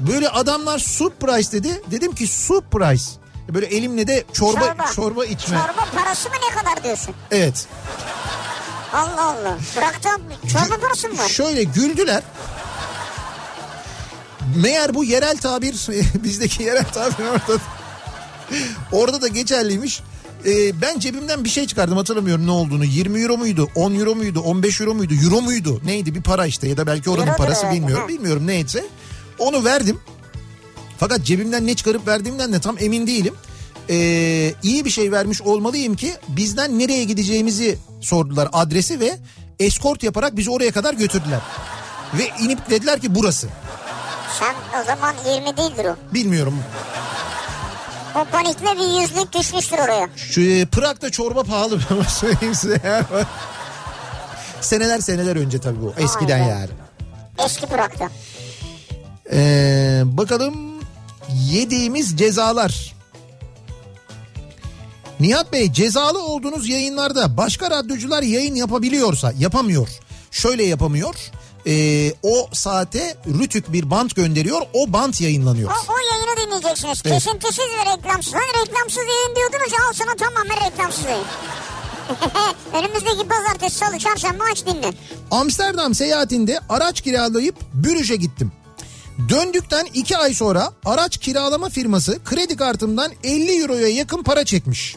Böyle 0.00 0.28
adamlar 0.28 0.78
surprise 0.78 1.52
dedi. 1.52 1.82
Dedim 1.90 2.14
ki 2.14 2.26
surprise. 2.26 3.10
Böyle 3.54 3.66
elimle 3.66 4.06
de 4.06 4.24
çorba 4.32 4.60
çorba, 4.60 4.92
Çorba. 4.94 5.24
içme. 5.24 5.56
Çorba 5.58 5.86
parası 6.02 6.28
mı 6.28 6.34
ne 6.50 6.62
kadar 6.62 6.84
diyorsun? 6.84 7.14
Evet. 7.30 7.66
Allah 8.92 9.24
Allah. 9.24 9.58
Bıraktım. 9.76 10.22
Çorba 10.52 10.80
parası 10.80 11.08
mı 11.08 11.18
var? 11.18 11.28
Şöyle 11.28 11.62
güldüler. 11.62 12.22
Meğer 14.56 14.94
bu 14.94 15.04
yerel 15.04 15.36
tabir 15.36 15.88
bizdeki 16.24 16.62
yerel 16.62 16.84
tabir 16.84 17.24
orada 17.24 17.62
orada 18.92 19.22
da 19.22 19.28
geçerliymiş. 19.28 20.00
Ee, 20.46 20.80
ben 20.80 20.98
cebimden 20.98 21.44
bir 21.44 21.48
şey 21.48 21.66
çıkardım 21.66 21.96
hatırlamıyorum 21.96 22.46
ne 22.46 22.50
olduğunu. 22.50 22.84
20 22.84 23.20
euro 23.22 23.36
muydu? 23.36 23.68
10 23.74 23.94
euro 23.94 24.14
muydu? 24.14 24.40
15 24.40 24.80
euro 24.80 24.94
muydu? 24.94 25.14
Euro 25.24 25.40
muydu? 25.40 25.80
Neydi 25.84 26.14
bir 26.14 26.22
para 26.22 26.46
işte 26.46 26.68
ya 26.68 26.76
da 26.76 26.86
belki 26.86 27.10
oranın 27.10 27.26
Eurodur 27.26 27.44
parası 27.44 27.70
bilmiyorum. 27.70 28.08
Bilmiyorum 28.08 28.46
neyse. 28.46 28.84
Onu 29.38 29.64
verdim. 29.64 30.00
Fakat 30.98 31.22
cebimden 31.24 31.66
ne 31.66 31.74
çıkarıp 31.74 32.06
verdiğimden 32.06 32.52
de 32.52 32.60
tam 32.60 32.76
emin 32.80 33.06
değilim. 33.06 33.34
Ee, 33.90 34.54
iyi 34.62 34.84
bir 34.84 34.90
şey 34.90 35.12
vermiş 35.12 35.42
olmalıyım 35.42 35.96
ki 35.96 36.12
bizden 36.28 36.78
nereye 36.78 37.04
gideceğimizi 37.04 37.78
sordular 38.00 38.48
adresi 38.52 39.00
ve 39.00 39.18
eskort 39.60 40.02
yaparak 40.02 40.36
bizi 40.36 40.50
oraya 40.50 40.70
kadar 40.72 40.94
götürdüler. 40.94 41.40
Ve 42.18 42.44
inip 42.44 42.70
dediler 42.70 43.00
ki 43.00 43.14
burası. 43.14 43.48
Sen 44.38 44.80
o 44.82 44.84
zaman 44.84 45.14
20 45.34 45.56
değildir 45.56 45.84
o. 45.84 46.14
Bilmiyorum. 46.14 46.54
O 48.14 48.24
panikle 48.24 48.66
bir 48.66 49.00
yüzlük 49.02 49.32
düşmüştür 49.32 49.78
oraya. 49.78 50.08
Şu 50.16 50.40
e, 50.40 50.66
Prag'da 50.66 51.10
çorba 51.10 51.42
pahalı 51.42 51.80
ama 51.90 52.04
söyleyeyim 52.04 52.54
size. 52.54 52.80
ya. 52.84 53.06
seneler 54.60 54.98
seneler 55.00 55.36
önce 55.36 55.58
tabii 55.60 55.82
bu. 55.82 55.94
Eskiden 55.98 56.40
be. 56.40 56.50
yani. 56.50 56.68
Eski 57.44 57.70
bıraktı. 57.70 58.04
Ee, 59.32 60.02
bakalım 60.04 60.77
yediğimiz 61.34 62.16
cezalar. 62.16 62.98
Nihat 65.20 65.52
Bey 65.52 65.72
cezalı 65.72 66.22
olduğunuz 66.22 66.68
yayınlarda 66.68 67.36
başka 67.36 67.70
radyocular 67.70 68.22
yayın 68.22 68.54
yapabiliyorsa 68.54 69.32
yapamıyor. 69.38 69.88
Şöyle 70.30 70.64
yapamıyor. 70.64 71.14
Ee, 71.66 72.12
o 72.22 72.48
saate 72.52 73.16
rütük 73.40 73.72
bir 73.72 73.90
bant 73.90 74.16
gönderiyor. 74.16 74.62
O 74.72 74.92
bant 74.92 75.20
yayınlanıyor. 75.20 75.70
O, 75.70 75.92
o 75.92 75.96
yayını 75.98 76.46
dinleyeceksiniz. 76.46 77.02
Evet. 77.04 77.14
Kesintisiz 77.14 77.58
ve 77.58 77.92
reklamsız. 77.92 78.34
Hani 78.34 78.66
reklamsız 78.66 78.96
yayın 78.96 79.36
diyordunuz 79.36 79.72
ya 79.72 79.78
al 79.88 79.92
sana 79.92 80.16
tamamen 80.16 80.70
reklamsız 80.70 81.04
yayın. 81.04 81.24
Önümüzdeki 82.74 83.28
pazartesi 83.28 83.76
salı 83.76 83.98
çarşamba 83.98 84.44
aç 84.52 84.66
dinle. 84.66 84.92
Amsterdam 85.30 85.94
seyahatinde 85.94 86.60
araç 86.68 87.00
kiralayıp 87.00 87.56
Bürüş'e 87.74 88.16
gittim. 88.16 88.52
Döndükten 89.28 89.86
iki 89.94 90.16
ay 90.16 90.34
sonra 90.34 90.72
araç 90.84 91.16
kiralama 91.16 91.68
firması 91.68 92.24
kredi 92.24 92.56
kartımdan 92.56 93.12
50 93.24 93.62
euroya 93.62 93.88
yakın 93.88 94.22
para 94.22 94.44
çekmiş. 94.44 94.96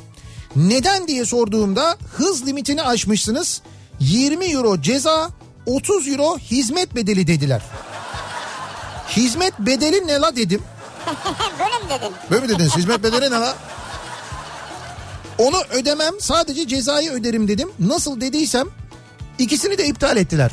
Neden 0.56 1.08
diye 1.08 1.26
sorduğumda 1.26 1.98
hız 2.18 2.46
limitini 2.48 2.84
aşmışsınız. 2.84 3.62
20 4.00 4.46
euro 4.46 4.82
ceza 4.82 5.30
30 5.66 6.08
euro 6.08 6.38
hizmet 6.38 6.96
bedeli 6.96 7.28
dediler. 7.28 7.62
Hizmet 9.10 9.60
bedeli 9.60 10.08
ne 10.08 10.20
la 10.20 10.36
dedim. 10.36 10.62
Böyle 11.60 11.78
mi 11.84 11.90
dedin? 11.90 12.14
Böyle 12.32 12.46
mi 12.46 12.50
dediniz? 12.50 12.76
Hizmet 12.78 13.04
bedeli 13.04 13.26
ne 13.26 13.40
la? 13.40 13.56
Onu 15.38 15.58
ödemem 15.72 16.14
sadece 16.20 16.68
cezayı 16.68 17.12
öderim 17.12 17.48
dedim. 17.48 17.70
Nasıl 17.80 18.22
dediysem 18.22 18.68
ikisini 19.40 19.78
de 19.78 19.86
iptal 19.88 20.18
ettiler. 20.18 20.52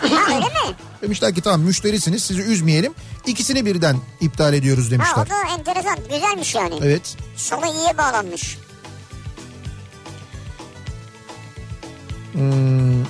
Ha 0.00 0.34
öyle 0.34 0.44
mi? 0.46 0.76
Demişler 1.02 1.34
ki 1.34 1.40
tamam 1.40 1.60
müşterisiniz 1.60 2.22
sizi 2.24 2.40
üzmeyelim. 2.42 2.94
İkisini 3.26 3.66
birden 3.66 3.96
iptal 4.20 4.54
ediyoruz 4.54 4.86
Ha 4.86 4.90
demişler. 4.90 5.26
o 5.26 5.30
da 5.30 5.54
enteresan. 5.58 5.96
Güzelmiş 6.10 6.54
yani. 6.54 6.74
Evet. 6.82 7.16
Sonu 7.36 7.66
iyiye 7.66 7.98
bağlanmış. 7.98 8.58
Hmm, 12.32 13.04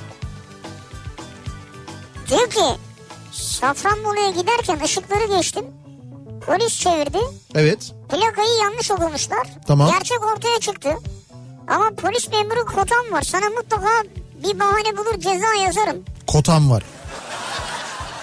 Diyor 2.28 2.50
ki 2.50 2.64
Safranbolu'ya 3.32 4.30
giderken 4.30 4.80
ışıkları 4.84 5.36
geçtim. 5.38 5.64
Polis 6.46 6.78
çevirdi. 6.80 7.18
Evet. 7.54 7.92
Plakayı 8.08 8.58
yanlış 8.62 8.90
okumuşlar. 8.90 9.46
Tamam. 9.66 9.90
Gerçek 9.90 10.24
ortaya 10.24 10.60
çıktı. 10.60 10.90
Ama 11.68 11.90
polis 11.90 12.28
memuru 12.30 12.64
kotam 12.66 13.12
var. 13.12 13.22
Sana 13.22 13.48
mutlaka 13.50 13.88
bir 14.42 14.58
bahane 14.60 14.96
bulur 14.96 15.20
ceza 15.20 15.54
yazarım. 15.66 16.04
Kotam 16.26 16.70
var. 16.70 16.82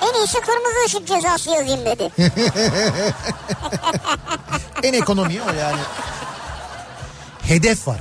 En 0.01 0.13
iyisi 0.21 0.37
kırmızı 0.41 0.85
ışık 0.85 1.07
cezası 1.07 1.49
yazayım 1.49 1.85
dedi. 1.85 2.11
En 4.83 4.93
ekonomi 4.93 5.41
o 5.49 5.53
yani. 5.53 5.79
Hedef 7.41 7.87
var. 7.87 7.99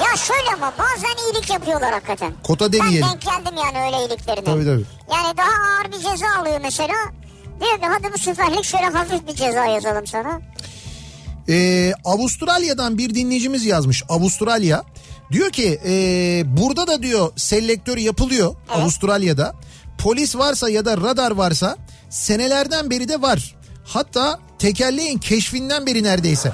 ya 0.00 0.16
şöyle 0.16 0.50
ama 0.54 0.72
bazen 0.78 1.24
iyilik 1.26 1.50
yapıyorlar 1.50 1.92
hakikaten. 1.92 2.32
Kota 2.44 2.64
Ben 2.66 2.72
demeyelim. 2.72 3.08
denk 3.08 3.22
geldim 3.22 3.54
yani 3.64 3.86
öyle 3.86 3.98
iyiliklerine. 3.98 4.44
Tabii 4.44 4.64
tabii. 4.64 4.84
Yani 5.12 5.36
daha 5.36 5.48
ağır 5.48 5.92
bir 5.92 5.98
ceza 6.10 6.26
alıyor 6.40 6.58
mesela. 6.62 6.94
Diyor 7.60 7.72
ki 7.80 7.86
hadi 7.86 8.12
bu 8.14 8.18
seferlik 8.18 8.64
şöyle 8.64 8.86
hafif 8.86 9.26
bir 9.28 9.34
ceza 9.34 9.64
yazalım 9.66 10.06
sana. 10.06 10.40
Ee, 11.48 11.92
Avustralya'dan 12.04 12.98
bir 12.98 13.14
dinleyicimiz 13.14 13.64
yazmış. 13.66 14.02
Avustralya. 14.08 14.84
Diyor 15.32 15.50
ki 15.50 15.80
ee, 15.86 16.42
burada 16.46 16.86
da 16.86 17.02
diyor 17.02 17.32
selektör 17.36 17.96
yapılıyor 17.96 18.54
Avustralya'da. 18.70 19.54
Polis 19.98 20.36
varsa 20.36 20.70
ya 20.70 20.84
da 20.84 20.96
radar 20.96 21.30
varsa 21.30 21.76
senelerden 22.10 22.90
beri 22.90 23.08
de 23.08 23.22
var. 23.22 23.54
Hatta 23.84 24.38
tekerleğin 24.58 25.18
keşfinden 25.18 25.86
beri 25.86 26.02
neredeyse. 26.02 26.52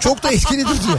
Çok 0.00 0.22
da 0.22 0.30
etkilidir 0.32 0.82
diyor. 0.86 0.98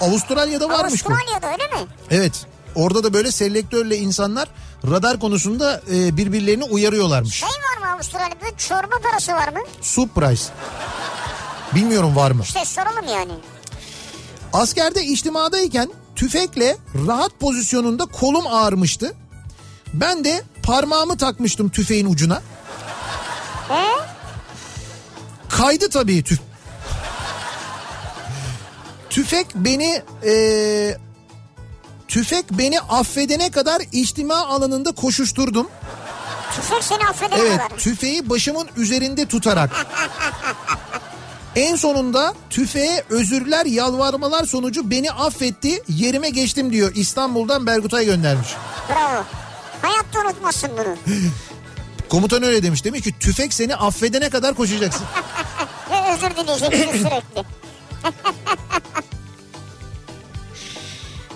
Avustralya'da 0.00 0.68
varmış 0.68 1.04
bu. 1.06 1.12
Avustralya'da 1.12 1.52
öyle 1.52 1.64
mi? 1.82 1.88
Evet. 2.10 2.46
Orada 2.74 3.04
da 3.04 3.12
böyle 3.14 3.30
selektörle 3.30 3.96
insanlar 3.98 4.48
radar 4.90 5.20
konusunda 5.20 5.80
e, 5.92 6.16
birbirlerini 6.16 6.64
uyarıyorlarmış. 6.64 7.34
Şey 7.34 7.48
var 7.48 7.86
mı 7.86 7.94
Avustralya'da? 7.94 8.56
Çorba 8.58 8.98
parası 9.10 9.32
var 9.32 9.48
mı? 9.48 9.58
Surprise. 9.80 10.44
Bilmiyorum 11.74 12.16
var 12.16 12.30
mı? 12.30 12.42
İşte 12.42 12.64
soralım 12.64 13.08
yani. 13.08 13.32
Askerde 14.54 15.04
içtimadayken 15.04 15.90
tüfekle 16.16 16.76
rahat 17.06 17.40
pozisyonunda 17.40 18.06
kolum 18.06 18.46
ağrımıştı. 18.46 19.14
Ben 19.94 20.24
de 20.24 20.42
parmağımı 20.62 21.16
takmıştım 21.16 21.68
tüfeğin 21.68 22.06
ucuna. 22.12 22.42
He? 23.68 23.84
Kaydı 25.48 25.88
tabii 25.90 26.22
tüf. 26.22 26.40
Tüfek 29.10 29.46
beni 29.54 30.02
eee, 30.24 30.98
tüfek 32.08 32.44
beni 32.50 32.80
affedene 32.80 33.50
kadar 33.50 33.82
içtima 33.92 34.34
alanında 34.46 34.92
koşuşturdum. 34.92 35.68
Tüfek 36.56 36.84
seni 36.84 37.04
affedene 37.08 37.40
Evet 37.40 37.58
kadar. 37.58 37.78
tüfeği 37.78 38.30
başımın 38.30 38.68
üzerinde 38.76 39.26
tutarak. 39.26 39.70
En 41.56 41.76
sonunda 41.76 42.34
tüfeğe 42.50 43.04
özürler 43.10 43.66
yalvarmalar 43.66 44.44
sonucu 44.44 44.90
beni 44.90 45.10
affetti 45.12 45.82
yerime 45.88 46.30
geçtim 46.30 46.72
diyor 46.72 46.92
İstanbul'dan 46.94 47.66
Bergutay 47.66 48.04
göndermiş. 48.04 48.48
Bravo. 48.88 49.24
Hayatta 49.82 50.20
unutmazsın 50.20 50.70
bunu. 50.72 51.16
Komutan 52.08 52.42
öyle 52.42 52.62
demiş 52.62 52.84
demiş 52.84 53.02
ki 53.02 53.18
tüfek 53.18 53.54
seni 53.54 53.76
affedene 53.76 54.30
kadar 54.30 54.54
koşacaksın. 54.54 55.06
Özür 56.14 56.36
dileyeceksin 56.36 56.92
sürekli. 56.98 57.44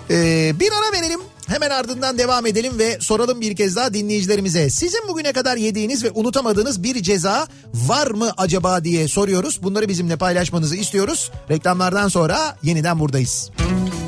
Ee, 0.09 0.59
bir 0.59 0.71
ara 0.71 1.01
verelim 1.01 1.19
hemen 1.49 1.69
ardından 1.69 2.17
devam 2.17 2.45
edelim 2.45 2.79
ve 2.79 2.97
soralım 2.99 3.41
bir 3.41 3.55
kez 3.55 3.75
daha 3.75 3.93
dinleyicilerimize. 3.93 4.69
Sizin 4.69 5.07
bugüne 5.07 5.33
kadar 5.33 5.57
yediğiniz 5.57 6.03
ve 6.03 6.11
unutamadığınız 6.11 6.83
bir 6.83 7.03
ceza 7.03 7.47
var 7.73 8.07
mı 8.07 8.31
acaba 8.37 8.83
diye 8.83 9.07
soruyoruz. 9.07 9.59
Bunları 9.63 9.87
bizimle 9.87 10.15
paylaşmanızı 10.15 10.75
istiyoruz. 10.75 11.31
Reklamlardan 11.49 12.07
sonra 12.07 12.57
yeniden 12.63 12.99
buradayız. 12.99 13.51
Güne 13.57 13.98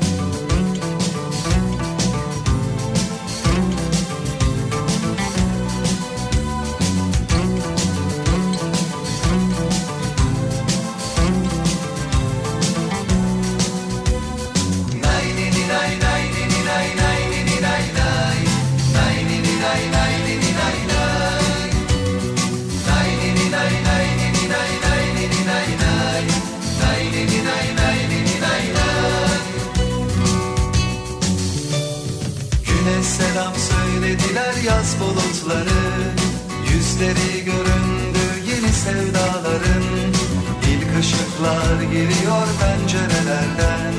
giriyor 41.92 42.48
pencerelerden. 42.60 43.94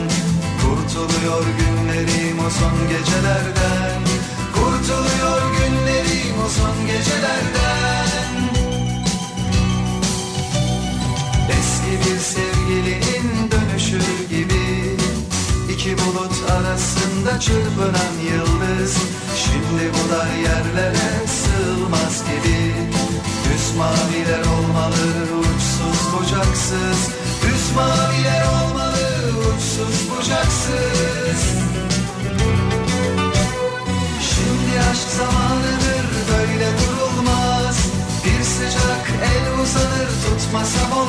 Kurtuluyor 0.61 1.45
günlerim 1.59 2.39
o 2.39 2.49
son 2.49 2.89
gecelerden. 2.89 4.01
Kurtuluyor 4.53 5.41
günlerim 5.57 6.35
o 6.45 6.49
son 6.49 6.87
gecelerden. 6.87 8.33
Eski 11.59 12.09
bir 12.09 12.19
sevgilinin 12.19 13.51
dönüşü 13.51 13.99
gibi 14.29 14.97
İki 15.73 15.97
bulut 15.97 16.51
arasında 16.51 17.39
çırpınan 17.39 18.13
yıldız 18.31 18.97
Şimdi 19.35 19.91
bu 19.93 20.13
dar 20.13 20.27
yerlere 20.37 21.27
sığmaz 21.27 22.23
gibi. 22.23 22.73
Düz 23.45 23.77
maviler 23.77 24.39
olmalı 24.39 25.05
uçsuz 25.39 26.13
bucaksız 26.13 27.09
maviler 27.75 28.43
olmalı 28.45 29.03
uçsuz 29.39 30.09
bucaksız. 30.09 31.41
Şimdi 34.21 34.79
aşk 34.91 35.09
zamanıdır 35.17 36.05
böyle 36.31 36.67
durulmaz. 36.79 37.77
Bir 38.25 38.43
sıcak 38.43 39.09
el 39.23 39.61
uzanır 39.63 40.09
tutmasam 40.25 40.91
olmaz 40.91 41.02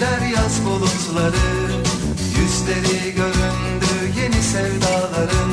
söylediler 0.00 0.36
yaz 0.36 0.64
bulutları 0.64 1.82
Yüzleri 2.40 3.14
göründü 3.14 4.20
yeni 4.22 4.42
sevdaların. 4.42 5.50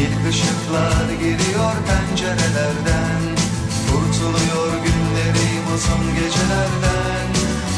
İlk 0.00 0.30
ışıklar 0.30 1.08
giriyor 1.20 1.72
pencerelerden 1.86 3.20
Kurtuluyor 3.90 4.72
günlerim 4.84 5.64
uzun 5.74 6.14
gecelerden. 6.14 7.26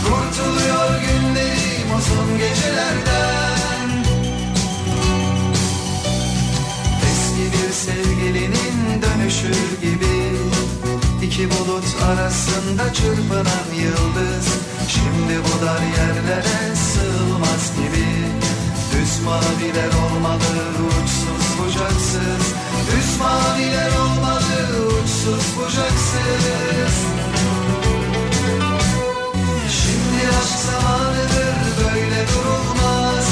Kurtuluyor 0.04 1.00
günlerim 1.00 1.88
uzun 1.98 2.38
gecelerden. 2.38 4.04
Eski 7.10 7.52
bir 7.52 7.72
sevgilinin 7.72 9.02
dönüşü 9.02 9.52
gibi 9.82 10.36
İki 11.22 11.50
bulut 11.50 11.84
arasında 12.02 12.92
çırpınan 12.92 13.66
yıldız 13.76 14.73
Şimdi 14.88 15.38
bu 15.44 15.66
dar 15.66 15.82
yerlere 15.98 16.76
sığmaz 16.76 17.72
gibi. 17.76 18.06
Düz 18.92 19.20
maviler 19.24 19.92
olmalı 20.04 20.54
uçsuz 20.86 21.58
bucaksız. 21.58 22.44
Düz 22.90 23.18
maviler 23.20 23.90
olmalı 24.04 24.86
uçsuz 24.86 25.56
bucaksız. 25.56 26.96
Şimdi 29.70 30.28
aşk 30.38 30.58
zamanıdır 30.58 31.56
böyle 31.78 32.24
durulmaz. 32.28 33.26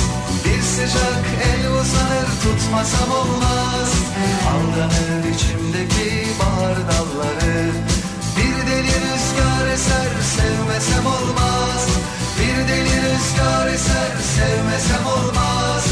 Bir 0.44 0.62
sıcak 0.62 1.24
el 1.52 1.70
uzanır 1.70 2.28
tutmasam 2.42 3.10
olmaz. 3.10 3.90
Aldanır 4.52 5.34
içimdeki 5.34 6.26
bahar 6.40 6.76
deli 8.72 8.94
rüzgar 9.04 9.66
eser 9.74 10.10
sevmesem 10.36 11.06
olmaz 11.06 11.86
Bir 12.38 12.68
deli 12.68 12.96
rüzgar 13.02 13.66
eser 13.66 14.12
sevmesem 14.36 15.06
olmaz 15.06 15.84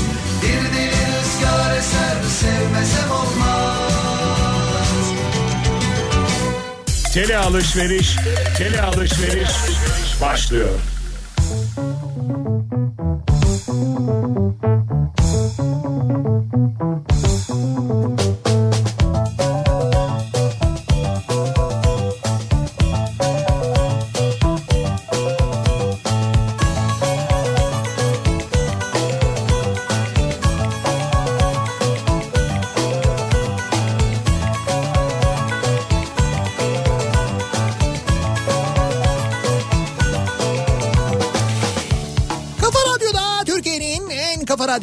Bir 0.42 0.62
deli 0.76 0.90
rüzgar 0.90 1.76
eser 1.76 2.16
sevmesem 2.40 3.10
olmaz 3.10 3.90
Tele 7.14 7.38
alışveriş, 7.38 8.16
tele 8.58 8.82
alışveriş 8.82 9.50
başlıyor. 10.20 10.70
Thank 13.66 14.64
you. 14.64 14.79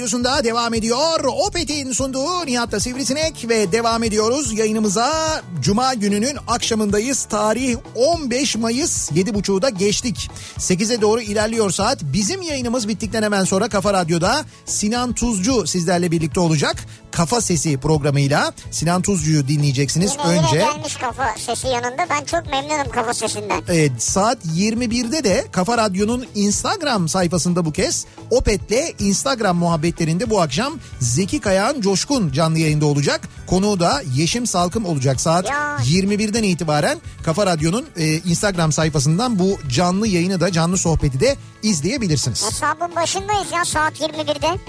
Radyosunda 0.07 0.43
devam 0.43 0.73
ediyor. 0.73 1.19
Opet'in 1.47 1.91
sunduğu 1.91 2.45
Nihat'ta 2.45 2.79
Sivrisinek 2.79 3.45
ve 3.49 3.71
devam 3.71 4.03
ediyoruz 4.03 4.53
yayınımıza. 4.53 5.41
Cuma 5.61 5.93
gününün 5.93 6.37
akşamındayız. 6.47 7.23
Tarih 7.25 7.75
15 7.95 8.55
Mayıs 8.55 9.11
7.30'da 9.11 9.69
geçtik. 9.69 10.29
8'e 10.57 11.01
doğru 11.01 11.21
ilerliyor 11.21 11.71
saat. 11.71 12.03
Bizim 12.03 12.41
yayınımız 12.41 12.87
bittikten 12.87 13.23
hemen 13.23 13.43
sonra 13.43 13.69
Kafa 13.69 13.93
Radyo'da 13.93 14.45
Sinan 14.65 15.13
Tuzcu 15.13 15.67
sizlerle 15.67 16.11
birlikte 16.11 16.39
olacak. 16.39 16.85
Kafa 17.11 17.41
Sesi 17.41 17.77
programıyla 17.77 18.53
Sinan 18.71 19.01
Tuzcu'yu 19.01 19.47
dinleyeceksiniz 19.47 20.11
Yine, 20.23 20.35
yine 20.35 20.45
önce. 20.47 20.57
gelmiş 20.57 20.95
kafa 20.95 21.35
sesi 21.37 21.67
yanında. 21.67 22.05
Ben 22.09 22.25
çok 22.25 22.51
memnunum 22.51 22.91
kafa 22.91 23.13
sesinden. 23.13 23.61
Evet, 23.67 23.91
saat 23.97 24.45
21'de 24.45 25.23
de 25.23 25.45
Kafa 25.51 25.77
Radyo'nun 25.77 26.25
Instagram 26.35 27.07
sayfasında 27.09 27.65
bu 27.65 27.71
kez 27.71 28.05
Opet'le 28.31 28.95
Instagram 29.01 29.57
muhabbetlerinde 29.57 30.29
bu 30.29 30.41
akşam 30.41 30.73
Zeki 30.99 31.39
Kayağan 31.39 31.81
Coşkun 31.81 32.31
canlı 32.31 32.59
yayında 32.59 32.85
olacak. 32.85 33.21
Konuğu 33.47 33.79
da 33.79 34.01
Yeşim 34.15 34.47
Salkım 34.47 34.85
olacak 34.85 35.21
saat. 35.21 35.46
21'den 35.51 36.43
itibaren 36.43 36.97
Kafa 37.23 37.45
Radyo'nun 37.45 37.85
e, 37.97 38.15
Instagram 38.15 38.71
sayfasından 38.71 39.39
bu 39.39 39.59
canlı 39.69 40.07
yayını 40.07 40.39
da 40.39 40.51
canlı 40.51 40.77
sohbeti 40.77 41.19
de 41.19 41.35
izleyebilirsiniz. 41.63 42.45
Hesabın 42.45 42.95
başındayız 42.95 43.51
ya 43.53 43.65
saat 43.65 44.01
21'de. 44.01 44.59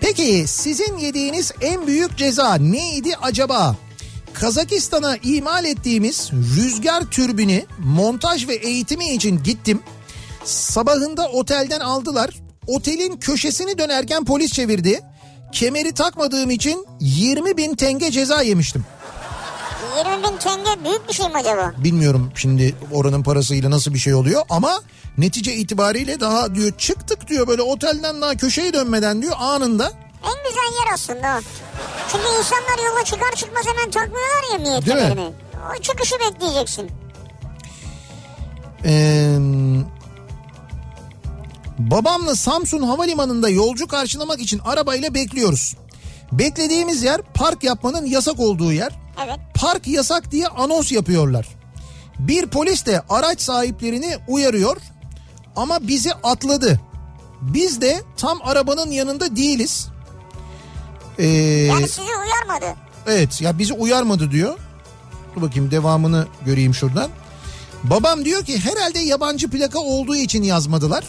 Peki 0.00 0.44
sizin 0.46 0.98
yediğiniz 0.98 1.52
en 1.60 1.86
büyük 1.86 2.16
ceza 2.16 2.54
neydi 2.54 3.16
acaba? 3.22 3.76
Kazakistan'a 4.34 5.16
imal 5.16 5.64
ettiğimiz 5.64 6.30
rüzgar 6.32 7.02
türbini 7.02 7.66
montaj 7.78 8.48
ve 8.48 8.54
eğitimi 8.54 9.08
için 9.08 9.42
gittim. 9.42 9.82
Sabahında 10.44 11.28
otelden 11.28 11.80
aldılar. 11.80 12.30
Otelin 12.66 13.16
köşesini 13.16 13.78
dönerken 13.78 14.24
polis 14.24 14.52
çevirdi. 14.52 15.00
Kemeri 15.52 15.92
takmadığım 15.92 16.50
için 16.50 16.86
20 17.00 17.56
bin 17.56 17.74
tenge 17.74 18.10
ceza 18.10 18.42
yemiştim. 18.42 18.84
20 19.98 20.22
bin 20.22 20.36
tenge 20.38 20.84
büyük 20.84 21.08
bir 21.08 21.12
şey 21.14 21.26
mi 21.26 21.32
acaba? 21.36 21.72
Bilmiyorum 21.78 22.32
şimdi 22.34 22.74
oranın 22.92 23.22
parasıyla 23.22 23.70
nasıl 23.70 23.94
bir 23.94 23.98
şey 23.98 24.14
oluyor 24.14 24.42
ama 24.48 24.80
netice 25.18 25.54
itibariyle 25.54 26.20
daha 26.20 26.54
diyor 26.54 26.72
çıktık 26.78 27.28
diyor 27.28 27.46
böyle 27.48 27.62
otelden 27.62 28.20
daha 28.22 28.34
köşeye 28.36 28.72
dönmeden 28.72 29.22
diyor 29.22 29.34
anında 29.38 29.92
En 30.24 30.44
güzel 30.48 30.80
yer 30.84 30.94
aslında 30.94 31.38
o. 31.38 31.40
Çünkü 32.12 32.24
insanlar 32.38 32.90
yola 32.90 33.04
çıkar 33.04 33.32
çıkmaz 33.36 33.64
hemen 33.66 33.90
takmıyorlar 33.90 34.72
ya 34.74 34.80
kemerini. 34.80 35.32
O 35.78 35.82
çıkışı 35.82 36.14
bekleyeceksin. 36.20 36.90
Ee, 38.84 39.36
babamla 41.78 42.34
Samsun 42.34 42.82
Havalimanı'nda 42.82 43.48
yolcu 43.48 43.86
karşılamak 43.86 44.40
için 44.40 44.60
arabayla 44.64 45.14
bekliyoruz. 45.14 45.76
Beklediğimiz 46.32 47.02
yer 47.02 47.20
park 47.34 47.64
yapmanın 47.64 48.06
yasak 48.06 48.40
olduğu 48.40 48.72
yer. 48.72 48.92
Evet. 49.24 49.38
Park 49.54 49.86
yasak 49.86 50.32
diye 50.32 50.48
anons 50.48 50.92
yapıyorlar. 50.92 51.46
Bir 52.18 52.46
polis 52.46 52.86
de 52.86 53.02
araç 53.08 53.40
sahiplerini 53.40 54.16
uyarıyor 54.28 54.76
ama 55.56 55.88
bizi 55.88 56.12
atladı. 56.12 56.80
Biz 57.40 57.80
de 57.80 58.02
tam 58.16 58.38
arabanın 58.44 58.90
yanında 58.90 59.36
değiliz. 59.36 59.88
Ee, 61.18 61.26
Yani 61.26 61.88
sizi 61.88 62.00
uyarmadı. 62.02 62.78
Evet 63.06 63.40
ya 63.40 63.58
bizi 63.58 63.74
uyarmadı 63.74 64.30
diyor. 64.30 64.58
Dur 65.36 65.42
bakayım 65.42 65.70
devamını 65.70 66.26
göreyim 66.46 66.74
şuradan. 66.74 67.10
Babam 67.84 68.24
diyor 68.24 68.44
ki 68.44 68.58
herhalde 68.58 68.98
yabancı 68.98 69.50
plaka 69.50 69.78
olduğu 69.78 70.16
için 70.16 70.42
yazmadılar. 70.42 71.04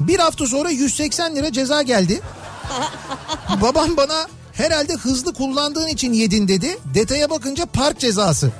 Bir 0.00 0.18
hafta 0.18 0.46
sonra 0.46 0.70
180 0.70 1.36
lira 1.36 1.52
ceza 1.52 1.82
geldi. 1.82 2.20
Babam 3.62 3.96
bana 3.96 4.26
herhalde 4.60 4.94
hızlı 4.94 5.34
kullandığın 5.34 5.86
için 5.88 6.12
yedin 6.12 6.48
dedi. 6.48 6.78
Detaya 6.94 7.30
bakınca 7.30 7.66
park 7.66 7.98
cezası. 7.98 8.52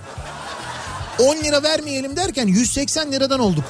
10 1.19 1.37
lira 1.37 1.63
vermeyelim 1.63 2.17
derken 2.17 2.47
180 2.47 3.13
liradan 3.13 3.41
olduk. 3.41 3.65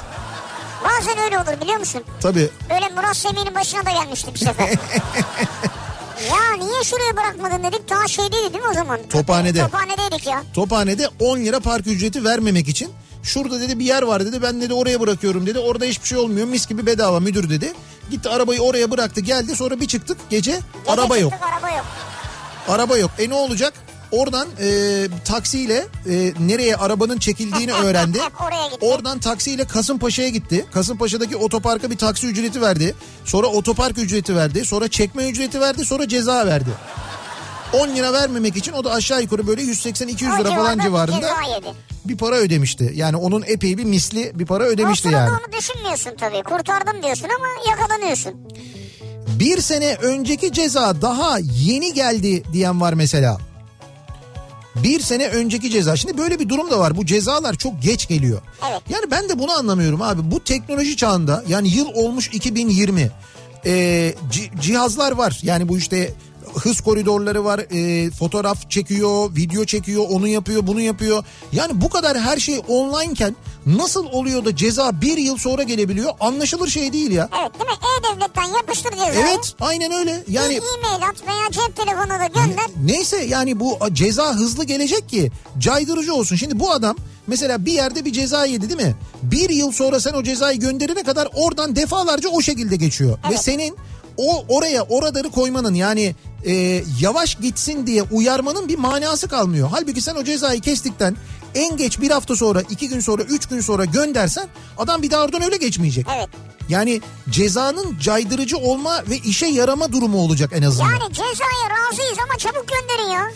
Bazen 0.85 1.19
öyle 1.25 1.39
olur 1.39 1.61
biliyor 1.61 1.79
musun? 1.79 2.03
Tabii 2.21 2.51
Böyle 2.71 2.89
Murat 2.89 3.17
Semih'in 3.17 3.55
başına 3.55 3.87
da 3.87 3.91
gelmişti 3.91 4.35
bir 4.35 4.39
sefer. 4.39 4.69
ya 6.31 6.57
niye 6.59 6.85
şuraya 6.85 7.17
bırakmadın 7.17 7.65
dedik. 7.65 7.91
Daha 7.91 8.09
şeydeydi 8.09 8.53
değil 8.53 8.65
mi 8.65 8.71
o 8.71 8.75
zaman? 8.75 9.01
Tophanede. 9.11 9.61
Tophanedeydik 9.61 10.27
ya. 10.27 10.43
Tophanede 10.55 11.09
10 11.21 11.39
lira 11.39 11.61
park 11.61 11.87
ücreti 11.87 12.25
vermemek 12.25 12.69
için 12.69 12.91
şurada 13.23 13.61
dedi 13.61 13.79
bir 13.79 13.85
yer 13.85 14.03
var 14.03 14.27
dedi 14.27 14.43
ben 14.43 14.61
dedi 14.61 14.75
oraya 14.75 15.01
bırakıyorum 15.01 15.47
dedi 15.47 15.59
orada 15.59 15.85
hiçbir 15.85 16.09
şey 16.09 16.19
olmuyor 16.19 16.47
mis 16.47 16.67
gibi 16.67 16.87
bedava 16.87 17.21
müdür 17.21 17.51
dedi. 17.51 17.73
Gitti 18.11 18.29
arabayı 18.29 18.61
oraya 18.61 18.91
bıraktı 18.91 19.21
geldi 19.21 19.57
sonra 19.57 19.81
bir 19.81 19.89
çıktık 19.89 20.19
gece, 20.31 20.51
Gece 20.51 20.63
araba 20.89 21.17
yok 21.17 21.33
çıktık, 21.33 21.49
Araba 21.49 21.71
yok. 21.71 21.87
Araba 22.71 22.99
yok 22.99 23.11
e 23.19 23.29
ne 23.29 23.35
olacak 23.35 23.73
oradan 24.13 24.49
e, 24.61 24.69
taksiyle 25.25 25.87
e, 26.11 26.33
nereye 26.41 26.77
arabanın 26.77 27.19
çekildiğini 27.19 27.73
öğrendi. 27.85 28.19
Oradan 28.81 29.19
taksiyle 29.19 29.65
Kasımpaşa'ya 29.65 30.29
gitti. 30.29 30.67
Kasımpaşa'daki 30.73 31.37
otoparka 31.37 31.91
bir 31.91 31.99
taksi 31.99 32.27
ücreti 32.27 32.61
verdi. 32.61 32.95
Sonra 33.25 33.47
otopark 33.47 33.99
ücreti 33.99 34.37
verdi. 34.37 34.67
Sonra 34.67 34.89
çekme 34.89 35.29
ücreti 35.29 35.61
verdi. 35.61 35.85
Sonra 35.85 36.09
ceza 36.09 36.47
verdi. 36.47 36.71
10 37.73 37.89
lira 37.89 38.13
vermemek 38.13 38.57
için 38.57 38.73
o 38.73 38.85
da 38.85 38.93
aşağı 38.93 39.23
yukarı 39.23 39.47
böyle 39.47 39.63
180-200 39.63 40.37
O 40.37 40.41
lira 40.41 40.55
falan 40.55 40.79
civarında 40.79 41.35
bir 42.05 42.17
para 42.17 42.37
ödemişti. 42.37 42.93
Yani 42.95 43.17
onun 43.17 43.45
epey 43.47 43.79
bir 43.79 43.85
misli 43.85 44.33
bir 44.35 44.47
para 44.47 44.65
O 44.65 44.67
ödemişti 44.67 45.09
sırada 45.09 45.21
yani. 45.21 45.31
onu 45.31 45.59
düşünmüyorsun 45.59 46.11
tabii. 46.21 46.43
Kurtardım 46.43 47.03
diyorsun 47.03 47.29
ama 47.39 47.47
yakalanıyorsun. 47.71 48.35
Bir 49.41 49.61
sene 49.61 49.95
önceki 49.95 50.53
ceza 50.53 51.03
daha 51.03 51.39
yeni 51.39 51.95
geldi 51.95 52.43
diyen 52.53 52.81
var 52.81 52.93
mesela. 52.93 53.39
Bir 54.77 55.01
sene 55.01 55.29
önceki 55.29 55.71
ceza. 55.71 55.97
Şimdi 55.97 56.19
böyle 56.19 56.39
bir 56.41 56.49
durum 56.49 56.71
da 56.71 56.79
var. 56.79 56.97
Bu 56.97 57.07
cezalar 57.07 57.55
çok 57.55 57.83
geç 57.83 58.09
geliyor. 58.09 58.43
Evet. 58.71 58.83
Yani 58.91 59.11
ben 59.11 59.29
de 59.29 59.39
bunu 59.39 59.53
anlamıyorum 59.53 60.03
abi. 60.03 60.31
Bu 60.31 60.45
teknoloji 60.45 60.97
çağında 60.97 61.45
yani 61.49 61.69
yıl 61.69 61.87
olmuş 61.95 62.29
2020. 62.29 63.11
Ee, 63.67 64.15
ci- 64.33 64.61
cihazlar 64.61 65.13
var. 65.13 65.39
Yani 65.43 65.69
bu 65.69 65.79
işte 65.79 66.11
hız 66.55 66.81
koridorları 66.81 67.45
var. 67.45 67.61
Ee, 67.73 68.11
fotoğraf 68.11 68.71
çekiyor, 68.71 69.37
video 69.37 69.65
çekiyor, 69.65 70.05
onu 70.11 70.29
yapıyor, 70.29 70.67
bunu 70.67 70.81
yapıyor. 70.81 71.25
Yani 71.53 71.81
bu 71.81 71.89
kadar 71.89 72.19
her 72.19 72.37
şey 72.37 72.61
online'ken 72.69 73.37
nasıl 73.67 74.07
oluyor 74.07 74.45
da 74.45 74.57
ceza 74.57 75.01
bir 75.01 75.19
yıl 75.19 75.37
sonra 75.37 75.63
gelebiliyor? 75.63 76.13
Anlaşılır 76.21 76.69
şey 76.69 76.93
değil 76.93 77.11
ya. 77.11 77.29
Evet 77.43 77.53
değil 77.55 77.71
mi? 77.71 77.77
E-Devlet'ten 77.99 78.57
yapıştır 78.57 78.91
cezayı. 78.91 79.13
Evet 79.15 79.55
aynen 79.61 79.93
öyle. 79.93 80.25
Yani 80.29 80.55
e-mail 80.55 81.09
at 81.11 81.27
veya 81.29 81.51
cep 81.51 81.77
telefonu 81.77 82.09
da 82.11 82.27
gönder. 82.27 82.65
Neyse 82.85 83.25
yani 83.25 83.61
bu 83.61 83.79
ceza 83.93 84.35
hızlı 84.35 84.65
gelecek 84.65 85.09
ki 85.09 85.31
caydırıcı 85.59 86.15
olsun. 86.15 86.37
Şimdi 86.37 86.61
bu 86.61 86.73
adam 86.73 86.97
mesela 87.27 87.65
bir 87.67 87.73
yerde 87.73 88.05
bir 88.05 88.13
ceza 88.13 88.45
yedi 88.47 88.69
değil 88.69 88.89
mi? 88.89 88.95
Bir 89.23 89.51
yıl 89.51 89.73
sonra 89.73 90.01
sen 90.01 90.13
o 90.13 90.23
cezayı 90.23 90.59
gönderene 90.61 91.03
kadar 91.03 91.29
oradan 91.35 91.77
defalarca 91.77 92.29
o 92.29 92.41
şekilde 92.43 92.77
geçiyor. 92.77 93.11
Ve 93.13 93.29
Evet. 93.29 93.41
senin 93.45 93.77
o 94.17 94.45
oraya 94.49 94.83
o 94.83 95.03
radarı 95.03 95.31
koymanın 95.31 95.75
yani 95.75 96.15
e, 96.47 96.85
yavaş 97.01 97.35
gitsin 97.35 97.87
diye 97.87 98.03
uyarmanın 98.03 98.69
bir 98.69 98.79
manası 98.79 99.29
kalmıyor. 99.29 99.69
Halbuki 99.73 100.03
sen 100.03 100.15
o 100.15 100.25
cezayı 100.25 100.61
kestikten 100.61 101.17
en 101.55 101.77
geç 101.77 102.01
bir 102.01 102.11
hafta 102.11 102.37
sonra, 102.37 102.61
iki 102.61 102.89
gün 102.89 103.01
sonra, 103.01 103.23
üç 103.23 103.47
gün 103.47 103.61
sonra 103.61 103.85
göndersen 103.85 104.49
adam 104.79 105.03
bir 105.03 105.11
daha 105.11 105.25
oradan 105.25 105.43
öyle 105.43 105.57
geçmeyecek. 105.57 106.07
Evet. 106.17 106.29
Yani 106.69 107.01
cezanın 107.31 107.99
caydırıcı 107.99 108.59
olma 108.59 109.03
ve 109.11 109.17
işe 109.17 109.47
yarama 109.47 109.93
durumu 109.93 110.19
olacak 110.19 110.51
en 110.55 110.63
azından. 110.63 110.91
Yani 110.91 111.13
cezaya 111.13 111.71
razıyız 111.71 112.19
ama 112.25 112.39
çabuk 112.39 112.65
gönderin 112.69 113.11
ya. 113.11 113.31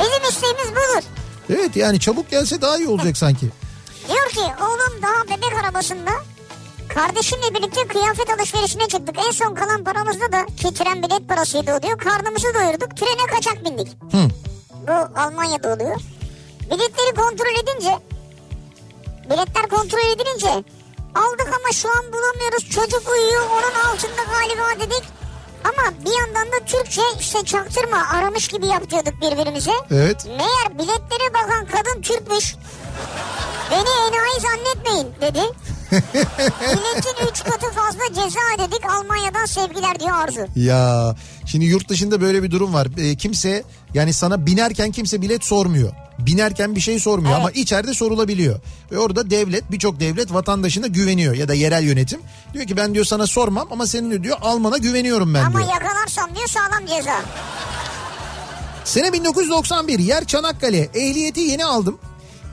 Bizim 0.00 0.28
isteğimiz 0.30 0.70
budur. 0.70 1.02
Evet 1.50 1.76
yani 1.76 2.00
çabuk 2.00 2.30
gelse 2.30 2.60
daha 2.60 2.78
iyi 2.78 2.88
olacak 2.88 3.16
sanki. 3.16 3.50
Diyor 4.08 4.28
ki 4.30 4.54
oğlum 4.62 5.02
daha 5.02 5.36
bebek 5.36 5.64
arabasında 5.64 6.10
kardeşimle 6.96 7.54
birlikte 7.54 7.86
kıyafet 7.86 8.30
alışverişine 8.30 8.88
çıktık. 8.88 9.18
En 9.26 9.30
son 9.30 9.54
kalan 9.54 9.84
paramızda 9.84 10.32
da 10.32 10.46
ki 10.46 10.74
tren 10.74 11.02
bilet 11.02 11.28
parasıydı 11.28 11.74
o 11.74 11.82
diyor. 11.82 11.98
Karnımızı 11.98 12.54
doyurduk. 12.54 12.96
Trene 12.96 13.26
kaçak 13.34 13.64
bindik. 13.64 13.88
Hı. 13.88 14.28
Bu 14.86 15.20
Almanya'da 15.20 15.74
oluyor. 15.74 16.00
Biletleri 16.66 17.14
kontrol 17.16 17.54
edince 17.62 17.98
biletler 19.24 19.68
kontrol 19.68 20.14
edilince 20.14 20.50
aldık 21.14 21.48
ama 21.48 21.72
şu 21.72 21.88
an 21.88 22.12
bulamıyoruz 22.12 22.70
çocuk 22.70 23.10
uyuyor 23.10 23.42
onun 23.42 23.90
altında 23.90 24.22
galiba 24.32 24.80
dedik. 24.80 25.02
Ama 25.64 25.92
bir 26.04 26.18
yandan 26.18 26.52
da 26.52 26.64
Türkçe 26.66 27.02
işte 27.20 27.44
çaktırma 27.44 27.96
aramış 28.14 28.48
gibi 28.48 28.66
yapıyorduk 28.66 29.14
birbirimize. 29.22 29.72
Evet. 29.90 30.26
Meğer 30.26 30.78
biletlere 30.78 31.34
bakan 31.34 31.66
kadın 31.66 32.02
Türkmüş. 32.02 32.54
Beni 33.70 34.08
enayi 34.08 34.40
zannetmeyin 34.40 35.14
dedi. 35.20 35.40
Biletin 35.92 37.26
3 37.30 37.44
katı 37.44 37.70
fazla 37.74 38.00
ceza 38.08 38.40
ödedik 38.56 38.84
Almanya'dan 38.90 39.44
sevgiler 39.46 40.00
diyor 40.00 40.12
Arzu. 40.16 40.40
Ya 40.56 41.14
şimdi 41.46 41.64
yurt 41.64 41.88
dışında 41.88 42.20
böyle 42.20 42.42
bir 42.42 42.50
durum 42.50 42.74
var. 42.74 42.88
Ee, 42.98 43.16
kimse 43.16 43.62
yani 43.94 44.12
sana 44.12 44.46
binerken 44.46 44.92
kimse 44.92 45.22
bilet 45.22 45.44
sormuyor. 45.44 45.92
Binerken 46.18 46.76
bir 46.76 46.80
şey 46.80 46.98
sormuyor 47.00 47.32
Evet. 47.32 47.40
ama 47.40 47.50
içeride 47.50 47.94
sorulabiliyor. 47.94 48.60
Ve 48.92 48.98
orada 48.98 49.30
devlet 49.30 49.70
birçok 49.70 50.00
devlet 50.00 50.32
vatandaşına 50.32 50.86
güveniyor 50.86 51.34
ya 51.34 51.48
da 51.48 51.54
yerel 51.54 51.82
yönetim. 51.82 52.20
Diyor 52.52 52.66
ki 52.66 52.76
ben 52.76 52.94
diyor 52.94 53.04
sana 53.04 53.26
sormam 53.26 53.68
ama 53.70 53.86
senin 53.86 54.22
diyor 54.22 54.36
almana 54.42 54.76
güveniyorum 54.78 55.34
ben 55.34 55.44
Ama 55.44 55.58
diyor. 55.58 55.70
yakalarsam 55.72 56.34
diyor 56.34 56.48
sağlam 56.48 56.86
ceza. 56.86 57.20
Sene 58.84 59.12
1991 59.12 59.98
yer 59.98 60.24
Çanakkale 60.24 60.88
ehliyeti 60.94 61.40
yeni 61.40 61.64
aldım. 61.64 61.98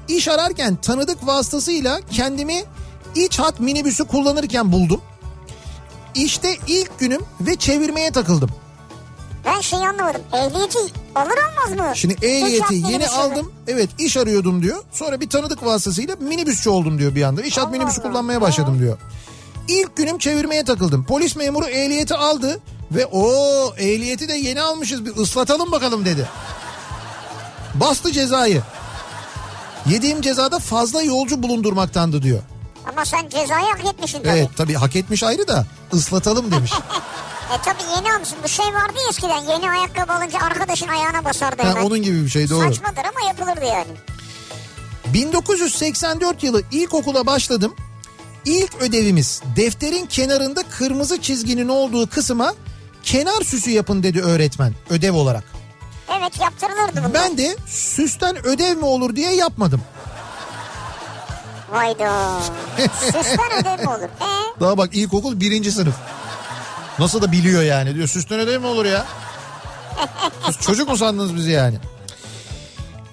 İş 0.08 0.28
ararken 0.28 0.76
tanıdık 0.76 1.28
vasıtasıyla 1.28 2.00
kendimi 2.12 2.64
iç 3.16 3.40
hat 3.40 3.60
minibüsü 3.60 4.06
kullanırken 4.08 4.72
buldum. 4.72 5.02
İşte 6.16 6.58
ilk 6.68 7.00
günüm 7.00 7.22
ve 7.42 7.56
çevirmeye 7.56 8.12
takıldım. 8.12 8.50
Ben 9.46 9.62
şey 9.62 9.88
anlamadım. 9.88 10.22
Ehliyeti 10.34 10.80
alır 11.16 11.38
almaz 11.38 11.80
mı? 11.80 11.96
Şimdi 11.96 12.14
ehliyeti 12.14 12.76
yeni 12.76 13.08
aldım. 13.08 13.52
Evet 13.68 13.90
iş 14.00 14.18
arıyordum 14.18 14.64
diyor. 14.64 14.84
Sonra 14.92 15.22
bir 15.22 15.30
tanıdık 15.30 15.66
vasıtasıyla 15.66 16.16
minibüsçü 16.16 16.70
oldum 16.70 17.00
diyor 17.00 17.16
bir 17.16 17.24
anda. 17.24 17.42
İş 17.42 17.58
hat 17.58 17.72
minibüsü 17.72 18.02
Allah. 18.02 18.10
kullanmaya 18.10 18.42
başladım 18.42 18.80
diyor. 18.80 18.98
İlk 19.68 19.98
günüm 19.98 20.18
çevirmeye 20.18 20.64
takıldım. 20.66 21.06
Polis 21.06 21.36
memuru 21.36 21.66
ehliyeti 21.66 22.16
aldı 22.16 22.60
ve 22.92 23.06
o 23.06 23.28
ehliyeti 23.78 24.30
de 24.30 24.34
yeni 24.34 24.62
almışız 24.62 25.06
bir 25.06 25.16
ıslatalım 25.16 25.72
bakalım 25.72 26.06
dedi. 26.06 26.28
Bastı 27.76 28.12
cezayı. 28.12 28.62
Yediğim 29.90 30.22
cezada 30.22 30.60
fazla 30.60 31.02
yolcu 31.02 31.44
bulundurmaktandı 31.44 32.22
diyor. 32.22 32.40
Ama 32.90 33.06
sen 33.06 33.30
cezayı 33.30 33.66
hak 33.66 33.86
etmişsin 33.94 34.18
tabii. 34.20 34.30
Evet 34.30 34.50
tabii 34.58 34.74
hak 34.74 34.96
etmiş 34.96 35.24
ayrı 35.24 35.48
da 35.48 35.66
ıslatalım 35.94 36.52
demiş. 36.52 36.72
E 37.44 37.56
tabii 37.66 37.84
yeni 37.98 38.14
almışsın. 38.14 38.38
Bu 38.44 38.48
şey 38.48 38.66
vardı 38.66 38.94
ya 39.04 39.10
eskiden. 39.10 39.42
Yeni 39.54 39.70
ayakkabı 39.70 40.14
alınca 40.14 40.40
arkadaşın 40.40 40.88
ayağına 40.88 41.26
basardı 41.26 41.64
Ha, 41.64 41.70
hemen. 41.70 41.84
onun 41.84 42.02
gibi 42.02 42.24
bir 42.26 42.30
şey 42.30 42.50
doğru. 42.50 42.68
Saçmadır 42.68 43.02
ama 43.18 43.28
yapılırdı 43.28 43.66
yani. 43.66 43.88
1984 45.14 46.44
yılı 46.44 46.62
ilkokula 46.72 47.26
başladım. 47.26 47.76
İlk 48.46 48.76
ödevimiz 48.82 49.42
defterin 49.56 50.06
kenarında 50.06 50.64
kırmızı 50.70 51.22
çizginin 51.22 51.68
olduğu 51.68 52.10
kısma 52.10 52.54
kenar 53.04 53.42
süsü 53.44 53.70
yapın 53.70 54.04
dedi 54.04 54.22
öğretmen 54.22 54.74
ödev 54.90 55.14
olarak. 55.14 55.44
Evet 56.20 56.40
yaptırılırdı 56.42 56.98
bunlar. 56.98 57.14
Ben 57.14 57.38
de 57.38 57.58
süsten 57.68 58.46
ödev 58.48 58.78
mi 58.78 58.86
olur 58.86 59.16
diye 59.16 59.36
yapmadım. 59.36 59.82
Hayda. 61.74 62.40
Süsler 63.00 63.62
ödev 63.62 63.84
mi 63.84 63.90
olur? 63.90 64.04
E 64.04 64.60
Daha 64.60 64.78
bak 64.78 64.90
ilkokul 64.94 65.40
birinci 65.40 65.72
sınıf. 65.72 65.96
Nasıl 67.00 67.22
da 67.22 67.32
biliyor 67.32 67.62
yani 67.64 67.96
diyor 67.96 68.08
süsten 68.08 68.40
ödev 68.40 68.60
mi 68.62 68.68
olur 68.68 68.86
ya? 68.86 69.06
Siz 70.46 70.58
çocuk 70.60 70.90
mu 70.90 70.98
sandınız 70.98 71.36
bizi 71.36 71.52
yani? 71.52 71.76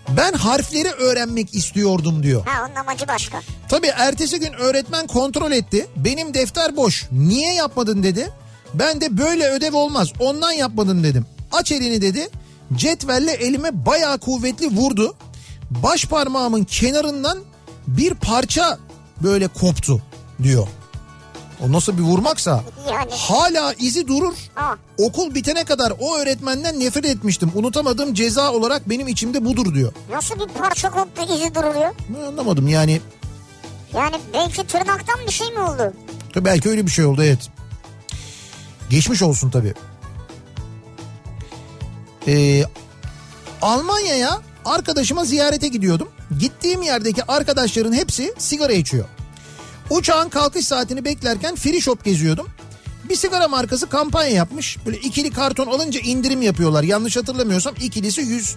Ben 0.08 0.32
harfleri 0.32 0.88
öğrenmek 0.90 1.54
istiyordum 1.54 2.22
diyor. 2.22 2.46
ha 2.46 2.66
onun 2.66 2.74
amacı 2.74 3.08
başka. 3.08 3.40
Tabii 3.68 3.86
ertesi 3.86 4.40
gün 4.40 4.52
öğretmen 4.52 5.06
kontrol 5.06 5.52
etti. 5.52 5.86
Benim 5.96 6.34
defter 6.34 6.76
boş. 6.76 7.06
Niye 7.12 7.54
yapmadın 7.54 8.02
dedi. 8.02 8.30
Ben 8.74 9.00
de 9.00 9.18
böyle 9.18 9.48
ödev 9.50 9.74
olmaz. 9.74 10.08
Ondan 10.20 10.52
yapmadın 10.52 11.04
dedim. 11.04 11.26
Aç 11.52 11.72
elini 11.72 12.02
dedi. 12.02 12.28
Cetvelle 12.74 13.32
elime 13.32 13.86
bayağı 13.86 14.18
kuvvetli 14.18 14.76
vurdu. 14.76 15.14
Baş 15.70 16.04
parmağımın 16.06 16.64
kenarından 16.64 17.38
bir 17.96 18.14
parça 18.14 18.78
böyle 19.22 19.48
koptu 19.48 20.02
diyor. 20.42 20.66
O 21.64 21.72
nasıl 21.72 21.98
bir 21.98 22.02
vurmaksa 22.02 22.64
Yani. 22.92 23.10
hala 23.14 23.74
izi 23.78 24.08
durur. 24.08 24.34
Aa. 24.56 24.74
Okul 24.98 25.34
bitene 25.34 25.64
kadar 25.64 25.92
o 26.00 26.16
öğretmenden 26.16 26.80
nefret 26.80 27.04
etmiştim. 27.04 27.50
Unutamadığım 27.54 28.14
ceza 28.14 28.52
olarak 28.52 28.88
benim 28.88 29.08
içimde 29.08 29.44
budur 29.44 29.74
diyor. 29.74 29.92
Nasıl 30.12 30.34
bir 30.40 30.46
parça 30.46 30.90
koptu 30.90 31.22
izi 31.34 31.54
duruluyor? 31.54 31.94
Ben 32.08 32.20
anlamadım 32.26 32.68
yani 32.68 33.00
Yani 33.94 34.16
belki 34.34 34.66
tırnaktan 34.66 35.20
bir 35.26 35.32
şey 35.32 35.50
mi 35.50 35.60
oldu? 35.60 35.92
Tabii 36.34 36.44
belki 36.44 36.68
öyle 36.70 36.86
bir 36.86 36.90
şey 36.90 37.04
oldu 37.04 37.22
evet. 37.22 37.48
Geçmiş 38.90 39.22
olsun 39.22 39.50
tabii. 39.50 39.74
Ee, 42.28 42.64
Almanya'ya 43.62 44.40
arkadaşıma 44.64 45.24
ziyarete 45.24 45.68
gidiyordum. 45.68 46.08
Gittiğim 46.38 46.82
yerdeki 46.82 47.24
arkadaşların 47.24 47.92
hepsi 47.92 48.34
sigara 48.38 48.72
içiyor. 48.72 49.04
Uçağın 49.90 50.28
kalkış 50.28 50.66
saatini 50.66 51.04
beklerken 51.04 51.56
free 51.56 51.80
shop 51.80 52.04
geziyordum. 52.04 52.48
Bir 53.08 53.16
sigara 53.16 53.48
markası 53.48 53.88
kampanya 53.88 54.30
yapmış. 54.30 54.78
Böyle 54.86 54.98
ikili 54.98 55.30
karton 55.30 55.66
alınca 55.66 56.00
indirim 56.00 56.42
yapıyorlar. 56.42 56.82
Yanlış 56.82 57.16
hatırlamıyorsam 57.16 57.74
ikilisi 57.80 58.20
100 58.20 58.56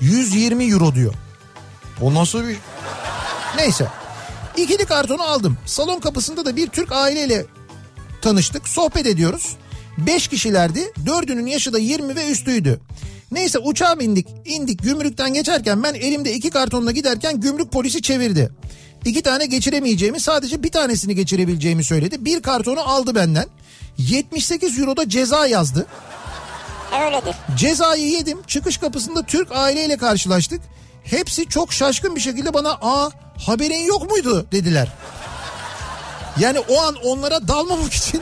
120 0.00 0.64
euro 0.64 0.94
diyor. 0.94 1.14
O 2.00 2.14
nasıl 2.14 2.48
bir... 2.48 2.56
Neyse. 3.56 3.88
İkili 4.56 4.84
kartonu 4.84 5.22
aldım. 5.22 5.58
Salon 5.66 6.00
kapısında 6.00 6.44
da 6.44 6.56
bir 6.56 6.66
Türk 6.66 6.92
aileyle 6.92 7.46
tanıştık. 8.22 8.68
Sohbet 8.68 9.06
ediyoruz. 9.06 9.56
Beş 9.98 10.28
kişilerdi. 10.28 10.92
Dördünün 11.06 11.46
yaşı 11.46 11.72
da 11.72 11.78
20 11.78 12.16
ve 12.16 12.30
üstüydü. 12.30 12.80
Neyse 13.32 13.58
uçağa 13.58 13.98
bindik. 13.98 14.26
indik 14.44 14.82
gümrükten 14.82 15.34
geçerken 15.34 15.82
ben 15.82 15.94
elimde 15.94 16.32
iki 16.32 16.50
kartonla 16.50 16.90
giderken 16.92 17.40
gümrük 17.40 17.72
polisi 17.72 18.02
çevirdi. 18.02 18.50
İki 19.04 19.22
tane 19.22 19.46
geçiremeyeceğimi 19.46 20.20
sadece 20.20 20.62
bir 20.62 20.70
tanesini 20.72 21.14
geçirebileceğimi 21.14 21.84
söyledi. 21.84 22.24
Bir 22.24 22.42
kartonu 22.42 22.80
aldı 22.80 23.14
benden. 23.14 23.46
78 23.98 24.78
euro 24.78 24.96
da 24.96 25.08
ceza 25.08 25.46
yazdı. 25.46 25.86
Öyledir. 27.04 27.34
Cezayı 27.56 28.08
yedim. 28.10 28.38
Çıkış 28.46 28.76
kapısında 28.76 29.22
Türk 29.22 29.52
aileyle 29.52 29.96
karşılaştık. 29.96 30.60
Hepsi 31.04 31.48
çok 31.48 31.72
şaşkın 31.72 32.16
bir 32.16 32.20
şekilde 32.20 32.54
bana 32.54 32.70
aa 32.82 33.10
haberin 33.46 33.84
yok 33.86 34.10
muydu 34.10 34.46
dediler. 34.52 34.88
Yani 36.40 36.58
o 36.58 36.80
an 36.82 36.94
onlara 37.04 37.48
dalmamak 37.48 37.92
için 37.92 38.20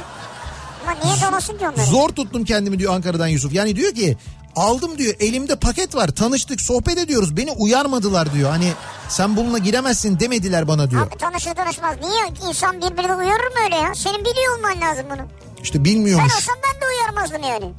Ama 0.87 0.97
niye 1.05 1.15
dolasın 1.31 1.59
ki 1.59 1.69
onları? 1.69 1.87
zor 1.91 2.09
tuttum 2.09 2.45
kendimi 2.45 2.79
diyor 2.79 2.95
Ankara'dan 2.95 3.27
Yusuf. 3.29 3.53
Yani 3.53 3.77
diyor 3.77 3.93
ki 3.95 4.17
aldım 4.57 4.99
diyor 4.99 5.15
elimde 5.21 5.57
paket 5.57 5.95
var 5.95 6.09
tanıştık 6.09 6.61
sohbet 6.61 6.99
ediyoruz 6.99 7.37
beni 7.37 7.51
uyarmadılar 7.53 8.33
diyor. 8.33 8.51
Hani 8.51 8.73
sen 9.09 9.37
bununla 9.37 9.59
giremezsin 9.59 10.21
demediler 10.21 10.69
bana 10.69 10.91
diyor. 10.91 11.07
Abi 11.07 11.17
tanışır 11.19 11.55
tanışmaz. 11.55 11.97
Niye 12.01 12.49
insan 12.51 12.77
birbirini 12.77 13.15
uyarır 13.15 13.45
mı 13.55 13.61
öyle 13.65 13.77
ya? 13.77 13.95
Senin 13.95 14.21
biliyor 14.21 14.59
olman 14.59 14.81
lazım 14.81 15.05
bunu. 15.11 15.27
İşte 15.63 15.79
Ben 15.79 15.85
bilmiyormuş. 15.85 16.35
olsam 16.35 16.55
ben 16.65 16.81
de 16.81 16.85
uyarmazdım 16.87 17.43
yani. 17.43 17.73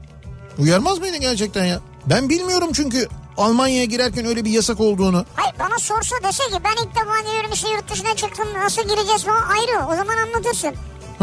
Uyarmaz 0.59 0.99
mıydın 0.99 1.19
gerçekten 1.19 1.65
ya? 1.65 1.79
Ben 2.05 2.29
bilmiyorum 2.29 2.69
çünkü 2.73 3.07
Almanya'ya 3.37 3.85
girerken 3.85 4.25
öyle 4.25 4.45
bir 4.45 4.49
yasak 4.51 4.79
olduğunu. 4.79 5.25
Hayır 5.35 5.55
bana 5.59 5.79
sorsa 5.79 6.15
dese 6.23 6.43
ki 6.43 6.57
ben 6.63 6.83
ilk 6.83 6.95
defa 6.95 7.31
diyorum 7.31 7.51
işte 7.53 7.69
yurt 7.69 7.91
dışına 7.91 8.15
çıktım 8.15 8.47
nasıl 8.57 8.81
gireceğiz 8.81 9.23
falan 9.23 9.43
ayrı 9.49 9.85
o 9.85 9.95
zaman 9.95 10.17
anlatırsın. 10.17 10.73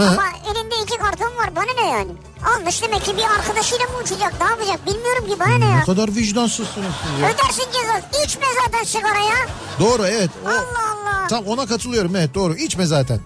Ama 0.07 0.25
elinde 0.47 0.75
iki 0.85 0.99
karton 0.99 1.37
var 1.37 1.57
bana 1.57 1.73
ne 1.85 1.91
yani? 1.91 2.11
Almış 2.57 2.83
demek 2.83 3.05
ki 3.05 3.16
bir 3.16 3.23
arkadaşıyla 3.39 3.85
mı 3.87 3.93
uçacak 4.05 4.35
ne 4.41 4.47
yapacak 4.47 4.87
bilmiyorum 4.87 5.27
ki 5.29 5.41
bana 5.41 5.49
ne 5.49 5.61
Ne 5.61 5.65
ya? 5.70 5.85
kadar 5.85 6.09
vicdansızsınız 6.16 6.93
siz 7.03 7.23
ya. 7.23 7.29
Ödersin 7.29 7.65
cezası 7.73 8.25
içme 8.27 8.45
zaten 8.65 8.85
sigara 8.85 9.19
ya. 9.19 9.37
Doğru 9.81 10.07
evet. 10.07 10.31
O, 10.47 10.49
Allah 10.49 10.93
Allah. 10.95 11.27
Tam 11.29 11.47
ona 11.47 11.66
katılıyorum 11.66 12.16
evet 12.16 12.35
doğru 12.35 12.57
içme 12.57 12.87
zaten. 12.87 13.20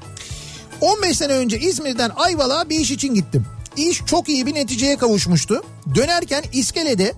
15 0.80 1.18
sene 1.18 1.32
önce 1.32 1.58
İzmir'den 1.58 2.10
Ayvalık'a 2.16 2.68
bir 2.68 2.80
iş 2.80 2.90
için 2.90 3.14
gittim. 3.14 3.46
İş 3.76 4.02
çok 4.06 4.28
iyi 4.28 4.46
bir 4.46 4.54
neticeye 4.54 4.96
kavuşmuştu. 4.96 5.62
Dönerken 5.94 6.44
iskelede 6.52 7.14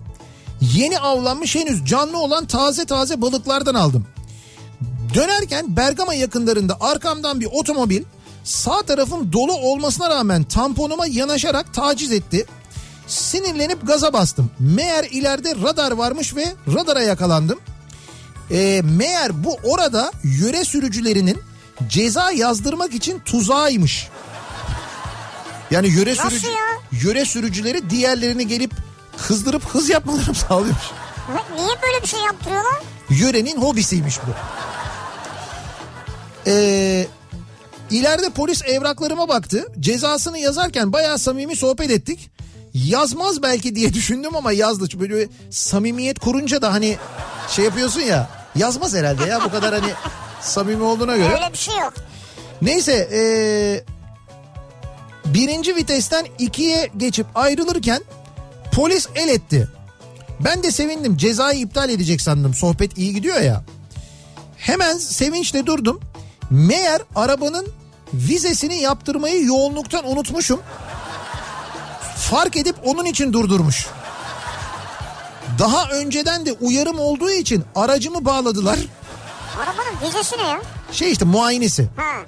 yeni 0.60 0.98
avlanmış 0.98 1.54
henüz 1.56 1.84
canlı 1.84 2.18
olan 2.18 2.46
taze 2.46 2.84
taze 2.84 3.20
balıklardan 3.20 3.74
aldım. 3.74 4.06
Dönerken 5.14 5.76
Bergama 5.76 6.14
yakınlarında 6.14 6.76
arkamdan 6.80 7.40
bir 7.40 7.46
otomobil 7.52 8.02
sağ 8.44 8.82
tarafım 8.82 9.32
dolu 9.32 9.52
olmasına 9.52 10.10
rağmen 10.10 10.42
tamponuma 10.44 11.06
yanaşarak 11.06 11.74
taciz 11.74 12.12
etti. 12.12 12.46
Sinirlenip 13.06 13.86
gaza 13.86 14.12
bastım. 14.12 14.50
Meğer 14.58 15.04
ileride 15.04 15.54
radar 15.62 15.92
varmış 15.92 16.36
ve 16.36 16.54
radara 16.74 17.02
yakalandım. 17.02 17.58
E, 18.50 18.82
meğer 18.84 19.44
bu 19.44 19.58
orada 19.64 20.12
yöre 20.24 20.64
sürücülerinin 20.64 21.42
ceza 21.88 22.30
yazdırmak 22.30 22.94
için 22.94 23.18
tuzağıymış. 23.18 24.08
Yani 25.70 25.88
yöre 25.88 26.10
Nasıl 26.10 26.28
sürücü 26.30 26.46
ya? 26.46 26.54
yöre 27.02 27.24
sürücüleri 27.24 27.90
diğerlerini 27.90 28.46
gelip 28.48 28.72
kızdırıp 29.28 29.64
hız 29.66 29.88
yapmalarını 29.88 30.34
sağlıyormuş. 30.48 30.84
Niye 31.56 31.68
böyle 31.82 32.02
bir 32.02 32.08
şey 32.08 32.20
yaptırıyorlar? 32.20 32.74
Yörenin 33.10 33.62
hobisiymiş 33.62 34.18
bu. 34.18 34.30
Ee, 36.46 37.06
ileride 37.94 38.30
polis 38.30 38.62
evraklarıma 38.64 39.28
baktı. 39.28 39.66
Cezasını 39.80 40.38
yazarken 40.38 40.92
bayağı 40.92 41.18
samimi 41.18 41.56
sohbet 41.56 41.90
ettik. 41.90 42.30
Yazmaz 42.74 43.42
belki 43.42 43.74
diye 43.74 43.94
düşündüm 43.94 44.36
ama 44.36 44.52
yazdı. 44.52 45.00
Böyle 45.00 45.28
samimiyet 45.50 46.18
kurunca 46.18 46.62
da 46.62 46.72
hani 46.72 46.96
şey 47.48 47.64
yapıyorsun 47.64 48.00
ya. 48.00 48.28
Yazmaz 48.54 48.94
herhalde 48.94 49.24
ya 49.24 49.44
bu 49.44 49.50
kadar 49.50 49.74
hani 49.80 49.92
samimi 50.40 50.82
olduğuna 50.82 51.16
göre. 51.16 51.34
Öyle 51.34 51.52
bir 51.52 51.58
şey 51.58 51.78
yok. 51.78 51.94
Neyse 52.62 53.08
ee, 53.12 53.84
birinci 55.24 55.76
vitesten 55.76 56.26
ikiye 56.38 56.90
geçip 56.96 57.26
ayrılırken 57.34 58.02
polis 58.72 59.08
el 59.14 59.28
etti. 59.28 59.68
Ben 60.40 60.62
de 60.62 60.70
sevindim 60.70 61.16
cezayı 61.16 61.60
iptal 61.60 61.90
edecek 61.90 62.20
sandım 62.20 62.54
sohbet 62.54 62.98
iyi 62.98 63.14
gidiyor 63.14 63.40
ya. 63.40 63.62
Hemen 64.56 64.98
sevinçle 64.98 65.66
durdum. 65.66 66.00
Meğer 66.50 67.02
arabanın 67.14 67.68
vizesini 68.14 68.80
yaptırmayı 68.80 69.44
yoğunluktan 69.44 70.10
unutmuşum. 70.10 70.60
Fark 72.16 72.56
edip 72.56 72.76
onun 72.84 73.04
için 73.04 73.32
durdurmuş. 73.32 73.86
Daha 75.58 75.88
önceden 75.88 76.46
de 76.46 76.52
uyarım 76.52 76.98
olduğu 76.98 77.30
için 77.30 77.64
aracımı 77.74 78.24
bağladılar. 78.24 78.78
Arabanın 79.58 80.08
vizesi 80.08 80.38
ne 80.38 80.42
ya? 80.42 80.62
Şey 80.92 81.12
işte 81.12 81.24
muayenesi. 81.24 81.88
Ha. 81.96 82.20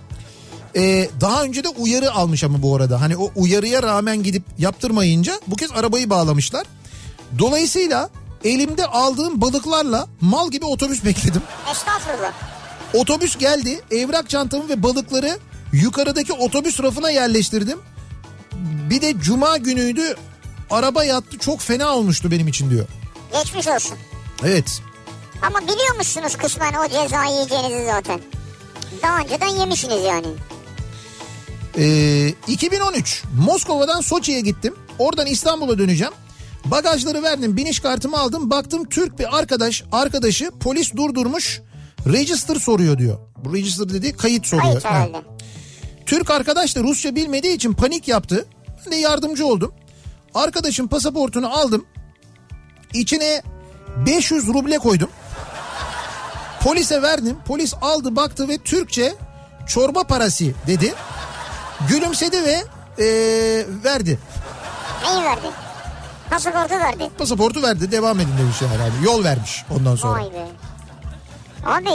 Ee, 0.77 1.09
daha 1.21 1.43
önce 1.43 1.65
de 1.65 1.69
uyarı 1.69 2.13
almış 2.13 2.45
ama 2.45 2.63
bu 2.63 2.77
arada. 2.77 3.01
Hani 3.01 3.17
o 3.17 3.31
uyarıya 3.37 3.83
rağmen 3.83 4.23
gidip 4.23 4.43
yaptırmayınca 4.59 5.41
bu 5.47 5.57
kez 5.57 5.73
arabayı 5.73 6.11
bağlamışlar. 6.11 6.67
Dolayısıyla 7.39 8.11
elimde 8.45 8.87
aldığım 8.87 9.41
balıklarla 9.41 10.07
mal 10.21 10.51
gibi 10.51 10.65
otobüs 10.65 11.05
bekledim. 11.05 11.43
Estağfurullah. 11.71 12.33
Otobüs 12.95 13.39
geldi. 13.39 13.81
Evrak 13.91 14.29
çantamı 14.31 14.69
ve 14.69 14.83
balıkları 14.83 15.39
yukarıdaki 15.83 16.33
otobüs 16.33 16.83
rafına 16.83 17.11
yerleştirdim. 17.11 17.79
Bir 18.91 19.01
de 19.01 19.15
cuma 19.21 19.57
günüydü. 19.57 20.15
Araba 20.71 21.05
yattı 21.05 21.39
çok 21.39 21.61
fena 21.61 21.97
olmuştu 21.97 22.31
benim 22.31 22.49
için 22.49 22.71
diyor. 22.71 22.87
Geçmiş 23.33 23.69
olsun. 23.69 23.99
Evet. 24.45 24.83
Ama 25.43 25.61
biliyormuşsunuz 25.61 26.37
kısmen 26.37 26.73
o 26.75 26.89
cezayı 26.89 27.33
yiyeceğinizi 27.33 27.87
zaten. 27.87 28.21
Daha 29.03 29.21
önceden 29.21 29.49
yemişsiniz 29.49 30.05
yani. 30.05 30.27
Ee, 31.79 32.29
2013 32.49 33.23
Moskova'dan 33.39 34.01
Soçi'ye 34.01 34.41
gittim. 34.41 34.75
Oradan 34.99 35.27
İstanbul'a 35.27 35.79
döneceğim. 35.79 36.13
Bagajları 36.65 37.23
verdim, 37.23 37.57
biniş 37.57 37.81
kartımı 37.81 38.19
aldım. 38.19 38.51
Baktım 38.51 38.89
Türk 38.89 39.19
bir 39.19 39.39
arkadaş, 39.39 39.85
arkadaşı 39.93 40.51
polis 40.61 40.95
durdurmuş. 40.95 41.61
Register 42.13 42.55
soruyor 42.55 42.99
diyor. 42.99 43.19
Bu 43.45 43.55
register 43.55 43.89
dediği 43.89 44.13
kayıt 44.13 44.47
soruyor. 44.47 44.83
Kayıt 44.83 44.85
Ha. 44.85 45.09
Türk 46.07 46.31
arkadaş 46.31 46.77
da 46.77 46.83
Rusça 46.83 47.15
bilmediği 47.15 47.55
için 47.55 47.73
panik 47.73 48.09
yaptı. 48.09 48.47
Ben 48.85 48.93
de 48.93 48.97
yardımcı 48.97 49.47
oldum. 49.47 49.75
Arkadaşın 50.35 50.87
pasaportunu 50.89 51.59
aldım. 51.59 51.87
İçine 52.95 53.43
500 54.07 54.47
ruble 54.49 54.79
koydum. 54.79 55.11
Polise 56.61 57.03
verdim. 57.03 57.37
Polis 57.47 57.75
aldı 57.81 58.17
baktı 58.17 58.49
ve 58.49 58.59
Türkçe 58.59 59.15
çorba 59.67 60.05
parası 60.05 60.45
dedi. 60.67 60.95
Gülümsedi 61.89 62.45
ve 62.45 62.65
eee, 62.99 63.67
verdi. 63.85 64.19
Neyi 65.05 65.25
verdi? 65.25 65.47
Pasaportu 66.31 66.75
verdi. 66.75 67.11
Pasaportu 67.19 67.63
verdi 67.63 67.93
devam 67.93 68.21
edin 68.21 68.39
demiş. 68.39 68.57
Yani 68.63 69.05
Yol 69.05 69.25
vermiş 69.25 69.65
ondan 69.71 69.97
sonra. 69.97 70.21
Vay 70.21 70.33
be. 70.33 70.47
Abi 71.67 71.91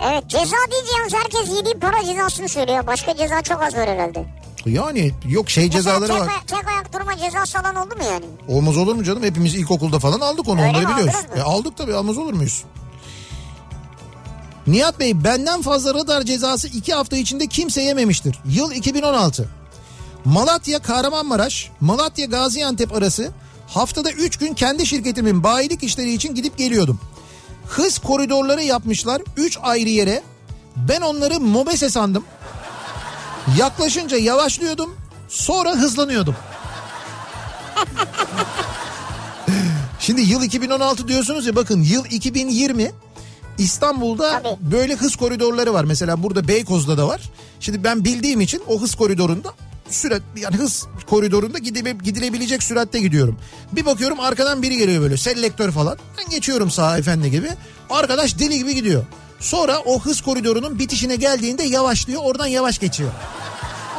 evet 0.00 0.28
ceza 0.28 0.56
deyince 0.72 0.92
yalnız 0.98 1.14
herkes 1.14 1.56
yediği 1.56 1.74
para 1.74 2.04
cezasını 2.04 2.48
söylüyor. 2.48 2.86
Başka 2.86 3.16
ceza 3.16 3.42
çok 3.42 3.62
az 3.62 3.76
var 3.76 3.88
herhalde. 3.88 4.26
Yani 4.66 5.12
yok 5.28 5.50
şey 5.50 5.70
cezaları 5.70 6.00
Mesela 6.00 6.20
var. 6.20 6.32
tek, 6.40 6.48
tek 6.48 6.68
ayak 6.68 6.92
durma 6.92 7.16
cezası 7.18 7.58
alan 7.58 7.74
oldu 7.76 7.96
mu 7.96 8.04
yani? 8.04 8.24
Olmaz 8.48 8.76
olur 8.76 8.94
mu 8.94 9.04
canım? 9.04 9.22
Hepimiz 9.22 9.54
ilkokulda 9.54 9.98
falan 9.98 10.20
aldık 10.20 10.48
onu 10.48 10.60
Öyle 10.60 10.70
onları 10.70 10.88
mi, 10.88 10.92
biliyoruz. 10.96 11.14
E, 11.36 11.40
aldık 11.40 11.76
tabii 11.76 11.94
almaz 11.94 12.18
olur 12.18 12.32
muyuz? 12.32 12.64
Nihat 14.66 15.00
Bey 15.00 15.24
benden 15.24 15.62
fazla 15.62 15.94
radar 15.94 16.22
cezası 16.22 16.68
iki 16.68 16.94
hafta 16.94 17.16
içinde 17.16 17.46
kimse 17.46 17.82
yememiştir. 17.82 18.38
Yıl 18.46 18.72
2016. 18.72 19.48
Malatya 20.24 20.78
Kahramanmaraş, 20.78 21.70
Malatya 21.80 22.26
Gaziantep 22.26 22.92
arası 22.92 23.32
haftada 23.66 24.10
3 24.10 24.36
gün 24.36 24.54
kendi 24.54 24.86
şirketimin 24.86 25.42
bayilik 25.42 25.82
işleri 25.82 26.12
için 26.12 26.34
gidip 26.34 26.58
geliyordum. 26.58 27.00
Hız 27.68 27.98
koridorları 27.98 28.62
yapmışlar 28.62 29.22
3 29.36 29.58
ayrı 29.62 29.88
yere. 29.88 30.22
Ben 30.76 31.00
onları 31.00 31.40
mobese 31.40 31.90
sandım. 31.90 32.24
Yaklaşınca 33.58 34.16
yavaşlıyordum. 34.16 34.96
Sonra 35.28 35.70
hızlanıyordum. 35.70 36.36
Şimdi 40.00 40.20
yıl 40.20 40.42
2016 40.42 41.08
diyorsunuz 41.08 41.46
ya 41.46 41.56
bakın 41.56 41.82
yıl 41.82 42.04
2020 42.04 42.90
İstanbul'da 43.58 44.42
Tabii. 44.42 44.56
böyle 44.60 44.94
hız 44.94 45.16
koridorları 45.16 45.74
var. 45.74 45.84
Mesela 45.84 46.22
burada 46.22 46.48
Beykoz'da 46.48 46.98
da 46.98 47.08
var. 47.08 47.20
Şimdi 47.60 47.84
ben 47.84 48.04
bildiğim 48.04 48.40
için 48.40 48.62
o 48.68 48.80
hız 48.80 48.94
koridorunda 48.94 49.52
sürat 49.90 50.22
yani 50.36 50.56
hız 50.56 50.86
koridorunda 51.06 51.58
gidile, 51.58 51.92
gidilebilecek 51.92 52.62
süratte 52.62 53.00
gidiyorum. 53.00 53.38
Bir 53.72 53.86
bakıyorum 53.86 54.20
arkadan 54.20 54.62
biri 54.62 54.76
geliyor 54.76 55.02
böyle 55.02 55.16
selektör 55.16 55.70
falan. 55.70 55.98
Ben 56.18 56.30
geçiyorum 56.30 56.70
sağa 56.70 56.98
efendi 56.98 57.30
gibi. 57.30 57.48
Arkadaş 57.90 58.38
deli 58.38 58.58
gibi 58.58 58.74
gidiyor. 58.74 59.04
Sonra 59.40 59.78
o 59.78 60.00
hız 60.00 60.20
koridorunun 60.20 60.78
bitişine 60.78 61.16
geldiğinde 61.16 61.62
yavaşlıyor 61.62 62.22
oradan 62.24 62.46
yavaş 62.46 62.78
geçiyor. 62.78 63.10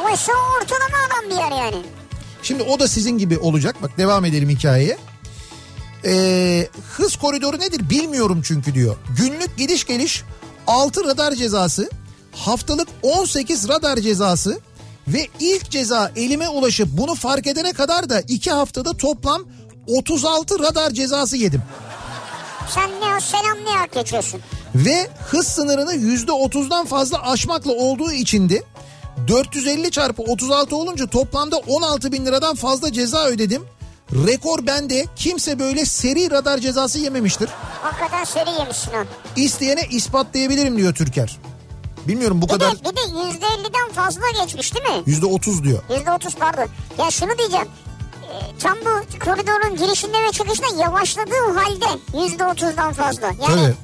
O 0.04 0.16
şu 0.16 0.32
ortalama 0.32 0.96
adam 1.06 1.30
bir 1.30 1.34
yer 1.34 1.64
yani. 1.64 1.82
Şimdi 2.42 2.62
o 2.62 2.78
da 2.78 2.88
sizin 2.88 3.18
gibi 3.18 3.38
olacak. 3.38 3.76
Bak 3.82 3.98
devam 3.98 4.24
edelim 4.24 4.48
hikayeye. 4.48 4.98
Ee, 6.04 6.68
hız 6.96 7.16
koridoru 7.16 7.58
nedir 7.58 7.90
bilmiyorum 7.90 8.42
çünkü 8.44 8.74
diyor. 8.74 8.96
Günlük 9.18 9.56
gidiş 9.56 9.86
geliş 9.86 10.24
6 10.66 11.04
radar 11.04 11.34
cezası, 11.34 11.90
haftalık 12.32 12.88
18 13.02 13.68
radar 13.68 13.96
cezası 13.96 14.60
ve 15.12 15.28
ilk 15.40 15.70
ceza 15.70 16.12
elime 16.16 16.48
ulaşıp 16.48 16.88
bunu 16.92 17.14
fark 17.14 17.46
edene 17.46 17.72
kadar 17.72 18.10
da 18.10 18.20
2 18.20 18.50
haftada 18.50 18.96
toplam 18.96 19.42
36 19.86 20.58
radar 20.58 20.90
cezası 20.90 21.36
yedim. 21.36 21.62
Sen 22.74 22.90
ne 22.90 23.16
o 23.16 23.20
selam 23.20 23.64
ne 23.64 23.78
hak 23.78 23.92
geçiyorsun? 23.92 24.40
Ve 24.74 25.08
hız 25.30 25.46
sınırını 25.48 25.94
%30'dan 25.94 26.86
fazla 26.86 27.22
aşmakla 27.30 27.72
olduğu 27.72 28.12
içindi. 28.12 28.62
450 29.28 29.90
çarpı 29.90 30.22
36 30.22 30.76
olunca 30.76 31.06
toplamda 31.06 31.56
16 31.56 32.12
bin 32.12 32.26
liradan 32.26 32.54
fazla 32.54 32.92
ceza 32.92 33.26
ödedim. 33.26 33.62
Rekor 34.26 34.66
bende 34.66 35.04
kimse 35.16 35.58
böyle 35.58 35.84
seri 35.84 36.30
radar 36.30 36.58
cezası 36.58 36.98
yememiştir. 36.98 37.48
Hakikaten 37.82 38.24
seri 38.24 38.50
yemişsin 38.50 38.90
o. 38.90 39.04
İsteyene 39.36 39.82
ispatlayabilirim 39.90 40.76
diyor 40.76 40.94
Türker. 40.94 41.36
Bilmiyorum 42.08 42.42
bu 42.42 42.46
Bir 42.46 42.52
kadar 42.52 42.72
de, 42.72 42.84
bir 42.84 42.96
de 42.96 43.00
%50'den 43.00 43.92
fazla 43.92 44.22
geçmiş 44.42 44.74
değil 44.74 44.84
mi? 44.84 45.02
%30 45.06 45.64
diyor. 45.64 45.82
%30 45.90 46.38
pardon. 46.38 46.68
Ya 46.98 47.10
şunu 47.10 47.38
diyeceğim. 47.38 47.66
Ee, 48.22 48.58
tam 48.58 48.78
bu 48.80 49.18
koridorun 49.24 49.76
girişinde 49.76 50.22
ve 50.28 50.32
çıkışında 50.32 50.82
yavaşladığı 50.82 51.52
halde 51.56 51.86
%30'dan 52.12 52.92
fazla. 52.92 53.26
Yani 53.26 53.36
Tabii. 53.46 53.74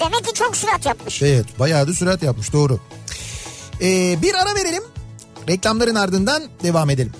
demek 0.00 0.24
ki 0.26 0.34
çok 0.34 0.56
sürat 0.56 0.86
yapmış. 0.86 1.22
Evet 1.22 1.46
bayağı 1.58 1.88
da 1.88 1.92
sürat 1.92 2.22
yapmış 2.22 2.52
doğru. 2.52 2.80
Ee, 3.80 4.22
bir 4.22 4.34
ara 4.34 4.54
verelim. 4.54 4.82
Reklamların 5.48 5.94
ardından 5.94 6.42
devam 6.62 6.90
edelim. 6.90 7.12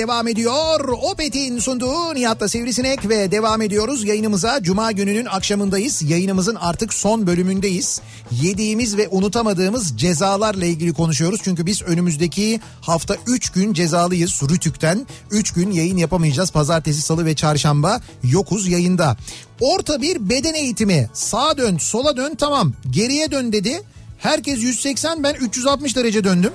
Devam 0.00 0.28
ediyor. 0.28 0.88
Opet'in 0.88 1.58
sunduğu 1.58 2.14
Nihat'la 2.14 2.48
Sivrisinek 2.48 3.08
ve 3.08 3.30
devam 3.30 3.62
ediyoruz. 3.62 4.04
Yayınımıza 4.04 4.62
Cuma 4.62 4.92
gününün 4.92 5.26
akşamındayız. 5.26 6.02
Yayınımızın 6.02 6.54
artık 6.54 6.94
son 6.94 7.26
bölümündeyiz. 7.26 8.00
Yediğimiz 8.30 8.96
ve 8.96 9.08
unutamadığımız 9.08 9.98
cezalarla 9.98 10.64
ilgili 10.64 10.92
konuşuyoruz. 10.92 11.40
Çünkü 11.44 11.66
biz 11.66 11.82
önümüzdeki 11.82 12.60
hafta 12.80 13.16
3 13.26 13.50
gün 13.50 13.72
cezalıyız 13.72 14.42
Rütük'ten. 14.50 15.06
3 15.30 15.52
gün 15.52 15.70
yayın 15.70 15.96
yapamayacağız. 15.96 16.50
Pazartesi, 16.50 17.02
salı 17.02 17.24
ve 17.24 17.34
çarşamba 17.34 18.00
yokuz 18.24 18.68
yayında. 18.68 19.16
Orta 19.60 20.02
bir 20.02 20.30
beden 20.30 20.54
eğitimi. 20.54 21.10
Sağa 21.12 21.56
dön, 21.56 21.78
sola 21.78 22.16
dön 22.16 22.34
tamam. 22.34 22.72
Geriye 22.90 23.30
dön 23.30 23.52
dedi. 23.52 23.82
Herkes 24.18 24.62
180 24.62 25.22
ben 25.22 25.34
360 25.34 25.96
derece 25.96 26.24
döndüm. 26.24 26.52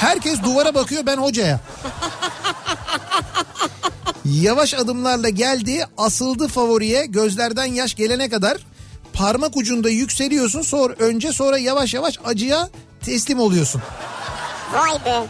Herkes 0.00 0.42
duvara 0.42 0.74
bakıyor 0.74 1.06
ben 1.06 1.16
hocaya. 1.16 1.60
Yavaş 4.24 4.74
adımlarla 4.74 5.28
geldi 5.28 5.84
asıldı 5.98 6.48
favoriye 6.48 7.06
gözlerden 7.06 7.64
yaş 7.64 7.94
gelene 7.94 8.28
kadar 8.28 8.58
parmak 9.12 9.56
ucunda 9.56 9.90
yükseliyorsun 9.90 10.62
sonra 10.62 10.94
önce 10.98 11.32
sonra 11.32 11.58
yavaş 11.58 11.94
yavaş 11.94 12.18
acıya 12.24 12.68
teslim 13.04 13.40
oluyorsun. 13.40 13.82
Vay 14.74 15.04
be. 15.04 15.26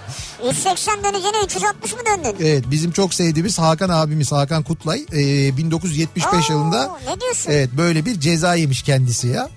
180 0.47 1.05
döneceğine 1.05 1.37
360 1.47 1.93
mı 1.93 1.99
döndün? 2.07 2.37
Evet 2.47 2.65
bizim 2.71 2.93
çok 2.93 3.15
sevdiğimiz 3.15 3.59
Hakan 3.59 3.89
abimiz 3.89 4.33
Hakan 4.33 4.63
Kutlay 4.63 5.07
e, 5.13 5.57
1975 5.57 6.51
Oo, 6.51 6.53
yılında 6.53 6.91
ne 7.15 7.21
diyorsun? 7.21 7.51
evet 7.51 7.71
böyle 7.77 8.05
bir 8.05 8.21
ceza 8.21 8.55
yemiş 8.55 8.83
kendisi 8.83 9.29
ya. 9.29 9.49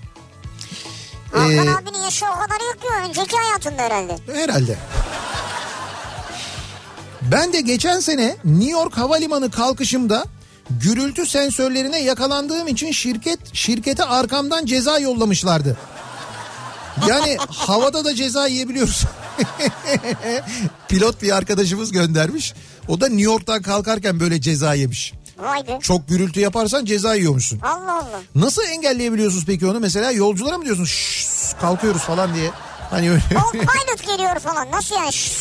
Hakan 1.32 1.50
Ee, 1.66 1.70
abinin 1.70 2.02
yaşı 2.02 2.24
o 2.26 2.34
kadar 2.40 2.66
yok 2.66 2.80
ki 2.82 2.88
önceki 3.08 3.36
hayatında 3.36 3.82
herhalde. 3.82 4.16
Herhalde. 4.34 4.76
Ben 7.22 7.52
de 7.52 7.60
geçen 7.60 8.00
sene 8.00 8.36
New 8.44 8.70
York 8.70 8.98
Havalimanı 8.98 9.50
kalkışımda 9.50 10.24
gürültü 10.70 11.26
sensörlerine 11.26 11.98
yakalandığım 12.02 12.68
için 12.68 12.92
şirket 12.92 13.38
şirkete 13.54 14.04
arkamdan 14.04 14.66
ceza 14.66 14.98
yollamışlardı. 14.98 15.76
Yani 17.08 17.36
havada 17.48 18.04
da 18.04 18.14
ceza 18.14 18.46
yiyebiliyoruz. 18.46 19.04
Pilot 20.88 21.22
bir 21.22 21.36
arkadaşımız 21.36 21.92
göndermiş. 21.92 22.54
O 22.88 23.00
da 23.00 23.06
New 23.06 23.22
York'tan 23.22 23.62
kalkarken 23.62 24.20
böyle 24.20 24.40
ceza 24.40 24.74
yemiş. 24.74 25.12
Vay 25.38 25.66
be. 25.66 25.78
Çok 25.82 26.08
gürültü 26.08 26.40
yaparsan 26.40 26.84
ceza 26.84 27.14
yiyormuşsun. 27.14 27.60
Allah 27.60 27.92
Allah. 27.94 28.20
Nasıl 28.34 28.62
engelleyebiliyorsunuz 28.62 29.44
peki 29.46 29.66
onu? 29.66 29.80
Mesela 29.80 30.10
yolculara 30.10 30.58
mı 30.58 30.64
diyorsun 30.64 30.84
"Şşş, 30.84 31.26
kalkıyoruz 31.60 32.02
falan 32.02 32.34
diye. 32.34 32.50
Hani 32.90 33.10
öyle. 33.10 33.22
O 33.48 33.50
pilot 33.52 34.06
geliyor 34.06 34.38
falan. 34.38 34.70
Nasıl 34.70 34.94
yani? 34.96 35.12
Şşş. 35.12 35.32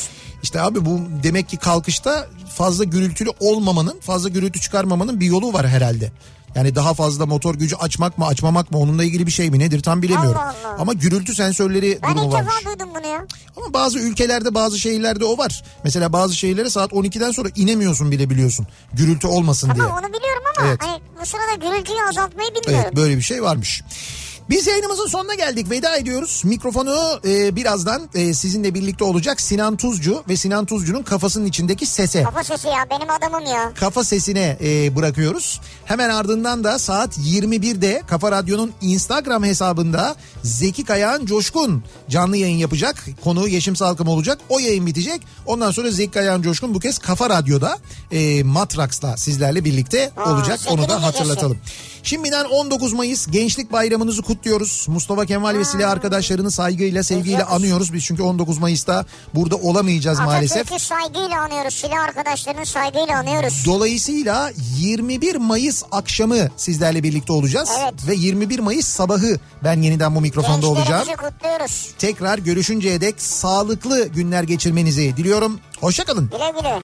İşte 0.44 0.62
abi 0.62 0.86
bu 0.86 1.00
demek 1.24 1.50
ki 1.50 1.58
kalkışta 1.58 2.28
fazla 2.56 2.84
gürültülü 2.84 3.30
olmamanın, 3.40 4.00
fazla 4.00 4.30
gürültü 4.30 4.60
çıkarmamanın 4.62 5.20
bir 5.20 5.26
yolu 5.26 5.54
var 5.54 5.68
herhalde. 5.68 6.12
Yani 6.56 6.76
daha 6.76 6.94
fazla 6.94 7.26
motor 7.26 7.56
gücü 7.56 7.76
açmak 7.76 8.18
mı 8.18 8.26
açmamak 8.28 8.72
mı 8.72 8.78
onunla 8.78 9.04
ilgili 9.04 9.26
bir 9.28 9.32
şey 9.32 9.50
mi 9.52 9.60
nedir 9.60 9.84
tam 9.84 10.02
bilemiyorum. 10.02 10.38
Allah 10.42 10.56
Allah. 10.66 10.76
Ama 10.80 10.94
gürültü 10.94 11.36
sensörleri 11.36 12.00
Ben 12.04 12.12
durumu 12.16 12.28
ilk 12.28 12.34
varmış. 12.34 12.52
defa 12.56 12.72
duydum 12.74 12.90
bunu 13.00 13.08
ya. 13.08 13.26
Ama 13.58 13.74
bazı 13.74 14.00
ülkelerde 14.00 14.54
bazı 14.54 14.80
şehirlerde 14.80 15.26
o 15.26 15.38
var. 15.38 15.64
Mesela 15.84 16.14
bazı 16.14 16.36
şehirlere 16.36 16.70
saat 16.70 16.92
12'den 16.92 17.32
sonra 17.32 17.50
inemiyorsun 17.56 18.12
bile 18.12 18.30
biliyorsun. 18.30 18.68
Gürültü 18.94 19.28
olmasın 19.28 19.68
diye. 19.76 19.84
Tamam 19.88 20.04
onu 20.04 20.08
biliyorum 20.14 20.44
ama 20.58 20.68
Evet. 20.68 20.80
hani 20.84 21.02
bu 21.22 21.26
sırada 21.26 21.56
gürültüyü 21.70 21.98
azaltmayı 22.10 22.50
bilmiyorum. 22.56 22.86
Evet 22.88 22.96
böyle 22.96 23.18
bir 23.18 23.22
şey 23.22 23.44
varmış. 23.44 23.82
Biz 24.50 24.68
yayınımızın 24.68 25.08
sonuna 25.08 25.34
geldik. 25.36 25.70
Veda 25.70 25.98
ediyoruz. 25.98 26.42
Mikrofonu 26.46 27.20
e, 27.26 27.56
birazdan 27.56 28.10
e, 28.16 28.34
sizinle 28.34 28.74
birlikte 28.74 29.04
olacak 29.04 29.42
Sinan 29.42 29.78
Tuzcu 29.78 30.24
ve 30.30 30.38
Sinan 30.38 30.66
Tuzcu'nun 30.66 31.04
kafasının 31.04 31.46
içindeki 31.46 31.86
sese. 31.86 32.24
Kafa 32.24 32.44
sesi 32.44 32.68
ya 32.68 32.88
benim 32.92 33.10
adamım 33.10 33.46
ya. 33.46 33.74
Kafa 33.76 34.04
sesine 34.04 34.58
e, 34.64 34.96
bırakıyoruz. 34.96 35.62
Hemen 35.86 36.10
ardından 36.10 36.64
da 36.64 36.80
saat 36.80 37.18
21'de 37.18 38.04
Kafa 38.08 38.32
Radyo'nun 38.32 38.72
Instagram 38.82 39.44
hesabında 39.44 40.16
Zeki 40.44 40.86
Kayağan 40.86 41.26
Coşkun 41.26 41.84
canlı 42.10 42.38
yayın 42.38 42.58
yapacak. 42.58 43.06
Konuğu 43.24 43.48
Yeşim 43.48 43.76
Salkım 43.76 44.08
olacak. 44.08 44.40
O 44.50 44.60
yayın 44.60 44.86
bitecek. 44.86 45.22
Ondan 45.46 45.72
sonra 45.72 45.92
Zeki 45.92 46.12
Kayağan 46.12 46.42
Coşkun 46.42 46.74
bu 46.74 46.80
kez 46.80 46.98
Kafa 46.98 47.30
Radyo'da 47.30 47.78
e, 48.12 48.44
Matraks'la 48.44 49.18
sizlerle 49.18 49.66
birlikte 49.66 50.12
Aa, 50.18 50.34
olacak. 50.34 50.60
Onu 50.70 50.90
da 50.90 51.04
hatırlatalım. 51.04 51.58
Şimdiden 52.04 52.46
19 52.46 52.94
Mayıs 52.94 53.28
Gençlik 53.28 53.72
Bayramınızı 53.72 54.22
kutluyoruz. 54.40 54.86
Mustafa 54.90 55.26
Kemal 55.26 55.58
ve 55.58 55.66
Silah 55.66 55.92
arkadaşlarını 55.92 56.52
saygıyla, 56.52 57.04
sevgiyle 57.04 57.44
anıyoruz. 57.44 57.94
Biz 57.94 58.04
çünkü 58.04 58.24
19 58.24 58.58
Mayıs'ta 58.58 59.06
burada 59.36 59.56
olamayacağız 59.56 60.20
maalesef. 60.20 60.58
Atatürk'ü 60.58 60.84
saygıyla 60.86 61.42
anıyoruz. 61.42 61.74
Silah 61.74 62.04
arkadaşlarını 62.04 62.66
saygıyla 62.66 63.18
anıyoruz. 63.18 63.64
Dolayısıyla 63.66 64.52
21 64.78 65.36
Mayıs 65.36 65.84
akşamı 65.92 66.38
sizlerle 66.58 67.04
birlikte 67.04 67.34
olacağız. 67.34 67.70
Evet. 67.82 67.94
Ve 68.08 68.16
21 68.16 68.60
Mayıs 68.60 68.88
sabahı 68.88 69.40
ben 69.64 69.82
yeniden 69.82 70.16
bu 70.16 70.22
mikrofonda 70.22 70.68
olacağım. 70.68 71.08
Kutluyoruz. 71.08 71.90
Tekrar 71.98 72.38
görüşünceye 72.38 73.02
dek 73.02 73.22
sağlıklı 73.22 74.08
günler 74.08 74.44
geçirmenizi 74.44 75.18
diliyorum. 75.18 75.60
Hoşçakalın. 75.82 76.30
Güle 76.30 76.60
güle. 76.60 76.78